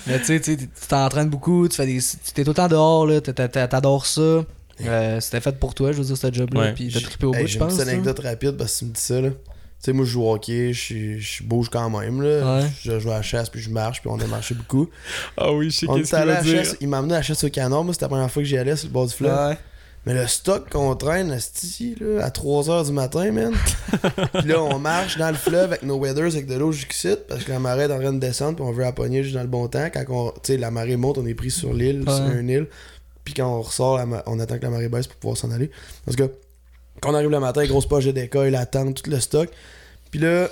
Mais 0.06 0.18
tu 0.20 0.42
sais, 0.42 0.58
tu 0.74 0.80
tu 0.82 0.86
t'entraînes 0.88 1.28
beaucoup, 1.30 1.68
tu 1.68 1.76
fais 1.76 1.86
des. 1.86 2.00
T'es 2.34 2.44
tout 2.44 2.50
le 2.50 2.54
temps 2.54 2.68
dehors, 2.68 3.06
là. 3.06 3.20
t'a- 3.20 3.32
t'a- 3.32 3.68
T'adores 3.68 4.06
ça. 4.06 4.44
Euh, 4.84 5.20
C'était 5.20 5.40
fait 5.40 5.58
pour 5.58 5.74
toi, 5.74 5.92
je 5.92 5.98
veux 5.98 6.04
dire, 6.04 6.16
ce 6.16 6.32
job-là. 6.32 6.60
Ouais. 6.60 6.72
Puis 6.72 6.88
t'as 6.92 6.98
J'ai- 6.98 7.04
trippé 7.06 7.26
au 7.26 7.34
hey, 7.34 7.42
bout, 7.42 7.46
je 7.46 7.52
J'ai 7.52 7.58
une 7.58 7.64
pense. 7.66 7.74
petite 7.74 7.86
là. 7.86 7.92
anecdote 7.92 8.18
rapide 8.20 8.52
parce 8.56 8.72
que 8.74 8.78
tu 8.80 8.84
me 8.86 8.90
dis 8.92 9.00
ça. 9.00 9.20
Là. 9.20 9.28
Tu 9.30 9.36
sais, 9.86 9.92
moi, 9.92 10.04
je 10.04 10.10
joue 10.10 10.22
au 10.24 10.32
hockey, 10.34 10.72
je, 10.72 11.18
je 11.18 11.42
bouge 11.42 11.68
quand 11.68 11.90
même. 11.90 12.22
Là. 12.22 12.60
Ouais. 12.60 12.68
Je 12.82 12.98
joue 13.00 13.10
à 13.10 13.14
la 13.16 13.22
chasse, 13.22 13.48
puis 13.50 13.60
je 13.60 13.70
marche, 13.70 14.00
puis 14.00 14.10
on 14.12 14.18
a 14.18 14.26
marché 14.26 14.54
beaucoup. 14.54 14.88
Ah 15.36 15.52
oui, 15.52 15.70
je 15.70 15.78
sais 15.80 15.86
On 15.88 15.94
qu'est-ce 15.96 16.08
qu'il 16.10 16.18
à 16.18 16.24
la 16.24 16.44
chasse, 16.44 16.76
il 16.80 16.88
m'a 16.88 16.98
amené 16.98 17.14
à 17.14 17.16
la 17.18 17.22
chasse 17.22 17.42
au 17.44 17.48
canard. 17.50 17.82
Moi, 17.84 17.92
c'était 17.92 18.04
la 18.04 18.08
première 18.10 18.30
fois 18.30 18.42
que 18.42 18.48
j'y 18.48 18.56
allais 18.56 18.76
sur 18.76 18.88
le 18.88 18.92
bord 18.92 19.06
du 19.06 19.12
fleuve. 19.14 19.48
Ouais. 19.50 19.58
Mais 20.04 20.14
le 20.14 20.26
stock 20.26 20.68
qu'on 20.68 20.96
traîne, 20.96 21.30
esti, 21.30 21.94
là, 22.00 22.24
à 22.24 22.30
3h 22.30 22.86
du 22.86 22.92
matin, 22.92 23.30
man. 23.30 23.54
puis 24.34 24.48
là, 24.48 24.60
on 24.60 24.78
marche 24.80 25.16
dans 25.16 25.30
le 25.30 25.36
fleuve 25.36 25.70
avec 25.70 25.84
nos 25.84 25.96
waders, 25.96 26.34
avec 26.34 26.46
de 26.46 26.56
l'eau 26.56 26.72
jusqu'ici, 26.72 27.14
parce 27.28 27.44
que 27.44 27.52
la 27.52 27.60
marée 27.60 27.84
est 27.84 27.92
en 27.92 28.00
train 28.00 28.12
de 28.12 28.18
descendre, 28.18 28.56
puis 28.56 28.64
on 28.64 28.72
veut 28.72 28.82
la 28.82 28.90
pogner 28.90 29.22
juste 29.22 29.36
dans 29.36 29.42
le 29.42 29.48
bon 29.48 29.68
temps. 29.68 29.88
Quand 29.92 30.04
on, 30.08 30.32
la 30.48 30.70
marée 30.72 30.96
monte, 30.96 31.18
on 31.18 31.26
est 31.26 31.34
pris 31.34 31.52
sur 31.52 31.72
l'île, 31.72 32.04
sur 32.04 32.36
une 32.36 32.48
île. 32.48 32.66
Puis 33.24 33.34
quand 33.34 33.46
on 33.46 33.62
ressort, 33.62 34.00
on 34.26 34.40
attend 34.40 34.58
que 34.58 34.64
la 34.64 34.70
marée 34.70 34.88
baisse 34.88 35.06
pour 35.06 35.16
pouvoir 35.16 35.36
s'en 35.36 35.52
aller. 35.52 35.70
Parce 36.04 36.16
que 36.16 36.24
quand 37.00 37.12
on 37.12 37.14
arrive 37.14 37.30
le 37.30 37.38
matin, 37.38 37.64
grosse 37.66 37.86
poche 37.86 38.06
de 38.06 38.10
décolle, 38.10 38.50
la 38.50 38.66
tente, 38.66 39.00
tout 39.00 39.08
le 39.08 39.20
stock. 39.20 39.48
Puis 40.10 40.18
là, 40.18 40.48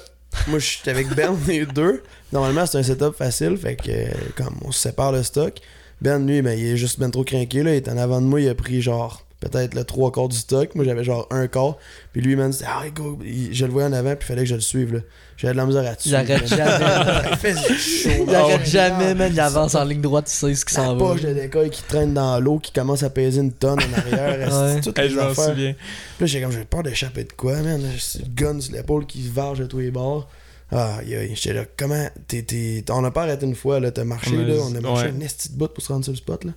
moi, 0.46 0.60
je 0.60 0.66
suis 0.66 0.90
avec 0.90 1.08
Ben, 1.08 1.36
les 1.48 1.66
deux. 1.66 2.04
Normalement, 2.32 2.66
c'est 2.66 2.78
un 2.78 2.84
setup 2.84 3.14
facile, 3.16 3.56
fait 3.56 3.74
que 3.74 3.90
comme 4.36 4.54
on 4.64 4.70
se 4.70 4.80
sépare 4.80 5.10
le 5.10 5.24
stock. 5.24 5.58
Ben, 6.00 6.24
lui, 6.24 6.40
ben, 6.40 6.56
il 6.56 6.66
est 6.66 6.76
juste 6.76 7.00
ben 7.00 7.10
trop 7.10 7.24
craqué, 7.24 7.64
là. 7.64 7.72
Il 7.72 7.76
est 7.76 7.88
en 7.88 7.98
avant 7.98 8.20
de 8.20 8.26
moi, 8.26 8.40
il 8.40 8.48
a 8.48 8.54
pris 8.54 8.80
genre 8.80 9.26
peut-être 9.40 9.74
le 9.74 9.84
trois 9.84 10.12
quarts 10.12 10.28
du 10.28 10.36
stock. 10.36 10.74
Moi, 10.74 10.84
j'avais 10.84 11.02
genre 11.04 11.26
un 11.30 11.46
quart. 11.48 11.76
Puis 12.12 12.20
lui, 12.22 12.36
man, 12.36 12.52
c'était, 12.52 12.66
ah, 12.68 12.82
go. 12.94 13.18
Il- 13.24 13.52
je 13.54 13.64
le 13.64 13.72
voyais 13.72 13.88
en 13.88 13.92
avant, 13.92 14.14
puis 14.14 14.24
il 14.24 14.26
fallait 14.26 14.42
que 14.42 14.48
je 14.48 14.54
le 14.54 14.60
suive, 14.60 14.94
là. 14.94 15.00
J'avais 15.38 15.54
de 15.54 15.58
la 15.58 15.64
misère 15.66 15.90
à 15.90 15.96
tuer. 15.96 16.10
J'arrête 16.10 16.46
jamais. 16.46 16.84
Il. 17.44 18.24
Il 18.28 18.34
Ah 18.34 18.40
arrête 18.40 18.66
jamais, 18.66 19.14
man. 19.14 19.30
Il 19.32 19.40
avance 19.40 19.74
en 19.74 19.84
ligne 19.84 20.02
droite, 20.02 20.26
il 20.28 20.34
sait 20.34 20.54
ce 20.54 20.64
qui 20.66 20.74
s'en 20.74 20.94
va. 20.96 20.98
poche 20.98 21.22
de 21.22 21.68
qui 21.68 21.82
traîne 21.84 22.12
dans 22.12 22.38
l'eau, 22.40 22.58
qui 22.58 22.72
commence 22.72 23.02
à 23.02 23.08
peser 23.10 23.40
une 23.40 23.52
tonne 23.52 23.78
en 23.80 23.98
arrière. 23.98 24.52
Ouais. 24.52 24.80
toutes 24.82 24.98
Hey, 24.98 25.08
les 25.08 25.14
je 25.14 25.20
m'en 25.20 25.34
souviens. 25.34 25.72
Puis 25.74 26.20
là, 26.20 26.26
j'ai 26.26 26.42
comme, 26.42 26.52
j'ai 26.52 26.64
peur 26.64 26.82
d'échapper 26.82 27.24
de 27.24 27.32
quoi, 27.32 27.56
man. 27.62 27.80
Le 27.82 28.24
gun 28.34 28.60
sur 28.60 28.74
l'épaule 28.74 29.06
qui 29.06 29.22
se 29.24 29.32
varge 29.32 29.60
de 29.60 29.66
tous 29.66 29.78
les 29.78 29.90
bords. 29.90 30.28
Ah, 30.72 30.98
j'étais 31.04 31.54
là, 31.54 31.64
comment. 31.76 32.06
T'es, 32.28 32.42
t'es- 32.42 32.84
On 32.90 33.02
a 33.04 33.10
pas 33.10 33.22
arrêté 33.22 33.46
une 33.46 33.56
fois, 33.56 33.80
là. 33.80 33.90
T'as 33.90 34.04
marché, 34.04 34.36
On 34.36 34.44
là. 34.46 34.54
On 34.62 34.74
a 34.74 34.80
marché 34.80 35.04
ouais. 35.06 35.10
une 35.10 35.22
esti 35.22 35.50
de 35.52 35.56
bout 35.58 35.68
pour 35.68 35.82
se 35.82 35.90
rendre 35.90 36.04
sur 36.04 36.12
le 36.12 36.18
spot, 36.18 36.44
là. 36.44 36.52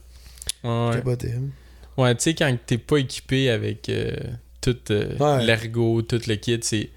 Ouais, 0.63 0.89
ouais. 0.89 0.95
Capoté, 0.97 1.31
hein. 1.36 1.41
Ouais, 1.97 2.13
tu 2.15 2.23
sais, 2.23 2.33
quand 2.33 2.55
t'es 2.65 2.77
pas 2.77 2.97
équipé 2.97 3.49
avec 3.49 3.87
euh, 3.89 4.11
tout 4.61 4.75
euh, 4.91 5.15
Ouais. 5.19 5.45
l'ergot, 5.45 6.01
tout 6.01 6.19
le 6.27 6.35
kit, 6.35 6.59
c'est. 6.61 6.89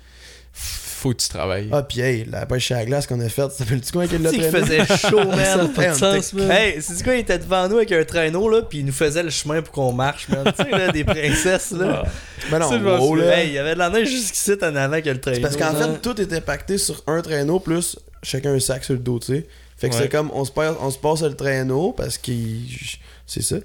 Faut 0.52 1.10
que 1.12 1.18
tu 1.22 1.28
travailles. 1.28 1.68
Ah, 1.70 1.82
pis 1.82 2.00
hey, 2.00 2.24
la 2.24 2.46
pêche 2.46 2.70
à 2.70 2.76
la 2.76 2.86
glace 2.86 3.06
qu'on 3.06 3.20
a 3.20 3.28
faite, 3.28 3.50
ça 3.52 3.66
fait 3.66 3.74
le 3.74 3.80
petit 3.82 3.92
coin 3.92 4.06
qui 4.06 4.16
l'a 4.16 4.30
qu'il 4.30 4.40
traîné. 4.48 4.58
faisait 4.64 4.86
chaud, 5.10 5.18
Ça 5.30 5.56
man. 5.58 5.70
Hey, 5.76 5.90
on 5.90 5.94
sens, 5.94 6.32
man. 6.32 6.50
Hey, 6.50 6.80
c'est 6.80 7.04
quoi, 7.04 7.14
il 7.14 7.20
était 7.20 7.38
devant 7.38 7.68
nous 7.68 7.76
avec 7.76 7.92
un 7.92 8.02
traîneau, 8.04 8.48
là, 8.48 8.62
puis 8.62 8.78
il 8.78 8.86
nous 8.86 8.92
faisait 8.92 9.22
le 9.22 9.28
chemin 9.28 9.60
pour 9.60 9.72
qu'on 9.74 9.92
marche, 9.92 10.28
man. 10.30 10.50
Tu 10.56 10.64
sais, 10.64 10.70
là, 10.70 10.90
des 10.90 11.04
princesses, 11.04 11.72
là. 11.72 12.04
Mais 12.50 12.58
non, 12.58 12.70
Ça, 12.70 12.78
wow, 12.78 13.14
là. 13.16 13.38
Hey, 13.38 13.48
il 13.48 13.52
y 13.52 13.58
avait 13.58 13.74
de 13.74 13.78
la 13.78 13.90
neige 13.90 14.08
jusqu'ici 14.08 14.52
en 14.62 14.74
avant 14.74 15.00
que 15.02 15.10
le 15.10 15.20
traîneau. 15.20 15.42
Parce 15.42 15.56
qu'en 15.58 15.74
fait, 15.74 16.00
tout 16.00 16.18
était 16.18 16.40
pacté 16.40 16.78
sur 16.78 17.02
un 17.06 17.20
traîneau, 17.20 17.60
plus 17.60 17.98
chacun 18.22 18.54
un 18.54 18.60
sac 18.60 18.82
sur 18.82 18.94
le 18.94 19.00
dos, 19.00 19.18
tu 19.18 19.26
sais. 19.26 19.46
Fait 19.76 19.90
que 19.90 19.94
Ouais. 19.94 20.00
c'est 20.04 20.08
comme, 20.08 20.30
on 20.32 20.46
se, 20.46 20.50
passe, 20.50 20.74
on 20.80 20.90
se 20.90 20.98
passe 20.98 21.20
le 21.20 21.34
traîneau, 21.34 21.92
parce 21.92 22.16
que 22.16 22.32
c'est 23.26 23.42
ça. 23.42 23.56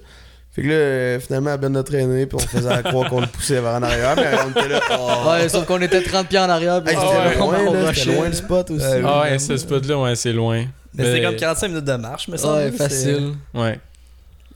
Fait 0.54 0.62
que 0.62 0.68
là, 0.68 0.74
euh, 0.74 1.20
finalement, 1.20 1.56
Ben 1.56 1.74
a 1.76 1.82
traîné, 1.82 2.26
puis 2.26 2.36
on 2.36 2.46
faisait 2.46 2.82
croire 2.82 3.08
qu'on 3.08 3.20
le 3.22 3.26
poussait 3.26 3.60
vers 3.60 3.72
en 3.74 3.82
arrière, 3.82 4.14
mais 4.16 4.30
on 4.46 4.50
était 4.50 4.68
là. 4.68 4.80
oh. 4.98 5.30
Ouais, 5.30 5.48
sauf 5.48 5.64
qu'on 5.64 5.80
était 5.80 6.02
30 6.02 6.28
pieds 6.28 6.38
en 6.38 6.50
arrière. 6.50 6.82
puis 6.84 6.92
Hey, 6.94 7.00
on 7.00 7.10
c'était 7.10 7.28
était 7.30 7.38
loin, 7.38 7.82
là, 7.82 7.94
c'était 7.94 8.14
loin 8.14 8.26
le 8.28 8.32
spot 8.34 8.70
aussi. 8.70 8.84
Ah 8.84 9.22
oui, 9.24 9.30
ouais, 9.30 9.38
ce 9.38 9.56
spot-là, 9.56 9.98
ouais, 9.98 10.14
c'est 10.14 10.32
loin. 10.32 10.64
Mais 10.94 11.04
c'était 11.04 11.22
comme 11.22 11.36
45 11.36 11.68
minutes 11.68 11.84
de 11.84 11.94
marche, 11.94 12.28
mais 12.28 12.36
ça. 12.36 12.54
Ouais, 12.54 12.70
facile. 12.70 13.32
Ouais. 13.54 13.80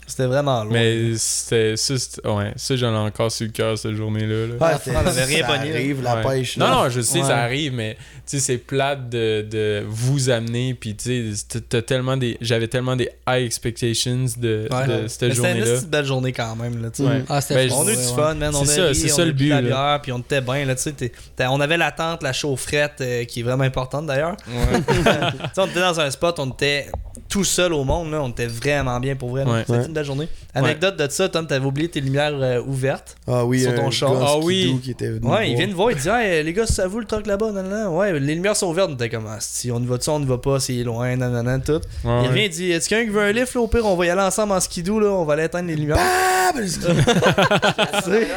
C'était 0.07 0.26
vraiment 0.26 0.62
loin. 0.64 0.72
Mais 0.72 1.14
c'était. 1.16 1.76
Ça, 1.76 1.98
c'était- 1.98 2.28
ouais, 2.28 2.52
ça 2.57 2.76
j'en 2.76 2.92
ai 2.94 2.98
encore 2.98 3.30
sur 3.32 3.46
le 3.46 3.52
cœur 3.52 3.76
cette 3.76 3.94
journée-là. 3.94 4.46
là. 4.46 4.54
Ouais, 4.72 4.78
c'était- 4.82 4.96
on 4.96 5.00
avait 5.07 5.24
rien 5.24 5.40
ça 5.46 5.52
pogné, 5.59 5.72
arrive, 5.74 6.02
la 6.02 6.16
Ouais. 6.16 6.22
pêche. 6.38 6.57
Non, 6.57 6.66
là. 6.66 6.74
non, 6.84 6.88
je 6.90 7.00
sais, 7.00 7.20
Ouais. 7.20 7.26
ça 7.26 7.38
arrive, 7.38 7.72
mais 7.74 7.94
tu 7.94 8.00
sais, 8.26 8.38
c'est 8.40 8.59
plate 8.59 9.09
de, 9.11 9.42
de 9.42 9.84
vous 9.88 10.30
amener. 10.30 10.74
Puis 10.74 10.94
tu 10.96 11.34
sais, 11.34 11.61
tellement 11.82 12.16
des. 12.16 12.38
J'avais 12.40 12.68
tellement 12.68 12.96
des 12.96 13.11
high 13.28 13.44
expectations 13.44 14.26
de, 14.38 14.68
Ouais. 14.70 14.86
de 14.86 14.92
Mais 14.92 15.09
cette 15.09 15.11
C'était 15.11 15.28
une 15.28 15.34
journée-là. 15.34 15.80
belle 15.88 16.04
journée 16.04 16.32
quand 16.32 16.57
même, 16.57 16.82
là. 16.82 16.88
Ah, 17.28 17.40
c'était 17.40 17.66
Ben, 17.66 17.72
On 17.74 17.86
a 17.86 17.92
eu 17.92 17.96
du 17.96 18.02
fun, 18.02 18.34
man. 18.34 18.54
On 18.54 18.64
C'est 18.64 18.72
a 18.72 18.74
ça, 18.94 19.00
ri, 19.02 19.11
on 19.12 19.16
ça 19.16 19.22
a 19.22 19.24
le 19.24 19.32
bu 19.32 19.44
but, 19.44 19.48
la 19.50 19.62
bière, 19.62 20.00
puis 20.02 20.12
on 20.12 20.18
était 20.18 20.40
bien, 20.40 20.64
là, 20.64 20.74
On 21.50 21.61
avait 21.61 21.76
la 21.76 21.90
tente, 21.92 22.22
la 22.22 22.32
chaufferette, 22.32 22.94
euh, 23.00 23.24
qui 23.24 23.40
est 23.40 23.42
vraiment 23.42 23.64
importante 23.64 24.07
d'ailleurs. 24.07 24.36
On 25.57 25.66
était 25.66 25.80
dans 25.80 26.00
un 26.00 26.11
spot, 26.11 26.38
on 26.38 26.50
était 26.50 26.86
tout 27.28 27.44
seul 27.44 27.72
au 27.72 27.84
monde, 27.84 28.11
là. 28.11 28.22
On 28.22 28.28
était 28.28 28.46
vraiment 28.46 28.98
bien 29.00 29.16
pour 29.16 29.30
vrai. 29.30 29.44
C'était. 29.66 29.95
Journée. 30.03 30.28
Anecdote 30.55 30.97
de 30.97 31.09
ça, 31.11 31.28
Tom, 31.28 31.47
t'avais 31.47 31.64
oublié 31.66 31.88
tes 31.88 32.01
lumières 32.01 32.32
euh, 32.34 32.61
ouvertes. 32.62 33.16
Ah 33.26 33.44
oui, 33.44 33.61
Sur 33.62 33.72
un 33.72 33.74
ton 33.76 33.90
char. 33.90 34.12
gars 34.12 34.18
Ah 34.26 34.38
oui. 34.42 34.78
qui 34.82 34.90
était 34.92 35.09
venu 35.09 35.26
Ouais, 35.28 35.49
il 35.51 35.55
voir. 35.55 35.59
vient 35.59 35.68
de 35.68 35.74
voir, 35.74 35.90
il 35.92 35.97
dit 35.99 36.09
Hey, 36.09 36.42
les 36.44 36.53
gars, 36.53 36.66
ça 36.66 36.86
vous 36.86 37.01
le 37.01 37.07
truc 37.07 37.26
là-bas, 37.26 37.53
nan, 37.53 37.68
nan. 37.68 37.88
Ouais, 37.88 38.18
les 38.18 38.34
lumières 38.34 38.57
sont 38.57 38.68
ouvertes. 38.68 38.90
On 38.90 38.94
était 38.94 39.09
comme, 39.11 39.26
ah, 39.28 39.36
si 39.40 39.70
on 39.70 39.80
y 39.80 39.86
va-tu, 39.86 40.09
on 40.11 40.20
y 40.20 40.24
va 40.26 40.38
pas, 40.38 40.61
c'est 40.61 40.82
loin, 40.82 41.14
nan, 41.16 41.32
nan, 41.32 41.44
nan, 41.44 41.62
tout. 41.62 41.72
Ouais, 41.72 41.80
il 42.05 42.09
ouais. 42.09 42.28
revient, 42.28 42.44
il 42.44 42.51
dit 42.51 42.70
Est-ce 42.72 42.88
quelqu'un 42.88 43.05
qui 43.07 43.11
veut 43.16 43.22
un 43.22 43.32
lift, 43.32 43.55
là, 43.55 43.61
au 43.61 43.66
pire, 43.68 43.84
on 43.86 43.97
va 43.97 44.07
y 44.07 44.11
aller 44.11 44.22
ensemble 44.22 44.53
en 44.53 44.61
skidoo, 44.61 45.01
là, 45.01 45.09
on 45.09 45.24
va 45.24 45.34
aller 45.34 45.44
éteindre 45.44 45.68
les 45.68 45.76
lumières. 45.76 45.97
Ah, 45.99 46.53
ben, 46.55 46.66
c'est- 46.66 46.80
C'est 48.05 48.28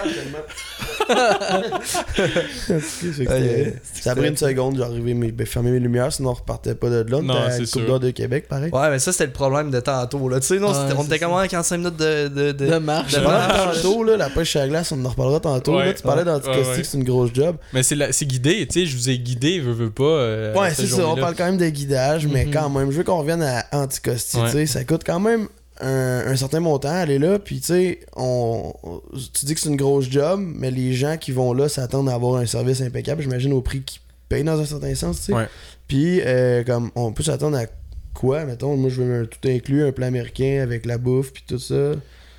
Ça 4.01 4.11
a 4.11 4.15
pris 4.15 4.27
une 4.27 4.37
seconde, 4.37 4.77
j'ai 4.77 4.83
arrivé 4.83 5.13
mes, 5.13 5.31
ben, 5.31 5.45
fermer 5.45 5.71
mes 5.71 5.79
lumières, 5.79 6.11
sinon 6.13 6.29
on 6.31 6.33
repartait 6.33 6.75
pas 6.75 6.89
de 6.89 7.05
là. 7.09 7.17
On 7.17 7.23
Non, 7.23 7.35
c'est 7.51 7.59
coupe 7.59 7.67
sûr. 7.67 7.85
d'heure 7.87 7.99
de 7.99 8.11
Québec, 8.11 8.47
pareil. 8.47 8.71
Ouais, 8.71 8.89
mais 8.89 8.99
ça, 8.99 9.11
c'était 9.11 9.25
le 9.27 9.31
problème 9.31 9.71
de 9.71 9.79
tantôt, 9.79 10.29
là. 10.29 10.39
Tu 10.39 10.47
sais, 10.47 10.59
non, 10.59 10.71
on 10.97 11.03
était 11.03 11.17
ça. 11.17 11.19
comment 11.19 11.37
à 11.37 11.47
45 11.47 11.77
minutes 11.77 11.97
de. 11.97 12.27
de, 12.27 12.51
de- 12.51 12.65
De 12.67 12.77
marche. 12.77 13.13
de 13.13 13.19
marche. 13.19 13.81
tantôt, 13.81 14.03
là, 14.03 14.17
la 14.17 14.29
pêche 14.29 14.55
à 14.55 14.59
la 14.61 14.67
glace, 14.67 14.91
on 14.91 15.03
en 15.03 15.09
reparlera 15.09 15.39
tantôt. 15.39 15.75
Ouais, 15.77 15.85
là, 15.87 15.93
tu 15.93 16.03
parlais 16.03 16.21
ouais, 16.21 16.25
d'anticaustique, 16.25 16.65
ouais, 16.67 16.77
ouais. 16.77 16.83
c'est 16.83 16.97
une 16.97 17.03
grosse 17.03 17.31
job. 17.33 17.55
Mais 17.73 17.83
c'est 17.83 17.95
la- 17.95 18.11
c'est 18.11 18.25
guidé, 18.25 18.67
tu 18.67 18.81
sais, 18.81 18.85
je 18.85 18.95
vous 18.95 19.09
ai 19.09 19.17
guidé, 19.17 19.59
veux, 19.59 19.73
veux 19.73 19.89
pas. 19.91 20.03
euh, 20.03 20.53
Ouais, 20.55 20.71
c'est 20.73 20.87
ça, 20.87 21.07
on 21.07 21.15
parle 21.15 21.35
quand 21.35 21.45
même 21.45 21.57
de 21.57 21.69
guidage, 21.69 22.27
mais 22.27 22.45
Mhm. 22.45 22.53
quand 22.53 22.69
même, 22.69 22.91
je 22.91 22.97
veux 22.97 23.03
qu'on 23.03 23.19
revienne 23.19 23.41
à 23.43 23.65
Ouais. 23.73 23.87
tu 23.87 23.99
sais, 24.17 24.65
ça 24.65 24.83
coûte 24.83 25.01
quand 25.05 25.19
même 25.19 25.47
un, 25.81 26.23
un 26.27 26.35
certain 26.35 26.59
montant 26.59 26.89
aller 26.89 27.19
là, 27.19 27.39
puis 27.39 27.59
tu 27.59 27.67
sais, 27.67 27.99
on, 28.15 28.73
on- 28.83 29.01
tu 29.33 29.45
dis 29.45 29.53
que 29.53 29.59
c'est 29.59 29.69
une 29.69 29.75
grosse 29.77 30.09
job, 30.09 30.39
mais 30.41 30.71
les 30.71 30.93
gens 30.93 31.17
qui 31.17 31.31
vont 31.31 31.53
là 31.53 31.69
s'attendent 31.69 32.09
à 32.09 32.13
avoir 32.13 32.35
un 32.35 32.45
service 32.45 32.81
impeccable, 32.81 33.21
j'imagine 33.21 33.53
au 33.53 33.61
prix 33.61 33.81
qu'ils 33.81 34.01
payent 34.27 34.43
dans 34.43 34.59
un 34.59 34.65
certain 34.65 34.93
sens, 34.95 35.17
tu 35.19 35.23
sais. 35.27 35.33
Ouais. 35.33 35.47
Puis, 35.87 36.21
euh, 36.21 36.63
comme, 36.63 36.91
on 36.95 37.11
peut 37.13 37.23
s'attendre 37.23 37.57
à 37.57 37.65
quoi, 38.13 38.45
mettons, 38.45 38.75
moi 38.77 38.89
je 38.89 39.01
veux 39.01 39.21
un 39.21 39.25
tout 39.25 39.39
inclus, 39.47 39.85
un 39.85 39.91
plat 39.91 40.07
américain 40.07 40.59
avec 40.61 40.85
la 40.85 40.97
bouffe, 40.97 41.31
puis 41.33 41.43
tout 41.47 41.59
ça. 41.59 41.93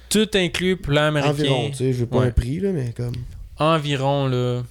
Tout 0.09 0.29
inclus, 0.35 0.77
plan 0.77 1.03
américain. 1.09 1.31
Environ, 1.33 1.71
tu 1.71 1.77
sais, 1.77 1.93
je 1.93 1.99
veux 2.01 2.07
pas 2.07 2.19
Ouais. 2.19 2.27
un 2.27 2.31
prix, 2.33 2.61
là, 2.61 2.71
mais 2.73 2.93
comme. 2.97 3.15
Environ, 3.59 4.27
là, 4.27 4.63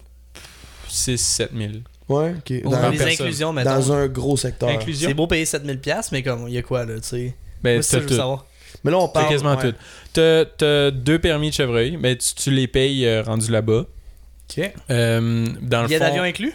6-7 0.89 1.49
000. 1.57 1.71
Ouais, 2.07 2.33
ok. 2.37 2.63
Dans, 2.63 2.89
les 2.89 2.97
personne. 2.97 3.07
inclusions, 3.25 3.53
mettons. 3.53 3.69
dans 3.69 3.91
un 3.93 4.07
gros 4.07 4.35
secteur. 4.37 4.69
Inclusion. 4.69 5.09
C'est 5.09 5.13
beau 5.13 5.27
payer 5.27 5.45
7000$, 5.45 6.09
mais 6.11 6.23
comme, 6.23 6.47
il 6.47 6.53
y 6.53 6.57
a 6.57 6.61
quoi, 6.63 6.85
là, 6.85 6.95
tu 6.95 7.07
sais? 7.07 7.35
Ben, 7.61 7.75
Moi, 7.75 7.83
c'est 7.83 7.97
ça, 7.97 8.01
je 8.01 8.07
veux 8.07 8.15
savoir. 8.15 8.45
Mais 8.83 8.91
là, 8.91 8.97
on 8.99 9.07
T'as 9.07 9.13
parle. 9.21 9.29
quasiment 9.29 9.55
ouais. 9.57 9.71
tout. 9.71 9.77
T'as- 10.13 10.45
T'as 10.45 10.91
deux 10.91 11.19
permis 11.19 11.49
de 11.49 11.55
chevreuil, 11.55 11.97
mais 11.97 12.15
tu, 12.17 12.33
tu 12.35 12.51
les 12.51 12.67
payes 12.67 13.05
euh, 13.05 13.21
rendus 13.23 13.51
là-bas. 13.51 13.85
Ok. 14.49 14.71
Euh, 14.89 15.47
dans 15.61 15.81
le 15.81 15.87
Billet 15.87 15.99
fond, 15.99 16.05
d'avion 16.05 16.23
inclus? 16.23 16.53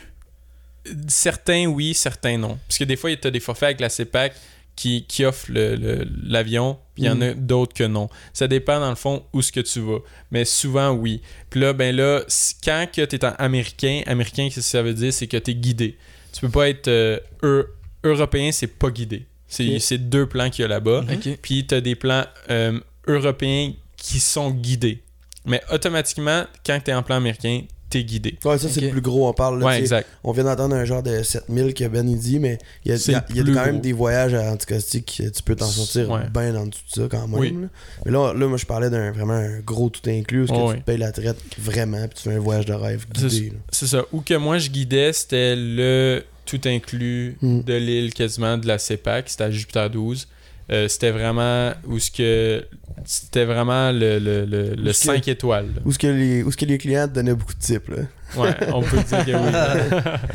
Certains 1.08 1.66
oui, 1.66 1.94
certains 1.94 2.36
non. 2.38 2.58
Parce 2.68 2.78
que 2.78 2.84
des 2.84 2.96
fois, 2.96 3.14
t'as 3.16 3.30
des 3.30 3.40
forfaits 3.40 3.64
avec 3.68 3.80
la 3.80 3.88
CEPAC 3.88 4.34
qui, 4.76 5.06
qui 5.06 5.24
offrent 5.24 5.50
le- 5.50 5.76
le- 5.76 6.06
l'avion, 6.24 6.78
puis 6.94 7.04
il 7.04 7.06
y 7.06 7.10
en 7.10 7.20
a 7.22 7.32
d'autres 7.32 7.72
que 7.74 7.84
non. 7.84 8.08
Ça 8.32 8.48
dépend, 8.48 8.80
dans 8.80 8.90
le 8.90 8.96
fond, 8.96 9.24
où 9.32 9.40
ce 9.40 9.52
que 9.52 9.60
tu 9.60 9.80
vas. 9.80 9.98
Mais 10.30 10.44
souvent, 10.44 10.90
oui. 10.90 11.22
Puis 11.48 11.60
là, 11.60 11.72
ben 11.72 11.94
là, 11.94 12.22
quand 12.64 12.86
que 12.92 13.02
t'es 13.02 13.24
en 13.24 13.32
américain, 13.38 14.02
américain, 14.06 14.44
qu'est-ce 14.48 14.56
que 14.56 14.62
ça 14.62 14.82
veut 14.82 14.94
dire? 14.94 15.12
C'est 15.12 15.26
que 15.28 15.36
t'es 15.36 15.54
guidé. 15.54 15.96
Tu 16.32 16.40
peux 16.40 16.48
pas 16.50 16.68
être 16.68 16.88
euh, 16.88 17.18
eu- 17.42 17.62
européen, 18.02 18.50
c'est 18.52 18.66
pas 18.66 18.90
guidé. 18.90 19.26
C'est 19.49 19.99
deux 19.99 20.26
plans 20.26 20.51
qu'il 20.51 20.62
y 20.62 20.64
a 20.64 20.68
là-bas. 20.68 21.05
Puis 21.42 21.66
tu 21.66 21.74
as 21.74 21.80
des 21.80 21.95
plans 21.95 22.24
euh, 22.51 22.78
européens 23.07 23.72
qui 23.97 24.20
sont 24.20 24.51
guidés. 24.51 25.03
Mais 25.47 25.61
automatiquement, 25.72 26.45
quand 26.64 26.78
tu 26.82 26.90
es 26.90 26.95
en 26.95 27.03
plan 27.03 27.16
américain, 27.16 27.61
tu 27.62 28.01
t'es 28.01 28.05
guidé. 28.05 28.38
Ouais, 28.45 28.57
ça, 28.59 28.68
c'est 28.68 28.80
le 28.80 28.88
plus 28.90 29.03
gros. 29.03 29.28
On 29.28 29.32
parle, 29.34 29.61
là, 29.61 29.66
Ouais, 29.66 29.78
exact. 29.78 30.09
On 30.24 30.32
vient 30.32 30.45
d'entendre 30.45 30.74
un 30.74 30.84
genre 30.86 31.03
de 31.03 31.22
7000 31.22 31.74
que 31.74 31.84
Ben 31.86 32.09
il 32.09 32.18
dit, 32.18 32.38
mais 32.40 32.59
il 32.84 32.90
y 32.90 32.95
a, 32.95 32.97
y 32.97 33.14
a- 33.14 33.18
le 33.20 33.24
il 33.30 33.36
y 33.36 33.40
a 33.40 33.45
plus 33.45 33.55
quand 33.55 33.66
même 33.66 33.80
des 33.80 33.92
voyages 33.92 34.32
à 34.34 34.51
Anticaustique 34.51 35.20
que 35.22 35.28
tu 35.28 35.42
peux 35.42 35.55
t'en 35.55 35.66
sortir 35.66 36.11
Ouais. 36.11 36.22
bien 36.32 36.57
en 36.57 36.66
dessous 36.66 36.80
de 36.97 37.03
ça 37.03 37.09
quand 37.11 37.28
même. 37.28 37.38
Oui. 37.38 37.53
là. 37.53 37.68
Mais 38.07 38.11
là, 38.12 38.32
là, 38.32 38.47
moi, 38.49 38.57
je 38.57 38.64
parlais 38.66 38.88
d'un 38.90 39.12
vraiment 39.12 39.34
un 39.34 39.61
gros 39.61 39.90
tout 39.90 40.09
inclus 40.09 40.45
où 40.45 40.47
que 40.47 40.53
Ouais, 40.53 40.74
tu 40.74 40.80
te 40.80 40.84
payes 40.86 40.99
la 40.99 41.12
traite 41.12 41.36
vraiment 41.59 42.01
puis 42.09 42.16
tu 42.16 42.22
fais 42.30 42.34
un 42.34 42.40
voyage 42.40 42.64
de 42.66 42.72
rêve 42.72 43.05
C'est 43.16 43.26
guidé. 43.28 43.53
C'est 43.70 43.86
ça. 43.86 44.03
Où 44.12 44.22
que 44.22 44.34
moi 44.34 44.57
je 44.59 44.70
guidais, 44.70 45.12
c'était 45.12 45.55
le 45.55 46.24
tout 46.47 46.61
inclus 46.66 47.36
Mm. 47.42 47.61
de 47.62 47.74
l'île 47.74 48.14
quasiment 48.14 48.59
de 48.59 48.66
la 48.66 48.78
CEPAC. 48.78 49.28
C'était 49.28 49.45
à 49.45 49.51
Jupiter 49.51 49.90
12. 49.90 50.28
Euh, 50.72 50.88
c'était 50.88 51.11
vraiment 51.11 51.74
où 51.86 51.99
ce 51.99 52.11
que 52.11 52.64
c'était 53.05 53.45
vraiment 53.45 53.92
le, 53.92 54.18
le, 54.18 54.47
le, 54.47 54.74
le 54.74 54.90
Où 54.90 54.92
ce 54.95 55.01
que- 55.07 55.12
5 55.14 55.28
étoiles. 55.28 55.66
là. 55.66 55.82
Où 55.84 55.90
est-ce 55.90 55.99
que, 55.99 56.07
les- 56.07 56.42
où 56.42 56.49
est-ce 56.49 56.57
que 56.57 56.64
les 56.64 56.78
clients 56.78 57.07
te 57.07 57.12
donnaient 57.12 57.34
beaucoup 57.34 57.53
de 57.53 57.59
tips, 57.59 57.86
là? 57.88 57.97
Ouais, 58.34 58.55
on 58.72 58.80
peut 58.82 58.97
dire 58.97 59.26
que 59.26 59.30
oui. 59.32 59.53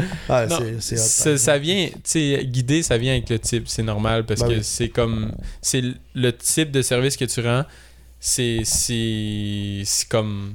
Ah, 0.29 0.45
Non, 0.45 0.59
ça, 0.79 1.57
vient, 1.57 1.87
tu 1.87 1.99
sais, 2.03 2.41
guider, 2.45 2.83
ça 2.83 2.97
vient 2.99 3.13
avec 3.13 3.27
le 3.29 3.39
type, 3.39 3.67
c'est 3.67 3.81
normal 3.81 4.23
parce 4.27 4.41
Ben 4.41 4.49
que 4.49 4.53
oui. 4.53 4.59
c'est 4.61 4.89
comme, 4.89 5.31
c'est 5.63 5.81
le- 6.13 6.31
type 6.37 6.69
de 6.69 6.83
service 6.83 7.17
que 7.17 7.25
tu 7.25 7.41
rends, 7.41 7.65
c'est, 8.19 8.59
c'est, 8.65 9.81
c'est 9.83 10.07
comme, 10.07 10.53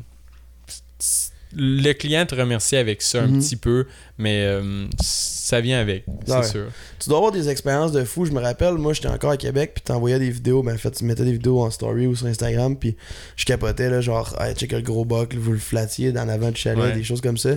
le 1.57 1.93
client 1.93 2.27
te 2.27 2.35
remercie 2.35 2.77
avec 2.77 3.03
ça 3.03 3.23
un 3.23 3.27
Mhm. 3.29 3.41
petit 3.41 3.57
peu, 3.57 3.87
mais 4.19 4.45
euh, 4.47 4.87
ça 5.03 5.61
vient 5.61 5.81
avec, 5.81 6.05
c'est 6.27 6.33
Ouais. 6.33 6.43
sûr. 6.45 6.67
Tu 7.01 7.09
dois 7.09 7.19
avoir 7.19 7.33
des 7.33 7.49
expériences 7.49 7.93
de 7.93 8.05
fou. 8.05 8.25
Je 8.25 8.33
me 8.33 8.41
rappelle, 8.41 8.75
moi, 8.75 8.93
j'étais 8.93 9.09
encore 9.09 9.31
à 9.33 9.37
Québec, 9.37 9.73
puis 9.75 9.83
t'envoyais 9.83 10.19
des 10.19 10.31
vidéos. 10.31 10.63
Ben, 10.63 10.75
en 10.75 10.79
fait, 10.79 10.93
tu 10.93 11.05
mettais 11.05 11.25
des 11.25 11.33
vidéos 11.33 11.61
en 11.61 11.71
story 11.71 12.07
ou 12.07 12.15
sur 12.17 12.27
Instagram, 12.27 12.77
puis 12.77 12.97
je 13.37 13.45
capotais, 13.45 13.91
là, 13.91 14.01
genre, 14.01 14.35
hey, 14.41 14.55
check 14.55 14.73
le 14.73 14.81
gros 14.81 15.05
buck, 15.05 15.35
vous 15.35 15.53
le 15.53 15.59
flattiez 15.59 16.13
dans 16.13 16.25
l'avant 16.25 16.51
du 16.51 16.61
chalet, 16.61 16.83
Ouais. 16.85 16.93
des 16.93 17.05
choses 17.05 17.21
comme 17.21 17.37
ça. 17.37 17.51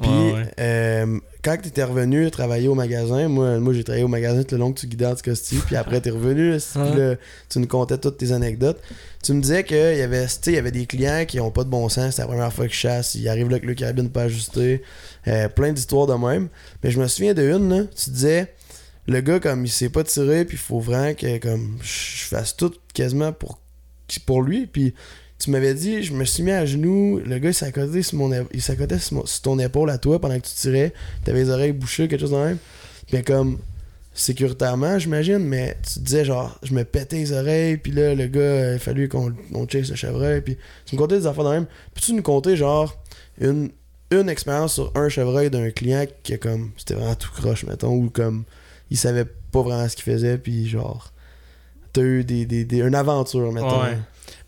Puis, 0.00 0.10
Ouais, 0.10 0.32
ouais. 0.34 0.50
euh, 0.60 1.18
quand 1.42 1.56
t'étais 1.60 1.84
revenu 1.84 2.30
travailler 2.30 2.68
au 2.68 2.74
magasin, 2.74 3.28
moi, 3.28 3.58
moi 3.58 3.72
j'ai 3.74 3.84
travaillé 3.84 4.04
au 4.04 4.08
magasin 4.08 4.42
tout 4.44 4.54
le 4.54 4.60
long 4.60 4.72
que 4.72 4.80
tu 4.80 4.86
guidais 4.86 5.06
en 5.06 5.10
Anticosti, 5.12 5.56
puis 5.66 5.76
après 5.76 6.00
t'es 6.00 6.10
revenu, 6.10 6.56
puis 6.58 6.98
là, 6.98 7.16
tu 7.50 7.58
nous 7.58 7.66
contais 7.66 7.98
toutes 7.98 8.16
tes 8.18 8.32
anecdotes. 8.32 8.80
Tu 9.22 9.32
me 9.32 9.40
disais 9.40 9.64
qu'il 9.64 9.76
y 9.76 10.02
avait, 10.02 10.24
tu 10.26 10.32
sais, 10.32 10.40
il 10.52 10.54
y 10.54 10.58
avait 10.58 10.70
des 10.70 10.86
clients 10.86 11.24
qui 11.26 11.40
ont 11.40 11.50
pas 11.50 11.64
de 11.64 11.70
bon 11.70 11.88
sens, 11.88 12.16
c'est 12.16 12.22
la 12.22 12.28
première 12.28 12.52
fois 12.52 12.66
qu'ils 12.66 12.74
chassent, 12.76 13.14
ils 13.14 13.28
arrivent 13.28 13.48
là 13.48 13.56
avec 13.56 13.64
le 13.64 13.74
carabine 13.74 14.10
pas 14.10 14.22
ajusté, 14.22 14.82
euh, 15.28 15.48
plein 15.48 15.72
d'histoires 15.72 16.06
de 16.06 16.14
même. 16.14 16.48
Mais 16.82 16.90
je 16.90 17.00
me 17.00 17.06
souviens 17.08 17.34
de 17.34 17.42
une, 17.42 17.68
là, 17.68 17.84
tu 17.84 18.10
disais, 18.10 18.52
le 19.06 19.20
gars, 19.20 19.40
comme 19.40 19.64
il 19.64 19.70
sait 19.70 19.88
pas 19.88 20.04
tirer, 20.04 20.44
puis 20.44 20.56
il 20.56 20.60
faut 20.60 20.80
vraiment 20.80 21.14
que 21.14 21.38
comme 21.38 21.78
je 21.82 22.24
fasse 22.24 22.56
tout 22.56 22.72
quasiment 22.92 23.32
pour, 23.32 23.58
pour 24.26 24.42
lui, 24.42 24.66
puis 24.66 24.94
tu 25.38 25.50
m'avais 25.50 25.74
dit, 25.74 26.02
je 26.02 26.12
me 26.14 26.24
suis 26.24 26.42
mis 26.42 26.52
à 26.52 26.64
genoux, 26.64 27.20
le 27.24 27.38
gars 27.38 27.50
il 27.50 27.54
s'accotait 27.54 28.02
sur, 28.02 28.16
mon, 28.16 28.46
il 28.52 28.62
s'accotait 28.62 28.98
sur, 28.98 29.24
ton 29.42 29.58
épaule 29.58 29.90
à 29.90 29.98
toi 29.98 30.20
pendant 30.20 30.38
que 30.38 30.46
tu 30.46 30.54
tirais, 30.54 30.92
t'avais 31.24 31.40
les 31.40 31.50
oreilles 31.50 31.72
bouchées, 31.72 32.08
quelque 32.08 32.20
chose 32.20 32.30
de 32.30 32.36
même. 32.36 32.58
Mais 33.12 33.22
comme 33.22 33.58
sécuritairement, 34.14 34.98
j'imagine, 34.98 35.38
mais 35.38 35.76
tu 35.92 35.98
disais 35.98 36.24
genre, 36.24 36.58
je 36.62 36.72
me 36.72 36.84
pétais 36.84 37.16
les 37.16 37.32
oreilles, 37.32 37.76
puis 37.76 37.92
là, 37.92 38.14
le 38.14 38.26
gars, 38.26 38.72
il 38.72 38.76
a 38.76 38.78
fallu 38.78 39.08
qu'on 39.08 39.34
on 39.52 39.68
chase 39.68 39.90
le 39.90 39.96
chevreuil, 39.96 40.40
puis 40.40 40.56
tu 40.86 40.94
me 40.94 41.00
contais 41.00 41.18
des 41.18 41.26
affaires 41.26 41.44
de 41.44 41.50
même. 41.50 41.66
Puis 41.94 42.04
tu 42.04 42.14
nous 42.14 42.22
contais 42.22 42.56
genre 42.56 42.96
une, 43.40 43.70
une 44.10 44.28
expérience 44.28 44.74
sur 44.74 44.92
un 44.94 45.08
chevreuil 45.08 45.50
d'un 45.50 45.70
client 45.70 46.04
qui 46.22 46.38
comme, 46.38 46.70
c'était 46.76 46.94
vraiment 46.94 47.14
tout 47.14 47.30
croche, 47.32 47.64
mettons, 47.64 47.94
ou 47.94 48.10
comme, 48.10 48.44
il 48.90 48.96
savait 48.96 49.24
pas 49.50 49.62
vraiment 49.62 49.88
ce 49.88 49.96
qu'il 49.96 50.04
faisait, 50.04 50.38
puis 50.38 50.68
genre, 50.68 51.12
t'as 51.92 52.02
eu 52.02 52.24
des, 52.24 52.44
des, 52.46 52.64
des- 52.64 52.80
une 52.80 52.94
aventure, 52.94 53.50
mettons. 53.52 53.82
Ouais. 53.82 53.98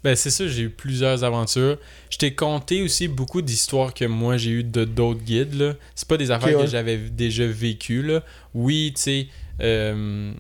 Ben 0.04 0.14
c'est 0.14 0.30
ça, 0.30 0.46
j'ai 0.46 0.62
eu 0.62 0.70
plusieurs 0.70 1.24
aventures. 1.24 1.78
Je 2.10 2.18
t'ai 2.18 2.34
conté 2.34 2.82
aussi 2.82 3.08
beaucoup 3.08 3.42
d'histoires 3.42 3.92
que 3.92 4.04
moi 4.04 4.36
j'ai 4.36 4.50
eu 4.50 4.62
de 4.64 4.84
d'autres 4.84 5.20
guides. 5.22 5.54
là. 5.54 5.74
C'est 5.96 6.06
pas 6.06 6.16
des 6.16 6.30
affaires 6.30 6.56
ouais. 6.56 6.64
que 6.64 6.70
j'avais 6.70 6.96
déjà 6.96 7.46
vécues. 7.46 8.02
Là. 8.02 8.22
Oui, 8.54 8.92
tu 8.94 9.02
sais, 9.02 9.26
euh, 9.60 10.32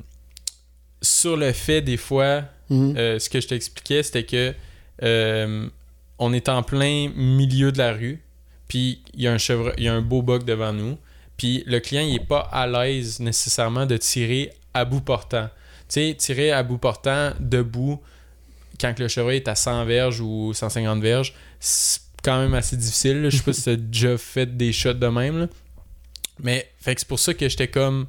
sur 1.02 1.36
le 1.36 1.52
fait 1.52 1.80
des 1.82 1.96
fois, 1.96 2.42
Mhm. 2.70 2.94
euh, 2.96 3.18
ce 3.18 3.28
que 3.28 3.40
je 3.40 3.48
t'expliquais, 3.48 4.02
c'était 4.02 4.24
que 4.24 4.54
euh, 5.02 5.68
on 6.18 6.32
est 6.32 6.48
en 6.48 6.62
plein 6.62 7.10
milieu 7.16 7.72
de 7.72 7.78
la 7.78 7.92
rue, 7.92 8.20
puis 8.68 9.02
il 9.14 9.22
y 9.22 9.28
a 9.28 9.32
un 9.32 9.36
il 9.76 9.84
y 9.84 9.88
a 9.88 9.94
un 9.94 10.02
beau 10.02 10.22
bug 10.22 10.44
devant 10.44 10.72
nous, 10.72 10.98
puis 11.36 11.62
le 11.66 11.78
client 11.80 12.02
il 12.02 12.16
est 12.16 12.26
pas 12.26 12.40
à 12.52 12.66
l'aise 12.66 13.20
nécessairement 13.20 13.86
de 13.86 13.96
tirer 13.96 14.52
à 14.74 14.84
bout 14.84 15.00
portant. 15.00 15.48
Tu 15.88 15.94
sais, 16.10 16.14
tirer 16.18 16.50
à 16.52 16.62
bout 16.62 16.78
portant 16.78 17.30
debout 17.38 18.00
quand 18.80 18.98
le 18.98 19.08
chevreuil 19.08 19.36
est 19.36 19.48
à 19.48 19.54
100 19.54 19.84
verges 19.86 20.20
ou 20.20 20.52
150 20.52 21.00
verges, 21.00 21.32
c'est 21.60 22.00
quand 22.22 22.38
même 22.40 22.54
assez 22.54 22.76
difficile. 22.76 23.22
là. 23.22 23.30
Je 23.30 23.36
sais 23.38 23.42
pas 23.42 23.52
si 23.52 23.62
tu 23.62 23.70
as 23.70 23.76
déjà 23.76 24.18
fait 24.18 24.56
des 24.56 24.72
shots 24.72 24.92
de 24.94 25.06
même. 25.06 25.38
là. 25.38 25.46
Mais 26.40 26.68
fait 26.78 26.94
que 26.94 27.00
c'est 27.00 27.08
pour 27.08 27.18
ça 27.20 27.32
que 27.34 27.48
j'étais 27.48 27.68
comme. 27.68 28.06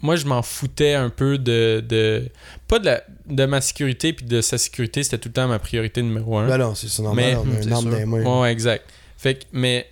Moi, 0.00 0.16
je 0.16 0.26
m'en 0.26 0.42
foutais 0.42 0.94
un 0.94 1.10
peu 1.10 1.38
de. 1.38 1.84
de 1.86 2.28
pas 2.66 2.78
de, 2.78 2.86
la, 2.86 3.02
de 3.28 3.44
ma 3.46 3.60
sécurité 3.60 4.12
puis 4.12 4.26
de 4.26 4.40
sa 4.40 4.56
sécurité, 4.58 5.02
c'était 5.02 5.18
tout 5.18 5.28
le 5.28 5.34
temps 5.34 5.46
ma 5.48 5.58
priorité 5.58 6.02
numéro 6.02 6.38
un. 6.38 6.46
Ben 6.48 6.58
non, 6.58 6.74
c'est 6.74 7.02
normal, 7.02 7.24
Mais- 7.24 7.36
on 7.36 7.56
a 7.56 7.62
une 7.62 7.72
arme 7.72 7.82
sûr. 7.82 7.90
dans 7.90 7.96
les 7.98 8.04
mains. 8.06 8.22
Ouais, 8.24 8.40
ouais, 8.42 8.52
exact. 8.52 8.84
Fait 9.18 9.34
que, 9.34 9.44
mais 9.52 9.86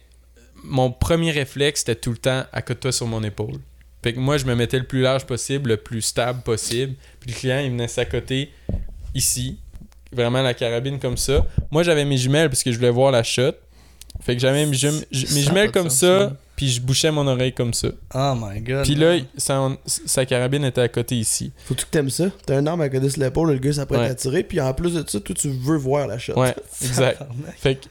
mon 0.64 0.90
premier 0.90 1.32
réflexe, 1.32 1.80
c'était 1.80 1.96
tout 1.96 2.12
le 2.12 2.16
temps 2.16 2.44
accote-toi 2.52 2.92
sur 2.92 3.06
mon 3.06 3.22
épaule. 3.22 3.58
Fait 4.02 4.12
que 4.12 4.20
moi, 4.20 4.38
je 4.38 4.44
me 4.44 4.54
mettais 4.54 4.78
le 4.78 4.84
plus 4.84 5.02
large 5.02 5.26
possible, 5.26 5.70
le 5.70 5.76
plus 5.76 6.00
stable 6.00 6.42
possible. 6.42 6.94
Puis 7.20 7.32
le 7.32 7.36
client, 7.36 7.58
il 7.58 7.70
venait 7.70 7.88
s'accoter 7.88 8.52
ici. 9.14 9.58
Vraiment 10.12 10.42
la 10.42 10.54
carabine 10.54 11.00
comme 11.00 11.16
ça. 11.16 11.44
Moi, 11.72 11.82
j'avais 11.82 12.04
mes 12.04 12.16
jumelles 12.16 12.48
parce 12.48 12.62
que 12.62 12.70
je 12.70 12.76
voulais 12.76 12.90
voir 12.90 13.10
la 13.10 13.24
shot. 13.24 13.52
Fait 14.20 14.34
que 14.34 14.40
j'avais 14.40 14.64
mes, 14.64 14.76
jumelles 15.10 15.72
comme 15.72 15.90
ça, 15.90 16.28
ça. 16.28 16.36
puis 16.54 16.68
je 16.68 16.80
bouchais 16.80 17.10
mon 17.10 17.26
oreille 17.26 17.52
comme 17.52 17.74
ça. 17.74 17.88
Oh 18.14 18.34
my 18.36 18.60
god. 18.60 18.84
Puis 18.84 18.94
là, 18.94 19.18
sa, 19.36 19.76
sa 19.84 20.24
carabine 20.24 20.64
était 20.64 20.80
à 20.80 20.88
côté 20.88 21.16
ici. 21.16 21.52
Faut 21.66 21.74
que 21.74 21.82
t'aimes 21.90 22.08
ça? 22.08 22.30
T'as 22.46 22.56
un 22.56 22.66
arme 22.66 22.80
à 22.80 22.88
côté 22.88 23.10
sur 23.10 23.20
l'épaule, 23.20 23.52
le 23.52 23.58
gars 23.58 23.74
s'apprête 23.74 24.00
Ouais. 24.00 24.06
à 24.06 24.14
tirer, 24.14 24.42
puis 24.42 24.60
en 24.60 24.72
plus 24.72 24.94
de 24.94 25.04
ça, 25.06 25.20
toi, 25.20 25.34
tu 25.34 25.48
veux 25.48 25.76
voir 25.76 26.06
la 26.06 26.18
shot. 26.18 26.34
Ouais, 26.40 26.54
exact. 26.82 27.22
Fait 27.58 27.74
que 27.74 27.86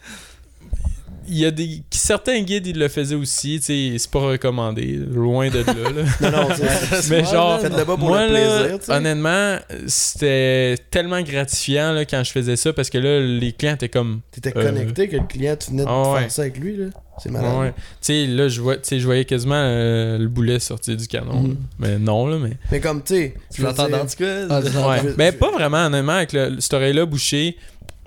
il 1.28 1.38
y 1.38 1.45
a 1.45 1.51
des 1.51 1.82
certains 1.91 2.41
guides 2.41 2.67
ils 2.67 2.78
le 2.78 2.88
faisaient 2.88 3.15
aussi, 3.15 3.59
tu 3.59 3.65
sais, 3.91 3.97
c'est 3.97 4.09
pas 4.11 4.19
recommandé, 4.19 4.99
loin 5.11 5.49
de 5.49 5.59
là. 5.59 5.73
là. 5.73 6.03
Non, 6.32 6.49
non, 6.49 6.55
c'est 6.55 7.09
Mais 7.09 7.23
genre, 7.23 7.59
pour 7.86 7.97
moi, 7.99 8.28
le 8.28 8.34
là, 8.34 8.67
plaisir, 8.67 8.89
honnêtement, 8.95 9.57
c'était 9.88 10.76
tellement 10.91 11.21
gratifiant 11.21 11.91
là, 11.93 12.05
quand 12.05 12.23
je 12.23 12.32
faisais 12.32 12.55
ça 12.55 12.73
parce 12.73 12.89
que 12.89 12.97
là, 12.97 13.19
les 13.19 13.51
clients 13.53 13.73
étaient 13.76 13.89
comme. 13.89 14.21
T'étais 14.32 14.53
Euh, 14.57 14.63
connecté 14.63 15.07
que 15.07 15.17
le 15.17 15.28
client, 15.28 15.55
tu 15.55 15.71
venais 15.71 15.84
de 15.84 15.89
ah 15.89 16.11
ouais. 16.13 16.19
faire 16.21 16.32
ça 16.32 16.41
avec 16.43 16.57
lui, 16.57 16.78
là. 16.78 16.86
C'est 17.21 17.32
malade. 17.32 17.57
Ouais. 17.59 17.71
Tu 17.71 17.84
sais, 18.01 18.28
là, 18.28 18.49
je, 18.49 18.59
vois, 18.59 18.76
tu 18.76 18.82
sais, 18.84 18.99
je 18.99 19.05
voyais 19.05 19.23
quasiment 19.23 19.55
euh, 19.55 20.17
le 20.17 20.28
boulet 20.28 20.59
sortir 20.59 20.97
du 20.97 21.07
canon. 21.07 21.43
Là. 21.43 21.53
Mais 21.80 21.97
non, 21.97 22.28
là, 22.28 22.38
mais. 22.38 22.57
Mais 22.71 22.80
comme, 22.82 23.01
tu 23.03 23.15
sais, 23.15 23.34
Tu 23.53 23.61
l'entends 23.61 23.88
dans 23.88 24.05
tout 24.05 24.17
cas. 24.17 24.47
Ah, 24.49 24.61
Mais 25.17 25.32
je- 25.32 25.38
pas 25.38 25.51
vraiment, 25.51 25.86
honnêtement, 25.86 26.11
avec 26.13 26.34
le, 26.34 26.57
cette 26.59 26.73
oreille-là 26.73 27.05
bouchée, 27.05 27.55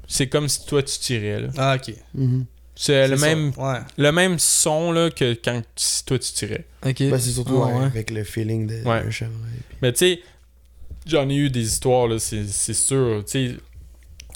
c'est 0.07 0.27
comme 0.27 0.47
si 0.49 0.65
toi 0.67 0.83
tu 0.83 0.99
tirais. 0.99 1.41
là. 1.41 1.49
Ah, 1.57 1.77
ok. 1.77 1.95
Mhm. 2.15 2.45
C'est 2.81 3.09
le 3.09 3.17
ça. 3.17 3.27
même, 3.27 3.53
Ouais. 3.57 3.79
le 3.97 4.13
même 4.13 4.39
son 4.39 4.93
là, 4.93 5.11
que 5.11 5.35
quand 5.35 5.63
si 5.75 6.05
toi 6.05 6.19
tu 6.19 6.33
tirais. 6.33 6.65
Ok. 6.87 6.99
Ben, 7.01 7.19
c'est 7.19 7.33
surtout 7.33 7.55
ouais, 7.57 7.73
ouais. 7.73 7.85
avec 7.87 8.11
le 8.11 8.23
feeling 8.23 8.67
de 8.69 8.83
Ouais. 8.85 9.03
un 9.07 9.11
chevreuil. 9.11 9.35
Mais 9.83 9.93
tu 9.93 9.99
sais, 9.99 10.23
j'en 11.05 11.29
ai 11.29 11.35
eu 11.35 11.51
des 11.51 11.63
histoires, 11.67 12.07
là, 12.07 12.19
c'est 12.21 12.47
c'est 12.47 12.75
sûr. 12.75 13.25
Tu 13.27 13.31
sais, 13.51 13.57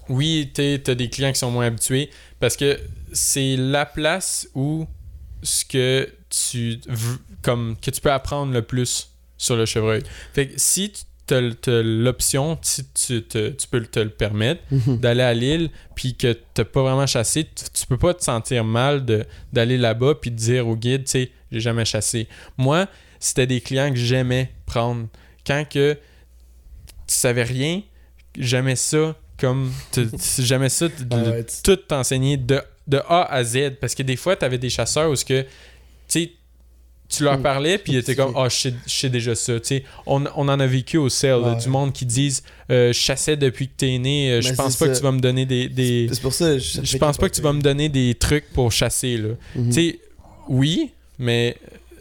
oui, 0.09 0.51
tu 0.53 0.61
as 0.91 0.95
des 0.95 1.09
clients 1.09 1.33
qui 1.33 1.39
sont 1.39 1.51
moins 1.53 1.67
habitués 1.67 2.11
parce 2.41 2.57
que 2.57 2.81
c'est 3.13 3.57
la 3.57 3.87
place 3.87 4.49
où 4.55 4.87
ce 5.45 5.65
que 5.65 6.09
tu 6.29 6.81
v- 6.89 7.17
comme 7.43 7.77
que 7.81 7.91
tu 7.93 8.01
peux 8.01 8.11
apprendre 8.13 8.53
le 8.53 8.63
plus 8.63 9.11
sur 9.39 9.55
le 9.57 9.67
chevreuil. 9.67 10.03
Fait 10.33 10.49
que 10.49 10.55
si 10.57 10.91
tu 10.91 11.03
as 11.35 11.83
l'option, 11.83 12.59
si 12.63 12.85
tu, 12.95 13.23
te- 13.23 13.51
tu 13.51 13.67
peux 13.69 13.81
te 13.83 14.01
le 14.01 14.11
permettre, 14.11 14.63
Mhm. 14.71 14.99
d'aller 14.99 15.23
à 15.23 15.35
l'île 15.35 15.71
puis 15.95 16.15
que 16.17 16.37
t'as 16.55 16.65
pas 16.65 16.83
vraiment 16.83 17.07
chassé, 17.07 17.45
tu, 17.45 17.65
tu 17.73 17.87
peux 17.87 17.99
pas 17.99 18.15
te 18.15 18.23
sentir 18.25 18.65
mal 18.65 19.05
d'aller 19.53 19.79
là-bas 19.79 20.15
puis 20.21 20.31
de 20.31 20.37
dire 20.37 20.67
au 20.69 20.77
guide, 20.77 21.05
tu 21.05 21.11
sais, 21.11 21.31
j'ai 21.51 21.61
jamais 21.61 21.85
chassé. 21.85 22.29
Moi, 22.57 22.87
c'était 23.21 23.47
des 23.47 23.61
clients 23.61 23.91
que 23.91 23.97
j'aimais 23.99 24.51
prendre. 24.67 25.07
Quand 25.47 25.65
que 25.69 25.95
tu 27.07 27.15
savais 27.15 27.43
rien, 27.43 27.83
j'aimais 28.39 28.77
ça 28.77 29.17
comme 29.39 29.71
j'aimais 30.39 30.69
ça 30.69 30.89
de, 30.89 30.93
Ah 31.11 31.17
de 31.17 31.47
tout 31.65 31.77
t'enseigner 31.77 32.37
de, 32.37 32.61
de 32.87 32.99
A 33.09 33.25
à 33.33 33.43
Z 33.45 33.73
parce 33.81 33.95
que 33.95 34.03
des 34.03 34.17
fois 34.17 34.37
tu 34.37 34.45
avais 34.45 34.59
des 34.59 34.71
chasseurs 34.71 35.11
où 35.11 35.17
ce 35.17 35.25
que 35.25 35.43
tu 35.43 35.49
sais 36.09 36.33
tu 37.13 37.25
leur 37.25 37.39
Hmm. 37.39 37.43
parlais 37.43 37.79
puis 37.79 37.93
ils 37.93 37.99
étaient 37.99 38.15
comme 38.17 38.33
ah 38.37 38.49
je 38.49 38.57
sais- 38.57 38.75
je 38.87 38.93
sais 38.93 39.09
déjà 39.11 39.35
ça 39.35 39.61
tu 39.61 39.67
sais 39.69 39.85
on, 40.07 40.25
on 40.37 40.49
en 40.49 40.59
a 40.61 40.67
vécu 40.67 40.97
au 40.99 41.09
Ouais. 41.23 41.57
du 41.57 41.69
monde 41.69 41.93
qui 41.93 42.07
disent 42.07 42.43
euh, 42.71 42.89
je 42.93 42.99
chassais 42.99 43.37
depuis 43.37 43.69
que 43.69 43.75
t'es 43.77 43.99
né 43.99 44.31
euh, 44.33 44.41
je 44.41 44.49
Ben, 44.51 44.57
pense 44.57 44.77
pas 44.77 44.89
que 44.89 44.97
tu 44.97 45.03
vas 45.03 45.13
me 45.13 45.21
donner 45.21 45.45
des, 45.47 45.69
des- 45.69 46.09
C'est 46.13 46.23
pour 46.23 46.33
ça. 46.35 46.59
Je, 46.59 46.81
je 46.83 46.97
pense 46.99 47.17
pas 47.19 47.29
que 47.29 47.35
tu 47.35 47.43
vas 47.43 47.53
me 47.53 47.61
donner 47.63 47.89
des 47.89 48.15
trucs 48.15 48.51
pour 48.53 48.73
chasser 48.73 49.17
là 49.19 49.29
Mhm. 49.55 49.67
tu 49.69 49.73
sais 49.73 49.99
oui 50.49 50.91
mais 51.19 51.57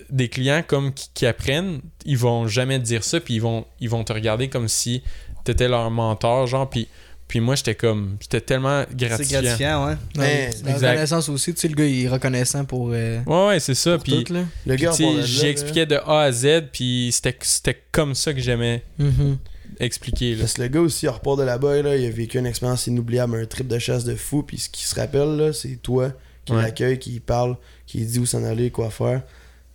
des 0.09 0.27
clients 0.29 0.63
comme 0.65 0.93
qui, 0.93 1.09
qui 1.13 1.25
apprennent 1.25 1.81
ils 2.05 2.17
vont 2.17 2.47
jamais 2.47 2.79
te 2.79 2.83
dire 2.83 3.03
ça 3.03 3.19
puis 3.19 3.35
ils 3.35 3.41
vont 3.41 3.65
ils 3.79 3.89
vont 3.89 4.03
te 4.03 4.11
regarder 4.13 4.47
comme 4.49 4.67
si 4.67 5.01
t'étais 5.43 5.67
leur 5.67 5.89
mentor 5.91 6.47
genre 6.47 6.69
puis 6.69 6.87
Puis 7.31 7.39
moi, 7.39 7.55
j'étais 7.55 7.75
comme. 7.75 8.17
C'était 8.19 8.41
tellement 8.41 8.83
C'est 8.89 8.97
gratifiant. 9.07 9.41
gratifiant, 9.41 9.85
ouais. 9.87 9.93
Ouais, 10.17 10.49
Hein, 10.53 10.59
la 10.65 10.73
reconnaissance 10.75 11.29
aussi, 11.29 11.53
tu 11.53 11.61
sais, 11.61 11.69
le 11.69 11.75
gars, 11.75 11.85
il 11.85 12.03
est 12.03 12.09
reconnaissant 12.09 12.65
pour, 12.65 12.89
euh, 12.91 13.21
Ouais, 13.25 13.47
ouais, 13.47 13.59
c'est 13.61 13.73
ça. 13.73 13.95
pour 13.95 14.03
Puis, 14.03 14.25
tout, 14.25 14.33
là. 14.33 14.41
Le 14.65 14.73
puis, 14.75 14.83
gars, 14.83 14.91
on 14.91 14.97
parle 14.97 15.85
de 15.87 15.95
A 15.95 16.21
à 16.23 16.31
Z, 16.33 16.63
puis 16.73 17.09
c'était 17.13 17.37
c'était 17.39 17.81
comme 17.93 18.15
ça 18.15 18.33
que 18.33 18.41
j'aimais 18.41 18.83
Mhm. 18.99 19.37
expliquer. 19.79 20.33
Là. 20.33 20.41
Parce 20.41 20.55
que 20.55 20.61
le 20.63 20.67
gars 20.67 20.81
aussi, 20.81 21.05
il 21.05 21.09
repart 21.09 21.39
de 21.39 21.43
là-bas, 21.43 21.81
là, 21.81 21.95
il 21.95 22.05
a 22.05 22.09
vécu 22.09 22.37
une 22.37 22.45
expérience 22.47 22.85
inoubliable, 22.87 23.37
un 23.41 23.45
trip 23.45 23.69
de 23.69 23.79
chasse 23.79 24.03
de 24.03 24.15
fou, 24.15 24.43
puis 24.43 24.57
ce 24.57 24.69
qu'il 24.69 24.85
se 24.85 24.95
rappelle, 24.95 25.37
là, 25.37 25.53
c'est 25.53 25.77
toi 25.81 26.11
qui 26.43 26.51
Ouais. 26.51 26.61
l'accueille, 26.63 26.99
qui 26.99 27.21
parle, 27.21 27.55
qui 27.87 27.99
dit 28.03 28.19
où 28.19 28.25
s'en 28.25 28.43
aller, 28.43 28.71
quoi 28.71 28.89
faire. 28.89 29.21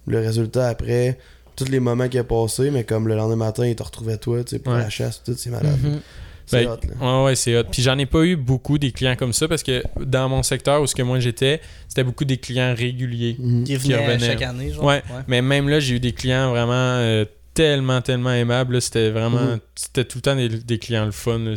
Le 0.07 0.19
résultat 0.19 0.69
après, 0.69 1.17
tous 1.57 1.71
les 1.71 1.81
moments 1.81 2.07
qu'il 2.09 2.21
a 2.21 2.25
passé, 2.25 2.71
mais 2.71 2.85
comme 2.85 3.09
le 3.09 3.17
lendemain 3.17 3.47
matin, 3.47 3.67
il 3.67 3.75
te 3.77 3.83
retrouvait 3.83 4.19
toi, 4.19 4.45
tu 4.45 4.51
sais, 4.51 4.59
pour 4.59 4.75
Ouais. 4.75 4.81
la 4.81 4.91
chasse, 4.91 5.23
tout, 5.25 5.35
c'est 5.39 5.49
malade. 5.49 5.79
Mhm. 5.83 6.01
C'est 6.47 6.65
Ben, 6.65 6.71
hot, 6.73 6.79
là. 7.01 7.21
Ouais, 7.21 7.25
ouais, 7.27 7.35
c'est 7.37 7.57
hot. 7.59 7.65
Puis 7.71 7.83
j'en 7.83 7.99
ai 7.99 8.07
pas 8.07 8.23
eu 8.23 8.37
beaucoup 8.37 8.79
des 8.79 8.93
clients 8.93 9.17
comme 9.17 9.33
ça 9.33 9.49
parce 9.49 9.63
que 9.65 9.83
dans 10.01 10.29
mon 10.29 10.43
secteur 10.43 10.81
où 10.81 10.87
ce 10.87 10.95
que 10.95 11.03
moi 11.03 11.19
j'étais, 11.19 11.61
c'était 11.89 12.05
beaucoup 12.05 12.25
des 12.25 12.37
clients 12.39 12.73
réguliers. 12.77 13.37
Mhm. 13.39 13.65
Qui 13.65 13.77
revenait 13.77 13.97
revenait. 13.97 14.27
chaque 14.27 14.43
année, 14.43 14.73
genre? 14.73 14.85
Ouais. 14.85 15.03
Mais 15.29 15.43
même 15.43 15.69
là, 15.69 15.81
j'ai 15.81 15.97
eu 15.97 16.01
des 16.01 16.13
clients 16.13 16.51
vraiment 16.51 16.73
euh, 16.75 17.25
tellement, 17.53 18.01
tellement 18.01 18.33
aimables. 18.33 18.75
là. 18.75 18.81
C'était 18.81 19.11
vraiment. 19.11 19.41
Mhm. 19.41 19.61
C'était 19.75 20.05
tout 20.05 20.19
le 20.19 20.23
temps 20.23 20.37
des, 20.37 20.49
des 20.49 20.79
clients 20.79 21.05
le 21.07 21.11
fun. 21.13 21.39
là. 21.39 21.55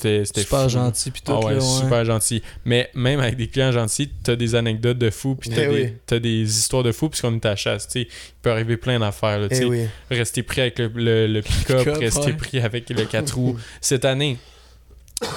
C'était 0.00 0.24
c'était 0.24 0.42
Super 0.42 0.62
fou. 0.62 0.68
gentil, 0.68 1.10
puis 1.10 1.22
tout, 1.24 1.32
Ah 1.32 1.40
ouais, 1.44 1.54
là, 1.54 1.58
ouais. 1.58 1.80
super 1.82 2.04
gentil. 2.04 2.40
Mais 2.64 2.88
même 2.94 3.18
avec 3.18 3.36
des 3.36 3.48
clients 3.48 3.72
gentils, 3.72 4.08
t'as 4.22 4.36
des 4.36 4.54
anecdotes 4.54 4.96
de 4.98 5.10
fous, 5.10 5.34
puis 5.34 5.50
t'as 5.50 5.64
Eh 5.64 5.68
des, 5.68 5.82
oui. 5.86 5.92
t'as 6.06 6.18
des 6.20 6.42
histoires 6.58 6.84
de 6.84 6.92
fous, 6.92 7.08
puisqu'on 7.08 7.34
est 7.34 7.44
à 7.46 7.50
la 7.50 7.56
chasse. 7.56 7.88
tu 7.88 8.02
sais. 8.02 8.02
Il 8.02 8.34
peut 8.42 8.50
arriver 8.52 8.76
plein 8.76 8.98
d'affaires. 9.00 9.48
Eh 9.50 9.64
oui. 9.64 9.86
Rester 10.10 10.44
pris 10.44 10.60
avec 10.60 10.78
le, 10.78 10.86
le, 10.94 11.26
le 11.26 11.42
pick-up, 11.42 11.88
rester 11.98 12.26
ouais. 12.26 12.32
pris 12.34 12.60
avec 12.60 12.88
le 12.90 13.04
4 13.04 13.34
roues. 13.34 13.56
Cette 13.80 14.04
année, 14.04 14.38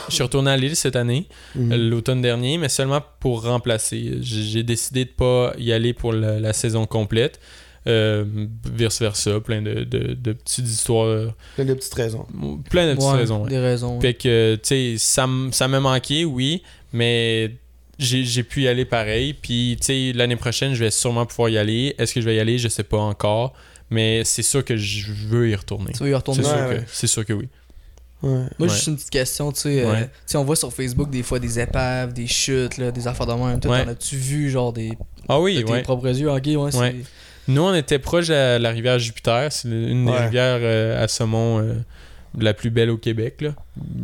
je 0.10 0.14
suis 0.14 0.22
retourné 0.24 0.52
à 0.52 0.58
Lille 0.58 0.76
cette 0.76 0.96
année, 0.96 1.28
Mhm. 1.56 1.72
euh, 1.72 1.78
l'automne 1.90 2.22
dernier, 2.22 2.60
mais 2.60 2.70
seulement 2.70 3.02
pour 3.20 3.44
remplacer. 3.44 4.20
J'ai 4.22 4.44
j'ai 4.44 4.62
décidé 4.64 5.06
de 5.06 5.10
pas 5.10 5.54
y 5.58 5.72
aller 5.74 5.94
pour 5.94 6.14
la, 6.14 6.40
la 6.40 6.54
saison 6.54 6.86
complète. 6.86 7.40
Euh, 7.88 8.24
vice 8.72 9.00
versa, 9.02 9.40
plein 9.40 9.62
de, 9.64 9.84
de, 9.84 10.14
de 10.14 10.34
petites 10.34 10.68
histoires, 10.68 11.34
Plein 11.56 11.66
de 11.66 11.74
petites 11.74 11.94
raisons. 11.96 12.28
plein 12.70 12.88
de 12.88 12.94
petites 12.94 13.10
Ouais, 13.10 13.18
raisons. 13.18 13.44
ouais. 13.44 13.50
Des 13.50 13.58
raisons. 13.58 13.96
ouais. 13.96 14.02
Fait 14.02 14.14
que, 14.14 14.56
tu 14.56 14.68
sais, 14.68 14.96
ça, 15.00 15.24
m- 15.24 15.50
ça 15.52 15.68
m'a 15.68 15.80
manqué, 15.80 16.24
oui, 16.24 16.62
mais 16.94 17.56
j'ai 17.98 18.24
j'ai 18.24 18.44
pu 18.44 18.64
y 18.64 18.68
aller 18.68 18.86
pareil. 18.86 19.34
Puis, 19.34 19.78
tu 19.80 19.86
sais, 19.88 20.12
l'année 20.14 20.36
prochaine, 20.36 20.76
je 20.76 20.84
vais 20.84 20.92
sûrement 20.92 21.26
pouvoir 21.26 21.50
y 21.50 21.58
aller. 21.58 21.96
Est-ce 21.98 22.14
que 22.14 22.22
je 22.22 22.26
vais 22.28 22.36
y 22.36 22.40
aller? 22.40 22.60
Je 22.60 22.68
sais 22.68 22.84
pas 22.84 22.98
encore. 23.00 23.54
Mais 23.90 24.22
c'est 24.26 24.44
sûr 24.44 24.64
que 24.64 24.78
je 24.78 25.12
veux 25.12 25.50
y 25.50 25.56
retourner. 25.56 25.92
Tu 25.94 26.04
vas 26.04 26.10
y 26.10 26.14
retourner? 26.14 26.44
C'est 26.44 26.50
sûr, 27.08 27.24
Ouais, 27.24 27.26
que- 27.28 27.36
sûr 27.36 27.38
oui. 27.40 27.50
Ouais. 28.24 28.30
Moi, 28.30 28.50
Ouais. 28.60 28.70
juste 28.70 28.88
une 28.88 28.96
petite 28.96 29.10
question, 29.10 29.52
tu 29.52 29.62
sais. 29.62 29.84
euh, 29.84 29.92
Ouais. 29.92 30.04
tu 30.04 30.10
sais, 30.28 30.38
on 30.38 30.44
voit 30.46 30.56
sur 30.56 30.72
Facebook 30.72 31.10
des 31.10 31.24
fois 31.24 31.40
des 31.40 31.60
épaves, 31.60 32.14
des 32.14 32.28
chutes, 32.28 32.78
là, 32.78 32.92
des 32.92 33.08
affaires 33.08 33.26
de 33.26 33.34
même. 33.34 33.60
T'en 33.60 33.72
as-tu 33.74 34.16
vu, 34.18 34.52
genre, 34.52 34.72
des, 34.72 34.92
Ah 35.28 35.40
oui, 35.42 35.56
de 35.58 35.62
tes 35.64 35.72
ouais. 35.72 35.82
propres 35.82 36.08
yeux? 36.08 36.30
Ok, 36.32 36.44
ouais, 36.46 36.72
c'est. 36.72 36.78
Ouais. 36.78 36.96
Nous, 37.52 37.62
on 37.62 37.74
était 37.74 38.00
proche 38.00 38.30
à 38.30 38.60
la 38.60 38.70
rivière 38.70 39.00
Jupiter. 39.00 39.52
C'est 39.52 39.68
une 39.68 40.06
des 40.06 40.12
rivières 40.12 40.60
euh, 40.62 41.04
à 41.04 41.08
saumon 41.08 41.60
euh, 41.60 41.74
la 42.40 42.54
plus 42.54 42.70
belle 42.70 42.90
au 42.90 42.98
Québec. 42.98 43.42
Là. 43.42 43.54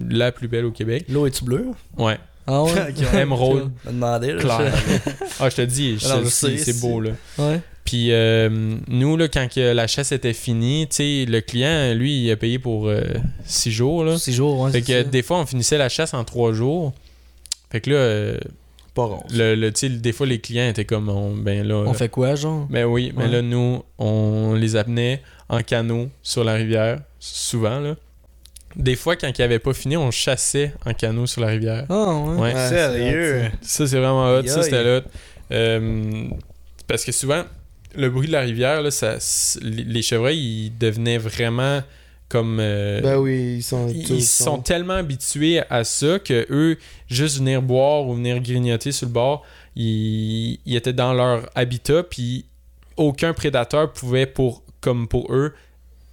La 0.09 0.31
plus 0.31 0.47
belle 0.47 0.65
au 0.65 0.71
Québec. 0.71 1.05
L'eau 1.09 1.25
est-tu 1.27 1.43
bleue? 1.43 1.67
Ouais. 1.97 2.17
Ah 2.45 2.63
ouais? 2.63 2.71
Émeraude. 3.21 3.71
Je. 3.85 4.37
Claire. 4.39 4.73
ah, 5.39 5.49
je 5.49 5.55
te 5.55 5.61
dis, 5.63 5.97
je- 5.99 6.05
Alors, 6.05 6.23
je 6.23 6.29
c'est 6.29 6.57
sais, 6.57 6.71
c'est 6.71 6.79
beau, 6.79 7.01
là. 7.01 7.11
Ouais. 7.37 7.59
Puis 7.83 8.11
euh, 8.11 8.49
nous, 8.87 9.15
là, 9.15 9.27
quand 9.29 9.47
que 9.53 9.71
la 9.73 9.87
chasse 9.87 10.11
était 10.11 10.33
finie, 10.33 10.87
tu 10.89 10.95
sais, 10.97 11.25
le 11.25 11.39
client, 11.39 11.93
lui, 11.93 12.23
il 12.25 12.31
a 12.31 12.35
payé 12.35 12.59
pour 12.59 12.87
euh, 12.87 13.01
six 13.45 13.71
jours. 13.71 14.03
Là. 14.03 14.17
Six 14.17 14.33
jours, 14.33 14.59
ouais. 14.59 14.71
Fait 14.71 14.79
c'est 14.79 14.85
que 14.93 15.03
ça. 15.03 15.09
des 15.09 15.21
fois, 15.23 15.39
on 15.39 15.45
finissait 15.45 15.77
la 15.77 15.87
chasse 15.87 16.13
en 16.13 16.23
trois 16.25 16.51
jours. 16.51 16.93
Fait 17.69 17.79
que 17.81 17.89
là, 17.89 17.95
euh, 17.95 18.37
Pas 18.97 19.05
rose. 19.05 19.21
le, 19.31 19.55
le- 19.55 19.71
des 19.99 20.11
fois, 20.11 20.25
les 20.27 20.39
clients 20.41 20.67
étaient 20.67 20.83
comme, 20.85 21.07
on- 21.09 21.35
ben 21.35 21.65
là. 21.65 21.75
On 21.85 21.93
fait 21.93 22.09
quoi, 22.09 22.35
genre? 22.35 22.65
Ben 22.69 22.85
oui, 22.85 23.13
mais 23.15 23.27
là, 23.27 23.41
nous, 23.41 23.83
on 23.99 24.53
les 24.55 24.75
amenait 24.75 25.21
en 25.49 25.61
canot 25.61 26.09
sur 26.23 26.43
la 26.43 26.53
rivière, 26.55 26.99
souvent, 27.19 27.79
là. 27.79 27.95
Des 28.75 28.95
fois, 28.95 29.15
quand 29.15 29.27
ils 29.37 29.41
n'avaient 29.41 29.59
pas 29.59 29.73
fini, 29.73 29.97
on 29.97 30.11
chassait 30.11 30.73
en 30.85 30.93
canot 30.93 31.25
sur 31.27 31.41
la 31.41 31.47
rivière. 31.47 31.85
Ah 31.89 32.13
ouais. 32.15 32.35
Ouais. 32.41 32.53
Ouais, 32.53 32.69
Sérieux? 32.69 33.41
Ça, 33.61 33.87
c'est 33.87 33.97
vraiment 33.97 34.27
hot. 34.33 34.45
Ça, 34.45 34.61
c'était 34.63 34.97
hot. 34.97 35.09
Euh, 35.51 36.25
parce 36.87 37.03
que 37.05 37.11
souvent, 37.11 37.43
le 37.95 38.09
bruit 38.09 38.27
de 38.27 38.33
la 38.33 38.41
rivière, 38.41 38.81
là, 38.81 38.91
ça, 38.91 39.15
les 39.61 40.01
chevreuils, 40.01 40.37
ils 40.65 40.77
devenaient 40.77 41.17
vraiment 41.17 41.81
comme... 42.29 42.59
euh, 42.59 43.01
Ben 43.01 43.17
oui, 43.17 43.55
ils 43.57 43.63
sont. 43.63 43.87
ils, 43.87 44.05
tous- 44.05 44.13
ils 44.15 44.21
sont 44.21 44.59
tellement 44.59 44.93
habitués 44.95 45.61
à 45.69 45.83
ça 45.83 46.19
que 46.19 46.45
eux, 46.49 46.77
juste 47.09 47.37
venir 47.37 47.61
boire 47.61 48.05
ou 48.05 48.13
venir 48.15 48.39
grignoter 48.41 48.91
sur 48.91 49.07
le 49.07 49.13
bord, 49.13 49.45
ils, 49.75 50.59
ils 50.65 50.75
étaient 50.75 50.93
dans 50.93 51.13
leur 51.13 51.49
habitat, 51.55 52.03
puis 52.03 52.45
aucun 52.97 53.33
prédateur 53.33 53.93
pouvait, 53.93 54.25
pour, 54.25 54.63
comme 54.81 55.07
pour 55.07 55.31
eux, 55.33 55.53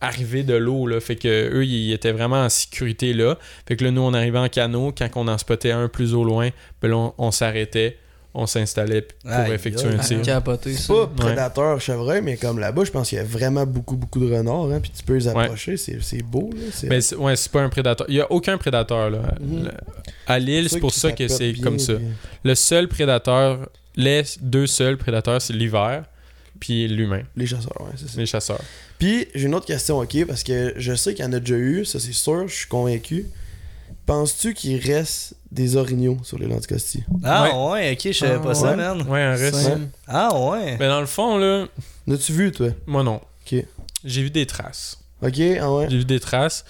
arriver 0.01 0.43
de 0.43 0.55
l'eau. 0.55 0.87
Là. 0.87 1.01
Fait 1.01 1.17
que 1.17 1.51
eux, 1.53 1.65
ils 1.65 1.93
étaient 1.93 2.13
vraiment 2.13 2.43
en 2.45 2.49
sécurité 2.51 3.15
là. 3.15 3.39
Fait 3.67 3.75
que 3.77 3.85
là, 3.85 3.91
nous, 3.91 4.03
on 4.03 4.13
arrivait 4.13 4.39
en 4.39 4.49
canot. 4.49 4.93
Quand 4.97 5.09
on 5.17 5.29
en 5.29 5.39
spottait 5.39 5.71
un 5.71 5.89
plus 5.89 6.13
au 6.15 6.25
loin, 6.25 6.51
ben 6.83 6.89
là, 6.89 6.97
on, 6.97 7.15
on 7.17 7.31
s'arrêtait, 7.31 7.97
on 8.37 8.47
s'installait 8.47 9.03
pour 9.23 9.31
effectuer 9.53 9.89
un 9.89 9.99
tir. 9.99 10.21
Capoté, 10.23 10.75
C'est 10.75 10.83
ça. 10.83 10.93
pas 10.95 11.07
prédateur 11.07 11.81
chevreuil, 11.81 12.21
mais 12.21 12.37
comme 12.37 12.59
là-bas, 12.59 12.85
je 12.85 12.91
pense 12.91 13.09
qu'il 13.09 13.19
y 13.19 13.21
a 13.21 13.25
vraiment 13.25 13.65
beaucoup, 13.65 13.97
beaucoup 13.97 14.19
de 14.21 14.35
renards, 14.35 14.71
hein, 14.73 14.81
puis 14.81 14.91
tu 14.97 15.05
peux 15.05 15.15
les 15.15 15.29
approcher, 15.29 15.77
c'est 15.77 15.99
c'est 16.03 16.23
beau, 16.23 16.51
là. 16.53 16.89
Mais 16.89 17.15
ouais, 17.15 17.37
c'est 17.37 17.53
pas 17.53 17.63
un 17.63 17.69
prédateur. 17.69 18.07
Il 18.09 18.17
y 18.17 18.21
a 18.21 18.31
aucun 18.33 18.59
prédateur 18.59 19.09
là. 19.11 19.21
Mhm. 19.41 19.71
À 20.27 20.39
Lille, 20.39 20.69
c'est 20.69 20.81
pour 20.81 20.93
ça 20.93 21.13
que 21.13 21.29
c'est 21.29 21.53
bien, 21.53 21.63
comme 21.63 21.79
ça. 21.79 21.95
Le 22.43 22.55
seul 22.55 22.89
prédateur, 22.89 23.69
les 23.97 24.23
deux 24.41 24.67
seuls 24.67 24.97
prédateurs, 24.99 25.41
c'est 25.41 25.53
l'hiver, 25.53 26.05
puis 26.59 26.89
l'humain, 26.89 27.23
Les 27.37 27.47
chasseurs, 27.47 27.81
ouais, 27.81 27.93
c'est 27.97 28.09
ça. 28.09 28.19
les 28.21 28.27
chasseurs. 28.27 28.61
Puis, 28.99 29.27
j'ai 29.35 29.47
une 29.47 29.55
autre 29.55 29.67
question, 29.67 29.99
ok, 30.01 30.25
parce 30.27 30.43
que 30.43 30.73
je 30.77 30.95
sais 30.95 31.15
qu'il 31.15 31.25
y 31.25 31.29
en 31.29 31.33
a 31.33 31.41
déjà 31.41 31.57
eu, 31.57 31.85
ça 31.85 32.01
c'est 32.01 32.13
sûr, 32.13 32.49
je 32.49 32.55
suis 32.55 32.67
convaincu. 32.69 33.27
Penses-tu 34.07 34.53
qu'il 34.55 34.79
reste 34.81 35.35
des 35.51 35.77
orignaux 35.77 36.19
sur 36.25 36.39
les 36.39 36.47
Lanticosti? 36.47 37.03
Ah 37.23 37.69
ouais, 37.71 37.93
ok, 37.93 38.01
je 38.05 38.13
savais 38.13 38.35
Ah, 38.37 38.39
pas 38.41 38.55
ça, 38.55 38.77
man. 38.77 39.03
Ouais, 39.09 39.23
un 39.23 39.35
reste. 39.35 39.71
Ah 40.07 40.39
ouais. 40.39 40.77
Mais 40.79 40.89
dans 40.89 41.01
le 41.01 41.07
fond, 41.07 41.39
là, 41.39 41.67
N'as-tu 42.07 42.33
vu, 42.33 42.53
toi? 42.53 42.69
moi 42.87 43.03
non. 43.03 43.21
Ok. 43.47 43.65
J'ai 44.05 44.23
vu 44.23 44.31
des 44.31 44.45
traces. 44.47 44.99
Ok, 45.23 45.41
ah 45.61 45.73
ouais. 45.73 45.87
J'ai 45.89 45.99
vu 45.99 46.05
des 46.05 46.21
traces. 46.21 46.65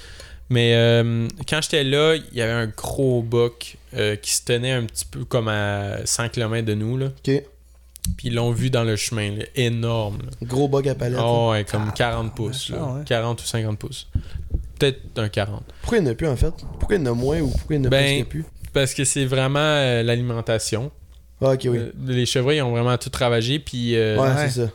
Mais 0.49 0.75
euh, 0.77 1.27
quand 1.49 1.61
j'étais 1.63 1.83
là, 1.83 2.15
il 2.15 2.39
y 2.39 2.43
avait 2.43 2.53
un 2.53 2.67
gros 2.69 3.23
buck 3.23 3.79
euh, 3.95 4.15
qui 4.15 4.31
se 4.33 4.45
tenait 4.45 4.73
un 4.73 4.85
petit 4.85 5.05
peu 5.07 5.25
comme 5.25 5.49
à 5.49 6.05
100 6.07 6.29
km 6.29 6.65
de 6.65 6.75
nous. 6.75 6.97
Là. 6.99 7.07
Ok. 7.07 7.43
Puis 8.19 8.29
ils 8.29 8.35
l'ont 8.35 8.51
vu 8.53 8.69
dans 8.71 8.85
le 8.85 8.95
chemin, 8.97 9.31
là, 9.37 9.45
énorme. 9.57 10.19
là. 10.19 10.31
Gros 10.47 10.69
bug 10.69 10.87
à 10.89 10.95
palette. 10.95 11.19
Oh, 11.21 11.47
là. 11.47 11.51
ouais, 11.59 11.65
comme 11.65 11.87
Ah, 11.89 11.95
40 11.97 12.35
pouces. 12.35 12.69
là. 12.69 12.77
ah 12.81 12.93
ouais. 12.99 13.05
40 13.07 13.43
ou 13.43 13.45
50 13.45 13.79
pouces. 13.79 14.07
Peut-être 14.79 15.01
un 15.17 15.29
40. 15.29 15.63
Pourquoi 15.83 15.99
il 15.99 16.05
n'y 16.05 16.09
en 16.09 16.13
a 16.13 16.15
plus, 16.15 16.27
en 16.29 16.37
fait? 16.37 16.53
Pourquoi 16.79 16.97
il 16.97 17.05
y 17.05 17.09
en 17.09 17.13
a 17.13 17.15
moins 17.15 17.41
ou 17.41 17.49
pourquoi 17.49 17.77
il 17.77 17.81
n'y 17.81 17.87
en 17.87 17.89
a 17.89 17.91
Ben, 17.91 18.25
plus? 18.25 18.45
Parce 18.73 18.93
que 18.95 19.05
c'est 19.05 19.25
vraiment 19.25 19.59
euh, 19.61 20.03
l'alimentation. 20.03 20.91
Ah, 21.41 21.53
ok, 21.53 21.61
oui. 21.71 21.79
Euh, 21.79 21.93
les 22.07 22.27
chevreuils 22.27 22.61
ont 22.63 22.71
vraiment 22.71 22.97
tout 22.99 23.11
ravagé. 23.15 23.59
Puis 23.59 23.97
euh, 23.97 24.17
ouais, 24.19 24.29
ouais. 24.29 24.49
c'est 24.49 24.61
ça. 24.67 24.71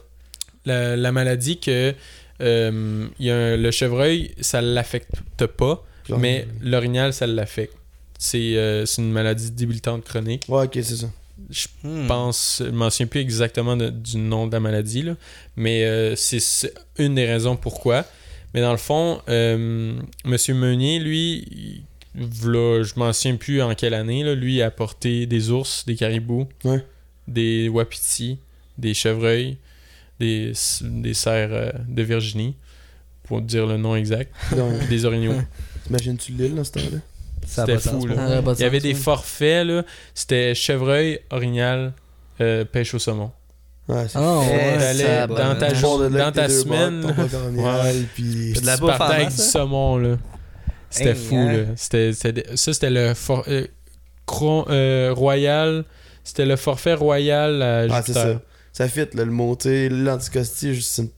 la, 0.66 0.96
la 0.96 1.12
maladie 1.12 1.60
que 1.60 1.94
euh, 2.42 3.08
il 3.20 3.26
y 3.26 3.32
a 3.32 3.36
un- 3.36 3.58
le 3.58 3.72
chevreuil, 3.72 4.34
ça 4.40 4.62
l'affecte 4.62 5.12
pas, 5.58 5.84
Genre- 6.08 6.20
mais 6.20 6.48
l'orignal, 6.62 7.12
ça 7.14 7.28
l'affecte. 7.28 7.74
C'est 8.18 8.56
euh, 8.58 8.86
c'est 8.86 9.02
une 9.02 9.12
maladie 9.12 9.52
débilitante 9.52 10.04
chronique. 10.06 10.46
Ouais, 10.48 10.64
ok, 10.66 10.72
c'est 10.76 10.96
ça. 10.96 11.08
Je 11.50 11.68
Hmm. 11.84 12.08
pense, 12.08 12.62
je 12.66 12.70
m'en 12.70 12.90
souviens 12.90 13.08
plus 13.08 13.22
exactement 13.22 13.78
de- 13.78 13.90
du 13.90 14.18
nom 14.18 14.46
de 14.48 14.52
la 14.54 14.60
maladie, 14.60 15.02
là, 15.04 15.14
mais 15.56 15.84
euh, 15.86 16.16
c'est- 16.16 16.40
c'est 16.42 16.74
une 16.98 17.16
des 17.16 17.26
raisons 17.26 17.56
pourquoi. 17.56 18.06
Mais 18.54 18.62
dans 18.62 18.72
le 18.72 18.78
fond, 18.78 19.22
euh, 19.30 19.94
Monsieur 20.26 20.54
Meunier, 20.56 21.00
lui, 21.00 21.46
il- 21.52 21.84
v'là, 22.16 22.84
je 22.84 22.94
m'en 22.98 23.14
souviens 23.14 23.36
plus 23.38 23.62
en 23.62 23.76
quelle 23.76 23.94
année, 23.94 24.24
là, 24.24 24.34
lui 24.36 24.62
a 24.62 24.66
apporté 24.68 25.26
des 25.28 25.52
ours, 25.52 25.86
des 25.86 25.96
caribous, 25.96 26.48
Ouais. 26.64 26.84
des 27.28 27.70
wapitis, 27.70 28.40
des 28.78 28.94
chevreuils, 28.96 29.58
des, 30.20 30.54
des 30.82 31.14
cerfs 31.14 31.50
euh, 31.52 31.72
de 31.88 32.02
Virginie, 32.04 32.56
pour 33.24 33.42
dire 33.42 33.68
le 33.68 33.78
nom 33.78 33.96
exact, 33.96 34.34
puis 34.50 34.58
des 34.90 35.06
orignaux. 35.06 35.36
T'imagines-tu 35.86 36.32
l'île 36.34 36.56
dans 36.56 36.64
ce 36.64 36.72
temps-là? 36.72 36.98
C'était 37.46 37.78
fou, 37.80 38.06
là. 38.08 38.42
pas 38.42 38.54
Il 38.56 38.62
y 38.62 38.64
avait 38.66 38.80
des 38.80 38.90
ouais. 38.90 38.94
forfaits, 38.96 39.66
là, 39.68 39.86
c'était 40.14 40.54
chevreuil, 40.56 41.20
orignal, 41.30 41.94
euh, 42.42 42.66
pêche 42.66 42.94
au 42.96 43.00
saumon. 43.00 43.32
Ouais, 43.90 44.06
c'est 44.08 44.20
Eh, 44.20 44.78
ouais, 44.78 44.94
ça- 44.94 45.28
dans 45.28 45.56
ta 45.58 45.68
ouais. 45.70 45.76
jour- 45.76 46.10
dans 46.10 46.32
ta 46.32 46.48
semaine, 46.48 47.02
ton 47.02 47.08
bord 47.14 47.42
orignal, 47.46 47.96
puis... 48.14 48.54
de 48.54 48.66
la 48.66 48.78
tu 48.78 48.86
partais 48.86 49.04
avec 49.16 49.26
masse, 49.26 49.36
du 49.36 49.42
ça? 49.42 49.50
saumon, 49.52 49.98
là. 49.98 50.18
C'était 50.92 51.10
Hey, 51.10 51.16
fou, 51.16 51.36
hein? 51.36 51.52
là. 51.54 51.64
C'était, 51.76 52.14
c'était- 52.14 52.56
ça, 52.56 52.74
c'était 52.74 52.90
le 52.92 53.14
for- 53.16 53.44
euh, 53.48 53.66
cron- 54.28 54.66
euh, 54.70 55.12
royal. 55.16 55.86
C'était 56.24 56.46
le 56.46 56.56
forfait 56.56 56.94
royal 56.94 57.62
à 57.64 57.80
Ah, 57.90 58.02
c'est 58.06 58.14
ça. 58.14 58.40
Ça 58.74 58.88
fit, 58.88 59.08
là, 59.16 59.26
le 59.26 59.32
mot, 59.32 59.56
tu 59.56 59.70
sais, 59.70 59.90
l'anticosti, 59.90 60.76
juste, 60.76 60.92
c'est 60.92 61.02
une- 61.04 61.10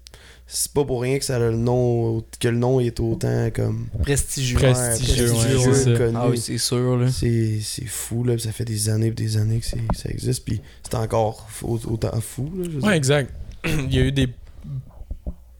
c'est 0.53 0.71
pas 0.73 0.83
pour 0.83 1.01
rien 1.01 1.17
que 1.17 1.23
ça 1.23 1.37
a 1.37 1.39
le 1.39 1.55
nom 1.55 2.21
que 2.39 2.47
le 2.49 2.57
nom 2.57 2.79
est 2.81 2.99
autant 2.99 3.49
comme 3.55 3.87
Prestigieux. 4.01 4.57
Prestigieux, 4.57 5.31
ouais, 5.31 5.55
ouais, 5.55 5.73
c'est 5.73 5.83
ça. 5.93 5.97
connu. 5.97 6.17
Ah 6.19 6.27
oui, 6.29 6.37
c'est 6.37 6.57
sûr, 6.57 6.97
là. 6.97 7.07
c'est 7.09 7.59
c'est 7.61 7.85
fou 7.85 8.23
là, 8.25 8.37
ça 8.37 8.51
fait 8.51 8.65
des 8.65 8.89
années 8.89 9.07
et 9.07 9.11
des 9.11 9.37
années 9.37 9.59
que 9.59 9.65
c'est- 9.65 9.77
ça 9.95 10.09
existe 10.09 10.43
puis 10.43 10.59
c'est 10.83 10.95
encore 10.95 11.47
fou- 11.49 11.79
autant 11.87 12.19
fou 12.19 12.51
là, 12.57 12.65
je 12.69 12.85
Ouais, 12.85 12.97
exact. 12.97 13.33
Il 13.65 13.93
y 13.95 13.99
a 13.99 14.01
eu 14.03 14.11
des 14.11 14.27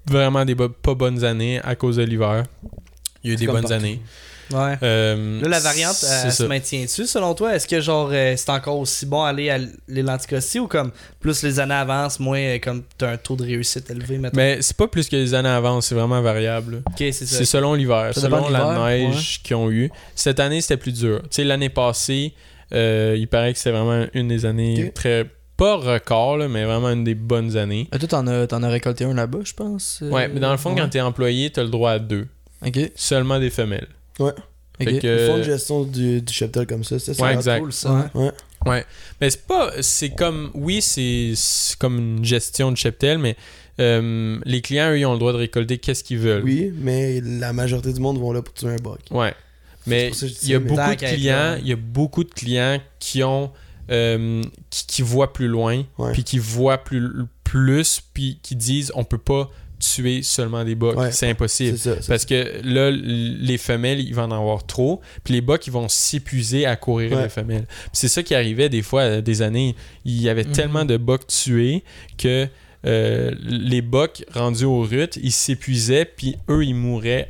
vraiment 0.08 0.44
des 0.46 0.56
bo- 0.56 0.70
pas 0.70 0.96
bonnes 0.96 1.24
années 1.24 1.60
à 1.62 1.76
cause 1.76 1.98
de 1.98 2.04
l'hiver. 2.04 2.46
Il 3.24 3.30
y 3.30 3.32
a 3.32 3.34
eu 3.36 3.38
C'est 3.38 3.46
des 3.46 3.52
bonnes 3.52 3.62
partout. 3.62 3.74
années. 3.76 4.02
Ouais. 4.54 4.78
Euh, 4.84 5.42
Là, 5.42 5.48
la 5.48 5.60
variante, 5.60 6.04
elle 6.24 6.32
se 6.32 6.44
maintient-tu 6.44 7.06
selon 7.06 7.34
toi? 7.34 7.56
Est-ce 7.56 7.68
que 7.68 7.80
genre 7.82 8.10
euh, 8.12 8.34
c'est 8.38 8.50
encore 8.50 8.78
aussi 8.80 9.06
bon 9.06 9.24
aller 9.24 9.50
à 9.50 9.60
lenticosties 9.88 10.60
ou 10.60 10.68
comme 10.68 10.92
plus 11.20 11.44
les 11.44 11.60
années 11.60 11.74
avancent, 11.74 12.20
moins 12.20 12.40
euh, 12.40 12.60
comme 12.60 12.84
t'as 12.98 13.12
un 13.14 13.18
taux 13.18 13.36
de 13.36 13.44
réussite 13.44 13.90
élevé 13.90 14.18
maintenant? 14.18 14.38
Mais 14.42 14.58
c'est 14.62 14.76
pas 14.78 14.88
plus 14.88 15.08
que 15.10 15.16
les 15.16 15.34
années 15.34 15.50
avant, 15.50 15.82
c'est 15.82 15.96
vraiment 15.96 16.22
variable. 16.22 16.84
c'est 16.98 17.14
selon 17.46 17.74
l'hiver, 17.74 18.12
selon 18.14 18.50
la 18.50 18.90
neige 18.90 19.42
qu'ils 19.44 19.56
ont 19.56 19.70
eu. 19.72 19.90
Cette 20.16 20.40
année, 20.40 20.62
c'était 20.62 20.78
plus 20.78 20.94
dur. 20.94 21.22
Tu 21.24 21.28
sais, 21.32 21.44
l'année 21.44 21.70
passée, 21.70 22.34
euh, 22.74 23.16
il 23.18 23.28
paraît 23.28 23.54
que 23.54 23.60
c'est 23.60 23.72
vraiment 23.72 24.06
une 24.14 24.28
des 24.28 24.46
années 24.46 24.92
très. 24.94 25.26
Pas 25.58 25.76
record, 25.76 26.38
là, 26.38 26.48
mais 26.48 26.64
vraiment 26.66 26.90
une 26.90 27.04
des 27.04 27.14
bonnes 27.14 27.56
années. 27.56 27.88
Ah, 27.92 28.00
toi, 28.00 28.08
t'en 28.08 28.26
as, 28.26 28.48
t'en 28.48 28.64
as 28.64 28.70
récolté 28.70 29.04
un 29.04 29.14
là-bas, 29.14 29.40
je 29.44 29.54
pense. 29.54 30.00
euh, 30.02 30.10
Ouais, 30.10 30.28
mais 30.28 30.40
dans 30.40 30.52
le 30.52 30.58
fond, 30.58 30.72
ouais. 30.74 30.82
quand 30.82 30.90
t'es 30.90 31.02
employé, 31.02 31.52
t'as 31.52 31.62
le 31.62 31.70
droit 31.70 31.92
à 31.92 32.00
deux. 32.00 32.26
Ok. 32.66 32.80
Seulement 32.96 33.38
des 33.40 33.52
femelles. 33.52 33.88
Ouais. 34.20 34.32
Ok. 34.80 34.88
Fait 34.88 35.00
que- 35.00 35.24
Ils 35.24 35.28
font 35.28 35.38
une 35.38 35.44
gestion 35.44 35.84
du, 35.84 36.22
du 36.22 36.34
cheptel 36.34 36.66
comme 36.66 36.84
ça, 36.84 36.98
c'est 37.00 37.14
ça. 37.14 37.24
Ouais, 37.24 37.34
exact. 37.34 37.60
Cool, 37.62 37.72
ça. 37.74 38.10
Ouais. 38.16 38.32
Ouais. 38.66 38.86
Mais 39.20 39.30
c'est 39.30 39.46
pas. 39.46 39.72
C'est 39.82 40.10
comme. 40.12 40.50
Oui, 40.54 40.82
c'est 40.82 41.34
c'est 41.36 41.78
comme 41.78 41.98
une 42.00 42.26
gestion 42.26 42.72
de 42.72 42.78
cheptel, 42.78 43.18
mais 43.20 43.36
euh, 43.80 44.40
les 44.46 44.62
clients, 44.62 44.92
eux, 44.92 45.00
ils 45.00 45.06
ont 45.06 45.14
le 45.14 45.20
droit 45.20 45.34
de 45.34 45.38
récolter 45.38 45.78
qu'est-ce 45.78 46.04
qu'ils 46.04 46.20
veulent. 46.20 46.44
Oui, 46.44 46.72
mais 46.76 47.22
la 47.22 47.54
majorité 47.54 47.94
du 47.94 48.00
monde 48.00 48.20
vont 48.20 48.32
là 48.32 48.42
pour 48.42 48.54
tuer 48.54 48.70
un 48.70 48.76
bug. 48.78 48.98
Ouais. 49.12 49.34
Mais 49.88 50.12
il 50.44 50.50
y 50.50 50.54
a 50.56 50.60
mais- 50.60 50.66
beaucoup 50.70 50.90
de 50.92 50.96
clients, 50.96 51.58
il 51.60 51.68
y 51.68 51.74
a 51.74 51.76
beaucoup 51.76 52.24
de 52.24 52.30
clients 52.32 52.80
qui 53.00 53.24
ont 53.24 53.52
euh, 53.90 54.42
qui, 54.70 54.86
qui 54.86 55.02
voient 55.02 55.34
plus 55.34 55.48
loin, 55.48 55.84
Ouais. 55.98 56.12
puis 56.14 56.24
qui 56.24 56.38
voient 56.38 56.78
plus 56.78 57.10
plus, 57.44 58.02
puis 58.14 58.40
qui 58.42 58.56
disent 58.56 58.92
on 58.96 59.04
peut 59.04 59.18
pas 59.18 59.50
tuer 59.82 60.24
seulement 60.24 60.64
des 60.64 60.76
Ouais. 60.98 61.12
c'est 61.12 61.30
impossible. 61.30 61.78
Ça. 61.78 61.96
Parce 62.08 62.26
que 62.26 62.62
là, 62.64 62.90
les 62.92 63.58
femelles, 63.58 64.00
ils 64.00 64.16
vont 64.16 64.24
en 64.24 64.32
avoir 64.32 64.66
trop. 64.66 65.02
Puis 65.24 65.34
les 65.34 65.42
bucks, 65.42 65.68
ils 65.68 65.74
vont 65.74 65.90
s'épuiser 65.90 66.66
à 66.66 66.76
courir 66.76 67.12
Ouais. 67.18 67.24
les 67.24 67.30
femelles. 67.30 67.66
C'est 67.92 68.08
ça 68.08 68.24
qui 68.24 68.34
arrivait 68.36 68.70
des 68.70 68.82
fois, 68.82 69.02
euh, 69.02 69.22
des 69.22 69.42
années. 69.42 69.76
Il 70.06 70.22
y 70.22 70.30
avait 70.30 70.46
Mhm. 70.46 70.52
tellement 70.54 70.86
de 70.86 70.98
bucks 70.98 71.28
tués 71.28 71.84
que 72.18 72.48
euh, 72.86 73.32
les 73.44 73.82
bucks 73.84 74.26
rendus 74.34 74.66
aux 74.66 74.82
rutes, 74.82 75.20
ils 75.22 75.32
s'épuisaient. 75.32 76.06
Puis 76.06 76.38
eux, 76.50 76.66
ils 76.66 76.74
mouraient 76.74 77.30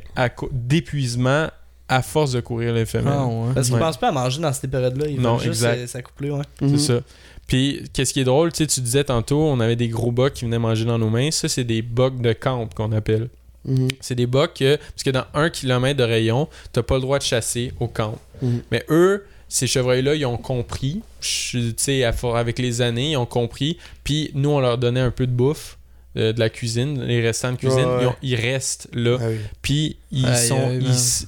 d'épuisement 0.50 1.48
à 1.96 2.02
force 2.02 2.32
de 2.32 2.40
courir 2.40 2.72
les 2.74 2.86
femelles. 2.86 3.12
Ah, 3.16 3.26
ouais. 3.26 3.52
Parce 3.54 3.66
qu'ils 3.66 3.74
Ouais. 3.76 3.80
pensent 3.80 3.96
pas 3.98 4.08
à 4.08 4.12
manger 4.12 4.40
dans 4.40 4.52
cette 4.52 4.70
période-là. 4.70 5.06
Ils 5.08 5.20
Non, 5.20 5.36
veulent 5.36 5.52
juste 5.52 5.86
s'accoupler, 5.86 6.30
ouais. 6.30 6.42
Mhm. 6.60 6.78
C'est 6.78 6.92
ça. 6.94 7.00
Puis, 7.46 7.82
qu'est-ce 7.92 8.12
qui 8.14 8.20
est 8.20 8.24
drôle, 8.24 8.52
tu 8.52 8.58
sais, 8.58 8.66
tu 8.66 8.80
disais 8.80 9.04
tantôt, 9.04 9.40
on 9.42 9.60
avait 9.60 9.76
des 9.76 9.88
gros 9.88 10.12
bucks 10.12 10.32
qui 10.34 10.44
venaient 10.44 10.58
manger 10.58 10.84
dans 10.84 10.98
nos 10.98 11.10
mains. 11.10 11.30
Ça, 11.30 11.48
c'est 11.48 11.64
des 11.64 11.82
bucks 11.82 12.20
de 12.20 12.32
camp 12.32 12.68
qu'on 12.74 12.92
appelle. 12.92 13.28
Mhm. 13.64 13.88
C'est 14.00 14.14
des 14.14 14.26
bucks 14.26 14.54
que, 14.54 14.76
parce 14.76 15.02
que 15.04 15.10
dans 15.10 15.24
un 15.34 15.50
kilomètre 15.50 15.98
de 15.98 16.04
rayon, 16.04 16.48
t'as 16.72 16.82
pas 16.82 16.94
le 16.96 17.00
droit 17.02 17.18
de 17.18 17.24
chasser 17.24 17.72
au 17.80 17.88
camp. 17.88 18.18
Mhm. 18.40 18.62
Mais 18.70 18.84
eux, 18.88 19.24
ces 19.48 19.66
chevreuils-là, 19.66 20.14
ils 20.14 20.24
ont 20.24 20.38
compris, 20.38 21.02
tu 21.20 21.74
sais, 21.76 22.04
avec 22.04 22.58
les 22.58 22.80
années, 22.80 23.10
ils 23.12 23.16
ont 23.16 23.26
compris. 23.26 23.76
Puis 24.02 24.30
nous, 24.34 24.48
on 24.50 24.60
leur 24.60 24.78
donnait 24.78 25.00
un 25.00 25.10
peu 25.10 25.26
de 25.26 25.32
bouffe, 25.32 25.78
euh, 26.16 26.32
de 26.32 26.40
la 26.40 26.48
cuisine, 26.48 27.02
les 27.02 27.20
restants 27.20 27.52
de 27.52 27.56
cuisine. 27.58 27.84
Ouais. 27.84 27.98
Ils, 28.02 28.06
ont- 28.06 28.16
ils 28.22 28.34
restent 28.36 28.88
là. 28.94 29.18
Ah 29.20 29.24
oui. 29.28 29.36
Puis 29.62 29.96
ils 30.10 30.26
Aïe, 30.26 30.46
sont. 30.48 30.68
aïe, 30.70 30.78
ils 30.82 31.26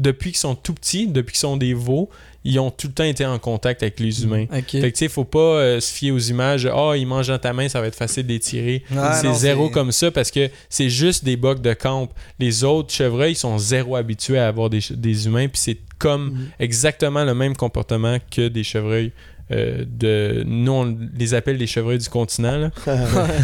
depuis 0.00 0.30
qu'ils 0.30 0.38
sont 0.38 0.54
tout 0.54 0.74
petits, 0.74 1.06
depuis 1.06 1.32
qu'ils 1.32 1.40
sont 1.40 1.56
des 1.56 1.74
veaux, 1.74 2.08
ils 2.42 2.58
ont 2.58 2.70
tout 2.70 2.86
le 2.86 2.94
temps 2.94 3.04
été 3.04 3.26
en 3.26 3.38
contact 3.38 3.82
avec 3.82 4.00
les 4.00 4.24
humains. 4.24 4.46
Ok. 4.50 4.70
Fait 4.70 4.80
que 4.80 4.86
tu 4.96 5.04
sais, 5.04 5.08
faut 5.08 5.24
pas 5.24 5.38
euh, 5.38 5.80
se 5.80 5.92
fier 5.92 6.10
aux 6.10 6.18
images. 6.18 6.64
Ah, 6.66 6.92
ils 6.96 7.06
mangent 7.06 7.28
dans 7.28 7.38
ta 7.38 7.52
main, 7.52 7.68
ça 7.68 7.82
va 7.82 7.86
être 7.86 7.94
facile 7.94 8.26
de 8.26 8.32
les 8.32 8.40
tirer. 8.40 8.82
C'est 9.20 9.34
zéro 9.34 9.68
comme 9.68 9.92
ça 9.92 10.10
parce 10.10 10.30
que 10.30 10.48
c'est 10.70 10.88
juste 10.88 11.22
des 11.24 11.36
bugs 11.36 11.56
de 11.56 11.74
camp. 11.74 12.08
Les 12.38 12.64
autres 12.64 12.92
chevreuils 12.92 13.34
sont 13.34 13.58
zéro 13.58 13.94
habitués 13.96 14.38
à 14.38 14.48
avoir 14.48 14.70
des, 14.70 15.26
humains, 15.26 15.48
puis 15.48 15.60
c'est 15.60 15.76
comme 15.98 16.30
Mhm. 16.30 16.48
exactement 16.60 17.24
le 17.24 17.34
même 17.34 17.54
comportement 17.54 18.16
que 18.30 18.48
des 18.48 18.64
chevreuils. 18.64 19.12
Euh, 19.52 19.84
de 19.86 20.42
nous 20.46 20.72
on 20.72 20.96
les 21.18 21.34
appelle 21.34 21.56
les 21.56 21.66
chevreuils 21.66 21.98
du 21.98 22.08
continent 22.08 22.56
là. 22.56 22.70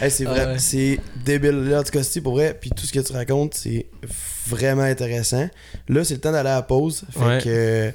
Hey, 0.00 0.10
c'est 0.10 0.24
vrai, 0.24 0.42
Ah 0.46 0.52
ouais. 0.52 0.58
c'est 0.58 0.98
débile. 1.24 1.68
Là, 1.68 1.80
en 1.80 1.82
tout 1.82 1.90
cas, 1.92 2.02
c'est 2.02 2.20
pour 2.20 2.34
vrai. 2.34 2.56
Puis 2.58 2.70
tout 2.70 2.84
ce 2.86 2.92
que 2.92 3.00
tu 3.00 3.12
racontes, 3.12 3.54
c'est 3.54 3.86
vraiment 4.48 4.82
intéressant. 4.82 5.48
Là, 5.88 6.04
c'est 6.04 6.14
le 6.14 6.20
temps 6.20 6.32
d'aller 6.32 6.48
à 6.48 6.54
la 6.56 6.62
pause. 6.62 7.02
Fait 7.10 7.24
Ouais. 7.24 7.38
que 7.42 7.92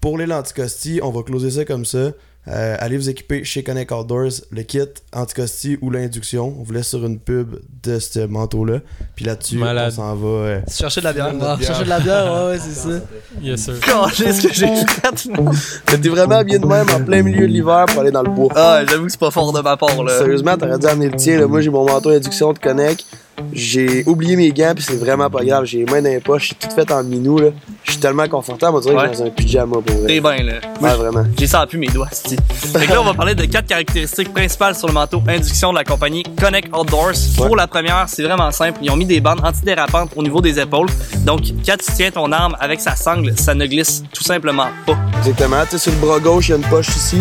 pour 0.00 0.18
les 0.18 0.26
lenticostis, 0.26 1.00
on 1.02 1.10
va 1.10 1.22
closer 1.22 1.50
ça 1.50 1.64
comme 1.64 1.84
ça. 1.84 2.12
Euh, 2.48 2.74
allez 2.80 2.96
vous 2.96 3.08
équiper 3.08 3.44
chez 3.44 3.62
Connect 3.62 3.92
Outdoors 3.92 4.32
le 4.50 4.62
kit 4.62 4.80
anticosti 5.14 5.78
ou 5.80 5.90
l'induction. 5.90 6.52
On 6.58 6.64
vous 6.64 6.72
laisse 6.72 6.88
sur 6.88 7.06
une 7.06 7.20
pub 7.20 7.54
de 7.84 8.00
ce 8.00 8.18
manteau-là. 8.26 8.80
Puis 9.14 9.24
là-dessus, 9.24 9.58
Malade. 9.58 9.92
on 9.92 9.96
s'en 9.96 10.14
va. 10.16 10.26
euh, 10.28 10.60
Chercher 10.68 11.00
de 11.02 11.04
la 11.04 11.12
bière. 11.12 11.32
Chercher 11.62 11.84
de 11.84 11.88
la 11.88 12.00
bière, 12.00 12.32
ouais, 12.32 12.50
ouais, 12.50 12.58
c'est 12.58 12.74
ça. 12.74 12.98
Yes 13.40 13.60
sir. 13.64 13.74
Qu'est-ce 14.16 14.42
que 14.48 14.52
j'ai 14.52 14.66
fait? 14.76 16.00
T'es 16.02 16.08
vraiment 16.08 16.34
habillé 16.36 16.58
de 16.58 16.66
même 16.66 16.86
en 16.90 17.00
plein 17.04 17.22
milieu 17.22 17.46
de 17.46 17.52
l'hiver 17.52 17.84
pour 17.86 18.00
aller 18.00 18.10
dans 18.10 18.22
le 18.24 18.30
bois. 18.30 18.48
Ah, 18.56 18.82
j'avoue 18.88 19.04
que 19.06 19.12
c'est 19.12 19.20
pas 19.20 19.30
fort 19.30 19.52
de 19.52 19.60
ma 19.60 19.76
part, 19.76 20.02
là. 20.02 20.18
Sérieusement, 20.18 20.56
t'aurais 20.56 20.80
dû 20.80 20.86
amener 20.86 21.10
le 21.10 21.16
tien. 21.16 21.38
Là. 21.38 21.46
Moi, 21.46 21.60
j'ai 21.60 21.70
mon 21.70 21.84
manteau 21.86 22.10
induction 22.10 22.52
de 22.52 22.58
Connect. 22.58 23.04
J'ai 23.52 24.04
oublié 24.06 24.36
mes 24.36 24.50
gants, 24.50 24.72
puis 24.74 24.84
c'est 24.84 24.96
vraiment 24.98 25.28
pas 25.30 25.44
grave. 25.44 25.64
J'ai 25.64 25.78
les 25.78 25.84
mains 25.84 26.00
dans 26.02 26.10
les 26.10 26.20
poches, 26.20 26.42
je 26.42 26.46
suis 26.48 26.54
tout 26.56 26.70
fait 26.74 26.90
en 26.92 27.02
minou. 27.02 27.38
Là. 27.38 27.48
Je 27.84 27.92
suis 27.92 28.00
tellement 28.00 28.26
confortable, 28.28 28.76
on 28.76 28.80
dirait 28.80 28.94
Ouais. 28.94 29.10
que 29.10 29.16
dans 29.18 29.24
un 29.24 29.30
pyjama 29.30 29.76
pour 29.84 29.96
vrai. 29.96 30.06
T'es 30.06 30.20
bien, 30.20 30.42
là. 30.42 30.52
Ouais, 30.80 30.94
vraiment. 30.96 31.24
J'ai 31.38 31.46
ça 31.46 31.66
plus 31.66 31.78
mes 31.78 31.88
doigts, 31.88 32.08
c'ti. 32.12 32.36
Fait 32.50 32.86
que 32.86 32.92
là, 32.92 33.00
on 33.00 33.04
va 33.04 33.14
parler 33.14 33.34
de 33.34 33.44
quatre 33.44 33.66
caractéristiques 33.66 34.32
principales 34.32 34.74
sur 34.74 34.88
le 34.88 34.94
manteau 34.94 35.22
induction 35.28 35.70
de 35.72 35.78
la 35.78 35.84
compagnie 35.84 36.22
Connect 36.40 36.68
Outdoors. 36.76 37.12
Pour 37.36 37.56
la 37.56 37.66
première, 37.66 38.04
c'est 38.08 38.22
vraiment 38.22 38.50
simple. 38.50 38.78
Ils 38.82 38.90
ont 38.90 38.96
mis 38.96 39.06
des 39.06 39.20
bandes 39.20 39.40
antidérapantes 39.44 40.10
au 40.16 40.22
niveau 40.22 40.40
des 40.40 40.58
épaules. 40.60 40.88
Donc, 41.24 41.40
quand 41.66 41.76
tu 41.78 41.92
tiens 41.94 42.10
ton 42.10 42.30
arme 42.32 42.56
avec 42.60 42.80
sa 42.80 42.96
sangle, 42.96 43.32
ça 43.36 43.54
ne 43.54 43.66
glisse 43.66 44.02
tout 44.12 44.24
simplement 44.24 44.68
pas. 44.86 44.96
Exactement. 45.18 45.62
Tu 45.64 45.70
sais, 45.72 45.78
sur 45.78 45.92
le 45.92 45.98
bras 45.98 46.18
gauche, 46.20 46.48
il 46.48 46.50
y 46.52 46.54
a 46.54 46.56
une 46.56 46.62
poche 46.64 46.88
ici. 46.88 47.18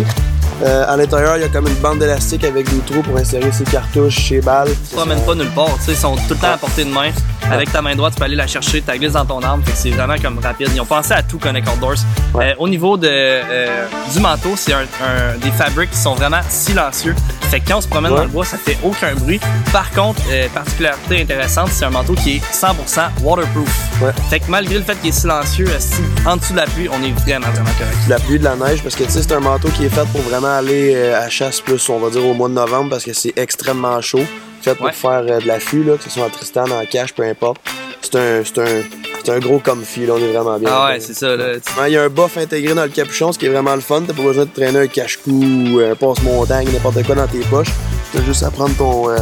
Euh, 0.63 0.85
à 0.87 0.95
l'intérieur, 0.95 1.37
il 1.37 1.41
y 1.41 1.45
a 1.45 1.49
comme 1.49 1.67
une 1.67 1.73
bande 1.75 1.99
d'élastique 1.99 2.43
avec 2.43 2.69
des 2.69 2.79
trous 2.81 3.01
pour 3.01 3.17
insérer 3.17 3.51
ses 3.51 3.63
cartouches, 3.63 4.27
ses 4.29 4.41
balles. 4.41 4.69
Tu 4.69 4.89
te 4.91 4.95
promènes 4.95 5.21
pas 5.21 5.33
nulle 5.35 5.49
part. 5.49 5.73
Tu 5.79 5.85
sais, 5.85 5.91
ils 5.93 5.97
sont 5.97 6.15
tout 6.15 6.21
le 6.31 6.35
temps 6.35 6.53
à 6.53 6.57
portée 6.57 6.83
de 6.85 6.89
main. 6.91 7.09
Avec 7.51 7.71
ta 7.71 7.81
main 7.81 7.95
droite, 7.95 8.13
tu 8.13 8.19
peux 8.19 8.25
aller 8.25 8.35
la 8.35 8.47
chercher, 8.47 8.81
tu 8.81 8.99
glisses 8.99 9.13
dans 9.13 9.25
ton 9.25 9.41
arme. 9.41 9.61
Fait 9.63 9.71
que 9.71 9.77
c'est 9.77 9.89
vraiment 9.89 10.15
comme 10.21 10.39
rapide. 10.39 10.69
Ils 10.73 10.79
ont 10.79 10.85
pensé 10.85 11.13
à 11.13 11.23
tout 11.23 11.37
Connect 11.39 11.67
Outdoors. 11.67 11.95
Ouais. 12.33 12.51
Euh, 12.51 12.55
au 12.59 12.67
niveau 12.69 12.95
de, 12.95 13.09
euh, 13.09 13.85
du 14.13 14.19
manteau, 14.19 14.51
c'est 14.55 14.71
un, 14.73 14.81
un- 15.03 15.37
des 15.41 15.51
fabriques 15.51 15.91
qui 15.91 15.97
sont 15.97 16.13
vraiment 16.13 16.39
silencieux. 16.47 17.15
Fait 17.49 17.59
que 17.59 17.67
quand 17.67 17.79
on 17.79 17.81
se 17.81 17.87
promène 17.89 18.11
Ouais. 18.11 18.17
dans 18.19 18.23
le 18.23 18.29
bois, 18.29 18.45
ça 18.45 18.57
fait 18.57 18.77
aucun 18.83 19.13
bruit. 19.15 19.39
Par 19.73 19.89
contre, 19.91 20.21
particularité 20.53 21.21
intéressante, 21.23 21.69
c'est 21.73 21.83
un 21.85 21.89
manteau 21.89 22.13
qui 22.13 22.37
est 22.37 22.41
100% 22.53 23.09
waterproof. 23.21 23.67
Ouais. 24.01 24.11
Fait 24.29 24.39
que 24.39 24.45
malgré 24.49 24.75
le 24.75 24.83
fait 24.83 24.95
qu'il 25.01 25.09
est 25.09 25.11
silencieux, 25.11 25.67
si 25.79 25.95
en 26.25 26.37
dessous 26.37 26.53
de 26.53 26.57
la 26.59 26.65
pluie, 26.65 26.87
on 26.89 27.03
est 27.03 27.11
vraiment, 27.11 27.47
vraiment 27.51 27.71
correct. 27.77 27.97
la 28.07 28.19
pluie, 28.19 28.39
de 28.39 28.43
la 28.45 28.55
neige, 28.55 28.81
parce 28.83 28.95
que 28.95 29.03
tu 29.03 29.11
sais, 29.11 29.23
c'est 29.23 29.33
un 29.33 29.39
manteau 29.41 29.67
qui 29.69 29.85
est 29.85 29.89
fait 29.89 30.05
pour 30.13 30.21
vraiment 30.21 30.50
aller 30.57 30.93
euh, 30.95 31.19
à 31.19 31.29
chasse 31.29 31.61
plus, 31.61 31.87
on 31.89 31.99
va 31.99 32.09
dire, 32.09 32.25
au 32.25 32.33
mois 32.33 32.49
de 32.49 32.53
novembre, 32.53 32.89
parce 32.89 33.03
que 33.03 33.13
c'est 33.13 33.33
extrêmement 33.37 33.99
chaud. 34.01 34.23
Fait 34.61 34.75
pour 34.75 34.85
Ouais. 34.87 34.91
faire 34.91 35.23
euh, 35.27 35.39
de 35.39 35.47
l'affût, 35.47 35.83
là, 35.83 35.97
que 35.97 36.03
ce 36.03 36.09
soit 36.11 36.23
en 36.25 36.29
Tristan, 36.29 36.65
en 36.69 36.85
cache, 36.85 37.13
peu 37.13 37.23
importe. 37.23 37.59
C'est 38.01 38.15
un, 38.15 38.43
c'est 38.43 38.59
un, 38.59 39.33
un 39.35 39.39
gros 39.39 39.59
comfy, 39.59 40.05
là, 40.05 40.13
on 40.15 40.17
est 40.17 40.31
vraiment 40.31 40.57
bien. 40.59 40.69
Ah 40.71 40.87
ouais, 40.89 40.99
c'est 40.99 41.13
ça. 41.13 41.35
Là. 41.35 41.55
Tu- 41.55 41.71
Il 41.87 41.93
y 41.93 41.97
a 41.97 42.03
un 42.03 42.09
buff 42.09 42.37
intégré 42.37 42.73
dans 42.73 42.83
le 42.83 42.89
capuchon, 42.89 43.31
ce 43.31 43.39
qui 43.39 43.45
est 43.47 43.49
vraiment 43.49 43.75
le 43.75 43.81
fun. 43.81 44.01
T'as 44.05 44.13
pas 44.13 44.21
besoin 44.23 44.45
de 44.45 44.49
traîner 44.51 44.79
un 44.79 44.87
cache-cou 44.87 45.31
ou 45.31 45.79
un 45.79 45.95
passe-montagne, 45.95 46.67
n'importe 46.71 47.03
quoi 47.05 47.15
dans 47.15 47.27
tes 47.27 47.39
poches. 47.39 47.71
T'as 48.13 48.23
juste 48.23 48.43
à 48.43 48.51
prendre 48.51 48.75
ton, 48.75 49.09
euh, 49.09 49.17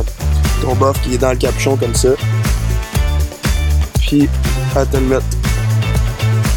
ton 0.62 0.74
buff 0.76 0.98
qui 1.04 1.14
est 1.16 1.18
dans 1.18 1.32
le 1.32 1.38
capuchon 1.38 1.76
comme 1.78 1.96
ça. 1.96 2.10
Puis 4.08 4.28
à 4.76 4.86
te 4.86 4.98
le 4.98 5.04
mettre. 5.04 5.24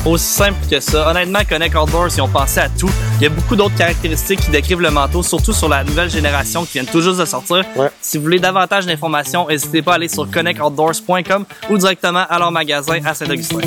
Aussi 0.05 0.25
simple 0.25 0.59
que 0.69 0.81
ça. 0.81 1.09
Honnêtement, 1.11 1.39
Connect 1.49 1.77
Outdoors, 1.77 2.09
ils 2.17 2.21
ont 2.21 2.29
pensé 2.29 2.59
à 2.59 2.69
tout. 2.69 2.91
Il 3.19 3.23
y 3.23 3.27
a 3.27 3.29
beaucoup 3.29 3.55
d'autres 3.55 3.77
caractéristiques 3.77 4.41
qui 4.41 4.51
décrivent 4.51 4.81
le 4.81 4.91
manteau, 4.91 5.23
surtout 5.23 5.53
sur 5.53 5.69
la 5.69 5.85
nouvelle 5.85 6.11
génération 6.11 6.65
qui 6.65 6.81
vient 6.81 6.85
tout 6.85 7.01
juste 7.01 7.19
de 7.21 7.25
sortir. 7.25 7.65
Ouais. 7.77 7.89
Si 8.01 8.17
vous 8.19 8.25
voulez 8.25 8.41
davantage 8.41 8.85
d'informations, 8.85 9.47
n'hésitez 9.49 9.81
pas 9.81 9.93
à 9.93 9.95
aller 9.97 10.09
sur 10.09 10.29
connectoutdoors.com 10.29 11.45
ou 11.71 11.79
directement 11.79 12.25
à 12.29 12.39
leur 12.41 12.51
magasin 12.51 12.99
à 13.05 13.15
Saint-Augustin. 13.15 13.61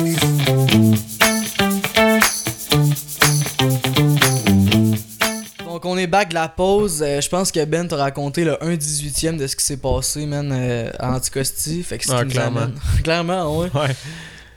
Donc 5.64 5.84
on 5.84 5.96
est 5.98 6.06
back 6.06 6.30
de 6.30 6.34
la 6.34 6.48
pause. 6.48 7.02
Euh, 7.04 7.20
je 7.20 7.28
pense 7.28 7.52
que 7.52 7.64
Ben 7.64 7.86
t'a 7.88 7.96
raconté 7.96 8.44
le 8.44 8.62
1 8.64 8.76
18 8.76 9.24
e 9.24 9.36
de 9.36 9.46
ce 9.46 9.56
qui 9.56 9.64
s'est 9.64 9.76
passé, 9.76 10.26
man, 10.26 10.50
euh, 10.52 10.90
à 10.98 11.12
Anticosti. 11.14 11.82
Fait 11.82 11.98
que 11.98 12.04
c'est 12.04 12.12
Ah, 12.12 12.18
ce 12.18 12.22
qui 12.22 12.28
nous 12.28 12.32
clairement. 12.32 12.60
amène. 12.60 12.74
clairement, 13.04 13.58
ouais. 13.58 13.70
Ouais. 13.74 13.96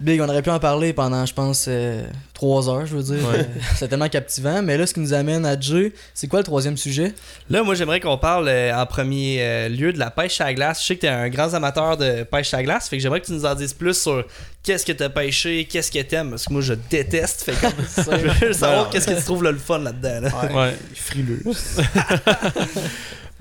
Big, 0.02 0.22
on 0.22 0.30
aurait 0.30 0.42
pu 0.42 0.50
en 0.50 0.60
parler 0.60 0.94
pendant, 0.94 1.26
je 1.26 1.34
pense, 1.34 1.66
euh, 1.68 2.04
trois 2.34 2.70
heures, 2.70 2.86
je 2.86 2.96
veux 2.96 3.04
dire. 3.04 3.28
Ouais. 3.30 3.46
C'est 3.76 3.90
tellement 3.90 4.08
captivant. 4.08 4.62
Mais 4.62 4.78
là, 4.78 4.88
ce 4.88 4.94
qui 4.94 5.02
nous 5.02 5.14
amène 5.14 5.46
à 5.46 5.60
Jay, 5.60 5.92
c'est 6.14 6.28
quoi 6.28 6.40
le 6.40 6.46
troisième 6.46 6.78
sujet? 6.78 7.14
Là, 7.50 7.64
moi, 7.64 7.76
j'aimerais 7.76 8.00
qu'on 8.00 8.18
parle 8.18 8.48
euh, 8.48 8.74
en 8.74 8.86
premier 8.86 9.40
euh, 9.42 9.68
lieu 9.68 9.92
de 9.92 10.00
la 10.00 10.10
pêche 10.10 10.40
à 10.40 10.46
la 10.46 10.54
glace. 10.54 10.82
Je 10.82 10.88
sais 10.88 10.96
que 10.96 11.02
t'es 11.02 11.10
un 11.10 11.28
grand 11.28 11.54
amateur 11.54 11.98
de 11.98 12.24
pêche 12.24 12.54
à 12.54 12.58
la 12.58 12.64
glace, 12.64 12.88
fait 12.88 12.96
que 12.96 13.04
j'aimerais 13.04 13.20
que 13.20 13.26
tu 13.26 13.34
nous 13.34 13.46
en 13.46 13.56
dises 13.56 13.74
plus 13.74 14.00
sur 14.00 14.24
qu'est-ce 14.64 14.86
que 14.86 14.94
t'as 14.94 15.10
pêché, 15.10 15.66
qu'est-ce 15.66 15.92
que 15.92 16.02
t'aimes, 16.02 16.30
parce 16.30 16.46
que 16.46 16.54
moi, 16.54 16.62
je 16.62 16.76
déteste. 16.90 17.44
Fait 17.44 17.52
que 17.52 17.68
je 18.42 18.46
veux 18.46 18.54
savoir 18.54 18.90
qu'est-ce 18.90 19.08
que 19.08 19.18
tu 19.18 19.24
trouves 19.24 19.44
là, 19.44 19.52
le 19.52 19.58
fun 19.58 19.80
là-dedans. 19.80 20.22
là. 20.22 20.54
Ouais. 20.56 20.76
Frileux. 20.96 21.44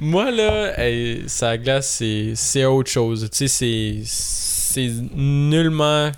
Moi, 0.01 0.31
là, 0.31 0.79
hey, 0.81 1.25
ça 1.27 1.59
glace, 1.59 1.89
c'est, 1.99 2.33
c'est 2.37 2.65
autre 2.65 2.89
chose. 2.89 3.29
Tu 3.33 3.49
sais, 3.49 3.49
c'est, 3.49 4.03
c'est 4.05 4.93
nullement 5.13 6.13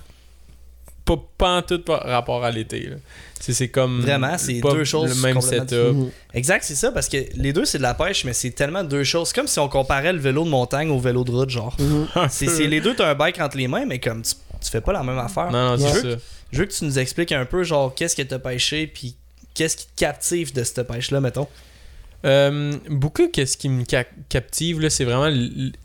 pas, 1.17 1.25
pas 1.39 1.57
en 1.59 1.63
tout 1.63 1.79
par 1.81 2.03
rapport 2.03 2.45
à 2.45 2.51
l'été. 2.51 2.91
c'est 3.39 3.69
comme. 3.69 4.01
Vraiment, 4.01 4.37
c'est 4.39 4.61
deux 4.61 4.85
choses 4.85 5.17
Le 5.17 5.23
même 5.23 5.41
setup. 5.41 6.13
Exact, 6.35 6.65
c'est 6.65 6.75
ça, 6.75 6.93
parce 6.93 7.09
que 7.09 7.19
les 7.35 7.53
deux, 7.53 7.65
c'est 7.65 7.79
de 7.79 7.83
la 7.83 7.95
pêche, 7.95 8.25
mais 8.25 8.33
c'est 8.33 8.51
tellement 8.51 8.85
deux 8.85 9.05
choses. 9.05 9.29
C'est 9.29 9.35
comme 9.35 9.49
si 9.49 9.59
on 9.59 9.69
comparait 9.69 10.13
le 10.13 10.19
vélo 10.19 10.45
de 10.45 10.51
montagne 10.51 10.91
au 10.91 10.99
vélo 10.99 11.25
de 11.25 11.31
route, 11.31 11.51
genre. 11.51 11.77
Mhm. 11.79 12.09
Un 12.15 12.29
C'est 12.29 12.67
les 12.67 12.81
deux, 12.81 12.95
t'as 12.95 13.11
un 13.11 13.15
bike 13.15 13.41
entre 13.41 13.57
les 13.57 13.69
mains, 13.69 13.87
mais 13.87 13.99
comme 13.99 14.23
tu, 14.23 14.35
tu 14.63 14.71
fais 14.71 14.81
pas 14.81 14.93
la 14.93 15.03
même 15.03 15.19
affaire. 15.19 15.51
Non, 15.51 15.71
non, 15.71 15.79
c'est 15.79 15.89
je, 15.89 16.07
veux, 16.07 16.13
ça. 16.13 16.23
je 16.53 16.59
veux 16.59 16.67
que 16.67 16.73
tu 16.73 16.85
nous 16.85 16.99
expliques 16.99 17.33
un 17.33 17.45
peu, 17.45 17.63
genre, 17.63 17.95
qu'est-ce 17.95 18.17
que 18.17 18.23
t'as 18.23 18.39
pêché, 18.39 18.87
puis 18.87 19.17
qu'est-ce 19.55 19.77
qui 19.77 19.87
te 19.87 19.97
captive 19.97 20.53
de 20.55 20.63
cette 20.63 20.83
pêche-là, 20.87 21.21
mettons. 21.21 21.49
Euh, 22.25 22.73
beaucoup, 22.91 23.29
qu'est-ce 23.29 23.57
qui 23.57 23.69
me 23.69 23.85
ca- 23.89 24.05
captive, 24.29 24.81
là, 24.81 24.91
c'est 24.91 25.05
vraiment 25.05 25.35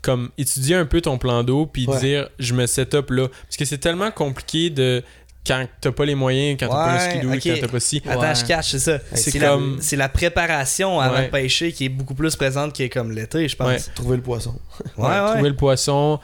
comme 0.02 0.30
étudier 0.36 0.74
un 0.76 0.84
peu 0.84 1.00
ton 1.00 1.16
plan 1.18 1.42
d'eau 1.42 1.66
puis 1.66 1.86
Ouais. 1.86 1.98
dire 2.00 2.28
je 2.38 2.52
me 2.54 2.66
set 2.66 2.94
up 2.94 3.10
là. 3.10 3.28
Parce 3.28 3.56
que 3.56 3.64
c'est 3.64 3.78
tellement 3.78 4.10
compliqué 4.10 4.70
de. 4.70 5.02
Quand 5.46 5.64
t'as 5.80 5.92
pas 5.92 6.04
les 6.04 6.16
moyens, 6.16 6.56
quand 6.58 6.66
t'as 6.66 6.74
pas 6.74 6.96
Ouais, 6.96 7.04
le 7.06 7.20
skidoo, 7.20 7.32
ok. 7.34 7.40
quand 7.44 7.60
t'as 7.60 7.68
pas 7.72 7.80
si. 7.80 8.02
Attends, 8.04 8.20
Ouais. 8.20 8.34
je 8.34 8.44
cache, 8.44 8.70
c'est 8.72 8.78
ça. 8.80 8.98
C'est 9.14 9.38
comme- 9.38 9.76
la, 9.76 9.82
c'est 9.82 9.94
la 9.96 10.08
préparation 10.08 11.00
avant 11.00 11.14
Ouais. 11.14 11.26
de 11.26 11.30
pêcher 11.30 11.70
qui 11.72 11.84
est 11.84 11.88
beaucoup 11.88 12.14
plus 12.14 12.34
présente 12.34 12.76
que 12.76 12.88
comme 12.88 13.12
l'été, 13.12 13.46
je 13.48 13.54
pense. 13.54 13.68
Ouais. 13.68 13.78
Trouver 13.94 14.16
le 14.16 14.22
poisson. 14.24 14.58
Ouais, 14.98 15.06
ouais. 15.06 15.32
Trouver 15.34 15.48
le 15.50 15.54
poisson, 15.56 16.18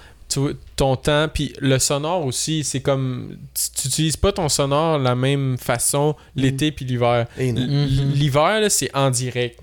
ton 0.76 0.96
temps, 0.96 1.28
puis 1.32 1.52
le 1.60 1.78
sonore 1.78 2.26
aussi, 2.26 2.64
c'est 2.64 2.80
comme. 2.80 3.36
Tu 3.54 3.80
tu 3.82 3.88
utilises 3.88 4.16
pas 4.16 4.32
ton 4.32 4.48
sonore 4.48 4.98
de 4.98 5.04
la 5.04 5.14
même 5.14 5.56
façon 5.56 6.16
l'été 6.34 6.72
puis 6.72 6.84
l'hiver. 6.84 7.26
Mhm. 7.38 7.54
L'hiver, 8.14 8.60
là, 8.60 8.68
c'est 8.70 8.90
en 8.92 9.08
direct. 9.10 9.60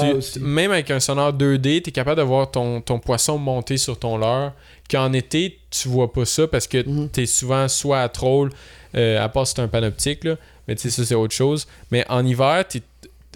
Tu- 0.00 0.38
Ah, 0.38 0.38
même 0.40 0.70
avec 0.72 0.90
un 0.90 1.00
sonore 1.00 1.32
2D, 1.32 1.82
tu 1.82 1.90
es 1.90 1.92
capable 1.92 2.18
de 2.18 2.22
voir 2.26 2.50
ton, 2.50 2.80
ton 2.80 2.98
poisson 2.98 3.38
monter 3.38 3.76
sur 3.76 3.98
ton 3.98 4.16
leurre. 4.16 4.52
Qu'en 4.90 5.12
été, 5.12 5.58
tu 5.70 5.88
vois 5.88 6.12
pas 6.12 6.24
ça 6.24 6.46
parce 6.48 6.66
que 6.66 6.86
Mhm. 6.86 7.08
tu 7.12 7.22
es 7.22 7.26
souvent 7.26 7.68
soit 7.68 8.00
à 8.02 8.08
troll, 8.08 8.50
euh, 8.94 9.22
à 9.22 9.28
part 9.28 9.46
si 9.46 9.54
c'est 9.56 9.62
un 9.62 9.68
panoptique, 9.68 10.24
là. 10.24 10.36
mais 10.68 10.74
tu 10.76 10.82
sais, 10.82 10.90
ça 10.90 11.04
c'est 11.04 11.14
autre 11.14 11.34
chose. 11.34 11.66
Mais 11.90 12.04
en 12.08 12.24
hiver, 12.26 12.64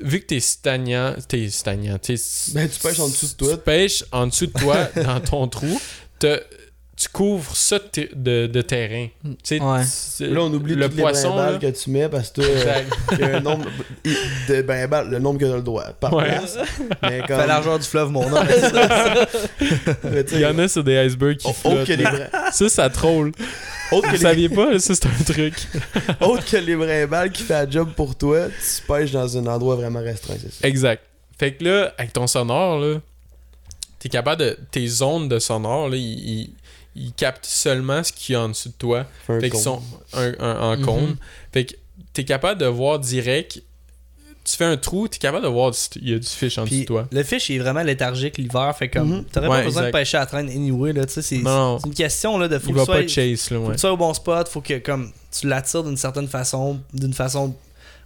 vu 0.02 0.20
que 0.20 0.26
tu 0.26 0.36
es 0.36 0.40
stagnant, 0.40 1.14
tu 1.28 1.42
es 1.44 1.48
stagnant, 1.50 1.98
t'es- 1.98 2.14
Ben, 2.54 2.68
tu 2.68 2.78
pêches 2.80 3.00
en 3.00 3.08
dessous 3.08 3.26
de 3.28 3.32
toi. 3.32 3.56
Tu 3.56 3.62
pêches 3.62 4.04
en 4.12 4.26
dessous 4.26 4.46
de 4.46 4.52
toi, 4.52 4.76
dans 4.96 5.20
ton 5.20 5.48
trou, 5.48 5.80
tu 6.96 7.08
couvres 7.10 7.54
ça 7.54 7.78
de, 7.78 8.08
de- 8.14 8.46
de 8.46 8.62
terrain. 8.62 9.08
Tu 9.22 9.36
sais, 9.42 9.60
Ouais. 9.60 9.82
Là, 10.30 10.40
on 10.40 10.52
oublie 10.54 10.74
le 10.74 10.88
poisson. 10.88 11.36
les 11.52 11.58
que 11.58 11.78
tu 11.78 11.90
mets 11.90 12.08
parce 12.08 12.30
que 12.30 12.40
euh, 12.40 12.82
il 13.12 13.18
y 13.18 13.22
a 13.22 13.36
un 13.36 13.40
nombre 13.40 13.66
de 14.48 14.62
brimbales, 14.62 15.10
le 15.10 15.18
nombre 15.18 15.38
que 15.38 15.44
t'as 15.44 15.56
le 15.56 15.62
droit 15.62 15.84
par 16.00 16.14
Ouais. 16.14 16.24
place. 16.24 16.56
Mais 17.02 17.18
comme, 17.28 17.38
Fais 17.40 17.46
l'argent 17.46 17.76
du 17.76 17.84
fleuve, 17.84 18.10
mon 18.10 18.26
nom. 18.30 18.40
tu 20.26 20.34
Il 20.34 20.40
y 20.40 20.46
en 20.46 20.58
a 20.58 20.68
sur 20.68 20.82
des 20.84 20.96
icebergs 21.06 21.36
qui 21.36 21.52
flottent. 21.52 21.86
que 21.86 21.92
les 21.92 22.04
Ça, 22.52 22.68
ça 22.68 22.88
troll. 22.90 23.28
autre 23.92 24.06
Vous 24.06 24.12
que 24.12 24.12
les- 24.12 24.18
saviez 24.18 24.48
pas, 24.48 24.72
là, 24.72 24.78
ça 24.78 24.94
c'est 24.94 25.06
un 25.06 25.24
truc. 25.32 25.54
autre 26.20 26.44
que 26.44 26.56
les 26.56 26.76
brimbales 26.76 27.30
qui 27.30 27.42
fait 27.42 27.54
un 27.54 27.70
job 27.70 27.90
pour 27.94 28.14
toi, 28.16 28.46
tu 28.48 28.82
pêches 28.86 29.12
dans 29.12 29.36
un 29.38 29.46
endroit 29.46 29.76
vraiment 29.76 30.00
restreint, 30.00 30.36
c'est 30.40 30.52
ça. 30.52 30.66
Exact. 30.66 31.02
Fait 31.38 31.52
que 31.52 31.64
là, 31.64 31.92
avec 31.98 32.12
ton 32.12 32.26
sonore, 32.26 32.78
là, 32.80 33.00
t'es 33.98 34.08
capable 34.08 34.40
de. 34.40 34.58
Tes 34.70 34.86
zones 34.86 35.28
de 35.28 35.38
sonore, 35.38 35.88
là, 35.90 35.96
ils, 35.96 36.02
ils- 36.40 36.50
ils 36.96 37.12
captent 37.12 37.46
seulement 37.46 38.02
ce 38.02 38.12
qu'il 38.12 38.32
y 38.32 38.36
a 38.36 38.42
en 38.42 38.48
dessous 38.48 38.70
de 38.70 38.74
toi. 38.74 39.06
Un 39.28 39.40
Fait 39.40 39.50
qu'ils 39.50 39.60
sont 39.60 39.82
un, 40.14 40.32
un- 40.40 40.60
en 40.60 40.76
Mhm. 40.78 40.84
cône. 40.84 41.16
Fait 41.52 41.64
que 41.66 41.74
t'es 42.12 42.24
capable 42.24 42.60
de 42.60 42.66
voir 42.66 42.98
direct. 42.98 43.62
Tu 44.44 44.56
fais 44.56 44.64
un 44.64 44.76
trou, 44.76 45.08
t'es 45.08 45.18
capable 45.18 45.42
de 45.42 45.48
voir 45.50 45.72
il 46.00 46.08
y 46.10 46.14
a 46.14 46.18
du 46.20 46.26
fish 46.26 46.56
en 46.56 46.64
dessous 46.64 46.80
de 46.80 46.84
toi. 46.84 47.08
le 47.10 47.22
fish 47.24 47.48
il 47.50 47.56
est 47.56 47.58
vraiment 47.58 47.82
léthargique 47.82 48.38
l'hiver, 48.38 48.76
fait 48.78 48.88
comme 48.88 49.08
Mhm. 49.10 49.24
t'aurais 49.24 49.48
Ouais, 49.48 49.58
pas 49.58 49.64
besoin 49.64 49.82
exact. 49.82 49.92
de 49.92 49.98
pêcher 49.98 50.16
à 50.18 50.20
la 50.20 50.26
traîne 50.26 50.48
anyway 50.48 50.92
là, 50.92 51.04
tu 51.04 51.14
sais 51.14 51.22
c'est 51.22 51.36
une 51.36 51.94
question 51.96 52.38
là 52.38 52.46
de 52.46 52.56
faut 52.60 52.68
Il 52.68 52.74
que 52.74 52.78
va 52.78 52.84
tu 52.84 52.92
pas 52.92 53.08
chase, 53.08 53.50
là, 53.50 53.56
faut 53.58 53.62
ouais. 53.64 53.68
que 53.70 53.72
tu 53.74 53.78
sois 53.80 53.92
au 53.92 53.96
bon 53.96 54.14
spot, 54.14 54.48
faut 54.48 54.60
que 54.60 54.78
comme 54.78 55.10
tu 55.36 55.48
l'attires 55.48 55.82
d'une 55.82 55.96
certaine 55.96 56.28
façon, 56.28 56.78
d'une 56.94 57.12
façon 57.12 57.56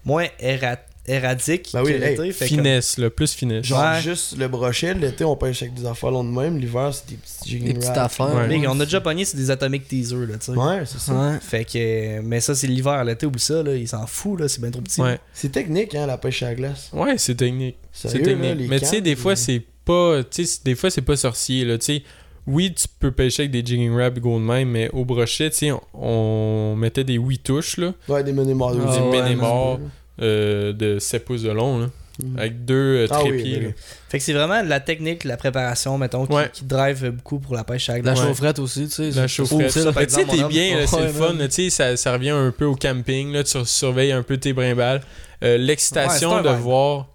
moins 0.02 0.26
éra- 0.40 0.78
éradique 1.06 1.70
Ben 1.72 1.82
oui, 1.82 1.92
que 1.92 1.96
hey, 1.96 2.10
l'été, 2.16 2.32
fait 2.32 2.48
comme- 2.48 2.58
Finesse, 2.58 2.98
là, 2.98 3.10
plus 3.10 3.32
finesse. 3.32 3.64
Genre 3.66 3.80
Ouais. 3.80 4.00
juste 4.00 4.36
le 4.38 4.48
brochet, 4.48 4.94
l'été 4.94 5.24
on 5.24 5.34
pêche 5.36 5.62
avec 5.62 5.74
des 5.74 5.86
affaires 5.86 6.10
longs 6.10 6.24
de 6.24 6.30
même, 6.30 6.58
l'hiver 6.58 6.90
c'est 6.92 7.08
des 7.10 7.16
petits 7.16 7.50
jigging 7.50 7.68
Des 7.68 7.74
petites 7.74 7.96
affaires. 7.96 8.34
Ouais. 8.34 8.66
On 8.68 8.78
a 8.80 8.84
déjà 8.84 9.00
pogné 9.00 9.24
c'est 9.24 9.36
des 9.36 9.50
atomic 9.50 9.88
teasers 9.88 10.26
là, 10.26 10.36
tu 10.38 10.52
sais. 10.52 10.58
Ouais, 10.58 10.82
c'est 10.86 11.00
ça. 11.00 11.12
Ouais. 11.12 11.38
Fait 11.40 11.64
que 11.64 12.20
mais 12.20 12.40
ça 12.40 12.54
c'est 12.54 12.66
l'hiver, 12.66 13.02
l'été 13.04 13.26
oublie 13.26 13.40
ça 13.40 13.62
là, 13.62 13.74
il 13.74 13.88
s'en 13.88 14.06
fout 14.06 14.38
là, 14.40 14.48
c'est 14.48 14.60
bien 14.60 14.70
trop 14.70 14.82
petit. 14.82 15.00
Ouais. 15.00 15.18
C'est 15.32 15.50
technique 15.50 15.94
hein 15.94 16.06
la 16.06 16.18
pêche 16.18 16.42
à 16.42 16.48
la 16.50 16.54
glace. 16.54 16.90
Ouais, 16.92 17.16
c'est 17.18 17.34
technique. 17.34 17.76
C'est 17.92 18.08
technique. 18.22 18.58
là, 18.60 18.66
Mais 18.68 18.78
tu 18.78 18.86
sais, 18.86 19.00
des 19.00 19.16
fois, 19.16 19.34
c'est 19.36 19.62
pas. 19.84 20.22
Tu 20.22 20.44
sais, 20.46 20.60
des 20.64 20.74
fois, 20.76 20.90
c'est 20.90 21.02
pas 21.02 21.16
sorcier, 21.16 21.64
là. 21.64 21.76
Tu 21.78 21.86
sais, 21.86 22.02
oui, 22.46 22.72
tu 22.72 22.86
peux 23.00 23.10
pêcher 23.10 23.42
avec 23.42 23.50
des 23.50 23.58
jigging 23.66 23.92
wraps 23.92 24.20
go 24.20 24.38
de 24.38 24.44
même, 24.44 24.68
mais 24.70 24.88
au 24.92 25.04
brochet, 25.04 25.50
tu 25.50 25.56
sais, 25.56 25.72
on, 25.72 25.80
on 25.94 26.76
mettait 26.76 27.02
des 27.04 27.14
8 27.14 27.38
touches, 27.42 27.76
là, 27.78 27.92
Ouais, 28.08 28.22
des. 28.22 28.32
Ah 28.32 28.42
aussi. 28.42 29.00
ouais, 29.00 29.22
Ménémor. 29.22 29.80
Euh, 30.20 30.72
de 30.72 30.98
7 30.98 31.24
pouces 31.24 31.42
de 31.42 31.50
long, 31.50 31.78
là, 31.80 31.86
Mhm. 32.22 32.38
avec 32.38 32.64
deux 32.66 32.74
euh, 32.74 33.06
Ah 33.10 33.20
oui, 33.22 33.30
trépieds, 33.30 33.58
oui. 33.68 33.72
Fait 34.10 34.18
que 34.18 34.24
c'est 34.24 34.32
vraiment 34.34 34.60
la 34.62 34.80
technique, 34.80 35.24
la 35.24 35.36
préparation 35.38 35.96
mettons 35.96 36.26
qui, 36.26 36.32
Ouais. 36.34 36.50
qui 36.52 36.64
drive 36.64 37.08
beaucoup 37.10 37.38
pour 37.38 37.54
la 37.54 37.64
pêche 37.64 37.88
à 37.88 37.98
La 37.98 38.14
chaufferette 38.14 38.58
aussi, 38.58 38.84
tu 38.88 38.90
sais. 38.90 39.04
La 39.12 39.22
c'est- 39.22 39.28
chaufferette. 39.28 39.72
tu 39.72 39.80
sais, 39.80 40.24
t'es 40.26 40.42
bien, 40.44 40.86
c'est 40.86 40.96
Ouais, 40.96 41.02
le 41.04 41.08
fun. 41.12 41.34
Tu 41.38 41.50
sais, 41.50 41.70
ça, 41.70 41.96
ça 41.96 42.12
revient 42.12 42.30
un 42.30 42.50
peu 42.50 42.66
au 42.66 42.74
camping. 42.76 43.32
Là, 43.32 43.42
tu 43.44 43.58
surveilles 43.64 44.12
un 44.12 44.22
peu 44.22 44.36
tes 44.36 44.52
brimbales. 44.52 45.00
Euh, 45.42 45.56
L'excitation 45.56 46.42
de 46.42 46.48
voir. 46.50 47.06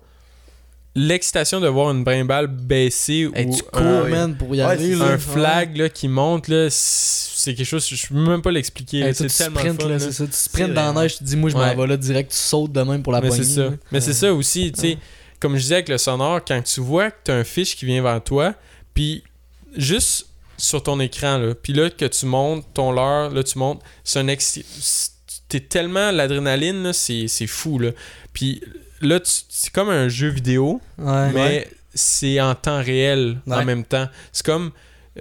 L'excitation 0.97 1.59
de 1.59 1.67
voir 1.67 1.91
une 1.91 2.05
brimbale 2.05 2.47
baisser 2.47 3.29
Hey, 3.35 3.47
ou 3.47 3.53
tu 3.55 3.61
un, 3.73 3.77
cours, 3.79 4.03
ouais. 4.05 4.09
man, 4.11 4.37
pour 4.37 4.55
y 4.55 4.61
aller. 4.61 4.93
un 5.01 5.17
flag 5.17 5.75
là, 5.75 5.89
qui 5.89 6.07
monte, 6.07 6.47
là, 6.47 6.67
c'est 6.69 7.53
quelque 7.53 7.67
chose, 7.67 7.85
je 7.87 8.07
peux 8.07 8.15
même 8.15 8.41
pas 8.41 8.51
l'expliquer. 8.51 8.99
Hey, 9.01 9.13
c'est 9.13 9.27
tu 9.27 9.35
tellement 9.35 9.59
sprints, 9.59 9.81
fun. 9.81 9.87
là, 9.89 9.93
là. 9.95 9.99
c'est 9.99 10.11
ça. 10.13 10.25
Tu 10.25 10.31
C'est 10.33 10.45
sprints 10.49 10.73
dans 10.73 10.93
la 10.93 11.01
neige, 11.01 11.13
tu 11.13 11.19
te 11.19 11.23
dis, 11.25 11.35
moi, 11.35 11.49
je 11.49 11.55
m'en 11.55 11.61
Ouais. 11.63 11.75
vais 11.75 11.87
là 11.87 11.97
direct, 11.97 12.31
tu 12.31 12.37
sautes 12.37 12.71
de 12.71 12.81
même 12.81 13.03
pour 13.03 13.11
la 13.11 13.19
Mais 13.19 13.27
poignée. 13.27 13.43
c'est 13.43 13.55
ça. 13.55 13.63
là. 13.65 13.71
Mais 13.91 13.99
c'est 13.99 14.13
ça 14.13 14.33
aussi, 14.33 14.71
tu 14.71 14.79
sais, 14.79 14.97
comme 15.41 15.57
je 15.57 15.61
disais 15.63 15.75
avec 15.75 15.89
le 15.89 15.97
sonore, 15.97 16.39
quand 16.47 16.61
tu 16.63 16.79
vois 16.79 17.11
que 17.11 17.17
t'as 17.25 17.35
un 17.35 17.43
fiche 17.43 17.75
qui 17.75 17.85
vient 17.85 18.01
vers 18.01 18.23
toi, 18.23 18.53
puis 18.93 19.21
juste 19.75 20.27
sur 20.57 20.81
ton 20.81 21.01
écran, 21.01 21.37
là, 21.39 21.53
puis 21.55 21.73
là 21.73 21.89
que 21.89 22.05
tu 22.05 22.25
montes 22.25 22.65
ton 22.73 22.93
leurre, 22.93 23.31
là 23.31 23.43
tu 23.43 23.57
montes, 23.59 23.81
c'est 24.05 24.19
un 24.19 24.29
ex... 24.29 24.59
T'es 25.49 25.59
tellement 25.59 26.09
l'adrénaline, 26.11 26.83
là, 26.83 26.93
c'est 26.93 27.27
c'est 27.27 27.45
fou, 27.47 27.77
là. 27.79 27.91
Puis 28.33 28.61
là, 29.01 29.19
c'est 29.23 29.71
comme 29.71 29.89
un 29.89 30.07
jeu 30.09 30.29
vidéo, 30.29 30.81
Ouais. 30.97 31.31
mais 31.33 31.67
c'est 31.93 32.39
en 32.41 32.55
temps 32.55 32.81
réel 32.81 33.37
en 33.49 33.63
même 33.65 33.83
temps. 33.83 34.07
C'est 34.31 34.45
comme, 34.45 34.71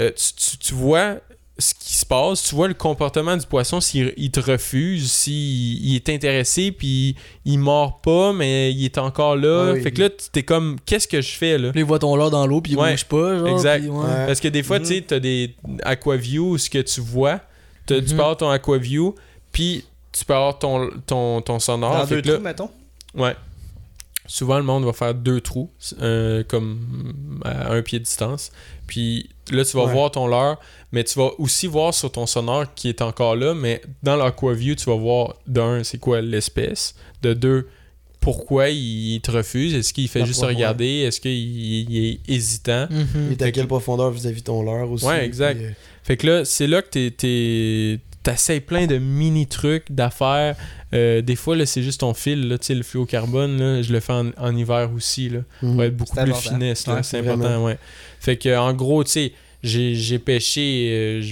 euh, 0.00 0.10
tu, 0.16 0.32
tu- 0.50 0.58
tu 0.58 0.74
vois 0.74 1.16
ce 1.56 1.72
qui 1.72 1.94
se 1.94 2.04
passe, 2.04 2.42
tu 2.42 2.54
vois 2.56 2.66
le 2.66 2.74
comportement 2.74 3.36
du 3.36 3.46
poisson, 3.46 3.80
s'il 3.80 4.12
il 4.16 4.32
te 4.32 4.40
refuse, 4.40 5.12
s'il 5.12 5.86
il 5.86 5.94
est 5.94 6.08
intéressé, 6.08 6.72
puis 6.72 7.14
il 7.44 7.58
mord 7.58 8.00
pas, 8.00 8.32
mais 8.32 8.72
il 8.72 8.84
est 8.84 8.98
encore 8.98 9.36
là. 9.36 9.70
Oui. 9.72 9.80
Fait 9.80 9.92
que 9.92 10.00
là, 10.02 10.10
tu- 10.10 10.30
t'es 10.32 10.42
comme, 10.42 10.78
qu'est-ce 10.84 11.06
que 11.06 11.20
je 11.20 11.30
fais 11.30 11.56
là? 11.56 11.70
Puis 11.70 11.82
il 11.82 11.84
voit 11.86 12.00
ton 12.00 12.16
leurre 12.16 12.32
dans 12.32 12.44
l'eau, 12.48 12.60
puis 12.60 12.72
il 12.72 12.78
Ouais. 12.78 12.90
bouge 12.90 13.04
pas, 13.04 13.38
genre. 13.38 13.46
Exact. 13.48 13.82
puis 13.82 13.88
ouais. 13.88 14.04
Ouais. 14.04 14.26
Parce 14.26 14.40
que 14.40 14.48
des 14.48 14.64
fois, 14.64 14.80
Mhm. 14.80 14.84
tu 14.84 14.94
sais, 14.96 15.00
t'as 15.06 15.20
des 15.20 15.54
aquaview, 15.84 16.58
ce 16.58 16.68
que 16.68 16.78
tu 16.78 17.00
vois, 17.00 17.38
t'as- 17.86 18.00
tu 18.00 18.10
Mhm. 18.10 18.16
peux 18.16 18.22
avoir 18.22 18.36
ton 18.36 18.50
aquaview, 18.50 19.14
puis 19.52 19.84
tu 20.10 20.24
peux 20.24 20.34
avoir 20.34 20.58
ton, 20.58 20.90
ton, 21.06 21.40
ton 21.40 21.60
sonore. 21.60 21.98
Dans 21.98 22.06
Fait 22.06 22.16
deux 22.16 22.22
que 22.22 22.28
là- 22.30 22.34
trous 22.34 22.42
mettons. 22.42 22.70
Ouais. 23.14 23.36
Souvent, 24.26 24.56
le 24.56 24.64
monde 24.64 24.84
va 24.84 24.92
faire 24.94 25.14
deux 25.14 25.40
trous, 25.40 25.70
euh, 26.00 26.42
comme 26.48 27.40
à 27.44 27.72
un 27.72 27.82
pied 27.82 27.98
de 27.98 28.04
distance. 28.04 28.50
Puis 28.86 29.28
là, 29.50 29.64
tu 29.64 29.76
vas 29.76 29.84
Ouais. 29.84 29.92
voir 29.92 30.10
ton 30.10 30.26
leurre, 30.26 30.58
mais 30.92 31.04
tu 31.04 31.18
vas 31.18 31.30
aussi 31.38 31.66
voir 31.66 31.92
sur 31.92 32.10
ton 32.10 32.26
sonore 32.26 32.72
qui 32.74 32.88
est 32.88 33.02
encore 33.02 33.36
là. 33.36 33.52
Mais 33.54 33.82
dans 34.02 34.16
l'Aquaview, 34.16 34.74
tu 34.76 34.86
vas 34.86 34.96
voir 34.96 35.36
d'un, 35.46 35.84
c'est 35.84 35.98
quoi 35.98 36.22
l'espèce. 36.22 36.94
De 37.22 37.34
deux, 37.34 37.68
pourquoi 38.20 38.70
il 38.70 39.20
te 39.20 39.30
refuse. 39.30 39.74
Est-ce 39.74 39.92
qu'il 39.92 40.08
fait 40.08 40.20
La 40.20 40.24
juste 40.24 40.42
regarder 40.42 41.00
Est-ce 41.00 41.20
qu'il 41.20 41.32
il 41.32 42.04
est 42.06 42.20
hésitant? 42.26 42.86
Mhm. 42.90 43.06
Il 43.26 43.32
est 43.32 43.42
à 43.42 43.52
quelle 43.52 43.64
que- 43.64 43.68
profondeur 43.68 44.10
vis-à-vis 44.10 44.40
de 44.40 44.46
ton 44.46 44.62
leurre 44.62 44.90
aussi? 44.90 45.04
Ouais, 45.04 45.24
exact. 45.26 45.56
puis, 45.56 45.66
euh, 45.66 45.70
Fait 46.02 46.16
que 46.16 46.26
là, 46.26 46.44
c'est 46.46 46.66
là 46.66 46.80
que 46.82 47.08
t'es- 47.08 48.00
t'essayes 48.24 48.60
plein 48.60 48.86
de 48.86 48.98
mini 48.98 49.46
trucs, 49.46 49.92
d'affaires. 49.92 50.56
Euh, 50.92 51.20
des 51.20 51.36
fois, 51.36 51.54
là, 51.54 51.66
c'est 51.66 51.82
juste 51.82 52.00
ton 52.00 52.14
fil, 52.14 52.48
là, 52.48 52.58
tu 52.58 52.66
sais, 52.66 52.74
le 52.74 52.82
fluocarbone, 52.82 53.58
là, 53.58 53.82
je 53.82 53.92
le 53.92 54.00
fais 54.00 54.12
en, 54.14 54.30
en 54.36 54.56
hiver 54.56 54.90
aussi, 54.96 55.28
là. 55.28 55.40
mhm. 55.62 55.72
pour 55.74 55.82
être 55.84 55.96
beaucoup 55.96 56.16
plus 56.16 56.34
finesse, 56.34 56.86
Ouais, 56.88 57.02
c'est 57.02 57.18
important, 57.18 57.64
ouais. 57.64 57.78
Fait 58.18 58.36
que, 58.36 58.56
en 58.56 58.72
gros, 58.72 59.04
tu 59.04 59.10
sais, 59.12 59.32
j'ai 59.62 60.18
pêché 60.18 60.88
euh, 60.90 61.22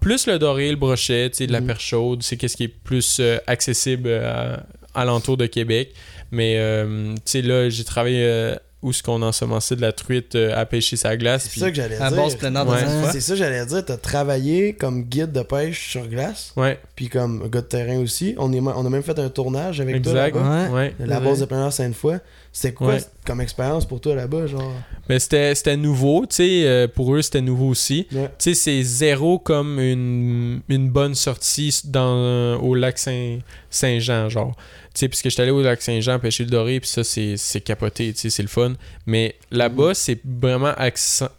plus 0.00 0.26
le 0.26 0.38
doré, 0.38 0.70
le 0.70 0.76
brochet, 0.76 1.30
tu 1.30 1.38
sais, 1.38 1.46
de 1.46 1.52
la 1.52 1.60
Mhm. 1.60 1.66
perche 1.68 1.86
chaude. 1.86 2.22
C'est 2.22 2.36
qu'est-ce 2.36 2.56
qui 2.56 2.64
est 2.64 2.68
plus 2.68 3.18
euh, 3.20 3.38
accessible 3.46 4.10
à, 4.12 4.66
alentour 4.94 5.36
de 5.36 5.46
Québec. 5.46 5.92
Mais, 6.30 6.54
euh, 6.58 7.14
tu 7.14 7.20
sais, 7.24 7.42
là, 7.42 7.68
j'ai 7.68 7.84
travaillé 7.84 8.22
euh, 8.24 8.54
où 8.82 8.92
ce 8.92 9.02
qu'on 9.02 9.22
ensemençait 9.22 9.76
de 9.76 9.80
la 9.80 9.92
truite 9.92 10.34
euh, 10.34 10.58
à 10.60 10.66
pêcher 10.66 10.96
sa 10.96 11.16
glace. 11.16 11.48
C'est 11.50 11.60
ça 11.60 11.70
que 11.70 11.76
j'allais 11.76 11.96
À 12.00 12.08
dire. 12.08 12.16
base 12.18 12.36
Ouais. 12.74 12.82
une 12.82 13.00
fois. 13.02 13.12
C'est 13.12 13.20
ça 13.20 13.32
que 13.34 13.38
j'allais 13.38 13.64
dire. 13.64 13.84
T'as 13.84 13.96
travaillé 13.96 14.72
comme 14.74 15.02
guide 15.04 15.32
de 15.32 15.42
pêche 15.42 15.90
sur 15.90 16.06
glace, 16.08 16.52
Ouais, 16.56 16.78
puis 16.96 17.08
comme 17.08 17.48
gars 17.48 17.60
de 17.60 17.66
terrain 17.66 17.98
aussi. 17.98 18.34
On, 18.38 18.52
est, 18.52 18.60
on 18.60 18.84
a 18.84 18.90
même 18.90 19.02
fait 19.02 19.18
un 19.18 19.28
tournage 19.28 19.80
avec 19.80 19.96
exact. 19.96 20.32
toi. 20.32 20.42
Ouais. 20.42 20.68
Ouais. 20.68 20.94
La 21.06 21.20
base 21.20 21.40
de 21.40 21.44
plein 21.44 21.64
air 21.66 21.72
Sainte-Foy. 21.72 22.16
C'était 22.54 22.74
quoi 22.74 22.88
Ouais. 22.88 23.00
comme 23.24 23.40
expérience 23.40 23.86
pour 23.86 24.00
toi 24.02 24.14
là-bas, 24.14 24.46
genre? 24.46 24.74
Mais 25.08 25.18
c'était 25.18 25.54
c'était 25.54 25.76
nouveau, 25.78 26.26
tu 26.28 26.34
sais, 26.36 26.66
euh, 26.66 26.86
pour 26.86 27.14
eux, 27.14 27.22
c'était 27.22 27.40
nouveau 27.40 27.68
aussi. 27.68 28.06
Ouais. 28.12 28.28
Tu 28.38 28.52
sais, 28.52 28.54
c'est 28.54 28.82
zéro 28.82 29.38
comme 29.38 29.80
une, 29.80 30.60
une 30.68 30.90
bonne 30.90 31.14
sortie 31.14 31.80
dans, 31.84 32.56
au 32.60 32.74
lac 32.74 32.98
Saint- 32.98 33.38
Saint-Jean, 33.70 34.28
genre. 34.28 34.52
Tu 34.94 35.00
sais, 35.00 35.08
puisque 35.08 35.30
j'étais 35.30 35.42
allé 35.42 35.50
au 35.50 35.62
lac 35.62 35.80
Saint-Jean 35.80 36.18
pêcher 36.18 36.44
le 36.44 36.50
doré, 36.50 36.78
puis 36.80 36.88
ça, 36.88 37.02
c'est 37.04 37.36
c'est 37.36 37.60
capoté, 37.60 38.12
tu 38.12 38.20
sais, 38.20 38.30
c'est 38.30 38.42
le 38.42 38.48
fun. 38.48 38.74
Mais 39.06 39.36
là-bas, 39.50 39.94
c'est 39.94 40.20
vraiment 40.24 40.72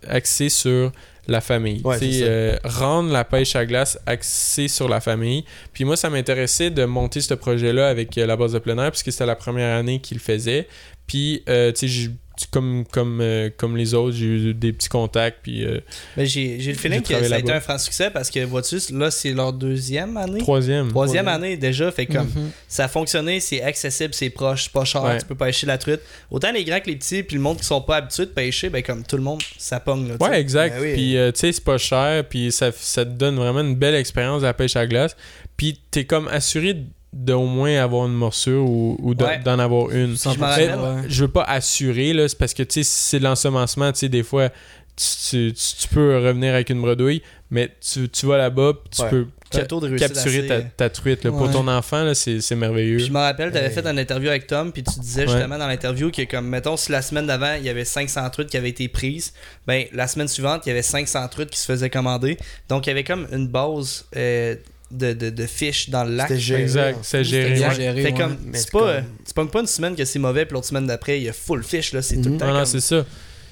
axé 0.07 0.49
sur 0.49 0.91
la 1.27 1.39
famille. 1.39 1.81
Ouais, 1.85 1.97
euh, 2.23 2.57
rendre 2.65 3.11
la 3.11 3.23
pêche 3.23 3.55
à 3.55 3.65
glace 3.65 3.97
axée 4.05 4.67
sur 4.67 4.89
la 4.89 4.99
famille. 4.99 5.45
Puis 5.71 5.85
moi, 5.85 5.95
ça 5.95 6.09
m'intéressait 6.09 6.69
de 6.69 6.83
monter 6.85 7.21
ce 7.21 7.33
projet-là 7.33 7.87
avec 7.87 8.17
euh, 8.17 8.25
la 8.25 8.35
base 8.35 8.53
de 8.53 8.59
plein 8.59 8.77
air, 8.77 8.91
puisque 8.91 9.11
c'était 9.11 9.25
la 9.25 9.35
première 9.35 9.77
année 9.77 9.99
qu'il 9.99 10.17
le 10.17 10.21
faisait. 10.23 10.67
Puis, 11.07 11.43
euh, 11.47 11.71
tu 11.71 11.79
sais, 11.81 11.87
j'ai- 11.87 12.11
comme, 12.51 12.83
comme, 12.91 13.19
euh, 13.21 13.49
comme 13.55 13.77
les 13.77 13.93
autres, 13.93 14.15
j'ai 14.15 14.25
eu 14.25 14.53
des 14.53 14.73
petits 14.73 14.89
contacts, 14.89 15.39
puis 15.43 15.63
euh, 15.65 15.79
Mais 16.17 16.25
j'ai 16.25 16.59
j'ai 16.59 16.71
le 16.71 16.77
feeling 16.77 17.01
J'ai 17.07 17.15
que 17.15 17.23
ça 17.27 17.35
a 17.35 17.39
été 17.39 17.51
un 17.51 17.59
franc 17.59 17.77
succès 17.77 18.09
parce 18.09 18.29
que, 18.29 18.39
vois-tu, 18.43 18.77
là, 18.93 19.11
c'est 19.11 19.31
leur 19.31 19.53
deuxième 19.53 20.17
année? 20.17 20.39
troisième. 20.39 20.89
Troisième 20.89 21.27
année 21.27 21.57
déjà, 21.57 21.91
fait 21.91 22.05
comme 22.07 22.27
Mhm. 22.27 22.49
ça 22.67 22.85
a 22.85 22.87
fonctionné, 22.87 23.39
c'est 23.39 23.61
accessible, 23.61 24.13
c'est 24.13 24.29
proche, 24.29 24.63
c'est 24.63 24.71
pas 24.73 24.83
cher, 24.85 25.03
Ouais. 25.03 25.17
tu 25.19 25.25
peux 25.25 25.35
pêcher 25.35 25.67
la 25.67 25.77
truite. 25.77 26.01
Autant 26.31 26.51
les 26.51 26.63
grands 26.63 26.79
que 26.79 26.87
les 26.87 26.95
petits, 26.95 27.23
puis 27.23 27.35
le 27.35 27.41
monde 27.41 27.57
qui 27.59 27.65
sont 27.65 27.81
pas 27.81 27.97
habitués 27.97 28.25
de 28.25 28.31
pêcher, 28.31 28.69
ben 28.69 28.81
comme 28.81 29.03
tout 29.03 29.17
le 29.17 29.23
monde, 29.23 29.41
ça 29.57 29.79
pogne 29.79 30.07
là. 30.07 30.15
Ouais, 30.19 30.39
exact. 30.39 30.75
Ben 30.75 30.81
oui. 30.81 30.93
Puis, 30.93 31.17
euh, 31.17 31.31
tu 31.31 31.39
sais, 31.41 31.51
c'est 31.51 31.63
pas 31.63 31.77
cher. 31.77 32.23
Puis, 32.27 32.51
ça, 32.51 32.71
ça 32.75 33.05
te 33.05 33.11
donne 33.11 33.35
vraiment 33.35 33.61
une 33.61 33.75
belle 33.75 33.95
expérience 33.95 34.41
de 34.41 34.47
la 34.47 34.53
pêche 34.53 34.75
à 34.75 34.87
glace. 34.87 35.15
Puis, 35.55 35.79
t'es 35.91 36.05
comme 36.05 36.27
assuré 36.29 36.75
d'au 37.13 37.45
moins 37.45 37.77
avoir 37.81 38.07
une 38.07 38.13
morsure 38.13 38.63
ou, 38.67 38.97
ou 39.01 39.13
d'en 39.13 39.25
Ouais. 39.27 39.39
avoir 39.61 39.91
une. 39.91 40.15
je 40.17 40.29
rappelle, 40.39 40.71
ouais. 40.75 41.01
je 41.07 41.23
veux 41.25 41.31
pas 41.31 41.43
assurer, 41.43 42.13
là. 42.13 42.27
C'est 42.27 42.37
parce 42.37 42.53
que, 42.53 42.63
tu 42.63 42.73
sais, 42.75 42.83
si 42.83 42.91
c'est 43.09 43.19
de 43.19 43.23
l'ensemencement, 43.23 43.91
tu 43.91 43.99
sais, 43.99 44.09
des 44.09 44.23
fois, 44.23 44.49
tu, 44.95 45.53
tu- 45.53 45.53
tu 45.79 45.87
peux 45.87 46.17
revenir 46.17 46.53
avec 46.53 46.69
une 46.69 46.81
bredouille. 46.81 47.21
Mais 47.51 47.69
tu, 47.81 48.09
tu 48.09 48.25
vas 48.25 48.37
là-bas, 48.37 48.73
tu 48.89 49.01
Ouais. 49.03 49.09
peux 49.09 49.27
de 49.51 49.97
capturer 49.99 50.47
ta, 50.47 50.53
euh, 50.55 50.61
ta 50.75 50.89
truite. 50.89 51.23
là. 51.23 51.29
Pour 51.31 51.51
ton 51.51 51.67
enfant, 51.67 52.11
c'est 52.15 52.55
merveilleux. 52.55 52.97
Puis 52.97 53.05
je 53.05 53.11
me 53.11 53.19
rappelle, 53.19 53.51
t'avais 53.51 53.67
Ouais. 53.67 53.71
fait 53.71 53.85
une 53.85 53.99
interview 53.99 54.29
avec 54.29 54.47
Tom, 54.47 54.71
puis 54.71 54.81
tu 54.81 54.99
disais 54.99 55.27
Ouais. 55.27 55.27
justement 55.31 55.59
dans 55.59 55.67
l'interview 55.67 56.09
que, 56.09 56.23
comme, 56.23 56.47
mettons, 56.47 56.75
si 56.77 56.91
la 56.91 57.03
semaine 57.03 57.27
d'avant, 57.27 57.53
il 57.59 57.63
y 57.63 57.69
avait 57.69 57.85
500 57.85 58.27
truites 58.31 58.49
qui 58.49 58.57
avaient 58.57 58.69
été 58.69 58.87
prises, 58.87 59.33
ben, 59.67 59.85
la 59.93 60.07
semaine 60.07 60.27
suivante, 60.27 60.63
il 60.65 60.69
y 60.69 60.71
avait 60.71 60.81
500 60.81 61.27
truites 61.27 61.51
qui 61.51 61.59
se 61.59 61.67
faisaient 61.67 61.91
commander. 61.91 62.39
Donc, 62.69 62.87
il 62.87 62.89
y 62.89 62.91
avait 62.91 63.03
comme 63.03 63.27
une 63.31 63.47
base 63.47 64.05
euh, 64.15 64.55
de, 64.93 65.13
de, 65.13 65.29
de 65.29 65.45
fiches 65.45 65.89
dans 65.89 66.03
le 66.03 66.15
lac. 66.15 66.27
C'était 66.29 66.39
géré. 66.39 66.61
Exact, 66.61 66.99
c'est 67.01 67.23
géré, 67.23 67.43
c'était 67.49 67.59
bien 67.59 67.69
ouais. 67.69 67.75
géré, 67.75 68.01
Fait 68.03 68.11
ouais. 68.13 68.17
comme, 68.17 68.37
Mais 68.45 68.57
c'est 68.57 68.71
pas, 68.71 68.79
comme- 68.79 68.87
euh, 68.89 69.01
tu 69.27 69.33
pognes 69.33 69.47
pas 69.49 69.59
une 69.61 69.67
semaine 69.67 69.95
que 69.95 70.05
c'est 70.05 70.19
mauvais, 70.19 70.45
puis 70.45 70.53
l'autre 70.53 70.67
semaine 70.67 70.87
d'après, 70.87 71.19
il 71.19 71.23
y 71.23 71.29
a 71.29 71.33
full 71.33 71.63
fiche, 71.63 71.93
là, 71.93 72.01
c'est 72.01 72.17
tout 72.21 72.29
le 72.29 72.37
temps 72.37 72.47
Non, 72.47 72.53
non, 72.59 72.65
c'est 72.65 72.79
ça. 72.81 73.05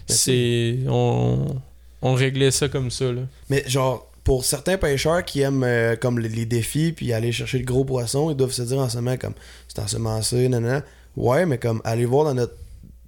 C'est... 0.08 0.80
On, 0.88 1.56
on 2.02 2.14
réglait 2.14 2.52
ça 2.52 2.68
comme 2.68 2.92
ça, 2.92 3.06
là. 3.12 3.22
Mais 3.50 3.64
genre, 3.68 4.10
pour 4.24 4.46
certains 4.46 4.78
pêcheurs 4.78 5.24
qui 5.26 5.42
aiment 5.42 5.64
euh, 5.64 5.96
comme 5.96 6.20
les, 6.20 6.30
les 6.30 6.46
défis 6.46 6.92
puis 6.92 7.14
aller 7.14 7.32
chercher 7.32 7.60
le 7.60 7.66
gros 7.66 7.86
poisson, 7.86 8.30
ils 8.32 8.38
doivent 8.38 8.52
se 8.52 8.62
dire 8.64 8.78
en 8.80 8.90
ce 8.90 8.98
moment 8.98 9.18
comme 9.18 9.34
c'est 9.68 9.80
ensemencé, 9.82 10.48
nanana. 10.50 10.84
Ouais, 11.18 11.46
mais 11.46 11.58
comme 11.58 11.82
aller 11.84 12.06
voir 12.06 12.26
dans 12.26 12.34
notre 12.34 12.54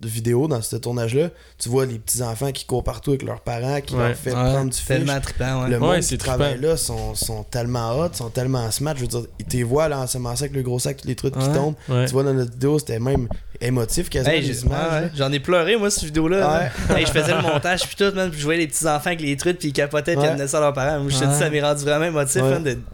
vidéo, 0.10 0.48
dans 0.48 0.62
ce 0.62 0.76
tournage-là, 0.76 1.30
tu 1.58 1.70
vois 1.70 1.86
les 1.86 2.00
petits 2.00 2.22
enfants 2.24 2.52
qui 2.52 2.66
courent 2.66 2.84
partout 2.84 3.12
avec 3.12 3.24
leurs 3.24 3.42
parents, 3.42 3.82
qui 3.82 3.96
Ouais. 3.96 4.10
leur 4.10 4.18
fait 4.18 4.30
Ouais. 4.30 4.36
prendre 4.36 4.70
du 4.72 4.78
trippant, 5.22 5.64
ouais. 5.64 5.70
Le 5.70 5.80
monde 5.80 5.90
Ouais, 5.92 6.00
qui 6.02 6.18
travaille 6.18 6.60
là 6.60 6.78
sont, 6.78 7.16
sont 7.16 7.44
tellement 7.44 8.00
hot, 8.00 8.10
sont 8.14 8.30
tellement 8.30 8.70
smart. 8.72 8.94
Je 8.96 9.02
veux 9.02 9.08
dire, 9.08 9.22
ils 9.40 9.46
te 9.46 9.58
voient 9.64 9.88
là 9.88 10.00
ensemencer 10.00 10.44
avec 10.44 10.56
le 10.56 10.62
gros 10.64 10.80
sac, 10.80 10.98
toutes 10.98 11.06
les 11.08 11.16
truites 11.16 11.38
qui 11.38 11.50
tombent. 11.52 11.76
Ouais. 11.90 12.06
Tu 12.06 12.14
vois 12.14 12.24
dans 12.24 12.34
notre 12.34 12.52
vidéo, 12.52 12.80
c'était 12.80 13.00
même 13.00 13.28
émotif 13.62 14.10
quasiment 14.10 14.34
Hey. 14.34 15.10
J'en 15.16 15.32
ai 15.32 15.40
pleuré, 15.40 15.76
moi, 15.78 15.90
cette 15.90 16.04
vidéo-là. 16.06 16.40
là. 16.40 16.70
Hey, 16.98 17.06
je 17.06 17.12
faisais 17.12 17.34
le 17.36 17.42
montage, 17.42 17.82
puis 17.88 17.96
tout, 17.96 18.14
man, 18.16 18.30
puis 18.30 18.40
je 18.40 18.44
voyais 18.46 18.60
les 18.62 18.68
petits 18.68 18.86
enfants 18.88 19.08
avec 19.08 19.22
les 19.22 19.36
truites, 19.38 19.58
puis 19.60 19.70
ils 19.70 19.74
capotaient, 19.74 20.14
puis 20.14 20.22
Ouais. 20.22 20.28
ils 20.28 20.32
amenaient 20.32 20.48
ça 20.48 20.58
à 20.58 20.62
leurs 20.62 20.74
parents. 20.74 21.00
Moi, 21.00 21.10
je 21.12 21.20
te 21.20 21.26
dis, 21.26 21.36
ça 21.38 21.50
m'est 21.50 21.62
rendu 21.62 21.84
vraiment 21.84 22.06
émotif, 22.06 22.42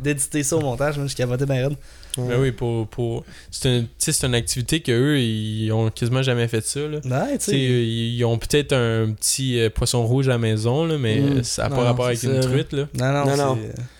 d'éditer 0.01 0.43
ça 0.43 0.55
au 0.57 0.61
montage, 0.61 0.97
man, 0.97 1.07
je 1.09 1.15
capotais 1.15 1.45
bien 1.45 1.67
raide. 1.67 1.77
Ben 2.17 2.39
oui, 2.39 2.51
pour, 2.51 2.87
pour... 2.87 3.23
C'est 3.51 3.69
une, 3.69 3.87
une 4.27 4.35
activité 4.35 4.79
qu'eux, 4.81 5.19
ils 5.19 5.71
ont 5.71 5.89
quasiment 5.89 6.21
jamais 6.21 6.47
fait 6.47 6.65
ça, 6.65 6.79
là. 6.81 6.99
Ouais, 7.05 7.35
ils 7.55 8.23
ont 8.25 8.37
peut-être 8.37 8.73
un 8.73 9.11
petit 9.13 9.59
euh, 9.59 9.69
poisson 9.69 10.05
rouge 10.05 10.27
à 10.27 10.31
la 10.31 10.37
maison, 10.37 10.85
là, 10.85 10.97
mais 10.97 11.19
Mm. 11.19 11.37
euh, 11.37 11.43
ça 11.43 11.63
n'a 11.63 11.69
pas 11.69 11.75
Non, 11.77 11.83
rapport 11.83 12.05
avec 12.07 12.21
une 12.23 12.41
ça, 12.41 12.47
truite, 12.49 12.73
là. 12.73 12.87
Non, 12.97 13.11
non, 13.13 13.25
Non, 13.25 13.31
c'est- 13.31 13.37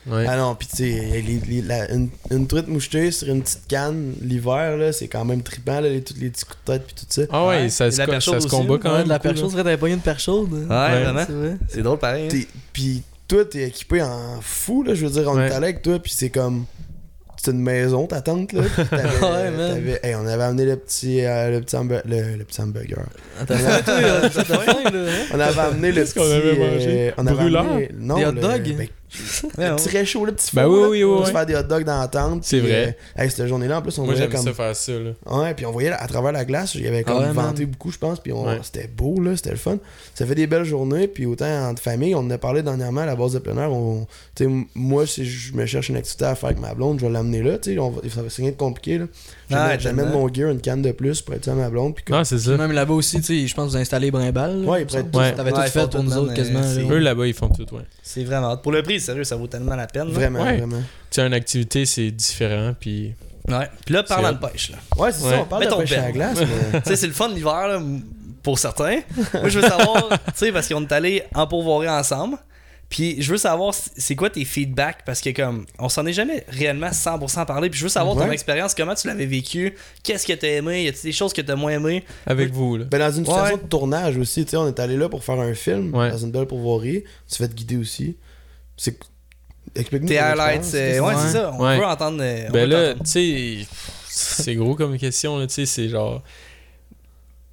non. 0.09 0.15
Ouais. 0.15 0.25
Ah 0.27 0.37
non, 0.37 0.55
pis 0.55 0.67
tu 0.67 0.77
sais, 0.77 1.21
les- 1.25 1.39
les- 1.47 1.61
la- 1.61 1.91
une, 1.91 2.09
une 2.31 2.47
truite 2.47 2.67
mouchetée 2.67 3.11
sur 3.11 3.27
une 3.29 3.43
petite 3.43 3.67
canne 3.67 4.13
l'hiver, 4.21 4.75
là, 4.77 4.91
c'est 4.91 5.07
quand 5.07 5.23
même 5.23 5.43
trippant, 5.43 5.79
là, 5.81 5.89
les, 5.89 6.01
tous 6.03 6.15
les 6.19 6.29
petits 6.29 6.45
coups 6.45 6.57
de 6.65 6.73
tête 6.73 6.83
puis 6.87 6.95
tout 6.95 7.05
ça. 7.07 7.21
Ah 7.31 7.45
ouais, 7.47 7.55
Ouais. 7.63 7.69
ça, 7.69 7.91
se, 7.91 8.01
co- 8.01 8.19
ça 8.19 8.39
se 8.41 8.47
combat 8.47 8.73
là. 8.75 8.79
quand 8.81 8.89
Ouais, 8.91 8.95
même. 8.97 9.03
de 9.05 9.09
la 9.09 9.19
perche 9.19 9.39
chaude, 9.39 9.51
serait 9.51 9.77
pas 9.77 9.87
une 9.89 9.99
perche 9.99 10.23
chaude. 10.23 10.51
Ouais, 10.51 10.59
Ouais. 10.67 11.03
vraiment. 11.03 11.57
C'est 11.67 11.81
drôle, 11.83 11.99
pareil. 11.99 12.27
hein. 12.33 12.39
Puis 12.73 13.03
toi, 13.27 13.45
t'es 13.45 13.67
équipé 13.67 14.01
en 14.01 14.39
fou, 14.41 14.81
là, 14.83 14.95
je 14.95 15.05
veux 15.05 15.11
dire, 15.11 15.29
on 15.29 15.35
Ouais. 15.35 15.47
est 15.47 15.51
allé 15.51 15.65
avec 15.67 15.83
toi, 15.83 15.99
puis 15.99 16.11
c'est 16.15 16.29
comme... 16.31 16.65
C'est 17.41 17.51
une 17.51 17.61
maison, 17.61 18.05
ta 18.05 18.19
tante, 18.21 18.51
là. 18.51 18.61
Ouais, 18.91 19.49
man. 19.51 19.75
t'avais- 19.75 19.99
hey, 20.03 20.13
on 20.15 20.27
avait 20.27 20.43
amené 20.43 20.65
le 20.65 20.75
petit, 20.75 21.23
euh, 21.23 21.51
le 21.51 21.61
petit, 21.61 21.75
hamburger, 21.77 22.03
le, 22.05 22.35
le 22.37 22.43
petit 22.43 22.61
hamburger. 22.61 22.97
Là. 23.49 23.55
hein? 23.57 25.25
On 25.33 25.39
avait 25.39 25.59
amené 25.61 25.91
le 25.93 26.03
petit... 26.03 26.13
qu'on 26.15 26.25
avait 26.29 26.59
euh, 26.59 26.73
mangé? 26.73 27.13
on 27.17 27.27
avait 27.27 27.35
Brûleur? 27.37 27.65
amené- 27.65 27.89
non, 27.97 28.15
Des 28.17 28.25
hot 28.25 28.31
le- 28.33 28.41
dogs? 28.41 28.75
ben, 28.77 28.87
le 29.57 29.63
ouais. 29.63 29.75
petit 29.75 29.89
réchaud, 29.89 30.25
le 30.25 30.33
petit 30.33 30.55
Ben 30.55 30.65
four, 30.65 30.73
oui, 30.73 30.79
là, 30.81 30.87
oui, 30.89 31.03
oui, 31.03 31.09
pour 31.11 31.19
oui. 31.21 31.25
se 31.27 31.31
faire 31.31 31.45
des 31.45 31.55
hot 31.55 31.63
dogs 31.63 31.83
dans 31.83 31.99
la 31.99 32.07
tente. 32.07 32.43
C'est 32.43 32.59
vrai. 32.59 32.97
euh, 33.17 33.23
hey, 33.23 33.29
cette 33.31 33.47
journée-là, 33.47 33.79
en 33.79 33.81
plus, 33.81 33.97
on 33.97 34.03
Moi, 34.05 34.13
voyait 34.13 34.29
j'aime 34.29 34.31
comme... 34.43 34.45
ça 34.45 34.53
faire 34.53 34.75
ça, 34.75 34.91
là. 34.93 35.11
Ouais, 35.25 35.53
puis 35.55 35.65
on 35.65 35.71
voyait 35.71 35.91
à 35.91 36.07
travers 36.07 36.31
la 36.31 36.45
glace, 36.45 36.75
il 36.75 36.81
y 36.83 36.87
avait 36.87 37.03
comme 37.03 37.17
Ah 37.17 37.27
ouais, 37.27 37.33
venté 37.33 37.63
man. 37.63 37.71
beaucoup, 37.71 37.91
je 37.91 37.97
pense, 37.97 38.19
puis 38.19 38.31
on- 38.31 38.45
Ouais. 38.45 38.59
c'était 38.63 38.87
beau, 38.87 39.19
là, 39.21 39.35
c'était 39.35 39.51
le 39.51 39.55
fun. 39.57 39.77
Ça 40.13 40.25
fait 40.25 40.35
des 40.35 40.47
belles 40.47 40.63
journées, 40.65 41.07
puis 41.07 41.25
autant 41.25 41.69
entre 41.69 41.81
famille, 41.81 42.13
on 42.15 42.19
en 42.19 42.29
a 42.29 42.37
parlé 42.37 42.61
dernièrement 42.61 43.01
à 43.01 43.05
la 43.05 43.15
base 43.15 43.33
de 43.33 43.39
plein 43.39 43.57
air. 43.57 43.71
On, 43.71 44.05
tu 44.35 44.45
sais, 44.45 44.49
moi, 44.75 45.05
si 45.07 45.25
je 45.25 45.53
me 45.53 45.65
cherche 45.65 45.89
une 45.89 45.97
activité 45.97 46.25
à 46.25 46.35
faire 46.35 46.49
avec 46.49 46.59
ma 46.61 46.73
blonde, 46.73 46.99
je 46.99 47.05
vais 47.05 47.11
l'amener 47.11 47.41
là, 47.41 47.57
tu 47.57 47.73
sais, 47.73 47.79
on 47.79 47.93
ça 48.09 48.21
va 48.21 48.29
c'est 48.29 48.41
rien 48.43 48.51
de 48.51 48.57
compliqué, 48.57 48.97
là. 48.99 49.05
J'amène 49.49 49.67
Ouais, 49.67 49.79
j'amène 49.79 50.09
mon 50.11 50.31
gear, 50.33 50.49
une 50.51 50.61
canne 50.61 50.81
de 50.81 50.91
plus 50.91 51.21
pour 51.21 51.33
être 51.33 51.47
à 51.47 51.53
ma 51.53 51.69
blonde, 51.69 51.95
puis 51.95 52.03
comme- 52.03 52.17
Non, 52.17 52.23
c'est 52.23 52.37
ça. 52.37 52.55
Même 52.57 52.71
là-bas 52.71 52.93
aussi, 52.93 53.17
tu 53.17 53.23
sais, 53.41 53.47
je 53.47 53.53
pense 53.55 53.65
que 53.67 53.71
vous 53.71 53.77
installez 53.77 54.11
Brimbal. 54.11 54.63
Ouais, 54.65 54.81
ils 54.83 54.85
prêtent 54.85 55.15
Ouais. 55.15 55.33
T'avais 55.33 55.51
Ouais, 55.51 55.65
tout 55.65 55.71
fait 55.71 55.89
pour 55.89 56.03
nous 56.03 56.17
autres 56.17 56.33
quasiment. 56.33 56.59
là. 56.61 56.67
Eux, 56.91 56.97
là-bas, 56.99 57.25
ils 57.27 57.33
font 57.33 57.49
tout, 57.49 57.65
ouais. 57.75 57.81
C'est 58.03 58.23
vraiment. 58.23 58.55
Pour 58.57 58.71
le 58.71 58.83
prix, 58.83 58.99
sérieux, 58.99 59.23
ça 59.23 59.35
vaut 59.35 59.47
tellement 59.47 59.75
la 59.75 59.87
peine. 59.87 60.09
Vraiment, 60.09 60.43
Ouais. 60.43 60.57
vraiment. 60.57 60.77
Tu 60.77 60.85
sais, 61.21 61.25
une 61.25 61.33
activité, 61.33 61.85
c'est 61.85 62.11
différent, 62.11 62.73
puis... 62.79 63.13
Ouais. 63.47 63.67
Puis 63.85 63.95
là, 63.95 64.03
parlant 64.03 64.31
de 64.33 64.37
pêche, 64.37 64.69
là. 64.71 64.77
Ouais, 64.97 65.11
c'est 65.11 65.23
Ouais. 65.25 65.31
ça, 65.31 65.39
on 65.41 65.45
parle 65.45 65.61
Mets 65.63 65.65
de 65.67 65.71
ton 65.71 65.79
pêche 65.79 65.91
à 65.93 65.95
la 65.97 66.01
pen. 66.03 66.11
glace, 66.13 66.37
mais... 66.71 66.81
tu 66.83 66.89
sais, 66.89 66.95
c'est 66.95 67.07
le 67.07 67.13
fun 67.13 67.29
l'hiver, 67.29 67.67
là, 67.67 67.81
pour 68.43 68.59
certains. 68.59 68.99
Moi, 69.33 69.49
je 69.49 69.59
veux 69.59 69.67
savoir, 69.67 70.09
tu 70.27 70.31
sais, 70.35 70.51
parce 70.51 70.67
qu'on 70.69 70.81
est 70.83 70.91
allés 70.91 71.23
en 71.33 71.47
pourvoirie 71.47 71.89
ensemble. 71.89 72.37
Puis 72.89 73.21
je 73.21 73.31
veux 73.31 73.37
savoir, 73.37 73.73
c'est 73.73 74.15
quoi 74.15 74.31
tes 74.31 74.43
feedbacks? 74.45 75.03
Parce 75.05 75.21
que, 75.21 75.29
comme, 75.29 75.65
on 75.77 75.89
s'en 75.89 76.05
est 76.07 76.13
jamais 76.13 76.43
réellement 76.47 76.89
100% 76.91 77.45
parlé. 77.45 77.69
Puis 77.69 77.77
je 77.79 77.85
veux 77.85 77.89
savoir 77.89 78.15
ton 78.15 78.31
expérience, 78.31 78.73
comment 78.73 78.95
tu 78.95 79.07
l'avais 79.07 79.27
vécu, 79.27 79.75
qu'est-ce 80.01 80.25
que 80.25 80.33
t'as 80.33 80.47
aimé, 80.47 80.85
y 80.85 80.87
a-t-il 80.87 81.03
des 81.03 81.11
choses 81.11 81.31
que 81.31 81.41
t'as 81.41 81.55
moins 81.55 81.73
aimé? 81.73 82.03
Avec 82.25 82.51
vous, 82.51 82.77
là. 82.77 82.85
Ben, 82.85 82.97
dans 82.97 83.11
une 83.11 83.27
Ouais. 83.27 83.33
station 83.33 83.57
de 83.57 83.67
tournage 83.67 84.17
aussi, 84.17 84.43
tu 84.43 84.51
sais, 84.51 84.57
on 84.57 84.67
est 84.67 84.79
allé 84.79 84.97
là 84.97 85.07
pour 85.07 85.23
faire 85.23 85.39
un 85.39 85.53
film, 85.53 85.93
Ouais. 85.95 86.09
dans 86.09 86.17
une 86.17 86.31
belle 86.31 86.47
pourvoirie. 86.47 87.03
Tu 87.27 87.37
te 87.37 87.43
fais 87.43 87.47
guider 87.53 87.77
aussi. 87.77 88.17
C'est... 88.75 88.97
Explique-nous 89.75 90.07
Tes 90.07 90.17
highlights, 90.17 90.73
euh, 90.73 90.99
ouais, 90.99 91.13
c'est 91.21 91.33
ça. 91.33 91.51
On 91.53 91.63
Ouais. 91.63 91.77
veut 91.77 91.85
entendre. 91.85 92.17
euh, 92.21 92.45
on 92.49 92.51
Ben 92.51 92.67
là, 92.67 92.93
tu 92.95 92.99
sais, 93.05 93.67
c'est 94.07 94.55
gros 94.55 94.73
comme 94.73 94.97
question, 94.97 95.37
là, 95.37 95.45
tu 95.45 95.53
sais, 95.53 95.65
c'est 95.67 95.89
genre... 95.89 96.23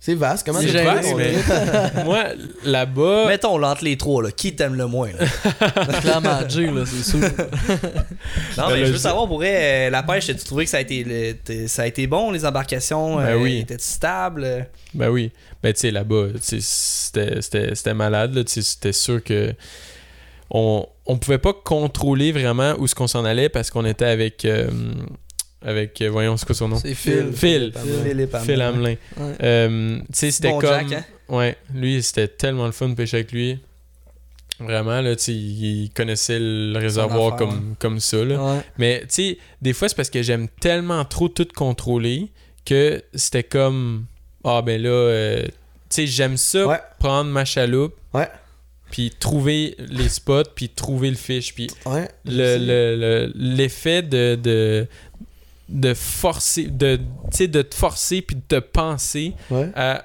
C'est 0.06 0.14
vaste, 0.14 0.46
comment 0.46 0.60
C'est 0.60 0.68
tu 0.68 0.72
vaste, 0.84 1.14
mais-? 1.16 2.04
Moi, 2.04 2.24
là-bas... 2.64 3.26
Mettons 3.26 3.58
là, 3.58 3.70
entre 3.72 3.82
les 3.82 3.96
trois, 3.96 4.22
là, 4.22 4.30
qui 4.30 4.54
t'aime 4.54 4.76
le 4.76 4.86
moins? 4.86 5.10
Là? 5.18 5.66
Clairement, 6.00 6.48
Jay, 6.48 6.66
là, 6.70 6.84
c'est 6.86 7.02
sûr. 7.10 7.18
Non, 8.56 8.68
Ben, 8.68 8.74
mais 8.74 8.86
je 8.86 8.92
veux 8.92 8.98
savoir, 8.98 9.26
pour 9.26 9.38
vrai, 9.38 9.88
euh, 9.88 9.90
la 9.90 10.04
pêche, 10.04 10.30
as-tu 10.30 10.44
trouvé 10.44 10.62
que 10.64 10.70
ça 10.70 10.76
a 10.76 10.80
été, 10.82 11.02
le- 11.04 11.66
ça 11.66 11.82
a 11.82 11.86
été 11.88 12.06
bon, 12.06 12.30
les 12.30 12.46
embarcations? 12.46 13.16
Ben 13.16 13.22
euh, 13.30 13.42
oui. 13.42 13.58
Étaient-tu 13.58 13.82
stables? 13.84 14.68
Ben 14.94 15.08
oui. 15.10 15.32
Ben 15.60 15.72
tu 15.72 15.80
sais, 15.80 15.90
là-bas, 15.90 16.26
tu 16.34 16.60
c'était- 16.60 17.42
c'était 17.42 17.74
c'était 17.74 17.94
malade. 17.94 18.44
Tu 18.44 18.62
C'était 18.62 18.92
sûr 18.92 19.24
que 19.24 19.52
on, 20.50 20.86
on 21.06 21.18
pouvait 21.18 21.38
pas 21.38 21.52
contrôler 21.52 22.30
vraiment 22.30 22.74
où 22.78 22.86
ce 22.86 22.94
qu'on 22.94 23.08
s'en 23.08 23.24
allait 23.24 23.48
parce 23.48 23.70
qu'on 23.70 23.84
était 23.84 24.04
avec... 24.04 24.44
euh, 24.44 24.68
avec, 25.62 26.00
euh, 26.02 26.08
voyons, 26.10 26.36
c'est 26.36 26.46
quoi 26.46 26.54
son 26.54 26.68
nom? 26.68 26.76
C'est 26.78 26.94
Phil. 26.94 27.32
Phil. 27.34 27.72
Phil 28.44 28.60
Hamelin. 28.60 28.94
Ouais. 29.16 29.34
Euh, 29.42 29.98
tu 29.98 30.04
sais, 30.12 30.30
c'était 30.30 30.50
Bon 30.50 30.60
comme... 30.60 30.88
Jack, 30.88 30.92
hein? 30.92 31.04
Ouais, 31.28 31.56
lui, 31.74 32.02
c'était 32.02 32.28
tellement 32.28 32.66
le 32.66 32.72
fun 32.72 32.88
de 32.90 32.94
pêcher 32.94 33.16
avec 33.18 33.32
lui. 33.32 33.58
Vraiment, 34.58 35.02
là, 35.02 35.14
tu 35.16 35.24
sais, 35.24 35.32
il 35.34 35.90
connaissait 35.94 36.38
le 36.40 36.78
réservoir 36.78 37.34
affaire, 37.34 37.48
comme, 37.48 37.74
comme 37.78 38.00
ça, 38.00 38.24
là. 38.24 38.42
Ouais. 38.42 38.60
Mais, 38.78 39.00
tu 39.00 39.06
sais, 39.10 39.38
des 39.60 39.72
fois, 39.74 39.88
c'est 39.88 39.94
parce 39.96 40.08
que 40.08 40.22
j'aime 40.22 40.48
tellement 40.60 41.04
trop 41.04 41.28
tout 41.28 41.46
contrôler 41.54 42.30
que 42.64 43.02
c'était 43.14 43.42
comme, 43.42 44.06
ah, 44.44 44.62
ben 44.62 44.80
là, 44.80 44.88
euh, 44.88 45.42
tu 45.44 45.50
sais, 45.90 46.06
j'aime 46.06 46.36
ça, 46.38 46.66
Ouais. 46.66 46.78
prendre 46.98 47.30
ma 47.30 47.44
chaloupe, 47.44 47.94
Ouais. 48.14 48.28
puis 48.90 49.10
trouver 49.18 49.74
les 49.78 50.08
spots, 50.08 50.44
puis 50.54 50.70
trouver 50.70 51.10
le 51.10 51.16
fish, 51.16 51.54
puis 51.54 51.66
Ouais. 51.84 52.08
le- 52.24 52.56
le- 52.56 52.96
le- 52.96 53.32
l'effet 53.34 54.00
de, 54.02 54.36
de 54.42 54.86
de 55.68 55.94
forcer 55.94 56.64
de 56.64 56.96
tu 57.30 57.36
sais 57.38 57.48
de 57.48 57.62
te 57.62 57.74
forcer 57.74 58.22
puis 58.22 58.36
de 58.36 58.42
te 58.46 58.60
penser 58.60 59.32
Ouais. 59.50 59.68
à 59.74 60.04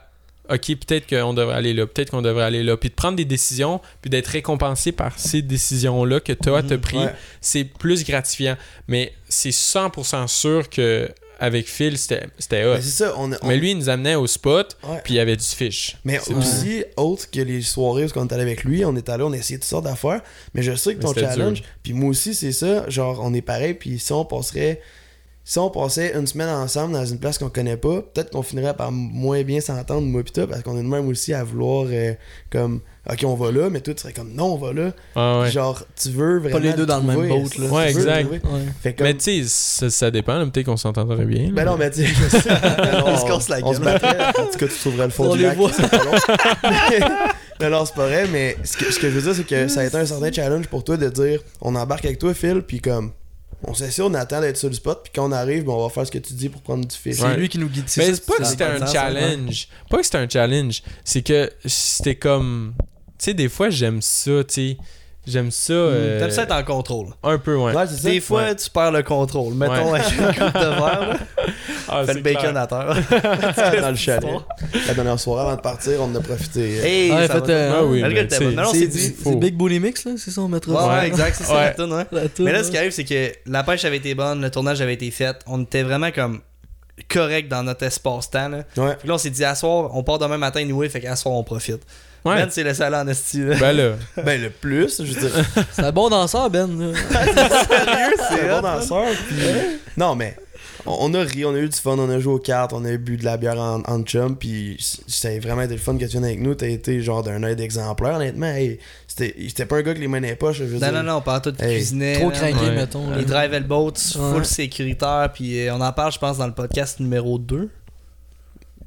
ok 0.49 0.76
peut-être 0.86 1.07
qu'on 1.07 1.34
devrait 1.34 1.55
aller 1.55 1.74
là 1.74 1.86
peut-être 1.86 2.09
qu'on 2.12 2.22
devrait 2.24 2.43
aller 2.45 2.64
là 2.64 2.76
puis 2.78 2.89
de 2.89 2.95
prendre 2.95 3.16
des 3.16 3.26
décisions 3.26 3.80
puis 4.01 4.09
d'être 4.09 4.28
récompensé 4.28 4.91
par 4.91 5.18
ces 5.20 5.41
décisions 5.43 6.03
là 6.03 6.20
que 6.20 6.34
toi 6.34 6.64
t'as 6.64 6.78
pris 6.80 6.97
Ouais. 6.97 7.14
c'est 7.41 7.64
plus 7.64 8.03
gratifiant 8.03 8.57
mais 8.88 9.14
c'est 9.30 9.51
100% 9.51 10.28
sûr 10.28 10.68
que 10.70 11.09
avec 11.39 11.68
Phil 11.68 11.97
c'était 11.97 12.26
hot 12.66 12.76
Mais 12.76 12.82
c'est 12.82 13.03
ça, 13.03 13.14
on, 13.18 13.32
on- 13.34 13.47
mais 13.47 13.57
lui 13.57 13.72
il 13.72 13.78
nous 13.78 13.89
amenait 13.89 14.14
au 14.16 14.28
spot 14.28 14.78
puis 15.03 15.14
il 15.14 15.18
y 15.18 15.20
avait 15.20 15.36
du 15.38 15.43
fish 15.45 15.97
Mais 16.05 16.20
aussi, 16.30 16.84
autre 16.97 17.30
que 17.32 17.39
les 17.39 17.62
soirées 17.64 18.05
où 18.05 18.09
on 18.16 18.28
est 18.28 18.34
allé 18.34 18.43
avec 18.43 18.64
lui, 18.64 18.84
on 18.86 18.95
est 18.95 19.09
allé, 19.09 19.24
on 19.24 19.32
a 19.32 19.38
essayé 19.38 19.57
toutes 19.59 19.68
sortes 19.70 19.86
d'affaires. 19.86 20.22
Mais 20.53 20.62
je 20.62 20.76
sais 20.76 20.93
que 20.95 21.01
ton 21.01 21.14
challenge, 21.16 21.64
puis 21.82 21.93
moi 21.93 22.09
aussi, 22.12 22.36
c'est 22.36 22.51
ça. 22.51 22.88
Genre, 22.91 23.20
on 23.24 23.34
est 23.34 23.41
pareil, 23.41 23.74
puis 23.74 23.97
si 23.97 24.14
on 24.14 24.24
passerait. 24.24 24.82
Si 25.43 25.57
on 25.57 25.71
passait 25.71 26.13
une 26.15 26.27
semaine 26.27 26.49
ensemble 26.49 26.93
dans 26.93 27.03
une 27.05 27.17
place 27.17 27.39
qu'on 27.39 27.49
connaît 27.49 27.75
pas, 27.75 28.01
peut-être 28.13 28.29
qu'on 28.29 28.43
finirait 28.43 28.75
par 28.75 28.91
moins 28.91 29.41
bien 29.41 29.59
s'entendre, 29.59 30.01
moi 30.03 30.21
pis 30.23 30.31
toi, 30.31 30.45
parce 30.47 30.61
qu'on 30.61 30.77
est 30.77 30.83
de 30.83 30.87
même 30.87 31.07
aussi 31.07 31.33
à 31.33 31.43
vouloir, 31.43 31.87
euh, 31.89 32.13
comme, 32.51 32.79
ok, 33.09 33.19
on 33.25 33.33
va 33.33 33.51
là, 33.51 33.69
mais 33.71 33.81
toi, 33.81 33.93
tu 33.95 34.01
serais 34.01 34.13
comme, 34.13 34.31
non, 34.33 34.53
on 34.53 34.57
va 34.57 34.71
là. 34.71 34.91
Ah 35.15 35.39
ouais. 35.39 35.49
Genre, 35.51 35.83
tu 35.99 36.09
veux 36.09 36.37
vraiment. 36.39 36.59
les 36.59 36.73
deux 36.73 36.85
dans 36.85 36.97
le 36.99 37.03
même 37.03 37.27
boat, 37.27 37.49
là. 37.59 37.65
Ouais, 37.67 37.89
exact. 37.89 38.21
trouver. 38.21 38.37
Ouais. 38.43 38.61
Fait 38.83 38.93
comme, 38.93 39.07
mais 39.07 39.15
tu 39.15 39.23
sais 39.23 39.43
ça, 39.47 39.89
ça 39.89 40.11
dépend 40.11 40.37
là, 40.37 40.45
peut-être 40.45 40.67
qu'on 40.67 40.77
s'entendrait 40.77 41.25
bien 41.25 41.45
là. 41.47 41.51
Ben 41.53 41.65
non, 41.65 41.75
mais 41.75 41.89
tu 41.89 42.05
sais, 42.05 42.13
je 42.13 42.37
sais. 42.37 42.49
Non, 42.93 43.11
Ils 43.11 43.17
se 43.19 43.25
cassent 43.25 43.49
la 43.49 43.57
on 43.63 43.71
gueule. 43.71 43.75
se 43.75 43.81
battrait. 43.81 44.17
En 44.37 44.45
tout 44.45 44.57
cas, 44.59 44.67
tu 44.67 44.79
trouverais 44.79 45.05
le 45.05 45.11
fond 45.11 45.25
On 45.25 45.33
du 45.33 45.39
les 45.39 45.45
lac. 45.45 45.57
voit. 45.57 45.71
c'est 45.73 45.89
pas 45.89 46.03
long. 46.03 46.11
Mais- 46.63 46.99
non, 47.69 47.79
non, 47.79 47.85
c'est 47.85 47.95
pas 47.95 48.05
vrai, 48.07 48.27
mais 48.31 48.57
ce 48.63 48.77
que, 48.77 48.91
ce 48.93 48.99
que 48.99 49.09
je 49.09 49.17
veux 49.17 49.21
dire, 49.23 49.33
c'est 49.35 49.47
que 49.47 49.67
ça 49.67 49.79
a 49.81 49.85
été 49.85 49.97
un 49.97 50.05
certain 50.05 50.31
challenge 50.31 50.67
pour 50.67 50.83
toi 50.83 50.97
de 50.97 51.09
dire 51.09 51.41
on 51.61 51.73
embarque 51.75 52.05
avec 52.05 52.19
toi, 52.19 52.33
Phil, 52.35 52.61
puis 52.61 52.79
comme. 52.79 53.11
On 53.64 53.74
s'assure, 53.74 54.07
on 54.07 54.14
attend 54.16 54.41
d'être 54.41 54.57
sur 54.57 54.70
le 54.70 54.74
spot, 54.74 55.01
puis 55.03 55.12
quand 55.14 55.28
on 55.28 55.32
arrive, 55.32 55.66
ben, 55.66 55.74
on 55.74 55.84
va 55.84 55.89
faire 55.93 56.05
ce 56.05 56.12
que 56.12 56.18
tu 56.18 56.34
dis 56.34 56.49
pour 56.49 56.62
prendre 56.62 56.86
du 56.86 56.95
fish. 56.95 57.18
C'est 57.18 57.24
Ouais. 57.24 57.38
lui 57.38 57.47
qui 57.47 57.59
nous 57.59 57.70
guide. 57.70 57.86
Mais 57.97 58.14
c'est 58.14 58.26
pas 58.26 58.38
que 58.38 58.43
c'était 58.45 58.64
un 58.64 58.82
hein. 58.82 58.88
challenge. 58.91 59.68
Pas 59.89 59.97
que 59.97 60.03
c'était 60.03 60.18
un 60.18 60.30
challenge. 60.30 60.82
C'est 61.03 61.22
que 61.22 61.51
c'était 61.66 62.16
comme. 62.16 62.74
Tu 63.20 63.26
sais, 63.26 63.34
des 63.36 63.49
fois, 63.49 63.70
j'aime 63.70 64.01
ça, 64.01 64.43
tu 64.43 64.53
sais. 64.53 64.78
J'aime 65.28 65.51
ça. 65.51 65.74
euh, 65.74 66.19
T'aimes 66.19 66.32
ça 66.32 66.43
être 66.43 66.51
en 66.51 66.63
contrôle. 66.63 67.07
Un 67.22 67.38
peu, 67.38 67.55
ouais. 67.55 67.74
Ouais, 67.76 67.86
c'est 67.88 67.97
ça. 67.97 68.09
Des 68.09 68.19
fois, 68.19 68.55
tu 68.55 68.67
perds 68.72 68.91
le 68.91 69.03
contrôle. 69.03 69.53
Mettons, 69.53 69.91
Ouais. 69.91 69.99
avec 69.99 70.11
une 70.17 70.26
coupe 70.26 70.53
de 70.55 70.59
verre, 70.59 71.17
Ah, 71.88 72.01
fais 72.01 72.05
c'est 72.07 72.13
le 72.15 72.22
bacon 72.22 72.41
clair. 72.51 72.57
à 72.57 72.67
terre. 72.67 73.82
dans 73.82 73.89
le 73.91 73.95
chalet. 73.95 74.32
La 74.88 74.93
dernière 74.95 75.19
soirée 75.19 75.41
avant 75.47 75.55
de 75.57 75.61
partir, 75.61 75.99
on 76.01 76.05
en 76.05 76.15
a 76.15 76.19
profité. 76.22 76.78
Hey, 76.78 77.09
ça 77.09 77.36
fait, 77.36 77.39
va. 77.39 77.49
euh, 77.53 77.74
Ah 77.76 77.84
oui, 77.86 78.01
Le 78.01 78.09
mais 78.09 78.24
bon. 78.24 78.51
Non, 78.63 78.69
C'est 78.72 78.88
dit. 78.88 79.15
c'est 79.24 79.36
Big 79.36 79.55
Bully 79.55 79.80
Mix, 79.80 80.05
là, 80.05 80.13
c'est 80.17 80.32
ça, 80.32 80.41
on 80.41 80.47
mettra 80.47 80.72
Ouais, 80.72 80.80
ça? 80.80 80.88
ouais, 81.01 81.07
exact, 81.07 81.36
c'est 81.38 81.43
ça 81.43 81.53
Ouais. 81.55 81.63
la 81.65 81.74
toune, 81.76 81.93
ouais. 81.93 82.05
La 82.11 82.28
toune, 82.30 82.45
Mais 82.45 82.51
là, 82.53 82.57
ouais. 82.59 82.63
ce 82.63 82.72
qui 82.72 82.78
arrive, 82.78 82.91
c'est 82.91 83.03
que 83.05 83.32
la 83.45 83.63
pêche 83.63 83.86
avait 83.86 83.97
été 83.97 84.15
bonne, 84.15 84.41
le 84.41 84.49
tournage 84.49 84.82
avait 84.82 84.93
été 84.95 85.11
fait. 85.11 85.38
On 85.45 85.61
était 85.61 85.84
vraiment 85.84 86.11
comme 86.11 86.39
correct 87.09 87.47
dans 87.47 87.61
notre 87.63 87.84
espace-temps. 87.84 88.49
Là. 88.49 88.57
Ouais. 88.78 88.95
Puis 88.97 89.07
là, 89.07 89.15
on 89.15 89.17
s'est 89.19 89.30
dit, 89.30 89.43
à 89.45 89.53
soir, 89.53 89.91
on 89.93 90.01
part 90.03 90.17
demain 90.19 90.38
matin, 90.38 90.61
anyway, 90.61 90.89
fait 90.89 91.01
qu'à 91.01 91.15
soir, 91.15 91.36
on 91.36 91.43
profite. 91.43 91.82
Ouais. 92.24 92.36
Ben, 92.36 92.47
c'est 92.51 92.63
laissé 92.63 92.84
aller 92.84 92.97
en 92.97 93.07
esti. 93.07 93.41
Ben 93.59 93.72
là. 93.76 93.93
Ben, 94.24 94.39
le 94.41 94.49
plus, 94.51 95.01
je 95.03 95.11
veux 95.11 95.19
dire. 95.28 95.45
C'est 95.72 95.84
un 95.84 95.91
bon 95.91 96.09
danseur, 96.09 96.49
Ben. 96.51 96.67
Sérieux, 97.11 98.13
C'est 98.30 98.51
hot, 98.51 98.55
bon 98.55 98.61
danseur. 98.61 99.05
puis- 99.28 99.38
Non, 99.97 100.15
mais 100.15 100.36
on, 100.86 101.13
a 101.15 101.22
ri, 101.22 101.45
on 101.45 101.53
a 101.53 101.57
eu 101.59 101.69
du 101.69 101.78
fun, 101.78 101.95
on 101.97 102.09
a 102.09 102.19
joué 102.19 102.34
aux 102.34 102.39
cartes, 102.39 102.74
on 102.74 102.84
a 102.86 102.95
bu 102.97 103.17
de 103.17 103.26
la 103.26 103.38
bière 103.38 103.59
en, 103.59 103.82
en 103.88 104.01
chum, 104.03 104.36
puis 104.36 104.78
c'était 105.07 105.39
vraiment 105.39 105.61
été 105.63 105.74
le 105.74 105.80
fun 105.80 105.93
que 105.97 106.05
tu 106.05 106.11
viennes 106.11 106.26
avec 106.26 106.39
nous. 106.41 106.53
T'as 106.55 106.67
été 106.67 107.01
genre 107.01 107.24
d'un 107.24 107.41
aide 107.43 107.59
exemplaire, 107.59 108.15
honnêtement. 108.15 108.47
Hey, 108.47 108.80
c'était 109.07 109.36
c'était 109.47 109.65
pas 109.65 109.78
un 109.78 109.82
gars 109.82 109.93
qui 109.93 110.01
les 110.01 110.07
mains 110.07 110.19
les 110.19 110.36
poches, 110.36 110.57
je 110.57 110.63
veux 110.65 110.74
Non, 110.74 110.80
dire. 110.80 110.91
non, 110.93 111.03
non, 111.03 111.15
on 111.17 111.22
parle 111.22 111.41
tout 111.41 111.51
de 111.51 111.63
Hey, 111.63 111.76
cuisiner. 111.78 112.13
Trop 112.13 112.30
craqué, 112.30 112.53
Ouais. 112.55 112.76
mettons. 112.76 113.05
Il 113.17 113.26
drivait 113.26 113.59
le 113.59 113.65
boat, 113.65 113.93
Ouais. 114.15 114.32
full 114.34 114.45
sécuritaire, 114.45 115.30
puis 115.34 115.67
euh, 115.67 115.76
on 115.76 115.82
en 115.82 115.91
parle, 115.91 116.11
je 116.11 116.19
pense, 116.19 116.38
dans 116.38 116.47
le 116.47 116.53
podcast 116.53 116.99
numéro 116.99 117.38
2. 117.39 117.69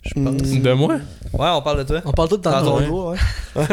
Je 0.04 0.14
pense. 0.14 0.36
De 0.36 0.72
moi? 0.72 0.94
Ouais, 1.32 1.48
on 1.52 1.62
parle 1.62 1.78
de 1.78 1.84
toi. 1.84 2.02
On 2.04 2.12
parle 2.12 2.28
tout 2.28 2.36
Dans 2.36 2.60
de 2.60 2.86
ton 2.86 3.10
ouais. 3.10 3.18
mais, 3.56 3.66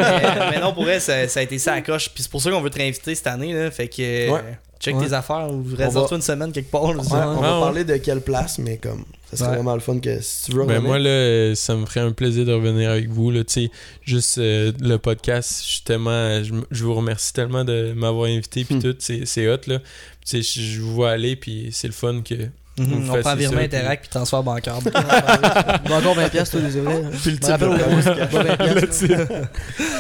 mais 0.52 0.60
non, 0.62 0.74
pour 0.74 0.88
elle, 0.90 1.02
ça, 1.02 1.28
ça 1.28 1.42
a 1.42 1.44
été 1.44 1.60
ça 1.60 1.74
à 1.74 1.82
coche. 1.82 2.10
Puis 2.14 2.24
c'est 2.24 2.32
pour 2.32 2.42
ça 2.42 2.50
qu'on 2.50 2.62
veut 2.62 2.70
te 2.70 2.78
réinviter 2.78 3.14
cette 3.16 3.28
année. 3.28 3.54
Là. 3.54 3.70
Fait 3.70 3.88
que 3.88 4.30
Ouais. 4.32 4.42
check 4.80 4.96
Ouais. 4.96 5.08
tes 5.08 5.14
affaires 5.14 5.48
ou 5.52 5.62
va- 5.62 5.86
réserve-toi 5.86 6.18
une 6.18 6.24
semaine 6.24 6.52
quelque 6.52 6.72
part. 6.72 6.84
on 6.84 6.94
va 6.94 7.34
Ouais, 7.34 7.42
parler 7.42 7.84
de 7.84 7.98
quelle 7.98 8.22
place, 8.22 8.58
mais 8.60 8.78
comme 8.78 9.04
ça 9.30 9.38
serait 9.38 9.50
Ouais. 9.50 9.56
vraiment 9.58 9.74
le 9.76 9.80
fun 9.82 10.00
que 10.00 10.22
si 10.22 10.46
tu 10.46 10.58
veux 10.58 10.66
Ben 10.66 10.80
moi, 10.82 10.98
là, 11.00 11.54
ça 11.56 11.76
me 11.76 11.86
ferait 11.86 12.00
un 12.00 12.12
plaisir 12.14 12.46
de 12.46 12.54
revenir 12.54 12.90
avec 12.90 13.10
vous. 13.10 13.30
Là, 13.30 13.44
tu 13.44 13.66
sais, 13.66 13.72
juste 14.06 14.38
euh, 14.38 14.72
le 14.80 14.98
podcast, 14.98 15.62
je 15.66 15.72
suis 15.74 15.82
tellement. 15.84 16.42
Je, 16.44 16.84
vous 16.84 16.94
remercie 16.96 17.34
tellement 17.34 17.64
de 17.66 17.94
m'avoir 17.94 18.26
invité, 18.30 18.64
puis 18.64 18.76
Hmm. 18.76 18.82
tout. 18.82 18.96
C'est 19.00 19.26
c'est 19.26 19.48
hot, 19.50 19.58
là. 19.68 19.80
Tu 20.26 20.42
sais, 20.42 20.42
je 20.42 20.62
je 20.66 20.82
vous 20.82 20.94
vois 20.94 21.12
aller, 21.12 21.36
puis 21.36 21.70
c'est 21.74 21.88
le 21.88 21.94
fun 21.94 22.22
que. 22.22 22.36
Mhm, 22.86 23.10
on 23.12 23.22
prend 23.22 23.36
virement 23.36 23.58
Interact 23.62 24.02
puis 24.04 24.10
transfert 24.10 24.44
bancaire. 24.44 24.76
Bon, 25.86 25.96
encore 25.96 26.16
20$, 26.16 26.30
piastres, 26.30 26.52
toi, 26.58 26.62
désolé. 26.62 26.96
Puis 27.22 27.32
le 27.32 27.38
type 27.40 27.54
au 27.54 27.58
de- 27.58 27.66
moins, 27.68 28.02
pas 28.02 28.44
20$, 28.56 28.58
piastres, 28.80 29.08
là. 29.08 29.42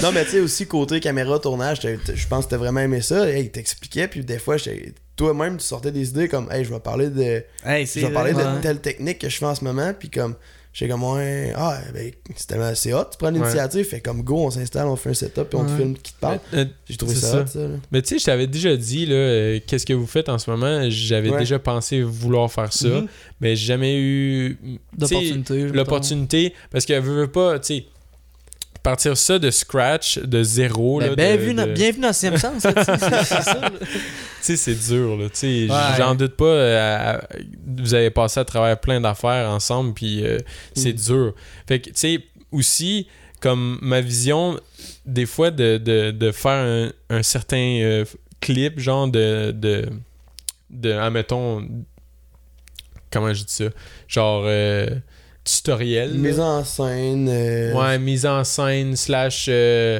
Non, 0.02 0.12
mais 0.12 0.24
tu 0.26 0.32
sais, 0.32 0.40
aussi, 0.40 0.68
côté 0.68 1.00
caméra, 1.00 1.40
tournage, 1.40 1.80
je 1.82 2.28
pense 2.28 2.46
que 2.46 2.52
t'as 2.52 2.58
vraiment 2.58 2.80
aimé 2.82 3.02
ça. 3.02 3.28
Hey, 3.30 3.46
il 3.46 3.52
t'expliquait, 3.52 4.08
puis 4.08 4.24
des 4.24 4.40
fois, 4.40 4.56
toi-même, 5.16 5.58
tu 5.58 5.66
sortais 5.66 5.92
des 5.92 6.10
idées 6.10 6.28
comme, 6.28 6.52
hey, 6.52 6.64
je 6.66 6.74
vais 6.74 6.80
parler 6.80 7.10
de. 7.10 7.44
hey, 7.66 7.86
Je 7.86 7.92
c'est 7.92 8.00
vais 8.02 8.10
parler 8.10 8.34
de 8.34 8.62
telle 8.62 8.80
technique 8.80 9.20
que 9.20 9.30
je 9.30 9.38
fais 9.38 9.46
en 9.46 9.56
ce 9.56 9.64
moment, 9.64 9.92
puis 9.98 10.10
comme, 10.10 10.36
j'étais 10.74 10.92
comme, 10.92 11.04
ouais, 11.04 11.54
ah, 11.56 11.80
ben, 11.94 12.12
c'est 12.36 12.48
tellement- 12.48 12.74
c'est 12.76 12.94
hot, 12.94 13.06
tu 13.12 13.18
prends 13.18 13.30
l'initiative, 13.30 13.86
fait 13.86 14.00
comme, 14.02 14.22
go, 14.24 14.46
on 14.46 14.52
s'installe, 14.52 14.88
on 14.88 14.96
fait 14.96 15.10
un 15.10 15.14
setup, 15.14 15.44
puis 15.50 15.60
on 15.60 15.66
te 15.66 15.72
Ouais. 15.72 15.78
filme 15.78 15.94
qui 15.96 16.14
te 16.14 16.20
parle. 16.20 16.40
Euh, 16.54 16.66
J'ai 16.90 16.98
trouvé 16.98 17.16
ça, 17.16 17.28
ça. 17.32 17.42
hot, 17.42 17.48
ça, 17.48 17.60
là. 17.60 17.76
Mais 17.92 18.02
tu 18.02 18.10
sais, 18.10 18.20
je 18.20 18.26
t'avais 18.26 18.48
déjà 18.48 18.76
dit, 18.78 19.06
là, 19.06 19.16
euh, 19.16 19.60
qu'est-ce 19.66 19.86
que 19.86 19.94
vous 19.94 20.08
faites 20.08 20.30
en 20.30 20.38
ce 20.38 20.50
moment? 20.50 20.86
J'avais 20.90 21.30
Ouais. 21.30 21.40
déjà 21.40 21.60
pensé 21.60 22.02
vouloir 22.02 22.52
faire 22.52 22.72
ça, 22.74 22.88
Mhm. 22.88 23.08
mais 23.42 23.56
j'ai 23.56 23.66
jamais 23.68 23.98
eu 24.00 24.58
l'opportunité. 25.74 26.54
Parce 26.72 26.86
qu'elle 26.86 27.02
veut, 27.04 27.22
veut 27.22 27.32
pas, 27.32 27.60
tu 27.60 27.76
sais, 27.76 27.86
partir 28.84 29.16
ça 29.18 29.38
de 29.40 29.52
scratch, 29.52 30.18
de 30.20 30.44
zéro. 30.44 31.00
Ben, 31.00 31.10
là, 31.10 31.16
ben 31.16 31.38
de- 31.38 31.42
vu 31.44 31.54
dans- 31.54 31.68
de- 31.68 31.74
Bienvenue 31.74 32.02
dans 32.02 32.08
le 32.08 32.14
sixième 32.14 32.38
sens, 32.38 32.62
ça, 32.64 32.74
tu 33.72 33.88
sais, 34.42 34.56
c'est 34.56 34.76
dur, 34.76 35.18
là. 35.18 35.26
Ouais. 35.44 35.68
j'en 35.98 36.16
doute 36.16 36.36
pas. 36.36 36.46
euh, 36.46 37.16
à- 37.18 37.28
vous 37.78 37.94
avez 37.94 38.10
passé 38.10 38.40
à 38.40 38.46
travers 38.46 38.80
plein 38.80 39.00
d'affaires 39.02 39.50
ensemble, 39.50 39.94
puis 39.94 40.26
euh, 40.26 40.38
c'est 40.76 40.94
dur. 40.94 41.34
Fait 41.68 41.80
que, 41.80 41.90
tu 41.90 41.96
sais, 41.96 42.20
aussi, 42.52 43.08
comme 43.40 43.78
ma 43.82 44.02
vision, 44.02 44.60
des 45.06 45.26
fois, 45.26 45.52
de, 45.52 45.78
de, 45.78 46.12
de 46.12 46.32
faire 46.32 46.52
un, 46.52 46.92
un 47.18 47.24
certain 47.24 47.58
euh, 47.82 48.06
clip, 48.40 48.80
genre 48.80 49.08
de. 49.08 49.52
de, 49.52 49.86
de 50.70 50.92
admettons. 50.94 51.68
Comment 53.12 53.34
je 53.34 53.44
dis 53.44 53.54
ça? 53.54 53.66
Genre. 54.08 54.44
Tutoriel. 55.44 56.14
Mise 56.14 56.38
là. 56.38 56.44
en 56.46 56.64
scène. 56.64 57.28
euh, 57.30 57.74
Ouais, 57.74 57.98
mise 58.00 58.26
en 58.26 58.44
scène, 58.44 58.96
slash. 58.96 59.46
euh, 59.50 60.00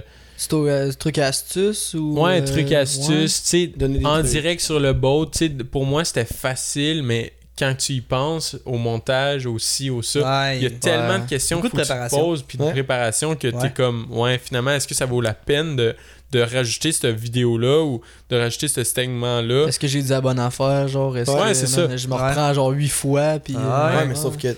euh, 0.54 0.92
truc 0.94 1.18
astuce 1.18 1.94
ou. 1.94 2.20
ouais, 2.20 2.42
euh, 2.42 2.46
truc 2.46 2.72
astuce, 2.72 3.44
tu 3.44 3.48
sais. 3.50 3.68
donner 3.68 4.00
des 4.00 4.06
en 4.06 4.20
trucs. 4.20 4.26
direct 4.32 4.62
sur 4.62 4.80
le 4.80 4.94
boat, 4.94 5.28
tu 5.34 5.38
sais, 5.40 5.50
pour 5.50 5.86
moi 5.86 6.04
c'était 6.04 6.26
facile, 6.26 7.04
mais 7.04 7.34
quand 7.60 7.76
tu 7.78 7.94
y 7.94 8.02
penses, 8.02 8.58
au 8.66 8.78
montage, 8.78 9.46
au 9.46 9.60
ci, 9.60 9.90
au 9.92 10.02
ça, 10.02 10.20
Ouais, 10.22 10.58
il 10.58 10.64
y 10.64 10.66
a 10.66 10.72
tellement 10.72 11.16
ouais. 11.16 11.20
de 11.20 11.30
questions 11.30 11.62
que 11.62 11.68
tu 11.68 12.10
poses, 12.10 12.42
puis 12.42 12.58
de 12.58 12.64
Ouais. 12.64 12.72
préparation 12.72 13.36
que 13.36 13.50
tu 13.50 13.56
Ouais. 13.56 13.68
es 13.68 13.72
comme, 13.72 14.08
ouais, 14.10 14.40
finalement, 14.40 14.72
est-ce 14.72 14.88
que 14.88 14.96
ça 14.96 15.06
vaut 15.06 15.22
la 15.22 15.36
peine 15.36 15.76
de, 15.76 15.96
de 16.32 16.40
rajouter 16.40 16.92
cette 16.92 17.16
vidéo-là 17.20 17.84
ou 17.84 18.02
de 18.30 18.36
rajouter 18.38 18.68
ce 18.68 18.84
segment-là? 18.84 19.68
Est-ce 19.68 19.80
que 19.80 19.88
j'ai 19.88 20.02
dit 20.02 20.10
la 20.10 20.22
bonne 20.22 20.40
affaire, 20.40 20.88
genre 20.88 21.18
est-ce 21.18 21.30
Ouais, 21.32 21.50
que, 21.50 21.54
c'est 21.54 21.68
ça. 21.68 21.96
Je 21.98 22.08
me 22.08 22.14
Ouais. 22.14 22.28
reprends 22.30 22.54
genre 22.54 22.70
8 22.70 22.88
fois, 22.90 23.40
puis. 23.40 23.56
Ah 23.58 23.92
Ouais, 23.96 24.04
euh, 24.04 24.06
mais 24.08 24.16
sauf 24.16 24.38
que, 24.38 24.56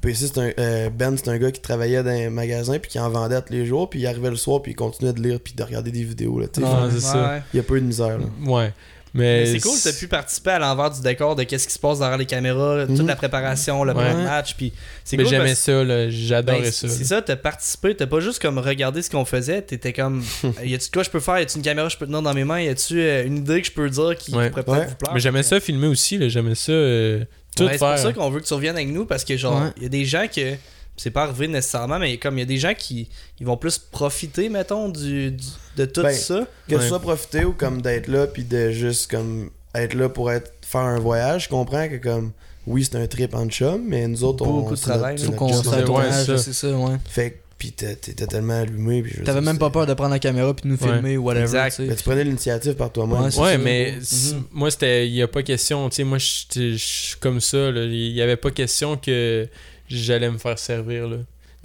PC, 0.00 0.26
c'est 0.32 0.38
un, 0.38 0.50
euh, 0.58 0.90
Ben, 0.90 1.16
c'est 1.16 1.28
un 1.30 1.38
gars 1.38 1.50
qui 1.50 1.60
travaillait 1.60 2.02
dans 2.02 2.10
un 2.10 2.30
magasin 2.30 2.78
puis 2.78 2.90
qui 2.90 2.98
en 2.98 3.08
vendait 3.10 3.36
à 3.36 3.40
tous 3.42 3.52
les 3.52 3.66
jours, 3.66 3.88
puis 3.88 4.00
il 4.00 4.06
arrivait 4.06 4.30
le 4.30 4.36
soir 4.36 4.62
puis 4.62 4.72
il 4.72 4.74
continuait 4.76 5.12
de 5.12 5.22
lire 5.22 5.38
puis 5.42 5.54
de 5.54 5.62
regarder 5.62 5.90
des 5.90 6.04
vidéos, 6.04 6.38
là, 6.40 6.46
tu 6.52 6.60
sais. 6.60 6.66
C'est 6.92 7.00
ça. 7.00 7.40
Il 7.52 7.56
y 7.56 7.60
a 7.60 7.62
pas 7.62 7.74
eu 7.74 7.80
de 7.80 7.86
misère, 7.86 8.18
là. 8.18 8.24
Ouais. 8.46 8.72
Mais, 9.12 9.40
Mais 9.40 9.46
c'est 9.46 9.60
cool, 9.60 9.76
t'as 9.82 9.92
pu 9.92 10.06
participer 10.06 10.50
à 10.50 10.58
l'envers 10.60 10.90
du 10.90 11.00
décor 11.00 11.34
de 11.34 11.42
qu'est-ce 11.42 11.66
qui 11.66 11.74
se 11.74 11.78
passe 11.80 11.98
derrière 11.98 12.16
les 12.18 12.26
caméras, 12.26 12.86
toute 12.86 12.98
Mhm. 13.00 13.06
la 13.08 13.16
préparation, 13.16 13.82
le 13.82 13.92
Ouais. 13.92 14.04
pré-match, 14.12 14.54
puis 14.56 14.72
c'est 15.04 15.16
mais 15.16 15.24
cool 15.24 15.30
j'aimais 15.30 15.46
parce- 15.48 15.58
ça, 15.60 15.82
là, 15.84 16.08
j'adorais 16.10 16.60
Ben, 16.62 16.70
ça. 16.72 16.88
C'est 16.88 17.04
ça, 17.04 17.20
t'as 17.20 17.34
participé, 17.36 17.96
t'as 17.96 18.06
pas 18.06 18.20
juste 18.20 18.40
comme 18.40 18.58
regardé 18.58 19.02
ce 19.02 19.10
qu'on 19.10 19.24
faisait, 19.24 19.62
t'étais 19.62 19.92
comme, 19.92 20.22
y 20.64 20.74
a-tu 20.74 20.90
quoi 20.92 21.02
je 21.02 21.10
peux 21.10 21.18
faire, 21.20 21.38
y 21.40 21.42
a-tu 21.42 21.56
une 21.56 21.62
caméra 21.64 21.88
que 21.88 21.92
je 21.92 21.98
peux 21.98 22.06
tenir 22.06 22.22
dans 22.22 22.34
mes 22.34 22.44
mains, 22.44 22.60
y 22.60 22.68
a-tu 22.68 23.00
euh, 23.00 23.24
une 23.26 23.38
idée 23.38 23.60
que 23.60 23.66
je 23.66 23.72
peux 23.72 23.90
dire 23.90 24.16
qui, 24.16 24.32
Ouais. 24.32 24.50
pourrait 24.50 24.62
peut-être 24.62 24.78
Ouais. 24.78 24.86
vous 24.86 24.94
plaire? 24.96 25.14
Mais 25.14 25.20
j'aimais 25.20 25.42
ça 25.42 25.58
filmer 25.58 25.88
aussi, 25.88 26.30
j'aimais 26.30 26.54
ça 26.54 26.70
euh, 26.70 27.24
tout 27.56 27.64
Ouais, 27.64 27.72
c'est 27.72 27.78
pour 27.78 27.88
faire. 27.88 27.98
ça 27.98 28.12
qu'on 28.12 28.30
veut 28.30 28.40
que 28.40 28.46
tu 28.46 28.54
reviennes 28.54 28.76
avec 28.76 28.88
nous 28.90 29.06
parce 29.06 29.24
que 29.24 29.36
genre, 29.36 29.64
y 29.80 29.86
a 29.86 29.88
des 29.88 30.04
gens 30.04 30.26
que. 30.32 30.54
C'est 31.02 31.10
pas 31.10 31.22
arrivé 31.22 31.48
nécessairement, 31.48 31.98
mais 31.98 32.18
comme 32.18 32.36
il 32.36 32.40
y 32.40 32.42
a 32.42 32.46
des 32.46 32.58
gens 32.58 32.74
qui 32.74 33.08
ils 33.40 33.46
vont 33.46 33.56
plus 33.56 33.78
profiter, 33.78 34.50
mettons, 34.50 34.88
du, 34.90 35.30
du- 35.30 35.44
de 35.76 35.84
tout 35.86 36.02
Ben, 36.02 36.12
ça. 36.14 36.46
Que 36.68 36.74
Ouais. 36.74 36.82
ce 36.82 36.88
soit 36.88 37.00
profiter 37.00 37.44
ou 37.46 37.52
comme 37.52 37.80
d'être 37.80 38.06
là 38.08 38.26
puis 38.26 38.44
de 38.44 38.70
juste 38.70 39.10
comme 39.10 39.48
être 39.74 39.94
là 39.94 40.08
pour 40.10 40.30
être 40.30 40.52
faire 40.60 40.82
un 40.82 40.98
voyage, 40.98 41.44
je 41.44 41.48
comprends 41.48 41.88
que 41.88 41.96
comme 41.96 42.32
oui, 42.66 42.84
c'est 42.84 42.96
un 42.98 43.06
trip 43.06 43.34
en 43.34 43.48
chum, 43.48 43.82
mais 43.88 44.06
nous 44.08 44.22
autres 44.24 44.44
on 44.46 44.52
Beaucoup 44.52 44.64
de 44.66 44.70
notre- 44.80 44.82
travail, 44.82 45.14
notre 45.14 45.84
se 45.84 45.90
Ouais, 45.90 46.12
ça. 46.12 46.36
c'est 46.38 46.52
ça, 46.52 46.70
ouais. 46.70 46.96
Fait 47.08 47.30
que 47.30 47.36
puis 47.56 47.72
t'es- 47.72 47.94
t'étais 47.96 48.26
tellement 48.26 48.60
allumé 48.60 49.04
T'avais 49.22 49.42
même 49.42 49.58
pas 49.58 49.68
peur 49.68 49.86
de 49.86 49.92
prendre 49.92 50.12
la 50.12 50.18
caméra 50.18 50.54
puis 50.54 50.62
de 50.68 50.74
nous 50.74 50.82
Ouais. 50.82 50.92
filmer 50.94 51.16
ou 51.18 51.24
whatever. 51.24 51.42
Exact. 51.44 51.70
tu 51.70 51.82
sais. 51.82 51.88
Mais 51.88 51.94
tu 51.96 52.02
prenais 52.04 52.24
l'initiative 52.24 52.72
par 52.74 52.90
toi-même. 52.90 53.20
Ouais, 53.22 53.38
Ouais, 53.38 53.58
mais 53.58 53.94
Mhm. 54.00 54.44
moi, 54.52 54.70
c'était. 54.70 55.06
Il 55.06 55.12
n'y 55.12 55.20
a 55.20 55.28
pas 55.28 55.42
question. 55.42 55.88
Tu 55.90 55.96
sais, 55.96 56.04
moi, 56.04 56.16
je 56.16 56.44
je 56.72 56.76
suis 56.76 57.16
comme 57.20 57.38
ça. 57.40 57.70
là. 57.70 57.84
Il 57.84 58.14
n'y 58.14 58.20
avait 58.22 58.36
pas 58.38 58.50
question 58.50 58.96
que 58.96 59.46
j'allais 59.90 60.30
me 60.30 60.38
faire 60.38 60.58
servir. 60.58 61.08
Là. 61.08 61.16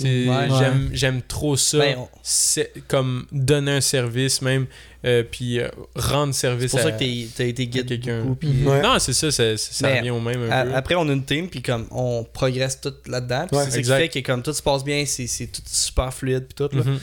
Ouais. 0.04 0.28
j'aime, 0.60 0.90
j'aime 0.92 1.22
trop 1.22 1.56
ça. 1.56 1.78
Ben, 1.78 1.96
on- 1.98 2.10
C'est 2.22 2.74
comme 2.90 3.26
donner 3.32 3.72
un 3.72 3.82
service, 3.82 4.42
même. 4.42 4.66
euh, 5.06 5.24
puis 5.24 5.60
euh, 5.60 5.70
rendre 5.96 6.34
service 6.34 6.72
c'est 6.72 6.78
pour 6.78 6.80
à, 6.88 6.92
ça 6.92 6.98
que 6.98 7.28
t'as 7.38 7.44
été 7.46 7.68
guide 7.68 7.88
quelqu'un. 7.88 8.22
beaucoup. 8.24 8.36
puis- 8.36 8.50
Mhm. 8.50 8.68
Ouais. 8.68 8.82
Non, 8.82 9.00
c'est 9.00 9.14
ça, 9.14 9.32
ça, 9.32 9.56
ça 9.56 9.96
revient 9.96 10.10
au 10.10 10.20
même 10.20 10.42
un 10.44 10.52
A- 10.52 10.66
peu. 10.66 10.74
Après, 10.76 10.96
on 10.96 11.08
a 11.08 11.14
une 11.14 11.24
team, 11.24 11.48
puis 11.48 11.62
comme 11.62 11.88
on 11.92 12.26
progresse 12.26 12.82
tout 12.82 12.94
là-dedans. 13.08 13.44
Ouais, 13.54 13.60
c'est 13.66 13.66
ça 13.66 13.72
qui 13.72 13.78
exact. 13.80 13.98
fait 14.14 14.22
que 14.22 14.26
comme 14.26 14.42
tout 14.44 14.52
se 14.54 14.62
passe 14.64 14.84
bien, 14.84 15.06
c'est 15.06 15.28
c'est 15.28 15.48
tout 15.48 15.62
super 15.66 16.14
fluide, 16.14 16.46
puis 16.48 16.56
tout. 16.68 16.76
Là. 16.76 16.84
Mhm. 16.84 17.00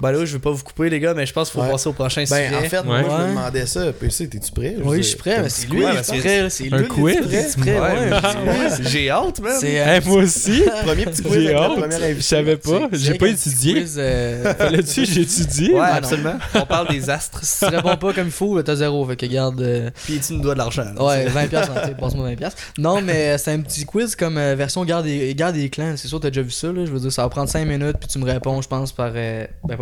Ben 0.00 0.10
là, 0.10 0.24
je 0.24 0.32
vais 0.32 0.38
pas 0.40 0.50
vous 0.50 0.64
couper, 0.64 0.90
les 0.90 0.98
gars, 0.98 1.14
mais 1.14 1.26
je 1.26 1.32
pense 1.32 1.50
qu'il 1.50 1.60
faut 1.60 1.66
Ouais. 1.66 1.72
passer 1.72 1.88
au 1.88 1.92
prochain 1.92 2.24
Ben, 2.28 2.44
sujet. 2.50 2.56
en 2.56 2.68
fait, 2.68 2.82
moi, 2.84 3.02
je 3.02 3.08
me 3.24 3.28
demandais 3.28 3.66
ça. 3.66 3.92
PC, 3.92 4.28
t'es-tu 4.28 4.50
prêt? 4.50 4.74
Oui, 4.82 4.96
je 4.98 5.02
suis 5.02 5.16
prêt, 5.16 5.40
mais 5.42 5.48
c'est 5.48 5.68
lui, 5.68 5.82
est 5.82 5.86
que- 6.10 6.18
prêt, 6.20 6.50
c'est 6.50 6.64
lui. 6.64 6.88
Quiz? 6.88 7.16
prêt, 7.20 7.46
prêt, 7.60 7.80
Ouais, 7.80 8.10
ouais. 8.10 8.20
mais- 8.44 8.88
J'ai 8.88 9.10
hâte, 9.10 9.40
man. 9.40 9.52
Hey, 9.62 10.00
moi 10.04 10.22
aussi, 10.22 10.62
Premier 10.84 11.04
petit 11.06 11.22
quiz 11.22 11.34
j'ai 11.34 11.54
avec 11.54 11.56
hâte. 11.70 11.78
première 11.80 12.14
Je 12.16 12.20
savais 12.20 12.56
pas, 12.56 12.88
j'ai 12.92 13.14
pas 13.14 13.28
étudié. 13.28 13.84
euh, 13.98 14.54
Là-dessus, 14.70 15.04
j'ai 15.06 15.20
étudié. 15.22 15.74
Ouais, 15.74 15.80
absolument. 15.80 16.34
On 16.54 16.66
parle 16.66 16.88
des 16.88 17.08
astres. 17.08 17.40
Si 17.44 17.60
tu 17.64 17.66
réponds 17.66 17.96
pas 17.96 18.12
comme 18.12 18.26
il 18.26 18.32
faut, 18.32 18.60
t'as 18.62 18.74
zéro. 18.76 19.06
Fait 19.06 19.16
que 19.16 19.26
garde. 19.26 19.60
euh, 19.60 19.90
Puis 20.04 20.18
tu 20.18 20.32
nous 20.34 20.40
dois 20.40 20.54
de 20.54 20.58
l'argent. 20.58 20.86
Ouais, 20.98 21.26
20$, 21.28 21.48
piastres, 21.48 21.72
hein, 21.76 21.90
passe-moi 22.00 22.28
20$. 22.30 22.36
piastres. 22.36 22.60
Non, 22.78 23.00
mais 23.02 23.38
c'est 23.38 23.52
un 23.52 23.60
petit 23.60 23.84
quiz 23.84 24.16
comme 24.16 24.36
euh, 24.38 24.54
version 24.56 24.84
garde 24.84 25.04
des, 25.04 25.32
garde 25.34 25.54
des 25.54 25.68
clans. 25.68 25.94
C'est 25.96 26.08
sûr, 26.08 26.18
t'as 26.18 26.30
déjà 26.30 26.42
vu 26.42 26.50
ça. 26.50 26.68
Là. 26.68 26.84
Je 26.86 26.90
veux 26.90 26.98
dire, 27.00 27.12
ça 27.12 27.22
va 27.22 27.28
prendre 27.28 27.48
5 27.48 27.64
minutes, 27.66 27.98
puis 28.00 28.08
tu 28.08 28.18
me 28.18 28.24
réponds, 28.24 28.60
je 28.62 28.68
pense, 28.68 28.90
par. 28.92 29.12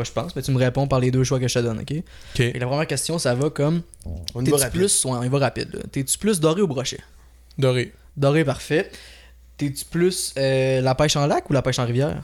Je 0.05 0.13
pense, 0.13 0.35
mais 0.37 0.43
tu 0.43 0.51
me 0.51 0.59
réponds 0.59 0.87
par 0.87 1.01
les 1.01 1.11
deux 1.11 1.25
choix 1.25 1.39
que 1.41 1.49
je 1.49 1.55
te 1.55 1.59
donne, 1.61 1.79
ok? 1.81 1.93
Ok. 2.35 2.41
Et 2.41 2.59
la 2.59 2.67
première 2.67 2.87
question, 2.87 3.19
ça 3.19 3.35
va 3.35 3.51
comme. 3.51 3.83
On 4.35 4.45
y 4.45 4.51
va 4.51 4.57
rapide. 4.57 4.73
plus. 4.73 5.05
Ouais, 5.05 5.13
on 5.13 5.23
y 5.23 5.29
va 5.29 5.39
rapide. 5.39 5.83
T'es-tu 5.93 6.19
plus 6.19 6.41
doré 6.41 6.63
ou 6.63 6.67
brochet 6.67 7.01
Doré. 7.59 7.93
Doré, 8.17 8.45
parfait. 8.45 8.91
T'es-tu 9.57 9.85
plus 9.85 10.35
euh, 10.39 10.81
la 10.81 10.95
pêche 10.95 11.17
en 11.17 11.27
lac 11.27 11.49
ou 11.51 11.53
la 11.53 11.63
pêche 11.63 11.79
en 11.79 11.85
rivière? 11.87 12.23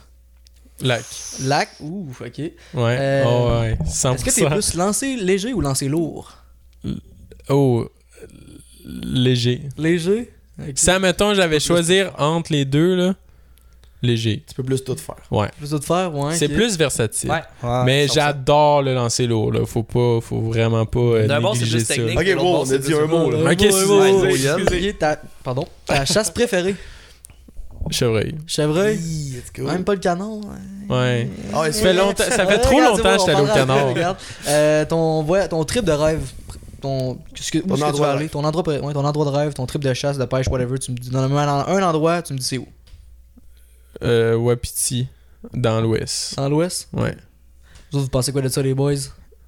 Lac. 0.81 1.03
Lac, 1.43 1.69
ouh, 1.79 2.09
ok. 2.19 2.37
Ouais. 2.37 2.51
Euh, 2.75 3.23
oh, 3.25 3.59
ouais. 3.61 3.77
100%. 3.85 4.13
Est-ce 4.15 4.25
que 4.25 4.31
t'es 4.31 4.45
plus 4.49 4.73
lancé 4.75 5.15
léger 5.15 5.53
ou 5.53 5.61
lancé 5.61 5.87
lourd? 5.87 6.37
Oh, 7.49 7.89
léger. 8.85 9.63
Léger? 9.77 10.31
Ok. 10.59 10.73
Si, 10.75 10.89
admettons, 10.89 11.33
j'avais 11.33 11.59
choisir 11.59 12.13
entre 12.17 12.51
les 12.51 12.65
deux, 12.65 12.95
là, 12.95 13.15
léger. 14.01 14.43
Tu 14.47 14.53
peux 14.53 14.63
plus 14.63 14.83
tout 14.83 14.95
faire. 14.95 15.15
Ouais. 15.31 15.47
Plus 15.57 15.71
de 15.71 15.79
faire, 15.79 16.13
ouais. 16.15 16.35
C'est 16.35 16.49
plus 16.49 16.77
versatile. 16.77 17.29
Ouais. 17.31 17.41
ouais, 17.63 17.83
Mais 17.85 18.07
j'adore 18.07 18.81
le 18.83 18.93
lancer 18.93 19.25
lourd, 19.27 19.51
là. 19.51 19.65
Faut 19.65 19.83
pas, 19.83 20.19
faut 20.21 20.41
vraiment 20.41 20.85
pas 20.85 20.99
euh, 20.99 21.27
D'un 21.27 21.41
c'est 21.41 21.59
négliger 21.59 21.77
plus 21.77 21.85
ça. 21.85 21.93
technique. 21.95 22.19
Ok, 22.19 22.35
bon, 22.37 22.63
on 22.65 22.71
a 22.71 22.77
dit 22.77 22.93
un 22.93 23.05
mot, 23.05 23.31
là. 23.31 23.37
Ouais, 23.39 23.53
Ok, 23.53 23.59
ouais, 23.61 23.65
excusez, 23.67 23.93
ouais, 23.93 24.95
ouais. 25.01 25.17
Pardon? 25.43 25.67
Ta 25.85 26.05
chasse 26.05 26.29
préférée? 26.31 26.75
Chevreuil. 27.89 28.35
Chevreuil? 28.47 28.97
Let's 28.97 29.51
go. 29.55 29.63
Même 29.65 29.83
pas 29.83 29.93
le 29.93 29.99
canon 29.99 30.41
ouais. 30.41 30.95
Ouais. 30.95 31.29
Ouais, 31.53 31.71
Ça 31.71 31.81
fait 31.81 31.93
longtemps, 31.93 32.23
ça 32.23 32.45
fait 32.45 32.45
Ouais, 32.45 32.57
trop 32.59 32.79
longtemps 32.81 33.13
que 33.15 33.19
j'étais 33.19 33.31
allé 33.31 33.41
au 33.41 33.45
canard. 33.53 33.89
regarde. 33.89 34.17
Euh, 34.47 34.85
ton, 34.85 35.23
voy- 35.23 35.47
ton 35.47 35.63
trip 35.63 35.85
de 35.85 35.91
rêve. 35.91 36.19
Ton, 36.81 37.15
que, 37.15 37.19
où 37.19 37.21
Ton 37.21 37.35
est-ce 37.35 37.51
que 37.51 37.57
tu 37.59 37.71
endroit 37.73 37.91
vas 38.07 38.11
aller? 38.11 38.19
rêve. 38.23 38.29
ton 38.29 38.43
endroit, 38.43 38.63
pré- 38.63 38.79
ouais, 38.79 38.93
ton 38.93 39.05
endroit 39.05 39.25
de 39.25 39.29
rêve, 39.31 39.53
ton 39.53 39.65
trip 39.65 39.81
de 39.83 39.93
chasse, 39.93 40.17
de 40.17 40.25
pêche, 40.25 40.47
whatever. 40.47 40.77
Tu 40.79 40.91
me 40.91 40.97
dis, 40.97 41.09
dans 41.09 41.19
un, 41.23 41.47
un 41.47 41.83
endroit, 41.83 42.21
tu 42.21 42.33
me 42.33 42.37
dis 42.39 42.45
c'est 42.45 42.57
où? 42.57 42.67
Euh, 44.03 44.35
Wapiti, 44.35 45.07
dans 45.53 45.81
l'ouest. 45.81 46.35
Dans 46.37 46.49
l'ouest? 46.49 46.87
Ouais. 46.93 47.15
Vous, 47.91 47.99
autres, 47.99 48.05
vous 48.05 48.09
pensez 48.09 48.31
quoi 48.31 48.41
de 48.41 48.49
ça, 48.49 48.61
les 48.61 48.73
boys? 48.73 48.93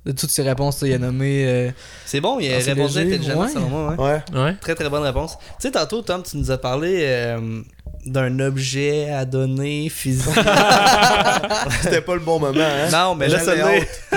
De 0.06 0.14
toutes 0.14 0.30
ces 0.30 0.44
réponses, 0.44 0.80
il 0.84 0.88
y 0.90 0.94
a 0.94 0.98
nommé. 0.98 1.44
euh, 1.46 1.72
C'est 2.06 2.22
bon, 2.22 2.40
il 2.40 2.52
a 2.54 2.62
c'est 2.62 2.72
répondu 2.72 2.98
intelligemment, 3.00 3.42
ouais. 3.42 3.50
selon 3.50 3.68
moi. 3.68 3.96
ouais. 3.98 4.06
Ouais. 4.34 4.40
Ouais. 4.42 4.56
Très 4.62 4.74
très 4.74 4.90
bonne 4.90 5.04
réponse. 5.04 5.38
Tu 5.38 5.68
sais, 5.68 5.72
tantôt, 5.72 6.02
Tom, 6.02 6.24
tu 6.24 6.38
nous 6.38 6.50
as 6.52 6.58
parlé 6.58 7.02
euh, 7.04 7.62
d'un 8.06 8.40
objet 8.40 9.10
à 9.10 9.26
donner 9.26 9.90
physique. 9.90 10.34
C'était 11.82 12.02
pas 12.02 12.14
le 12.14 12.22
bon 12.22 12.40
moment, 12.40 12.60
hein? 12.64 12.90
non, 12.92 13.16
mais 13.16 13.28
là, 13.28 13.40
ça. 13.40 13.54
Là, 13.56 13.72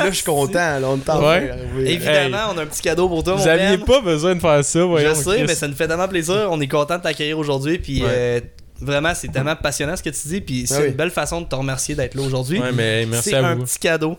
je 0.07 0.11
suis 0.15 0.25
content. 0.25 0.79
Là, 0.79 0.83
on 0.85 0.97
est 0.97 1.11
en 1.11 1.19
train 1.19 1.21
Ouais. 1.21 1.51
Évidemment, 1.85 2.53
on 2.55 2.59
a 2.59 2.63
un 2.63 2.67
petit 2.67 2.81
cadeau 2.83 3.09
pour 3.09 3.25
toi, 3.25 3.35
Vous 3.35 3.43
mon 3.43 3.49
aviez 3.49 3.77
Ben. 3.77 3.85
pas 3.85 4.01
besoin 4.01 4.37
de 4.37 4.41
faire 4.41 4.65
ça, 4.65 4.85
voyons. 4.85 5.09
Je 5.11 5.15
sais, 5.15 5.31
Chris. 5.31 5.45
mais 5.49 5.55
ça 5.57 5.67
nous 5.67 5.75
fait 5.75 5.89
tellement 5.89 6.09
plaisir. 6.09 6.47
On 6.51 6.61
est 6.61 6.69
content 6.69 6.99
de 6.99 7.03
t'accueillir 7.03 7.39
aujourd'hui. 7.39 7.79
Puis 7.79 8.03
Ouais. 8.03 8.09
euh, 8.09 8.41
vraiment, 8.83 9.15
c'est 9.15 9.29
tellement 9.29 9.57
passionnant 9.57 9.97
ce 9.97 10.03
que 10.03 10.11
tu 10.11 10.29
dis. 10.29 10.41
Puis 10.41 10.67
c'est 10.67 10.75
Ah 10.75 10.81
oui. 10.83 10.89
une 10.89 10.95
belle 10.95 11.11
façon 11.11 11.41
de 11.41 11.47
te 11.47 11.55
remercier 11.55 11.95
d'être 11.95 12.15
là 12.15 12.23
aujourd'hui. 12.23 12.61
Ouais, 12.61 12.73
mais 12.73 13.07
merci 13.07 13.31
c'est 13.31 13.37
à 13.37 13.47
un 13.47 13.55
vous. 13.55 13.65
petit 13.65 13.79
cadeau. 13.79 14.17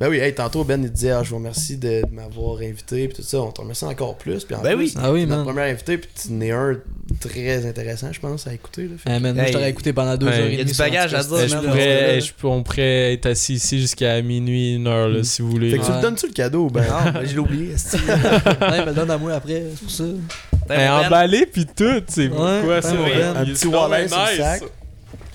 Ben 0.00 0.08
oui, 0.08 0.16
hey, 0.18 0.34
tantôt 0.34 0.64
Ben 0.64 0.82
il 0.82 0.90
disait 0.90 1.10
ah, 1.10 1.22
je 1.22 1.28
vous 1.30 1.36
remercie 1.36 1.76
de, 1.76 2.00
de 2.00 2.14
m'avoir 2.14 2.60
invité 2.60 3.06
puis 3.06 3.16
tout 3.16 3.22
ça, 3.22 3.38
on 3.42 3.50
te 3.52 3.60
remercie 3.60 3.84
encore 3.84 4.16
plus 4.16 4.44
puis 4.44 4.54
en 4.56 4.62
Ben 4.62 4.74
plus, 4.74 4.86
oui. 4.86 4.94
Ah 4.96 5.12
oui, 5.12 5.26
notre 5.26 5.44
premier 5.44 5.70
invité 5.70 5.98
puis 5.98 6.08
tu 6.20 6.32
n'es 6.32 6.50
un 6.52 6.78
très 7.20 7.66
intéressant 7.66 8.10
je 8.10 8.18
pense 8.18 8.46
à 8.46 8.54
écouter 8.54 8.84
là. 8.84 8.94
Fait 8.96 9.10
Ah, 9.10 9.20
man, 9.20 9.34
moi, 9.36 9.44
je 9.46 9.52
t'aurais 9.52 9.68
écouté 9.68 9.92
pendant 9.92 10.16
deux 10.16 10.28
heures 10.28 10.48
Il 10.48 10.58
y 10.58 10.60
a 10.62 10.64
du 10.64 10.72
bagage 10.72 11.12
à 11.12 11.22
dire, 11.22 11.36
Eh, 11.42 11.48
je, 11.48 11.54
man. 11.54 11.64
pourrais, 11.64 11.74
Ouais. 11.76 12.14
eh, 12.16 12.20
je- 12.22 12.32
on 12.46 12.62
pourrait 12.62 13.12
être 13.12 13.26
assis 13.26 13.54
ici 13.54 13.78
jusqu'à 13.78 14.22
minuit, 14.22 14.76
une 14.76 14.86
heure, 14.86 15.08
là, 15.08 15.18
Mm. 15.18 15.24
si 15.24 15.42
vous 15.42 15.50
voulez. 15.50 15.70
Fait 15.72 15.78
que 15.78 15.84
tu 15.84 15.92
le 15.92 16.00
donnes-tu 16.00 16.26
le 16.28 16.32
cadeau 16.32 16.68
ben? 16.70 16.82
Non, 16.82 17.12
ben, 17.12 17.20
je 17.26 17.32
l'ai 17.32 17.38
oublié. 17.38 17.66
me 17.74 18.86
le 18.86 18.94
donne 18.94 19.10
à 19.10 19.18
moi 19.18 19.34
après, 19.34 19.64
c'est 19.74 19.80
pour 19.82 19.90
ça. 19.90 20.04
Eh, 20.04 20.08
mon 20.08 20.66
Ben. 20.76 21.06
emballé 21.06 21.44
pis 21.46 21.66
tout, 21.66 22.02
c'est 22.08 22.28
Ouais, 22.28 22.60
quoi 22.64 22.80
ça? 22.80 22.92
Un 22.92 23.44
petit 23.44 23.66
wallet 23.66 24.08
sur 24.08 24.18
le 24.30 24.36
sac. 24.38 24.62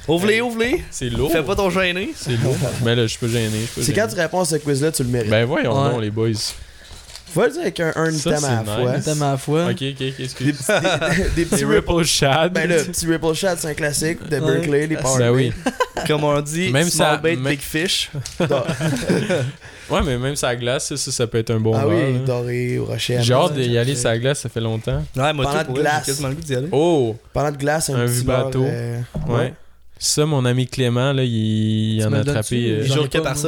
Ouvre-les, 0.07 0.41
ouvre-les. 0.41 0.83
C'est 0.91 1.09
lourd. 1.09 1.31
Fais 1.31 1.43
pas 1.43 1.55
ton 1.55 1.69
gêné. 1.69 2.11
C'est 2.15 2.37
lourd. 2.43 2.55
Mais 2.83 2.95
là, 2.95 3.07
je 3.07 3.17
peux 3.17 3.27
gêner. 3.27 3.49
je 3.69 3.73
peux 3.75 3.81
c'est 3.81 3.93
quand 3.93 4.07
tu 4.07 4.15
réponds 4.15 4.41
à 4.41 4.45
ce 4.45 4.55
quiz 4.57 4.81
là 4.83 4.91
tu 4.91 5.03
le 5.03 5.09
mérites. 5.09 5.29
Ben 5.29 5.45
voyons 5.45 5.83
Ouais. 5.83 5.89
donc, 5.91 6.01
les 6.01 6.11
boys. 6.11 6.29
Faut 7.33 7.43
le 7.43 7.49
dire 7.51 7.61
avec 7.63 7.79
un, 7.81 7.91
un 7.95 8.11
Ça, 8.11 8.29
à 8.29 8.33
la 8.33 8.63
fois. 8.63 8.99
T'aimes 8.99 9.21
à 9.23 9.31
la 9.31 9.37
fois. 9.37 9.65
Ok, 9.65 9.71
ok, 9.71 9.81
ok, 9.91 9.97
Des 9.97 10.23
excuse. 10.23 10.57
petits, 10.57 11.17
des, 11.17 11.29
des 11.35 11.45
petits 11.45 11.65
Les 11.65 11.75
ripple 11.75 11.91
Ripple 11.91 12.05
Shad. 12.05 12.53
ben 12.53 12.69
là, 12.69 12.75
petit 12.83 13.05
ripple 13.07 13.33
shot 13.33 13.47
c'est 13.57 13.67
un 13.67 13.73
classique 13.73 14.19
de 14.29 14.39
Ouais. 14.39 14.51
Berkeley 14.53 14.87
les 14.87 14.95
Power 14.95 15.19
Ben 15.19 15.31
oui. 15.31 15.51
Comme 16.07 16.23
on 16.23 16.39
dit, 16.39 16.69
Même 16.69 16.89
small 16.89 17.15
ça- 17.15 17.17
bait, 17.17 17.35
même- 17.35 17.51
big 17.53 17.59
fish. 17.59 18.09
Ouais, 19.89 19.99
mais 20.03 20.17
même 20.17 20.35
sa 20.35 20.55
glace, 20.55 20.95
ça, 20.95 21.11
ça, 21.11 21.27
peut 21.27 21.37
être 21.37 21.51
un 21.51 21.59
bon 21.59 21.73
ah 21.75 21.87
oui, 21.87 22.13
là. 22.13 22.19
doré 22.25 22.79
rocher. 22.79 23.17
J'ai 23.21 23.33
hâte 23.35 23.53
d'y 23.53 23.77
aller 23.77 23.95
sa 23.95 24.17
glace, 24.17 24.39
ça 24.39 24.49
fait 24.49 24.59
longtemps. 24.59 25.03
Ouais, 25.15 25.31
moi, 25.31 25.45
Pendant 25.45 25.73
de 25.73 25.79
glace. 25.79 26.03
j'ai 26.05 26.11
quasiment 26.11 26.29
le 26.29 26.33
goût 26.35 26.41
d'y 26.41 26.55
aller. 26.55 26.67
Oh! 26.71 27.15
Pendant 27.31 27.51
de 27.51 27.57
glace 27.57 27.89
un, 27.91 27.95
Un 27.99 28.05
petit 28.07 28.25
euh, 28.27 28.97
Ouais. 29.27 29.53
Ça, 29.97 30.25
mon 30.25 30.45
ami 30.45 30.67
Clément, 30.67 31.13
là, 31.13 31.23
il, 31.23 32.03
en 32.05 32.13
a 32.13 32.19
attrapé 32.19 32.71
euh, 32.71 32.81
Il 32.85 32.91
joue 32.91 33.07
par 33.23 33.37
ça. 33.37 33.47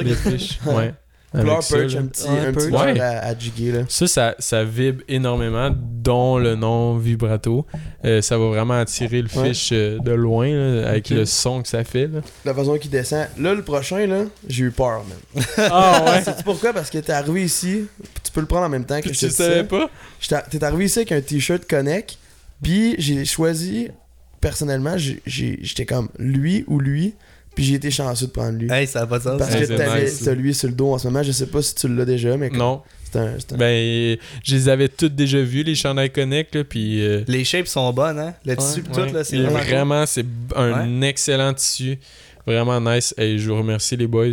Ouais. 0.66 0.94
Perch, 1.34 1.74
un 1.74 2.06
petit, 2.08 2.24
Ouais, 2.28 2.40
un 2.48 2.54
petit 2.54 2.68
Ouais. 2.68 3.00
à, 3.02 3.28
à 3.28 3.34
là. 3.34 3.84
Ça, 3.90 4.08
ça, 4.08 4.36
ça 4.40 4.64
vibre 4.64 5.04
énormément, 5.10 5.70
dont 5.76 6.38
le 6.38 6.56
nom 6.56 6.98
vibrato. 6.98 7.66
Euh, 8.06 8.22
ça 8.22 8.38
va 8.38 8.46
vraiment 8.48 8.80
attirer 8.80 9.22
le 9.22 9.28
Ouais. 9.36 9.50
fiche 9.54 9.70
euh, 9.74 10.00
de 10.00 10.12
loin, 10.14 10.50
là, 10.50 10.88
avec 10.90 11.10
le 11.10 11.26
son 11.26 11.62
que 11.62 11.68
ça 11.68 11.84
fait. 11.84 12.08
Là. 12.08 12.22
La 12.46 12.54
façon 12.54 12.78
qu'il 12.78 12.92
descend. 12.92 13.28
Là, 13.38 13.54
le 13.54 13.62
prochain, 13.62 14.08
là, 14.08 14.24
j'ai 14.48 14.64
eu 14.66 14.72
peur, 14.72 15.04
man. 15.04 15.44
Ah 15.58 16.06
ouais? 16.16 16.22
Sais-tu 16.24 16.44
pourquoi? 16.44 16.72
Parce 16.72 16.90
que 16.90 16.98
t'es 17.00 17.12
arrivé 17.12 17.44
ici, 17.44 17.88
tu 18.24 18.32
peux 18.32 18.42
le 18.42 18.48
prendre 18.48 18.66
en 18.66 18.70
même 18.70 18.86
temps 18.86 19.00
que 19.02 19.10
Puis 19.10 19.14
je 19.22 19.28
te 19.28 19.32
savais 19.32 19.66
pas? 19.66 19.90
T'es 20.50 20.64
arrivé 20.64 20.86
ici 20.86 21.00
avec 21.00 21.12
un 21.12 21.22
t-shirt 21.22 21.66
Connect, 21.68 22.18
puis 22.64 22.96
j'ai 23.00 23.26
choisi, 23.26 23.90
personnellement, 24.42 24.96
j'étais 24.98 25.86
comme 25.86 26.10
lui 26.20 26.64
ou 26.68 26.80
lui, 26.80 27.14
puis 27.56 27.64
j'ai 27.66 27.76
été 27.76 27.90
chanceux 27.92 28.28
de 28.28 28.32
prendre 28.32 28.58
lui. 28.60 28.72
Hey, 28.72 28.86
ça 28.88 29.02
a 29.02 29.08
pas 29.08 29.18
de 29.20 29.24
sens. 29.24 29.38
Parce 29.40 29.54
Hey, 29.54 29.62
que 29.62 29.66
c'est 29.68 29.76
t'avais 29.78 30.04
nice. 30.06 30.22
t'as 30.24 30.34
lui 30.36 30.54
sur 30.54 30.68
le 30.70 30.76
dos 30.76 30.94
en 30.94 30.98
ce 30.98 31.08
moment, 31.08 31.24
je 31.24 31.32
sais 31.32 31.48
pas 31.48 31.62
si 31.62 31.74
tu 31.76 31.88
l'as 31.88 32.06
déjà, 32.06 32.38
mais 32.38 32.50
comme- 32.50 32.60
Non. 32.60 32.82
c'est 33.12 33.18
un. 33.18 33.34
Ben, 33.58 34.18
je 34.44 34.56
les 34.56 34.70
avais 34.70 34.88
toutes 34.90 35.16
déjà 35.16 35.42
vus, 35.42 35.64
les 35.64 35.74
chandails 35.76 36.12
Connect, 36.12 36.54
là, 36.56 36.64
puis... 36.64 37.02
euh, 37.04 37.24
Les 37.28 37.44
shapes 37.44 37.68
sont 37.68 37.92
bonnes, 37.94 38.20
hein. 38.20 38.34
Le 38.46 38.56
tissu 38.56 38.84
pis 38.84 38.92
tout, 38.92 39.00
là, 39.14 39.24
c'est 39.24 39.38
vraiment. 39.38 39.60
vraiment, 39.60 40.06
c'est 40.06 40.26
un 40.56 41.02
excellent 41.02 41.54
tissu. 41.54 41.98
Vraiment 42.46 42.80
nice. 42.80 43.14
Et 43.18 43.38
je 43.38 43.50
vous 43.50 43.58
remercie, 43.58 43.98
les 43.98 44.08
boys. 44.08 44.28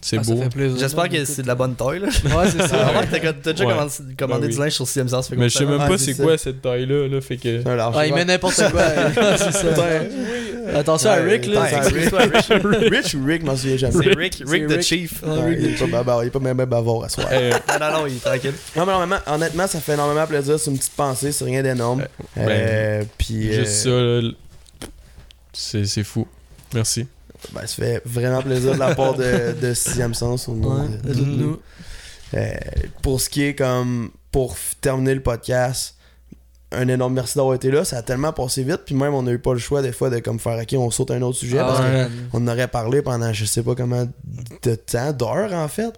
C'est 0.00 0.18
Ah, 0.18 0.22
beau. 0.22 0.40
J'espère 0.78 1.08
que 1.08 1.24
c'est 1.24 1.42
de 1.42 1.48
la 1.48 1.54
bonne 1.56 1.74
taille, 1.74 1.98
là. 1.98 2.06
Ouais, 2.06 2.48
c'est 2.50 2.68
Ça 2.68 2.76
va, 2.92 3.04
t'as 3.06 3.52
déjà 3.52 3.64
Ouais. 3.66 3.74
commandé, 4.16 4.42
Ouais, 4.46 4.48
du 4.52 4.54
oui. 4.56 4.62
linge 4.62 4.72
sur 4.72 4.86
CM 4.86 5.08
Sens. 5.08 5.30
Mais 5.30 5.48
je 5.48 5.58
sais 5.58 5.64
même 5.64 5.80
Ah, 5.80 5.88
pas 5.88 5.98
c'est 5.98 6.14
quoi 6.14 6.38
cette 6.38 6.62
taille-là, 6.62 7.08
là, 7.08 7.20
fait 7.20 7.36
que... 7.38 7.66
un 7.68 7.74
large. 7.74 7.96
Ouais, 7.96 8.08
il 8.08 8.14
met 8.14 8.24
n'importe 8.24 8.54
quoi. 8.70 8.82
c'est 9.38 9.52
ça. 9.52 9.74
Attention 10.74 11.10
à 11.10 11.14
Rick, 11.16 11.46
là. 11.46 11.62
Ouais, 11.62 11.80
Rich. 12.90 13.14
Ou 13.14 13.24
Rick, 13.24 13.40
je 13.42 13.46
m'en 13.46 13.56
souviens 13.56 13.76
jamais. 13.76 13.94
C'est 14.04 14.16
Rick, 14.16 14.42
Rick 14.46 14.66
the 14.66 14.72
Rick. 14.72 14.82
Chief. 14.82 15.22
Ah, 15.24 15.30
Ouais, 15.30 15.44
Rick 15.50 15.58
il, 15.60 15.66
est 15.74 15.78
pas 15.78 15.86
bavard, 15.86 16.24
il 16.24 16.26
est 16.28 16.30
pas 16.30 16.38
même 16.40 16.56
bavard 16.56 17.04
à 17.04 17.08
soir. 17.08 17.28
Ah 17.68 17.78
non, 17.78 17.98
non, 18.00 18.06
il 18.06 18.16
est 18.16 18.20
tranquille. 18.24 18.52
Non, 18.76 18.84
mais 18.86 18.92
honnêtement, 18.92 19.18
honnêtement, 19.34 19.66
ça 19.66 19.80
fait 19.80 19.94
énormément 19.94 20.26
plaisir. 20.26 20.58
C'est 20.58 20.70
une 20.70 20.78
petite 20.78 20.92
pensée, 20.94 21.32
c'est 21.32 21.44
rien 21.44 21.62
d'énorme. 21.62 22.04
ben, 22.36 22.48
Euh, 22.48 23.02
puis. 23.18 23.48
euh, 23.48 23.64
Juste 23.64 23.88
ça, 25.52 25.78
c'est 25.84 26.04
fou. 26.04 26.26
Merci. 26.74 27.06
Ben, 27.52 27.60
ça 27.66 27.74
fait 27.76 28.02
vraiment 28.04 28.42
plaisir 28.42 28.74
de 28.74 28.78
la 28.78 28.94
part 28.94 29.14
de, 29.14 29.54
de 29.60 29.74
Sixième 29.74 30.14
Sens 30.14 30.48
au 30.48 30.54
nom 30.54 30.80
Ouais, 30.82 30.88
de- 31.02 31.08
de 31.08 31.14
toutes 31.14 31.26
Mhm. 31.26 31.36
nous. 31.36 31.58
Euh, 32.34 32.50
pour 33.02 33.20
ce 33.20 33.28
qui 33.28 33.42
est 33.44 33.54
comme 33.54 34.10
pour 34.32 34.56
terminer 34.80 35.14
le 35.14 35.22
podcast, 35.22 35.94
un 36.72 36.88
énorme 36.88 37.14
merci 37.14 37.38
d'avoir 37.38 37.54
été 37.54 37.70
là. 37.70 37.84
Ça 37.84 37.98
a 37.98 38.02
tellement 38.02 38.32
passé 38.32 38.62
vite, 38.64 38.80
puis 38.84 38.94
même 38.94 39.14
on 39.14 39.22
n'a 39.22 39.30
eu 39.32 39.38
pas 39.38 39.52
le 39.52 39.58
choix 39.60 39.80
des 39.80 39.92
fois 39.92 40.10
de 40.10 40.18
comme 40.18 40.38
faire 40.40 40.58
ok, 40.60 40.74
on 40.76 40.90
saute 40.90 41.12
un 41.12 41.22
autre 41.22 41.38
sujet 41.38 41.58
Ah 41.60 41.64
parce 41.66 41.80
ouais. 41.80 42.06
qu'on 42.32 42.42
en 42.42 42.48
aurait 42.48 42.68
parlé 42.68 43.00
pendant 43.02 43.32
je 43.32 43.44
sais 43.44 43.62
pas 43.62 43.74
comment 43.76 44.06
de 44.62 44.74
temps, 44.74 45.12
d'heures 45.12 45.52
en 45.52 45.68
fait. 45.68 45.92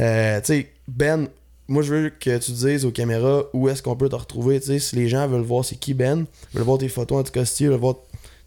Euh, 0.00 0.40
tu 0.40 0.46
sais, 0.46 0.70
Ben, 0.88 1.28
moi 1.68 1.84
je 1.84 1.94
veux 1.94 2.10
que 2.10 2.36
tu 2.38 2.50
dises 2.50 2.84
aux 2.84 2.90
caméras 2.90 3.44
où 3.52 3.68
est-ce 3.68 3.80
qu'on 3.82 3.94
peut 3.94 4.08
te 4.08 4.16
retrouver. 4.16 4.58
Tu 4.60 4.66
sais, 4.66 4.78
si 4.80 4.96
les 4.96 5.08
gens 5.08 5.28
veulent 5.28 5.40
voir 5.42 5.64
c'est 5.64 5.76
qui 5.76 5.94
Ben, 5.94 6.26
veulent 6.52 6.64
voir 6.64 6.78
tes 6.78 6.88
photos 6.88 7.20
en 7.20 7.22
tout 7.22 7.32
cas, 7.32 7.44
veulent 7.60 7.74
voir 7.78 7.94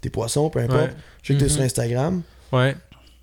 tes 0.02 0.10
poissons, 0.10 0.50
peu 0.50 0.60
importe. 0.60 0.82
Ouais. 0.82 0.94
Je 1.24 1.28
sais 1.30 1.34
que 1.36 1.40
t'es 1.40 1.46
Mhm. 1.46 1.52
sur 1.52 1.62
Instagram. 1.62 2.22
Ouais. 2.54 2.76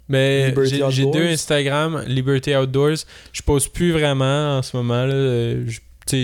Mais 0.09 0.47
j'ai 0.93 1.05
deux 1.13 1.27
Instagram, 1.29 2.03
Liberty 2.07 2.55
Outdoors. 2.57 2.97
Je 3.33 3.43
pose 3.43 3.69
plus 3.69 3.93
vraiment 3.93 4.59
en 4.59 4.63
ce 4.63 4.77
moment. 4.77 5.05
là. 5.07 5.55
Je- 5.67 5.81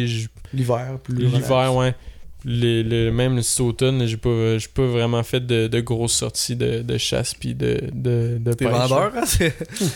je- 0.06 0.26
L'hiver, 0.52 0.98
plus 1.02 1.14
l'hiver, 1.36 1.74
ouais. 1.76 1.94
Les, 2.48 2.84
le- 2.84 3.10
même 3.10 3.42
cet 3.42 3.58
automne, 3.60 4.06
j'ai 4.06 4.16
pas, 4.16 4.56
j'ai 4.56 4.68
pas 4.72 4.86
vraiment 4.86 5.20
fait 5.24 5.44
de, 5.44 5.66
de 5.66 5.80
grosses 5.80 6.12
sorties 6.12 6.54
de, 6.54 6.80
de 6.82 6.96
chasse 6.96 7.34
puis 7.34 7.54
de, 7.56 7.80
de, 7.92 8.38
de 8.38 8.52
T'es 8.52 8.66
pêche. 8.66 8.72
vendeur, 8.74 9.10
hein? 9.16 9.24
c'est- 9.26 9.52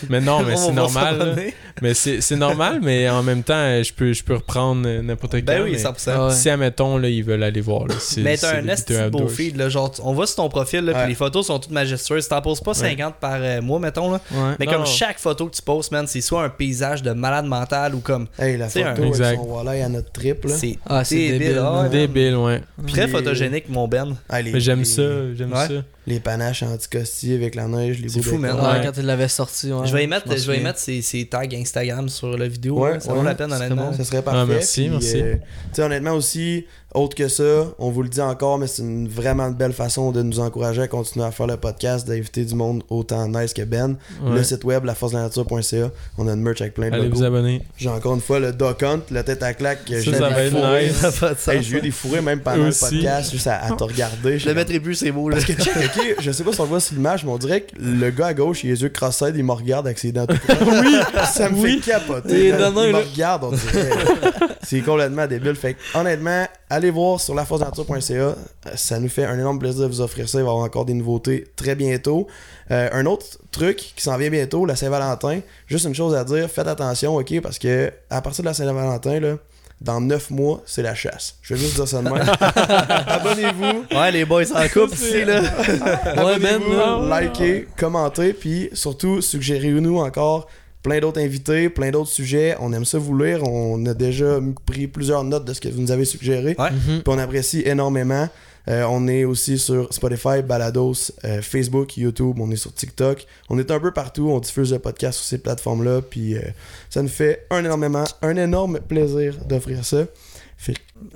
Mais 0.09 0.19
non, 0.19 0.41
mais 0.45 0.53
On 0.55 0.57
c'est 0.57 0.67
va 0.67 0.73
normal. 0.73 1.17
là. 1.17 1.35
Mais 1.81 1.93
c'est 1.93 2.19
c'est 2.19 2.35
normal, 2.35 2.79
mais 2.83 3.07
en 3.09 3.23
même 3.23 3.41
temps, 3.43 3.81
je 3.81 3.93
peux, 3.93 4.11
je 4.11 4.21
peux 4.21 4.35
reprendre 4.35 4.85
n'importe 5.01 5.31
quand. 5.35 5.45
Ben 5.45 5.63
oui, 5.63 5.71
mais 5.71 5.77
100%. 5.81 6.09
Ah 6.13 6.27
ouais. 6.27 6.33
Si, 6.33 6.49
admettons, 6.49 6.97
là, 6.97 7.07
ils 7.07 7.23
veulent 7.23 7.43
aller 7.43 7.61
voir. 7.61 7.87
Là, 7.87 7.95
c'est- 7.99 8.19
Mais 8.19 8.35
c'est 8.35 8.47
t'as 8.47 8.57
un 8.57 8.61
Liberty 8.61 8.81
esti 8.81 8.93
de 8.93 9.09
beau 9.09 9.19
Outdoors. 9.19 9.31
feed, 9.31 9.55
là, 9.55 9.69
genre, 9.69 9.93
on 10.03 10.11
voit 10.13 10.27
sur 10.27 10.35
ton 10.35 10.49
profil, 10.49 10.81
là, 10.83 10.91
Ouais. 10.91 11.07
les 11.07 11.15
photos 11.15 11.47
sont 11.47 11.57
toutes 11.57 11.71
majestueuses. 11.71 12.27
T'en 12.27 12.41
poses 12.41 12.59
pas 12.59 12.73
50 12.73 13.15
par 13.15 13.37
euh, 13.41 13.61
mois, 13.61 13.79
mettons, 13.79 14.11
là. 14.11 14.19
Ouais. 14.33 14.55
Mais 14.59 14.65
Non, 14.65 14.73
comme 14.73 14.85
chaque 14.85 15.19
photo 15.19 15.45
que 15.47 15.55
tu 15.55 15.61
postes, 15.61 15.93
man, 15.93 16.05
c'est 16.05 16.19
soit 16.19 16.43
un 16.43 16.49
paysage 16.49 17.01
de 17.01 17.11
malade 17.11 17.45
mental 17.45 17.95
ou 17.95 17.99
comme. 18.01 18.27
Hey, 18.37 18.57
la 18.57 18.67
C'est 18.67 18.79
photo 18.83 18.89
un- 18.89 18.95
avec 18.97 19.05
Exact. 19.07 19.35
son 19.37 19.43
walleye 19.47 19.81
à 19.83 19.87
notre 19.87 20.11
trip 20.11 20.43
là. 20.43 20.53
C'est 20.53 20.77
Ah, 20.85 21.05
c'est 21.05 21.15
débile, 21.15 21.39
débile. 21.39 21.61
ah 21.63 21.81
ouais. 21.83 21.89
Débile, 21.89 22.35
ouais. 22.35 22.40
Très 22.87 23.03
Puis- 23.03 23.11
photogénique, 23.11 23.69
mon 23.69 23.87
Ben. 23.87 24.15
Ah, 24.29 24.41
les- 24.41 24.51
Mais 24.51 24.59
j'aime 24.59 24.79
les- 24.79 24.85
ça, 24.85 25.33
j'aime 25.35 25.51
Ouais. 25.53 25.67
ça. 25.67 25.73
Les 26.11 26.19
panaches 26.19 26.61
anti-costi 26.63 27.33
avec 27.33 27.55
la 27.55 27.67
neige, 27.67 27.99
les 28.01 28.09
C'est 28.09 28.21
fou, 28.21 28.37
man. 28.37 28.55
Ouais, 28.55 28.81
quand 28.83 28.91
il 28.97 29.05
l'avait 29.05 29.27
sorti. 29.29 29.71
ouais. 29.71 29.87
je 29.87 29.93
vais 29.93 30.03
y 30.03 30.07
mettre, 30.07 30.27
je 30.37 30.51
vais 30.51 30.57
y 30.59 30.63
mettre 30.63 30.79
ses, 30.79 31.01
ses 31.01 31.25
tags 31.25 31.43
Instagram 31.53 32.09
sur 32.09 32.37
la 32.37 32.47
vidéo. 32.49 32.79
Ouais, 32.79 32.99
ça 32.99 33.11
ouais, 33.13 33.19
vaut 33.19 33.23
la 33.23 33.33
peine, 33.35 33.51
honnêtement. 33.53 33.91
bon. 33.91 33.93
Ça 33.97 34.03
serait 34.03 34.21
parfait. 34.21 34.39
Ah, 34.41 34.45
merci, 34.45 34.81
Puis, 34.81 34.89
merci. 34.91 35.21
euh, 35.21 35.85
honnêtement 35.85 36.11
aussi, 36.11 36.65
autre 36.93 37.15
que 37.15 37.29
ça, 37.29 37.43
on 37.79 37.89
vous 37.91 38.03
le 38.03 38.09
dit 38.09 38.19
encore, 38.19 38.57
mais 38.57 38.67
c'est 38.67 38.81
une 38.81 39.07
vraiment 39.07 39.49
belle 39.51 39.71
façon 39.71 40.11
de 40.11 40.21
nous 40.21 40.41
encourager 40.41 40.81
à 40.81 40.87
continuer 40.89 41.25
à 41.25 41.31
faire 41.31 41.47
le 41.47 41.55
podcast, 41.55 42.05
d'inviter 42.05 42.43
du 42.43 42.55
monde 42.55 42.83
autant 42.89 43.29
nice 43.29 43.53
que 43.53 43.61
Ben. 43.61 43.95
Ouais. 44.21 44.33
Le 44.35 44.43
site 44.43 44.65
web, 44.65 44.83
laforcelanature.ca, 44.83 45.91
on 46.17 46.27
a 46.27 46.33
une 46.33 46.41
merch 46.41 46.59
avec 46.59 46.73
plein 46.73 46.89
de 46.89 46.95
Allez 46.95 47.03
logos. 47.05 47.17
vous 47.19 47.23
abonner. 47.23 47.61
J'ai 47.77 47.87
encore 47.89 48.15
une 48.15 48.21
fois 48.21 48.39
le 48.41 48.51
Doc 48.51 48.83
Hunt, 48.83 48.99
la 49.11 49.23
tête 49.23 49.41
à 49.43 49.53
claque. 49.53 49.85
que 49.85 49.95
Ça, 50.01 50.11
j'ai 50.11 50.13
ça 50.17 50.29
va 50.29 50.43
être 50.43 51.45
nice. 51.53 51.69
J'ai 51.69 51.77
eu 51.77 51.81
des 51.81 51.91
fourrés 51.91 52.21
même 52.21 52.41
pendant 52.41 52.65
le 52.65 52.71
podcast, 52.77 53.31
juste 53.31 53.47
à, 53.47 53.63
à 53.63 53.71
te 53.71 53.83
regarder. 53.85 54.37
Je 54.39 54.49
le 54.49 54.55
mettrai 54.55 54.79
plus, 54.81 54.95
c'est 54.95 55.11
beau. 55.11 55.29
Là. 55.29 55.37
Je 56.19 56.31
sais 56.31 56.43
pas 56.43 56.51
si 56.53 56.61
on 56.61 56.65
voit 56.65 56.79
sur 56.79 56.95
l'image, 56.95 57.23
mais 57.25 57.31
on 57.31 57.37
dirait 57.37 57.61
que 57.61 57.75
le 57.79 58.09
gars 58.11 58.27
à 58.27 58.33
gauche, 58.33 58.63
il 58.63 58.67
a 58.69 58.73
les 58.73 58.81
yeux 58.83 58.89
cross-eyed, 58.89 59.35
il 59.35 59.43
me 59.43 59.51
regarde 59.51 59.85
avec 59.87 59.99
ses 59.99 60.11
dents 60.11 60.25
toutes 60.27 60.39
Oui! 60.49 60.95
Ça 61.33 61.49
me 61.49 61.55
Oui. 61.61 61.79
fait 61.81 61.91
capoter. 61.91 62.47
Il 62.49 62.55
me 62.55 62.95
regarde, 62.97 63.43
on 63.45 63.51
dirait. 63.51 63.89
C'est 64.63 64.81
complètement 64.81 65.27
débile. 65.27 65.55
Fait 65.55 65.73
que, 65.75 65.79
honnêtement, 65.97 66.45
allez 66.69 66.89
voir 66.91 67.19
sur 67.19 67.33
laforcenature.ca. 67.35 68.35
Ça 68.75 68.99
nous 68.99 69.09
fait 69.09 69.25
un 69.25 69.37
énorme 69.37 69.59
plaisir 69.59 69.81
de 69.83 69.87
vous 69.87 70.01
offrir 70.01 70.27
ça. 70.29 70.39
Il 70.39 70.43
va 70.43 70.47
y 70.49 70.51
avoir 70.51 70.65
encore 70.65 70.85
des 70.85 70.93
nouveautés 70.93 71.45
très 71.55 71.75
bientôt. 71.75 72.27
Euh, 72.71 72.89
un 72.93 73.05
autre 73.05 73.25
truc 73.51 73.77
qui 73.95 74.01
s'en 74.03 74.17
vient 74.17 74.29
bientôt, 74.29 74.65
la 74.65 74.75
Saint-Valentin. 74.75 75.39
Juste 75.67 75.85
une 75.85 75.95
chose 75.95 76.15
à 76.15 76.23
dire, 76.23 76.49
faites 76.49 76.67
attention, 76.67 77.15
ok, 77.17 77.41
parce 77.41 77.59
que 77.59 77.91
à 78.09 78.21
partir 78.21 78.43
de 78.43 78.47
la 78.49 78.53
Saint-Valentin, 78.53 79.19
là, 79.19 79.35
dans 79.81 79.99
9 79.99 80.29
mois, 80.29 80.61
c'est 80.65 80.83
la 80.83 80.93
chasse. 80.93 81.35
Je 81.41 81.55
vais 81.55 81.59
juste 81.59 81.75
dire 81.75 81.87
ça 81.87 82.01
de 82.01 82.09
même. 82.09 82.23
Abonnez-vous. 83.07 83.97
Ouais, 83.97 84.11
les 84.11 84.25
boys 84.25 84.43
en 84.55 84.67
couple 84.67 84.93
ici, 84.93 85.25
là. 85.25 85.41
Ouais, 85.41 86.09
Abonnez-vous, 86.17 87.07
là. 87.09 87.21
likez, 87.21 87.67
commentez, 87.77 88.33
puis 88.33 88.69
surtout, 88.73 89.21
suggérez-nous 89.21 89.97
encore 89.97 90.47
plein 90.83 90.99
d'autres 90.99 91.19
invités, 91.21 91.69
plein 91.69 91.91
d'autres 91.91 92.09
sujets. 92.09 92.55
On 92.59 92.73
aime 92.73 92.85
ça 92.85 92.97
vous 92.97 93.17
lire. 93.17 93.43
On 93.43 93.83
a 93.85 93.93
déjà 93.93 94.39
pris 94.65 94.87
plusieurs 94.87 95.23
notes 95.23 95.45
de 95.45 95.53
ce 95.53 95.61
que 95.61 95.69
vous 95.69 95.81
nous 95.81 95.91
avez 95.91 96.05
suggéré. 96.05 96.55
Ouais. 96.57 96.69
Puis 96.69 97.03
on 97.07 97.17
apprécie 97.17 97.63
énormément. 97.65 98.27
Euh, 98.67 98.83
on 98.89 99.07
est 99.07 99.25
aussi 99.25 99.57
sur 99.57 99.91
Spotify, 99.93 100.41
Balados, 100.43 101.11
euh, 101.25 101.41
Facebook, 101.41 101.97
YouTube, 101.97 102.37
on 102.39 102.51
est 102.51 102.55
sur 102.55 102.73
TikTok. 102.73 103.25
On 103.49 103.57
est 103.57 103.71
un 103.71 103.79
peu 103.79 103.91
partout, 103.91 104.29
on 104.29 104.39
diffuse 104.39 104.71
le 104.71 104.79
podcast 104.79 105.17
sur 105.19 105.27
ces 105.27 105.37
plateformes-là. 105.39 106.01
Puis 106.01 106.35
euh, 106.37 106.41
ça 106.89 107.01
nous 107.01 107.09
fait 107.09 107.47
un, 107.49 107.59
énormément, 107.65 108.03
un 108.21 108.35
énorme 108.37 108.79
plaisir 108.79 109.35
d'offrir 109.47 109.83
ça. 109.83 110.03
Fait... 110.57 110.75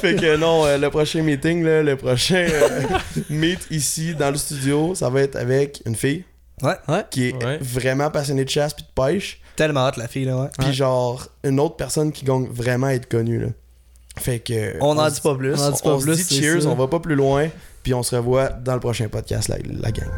fait 0.00 0.14
que 0.14 0.36
non, 0.36 0.64
euh, 0.64 0.78
le 0.78 0.90
prochain 0.90 1.22
meeting, 1.22 1.64
là, 1.64 1.82
le 1.82 1.96
prochain 1.96 2.46
euh, 2.48 2.80
meet 3.28 3.58
ici 3.70 4.14
dans 4.14 4.30
le 4.30 4.36
studio, 4.36 4.94
ça 4.94 5.10
va 5.10 5.22
être 5.22 5.36
avec 5.36 5.82
une 5.86 5.96
fille 5.96 6.24
Ouais. 6.62 6.74
qui 7.10 7.28
est 7.28 7.44
Ouais. 7.44 7.58
vraiment 7.60 8.10
passionnée 8.10 8.44
de 8.44 8.50
chasse 8.50 8.74
puis 8.74 8.84
de 8.84 9.02
pêche. 9.02 9.40
Tellement 9.56 9.80
hâte, 9.80 9.96
la 9.96 10.08
fille, 10.08 10.26
là, 10.26 10.36
ouais. 10.42 10.48
Puis 10.58 10.72
genre, 10.74 11.26
une 11.42 11.58
autre 11.58 11.76
personne 11.76 12.12
qui 12.12 12.24
gagne 12.24 12.46
vraiment 12.50 12.88
à 12.88 12.94
être 12.94 13.08
connue. 13.08 13.40
Là. 13.40 13.46
Fait 14.20 14.38
que. 14.38 14.76
On 14.80 14.94
n'en 14.94 15.08
se- 15.08 15.14
dit 15.16 15.20
pas 15.20 15.34
plus. 15.34 15.54
on 15.54 15.58
en 15.60 15.70
dit 15.70 15.82
pas 15.82 15.90
on 15.90 15.98
se 16.00 16.04
plus, 16.06 16.28
dit 16.28 16.40
cheers, 16.40 16.62
ça. 16.62 16.68
on 16.68 16.74
va 16.74 16.86
pas 16.86 17.00
plus 17.00 17.14
loin. 17.16 17.48
Puis 17.82 17.94
on 17.94 18.02
se 18.02 18.14
revoit 18.14 18.48
dans 18.50 18.74
le 18.74 18.80
prochain 18.80 19.08
podcast, 19.08 19.48
la, 19.48 19.56
la 19.58 19.90
gang. 19.90 20.08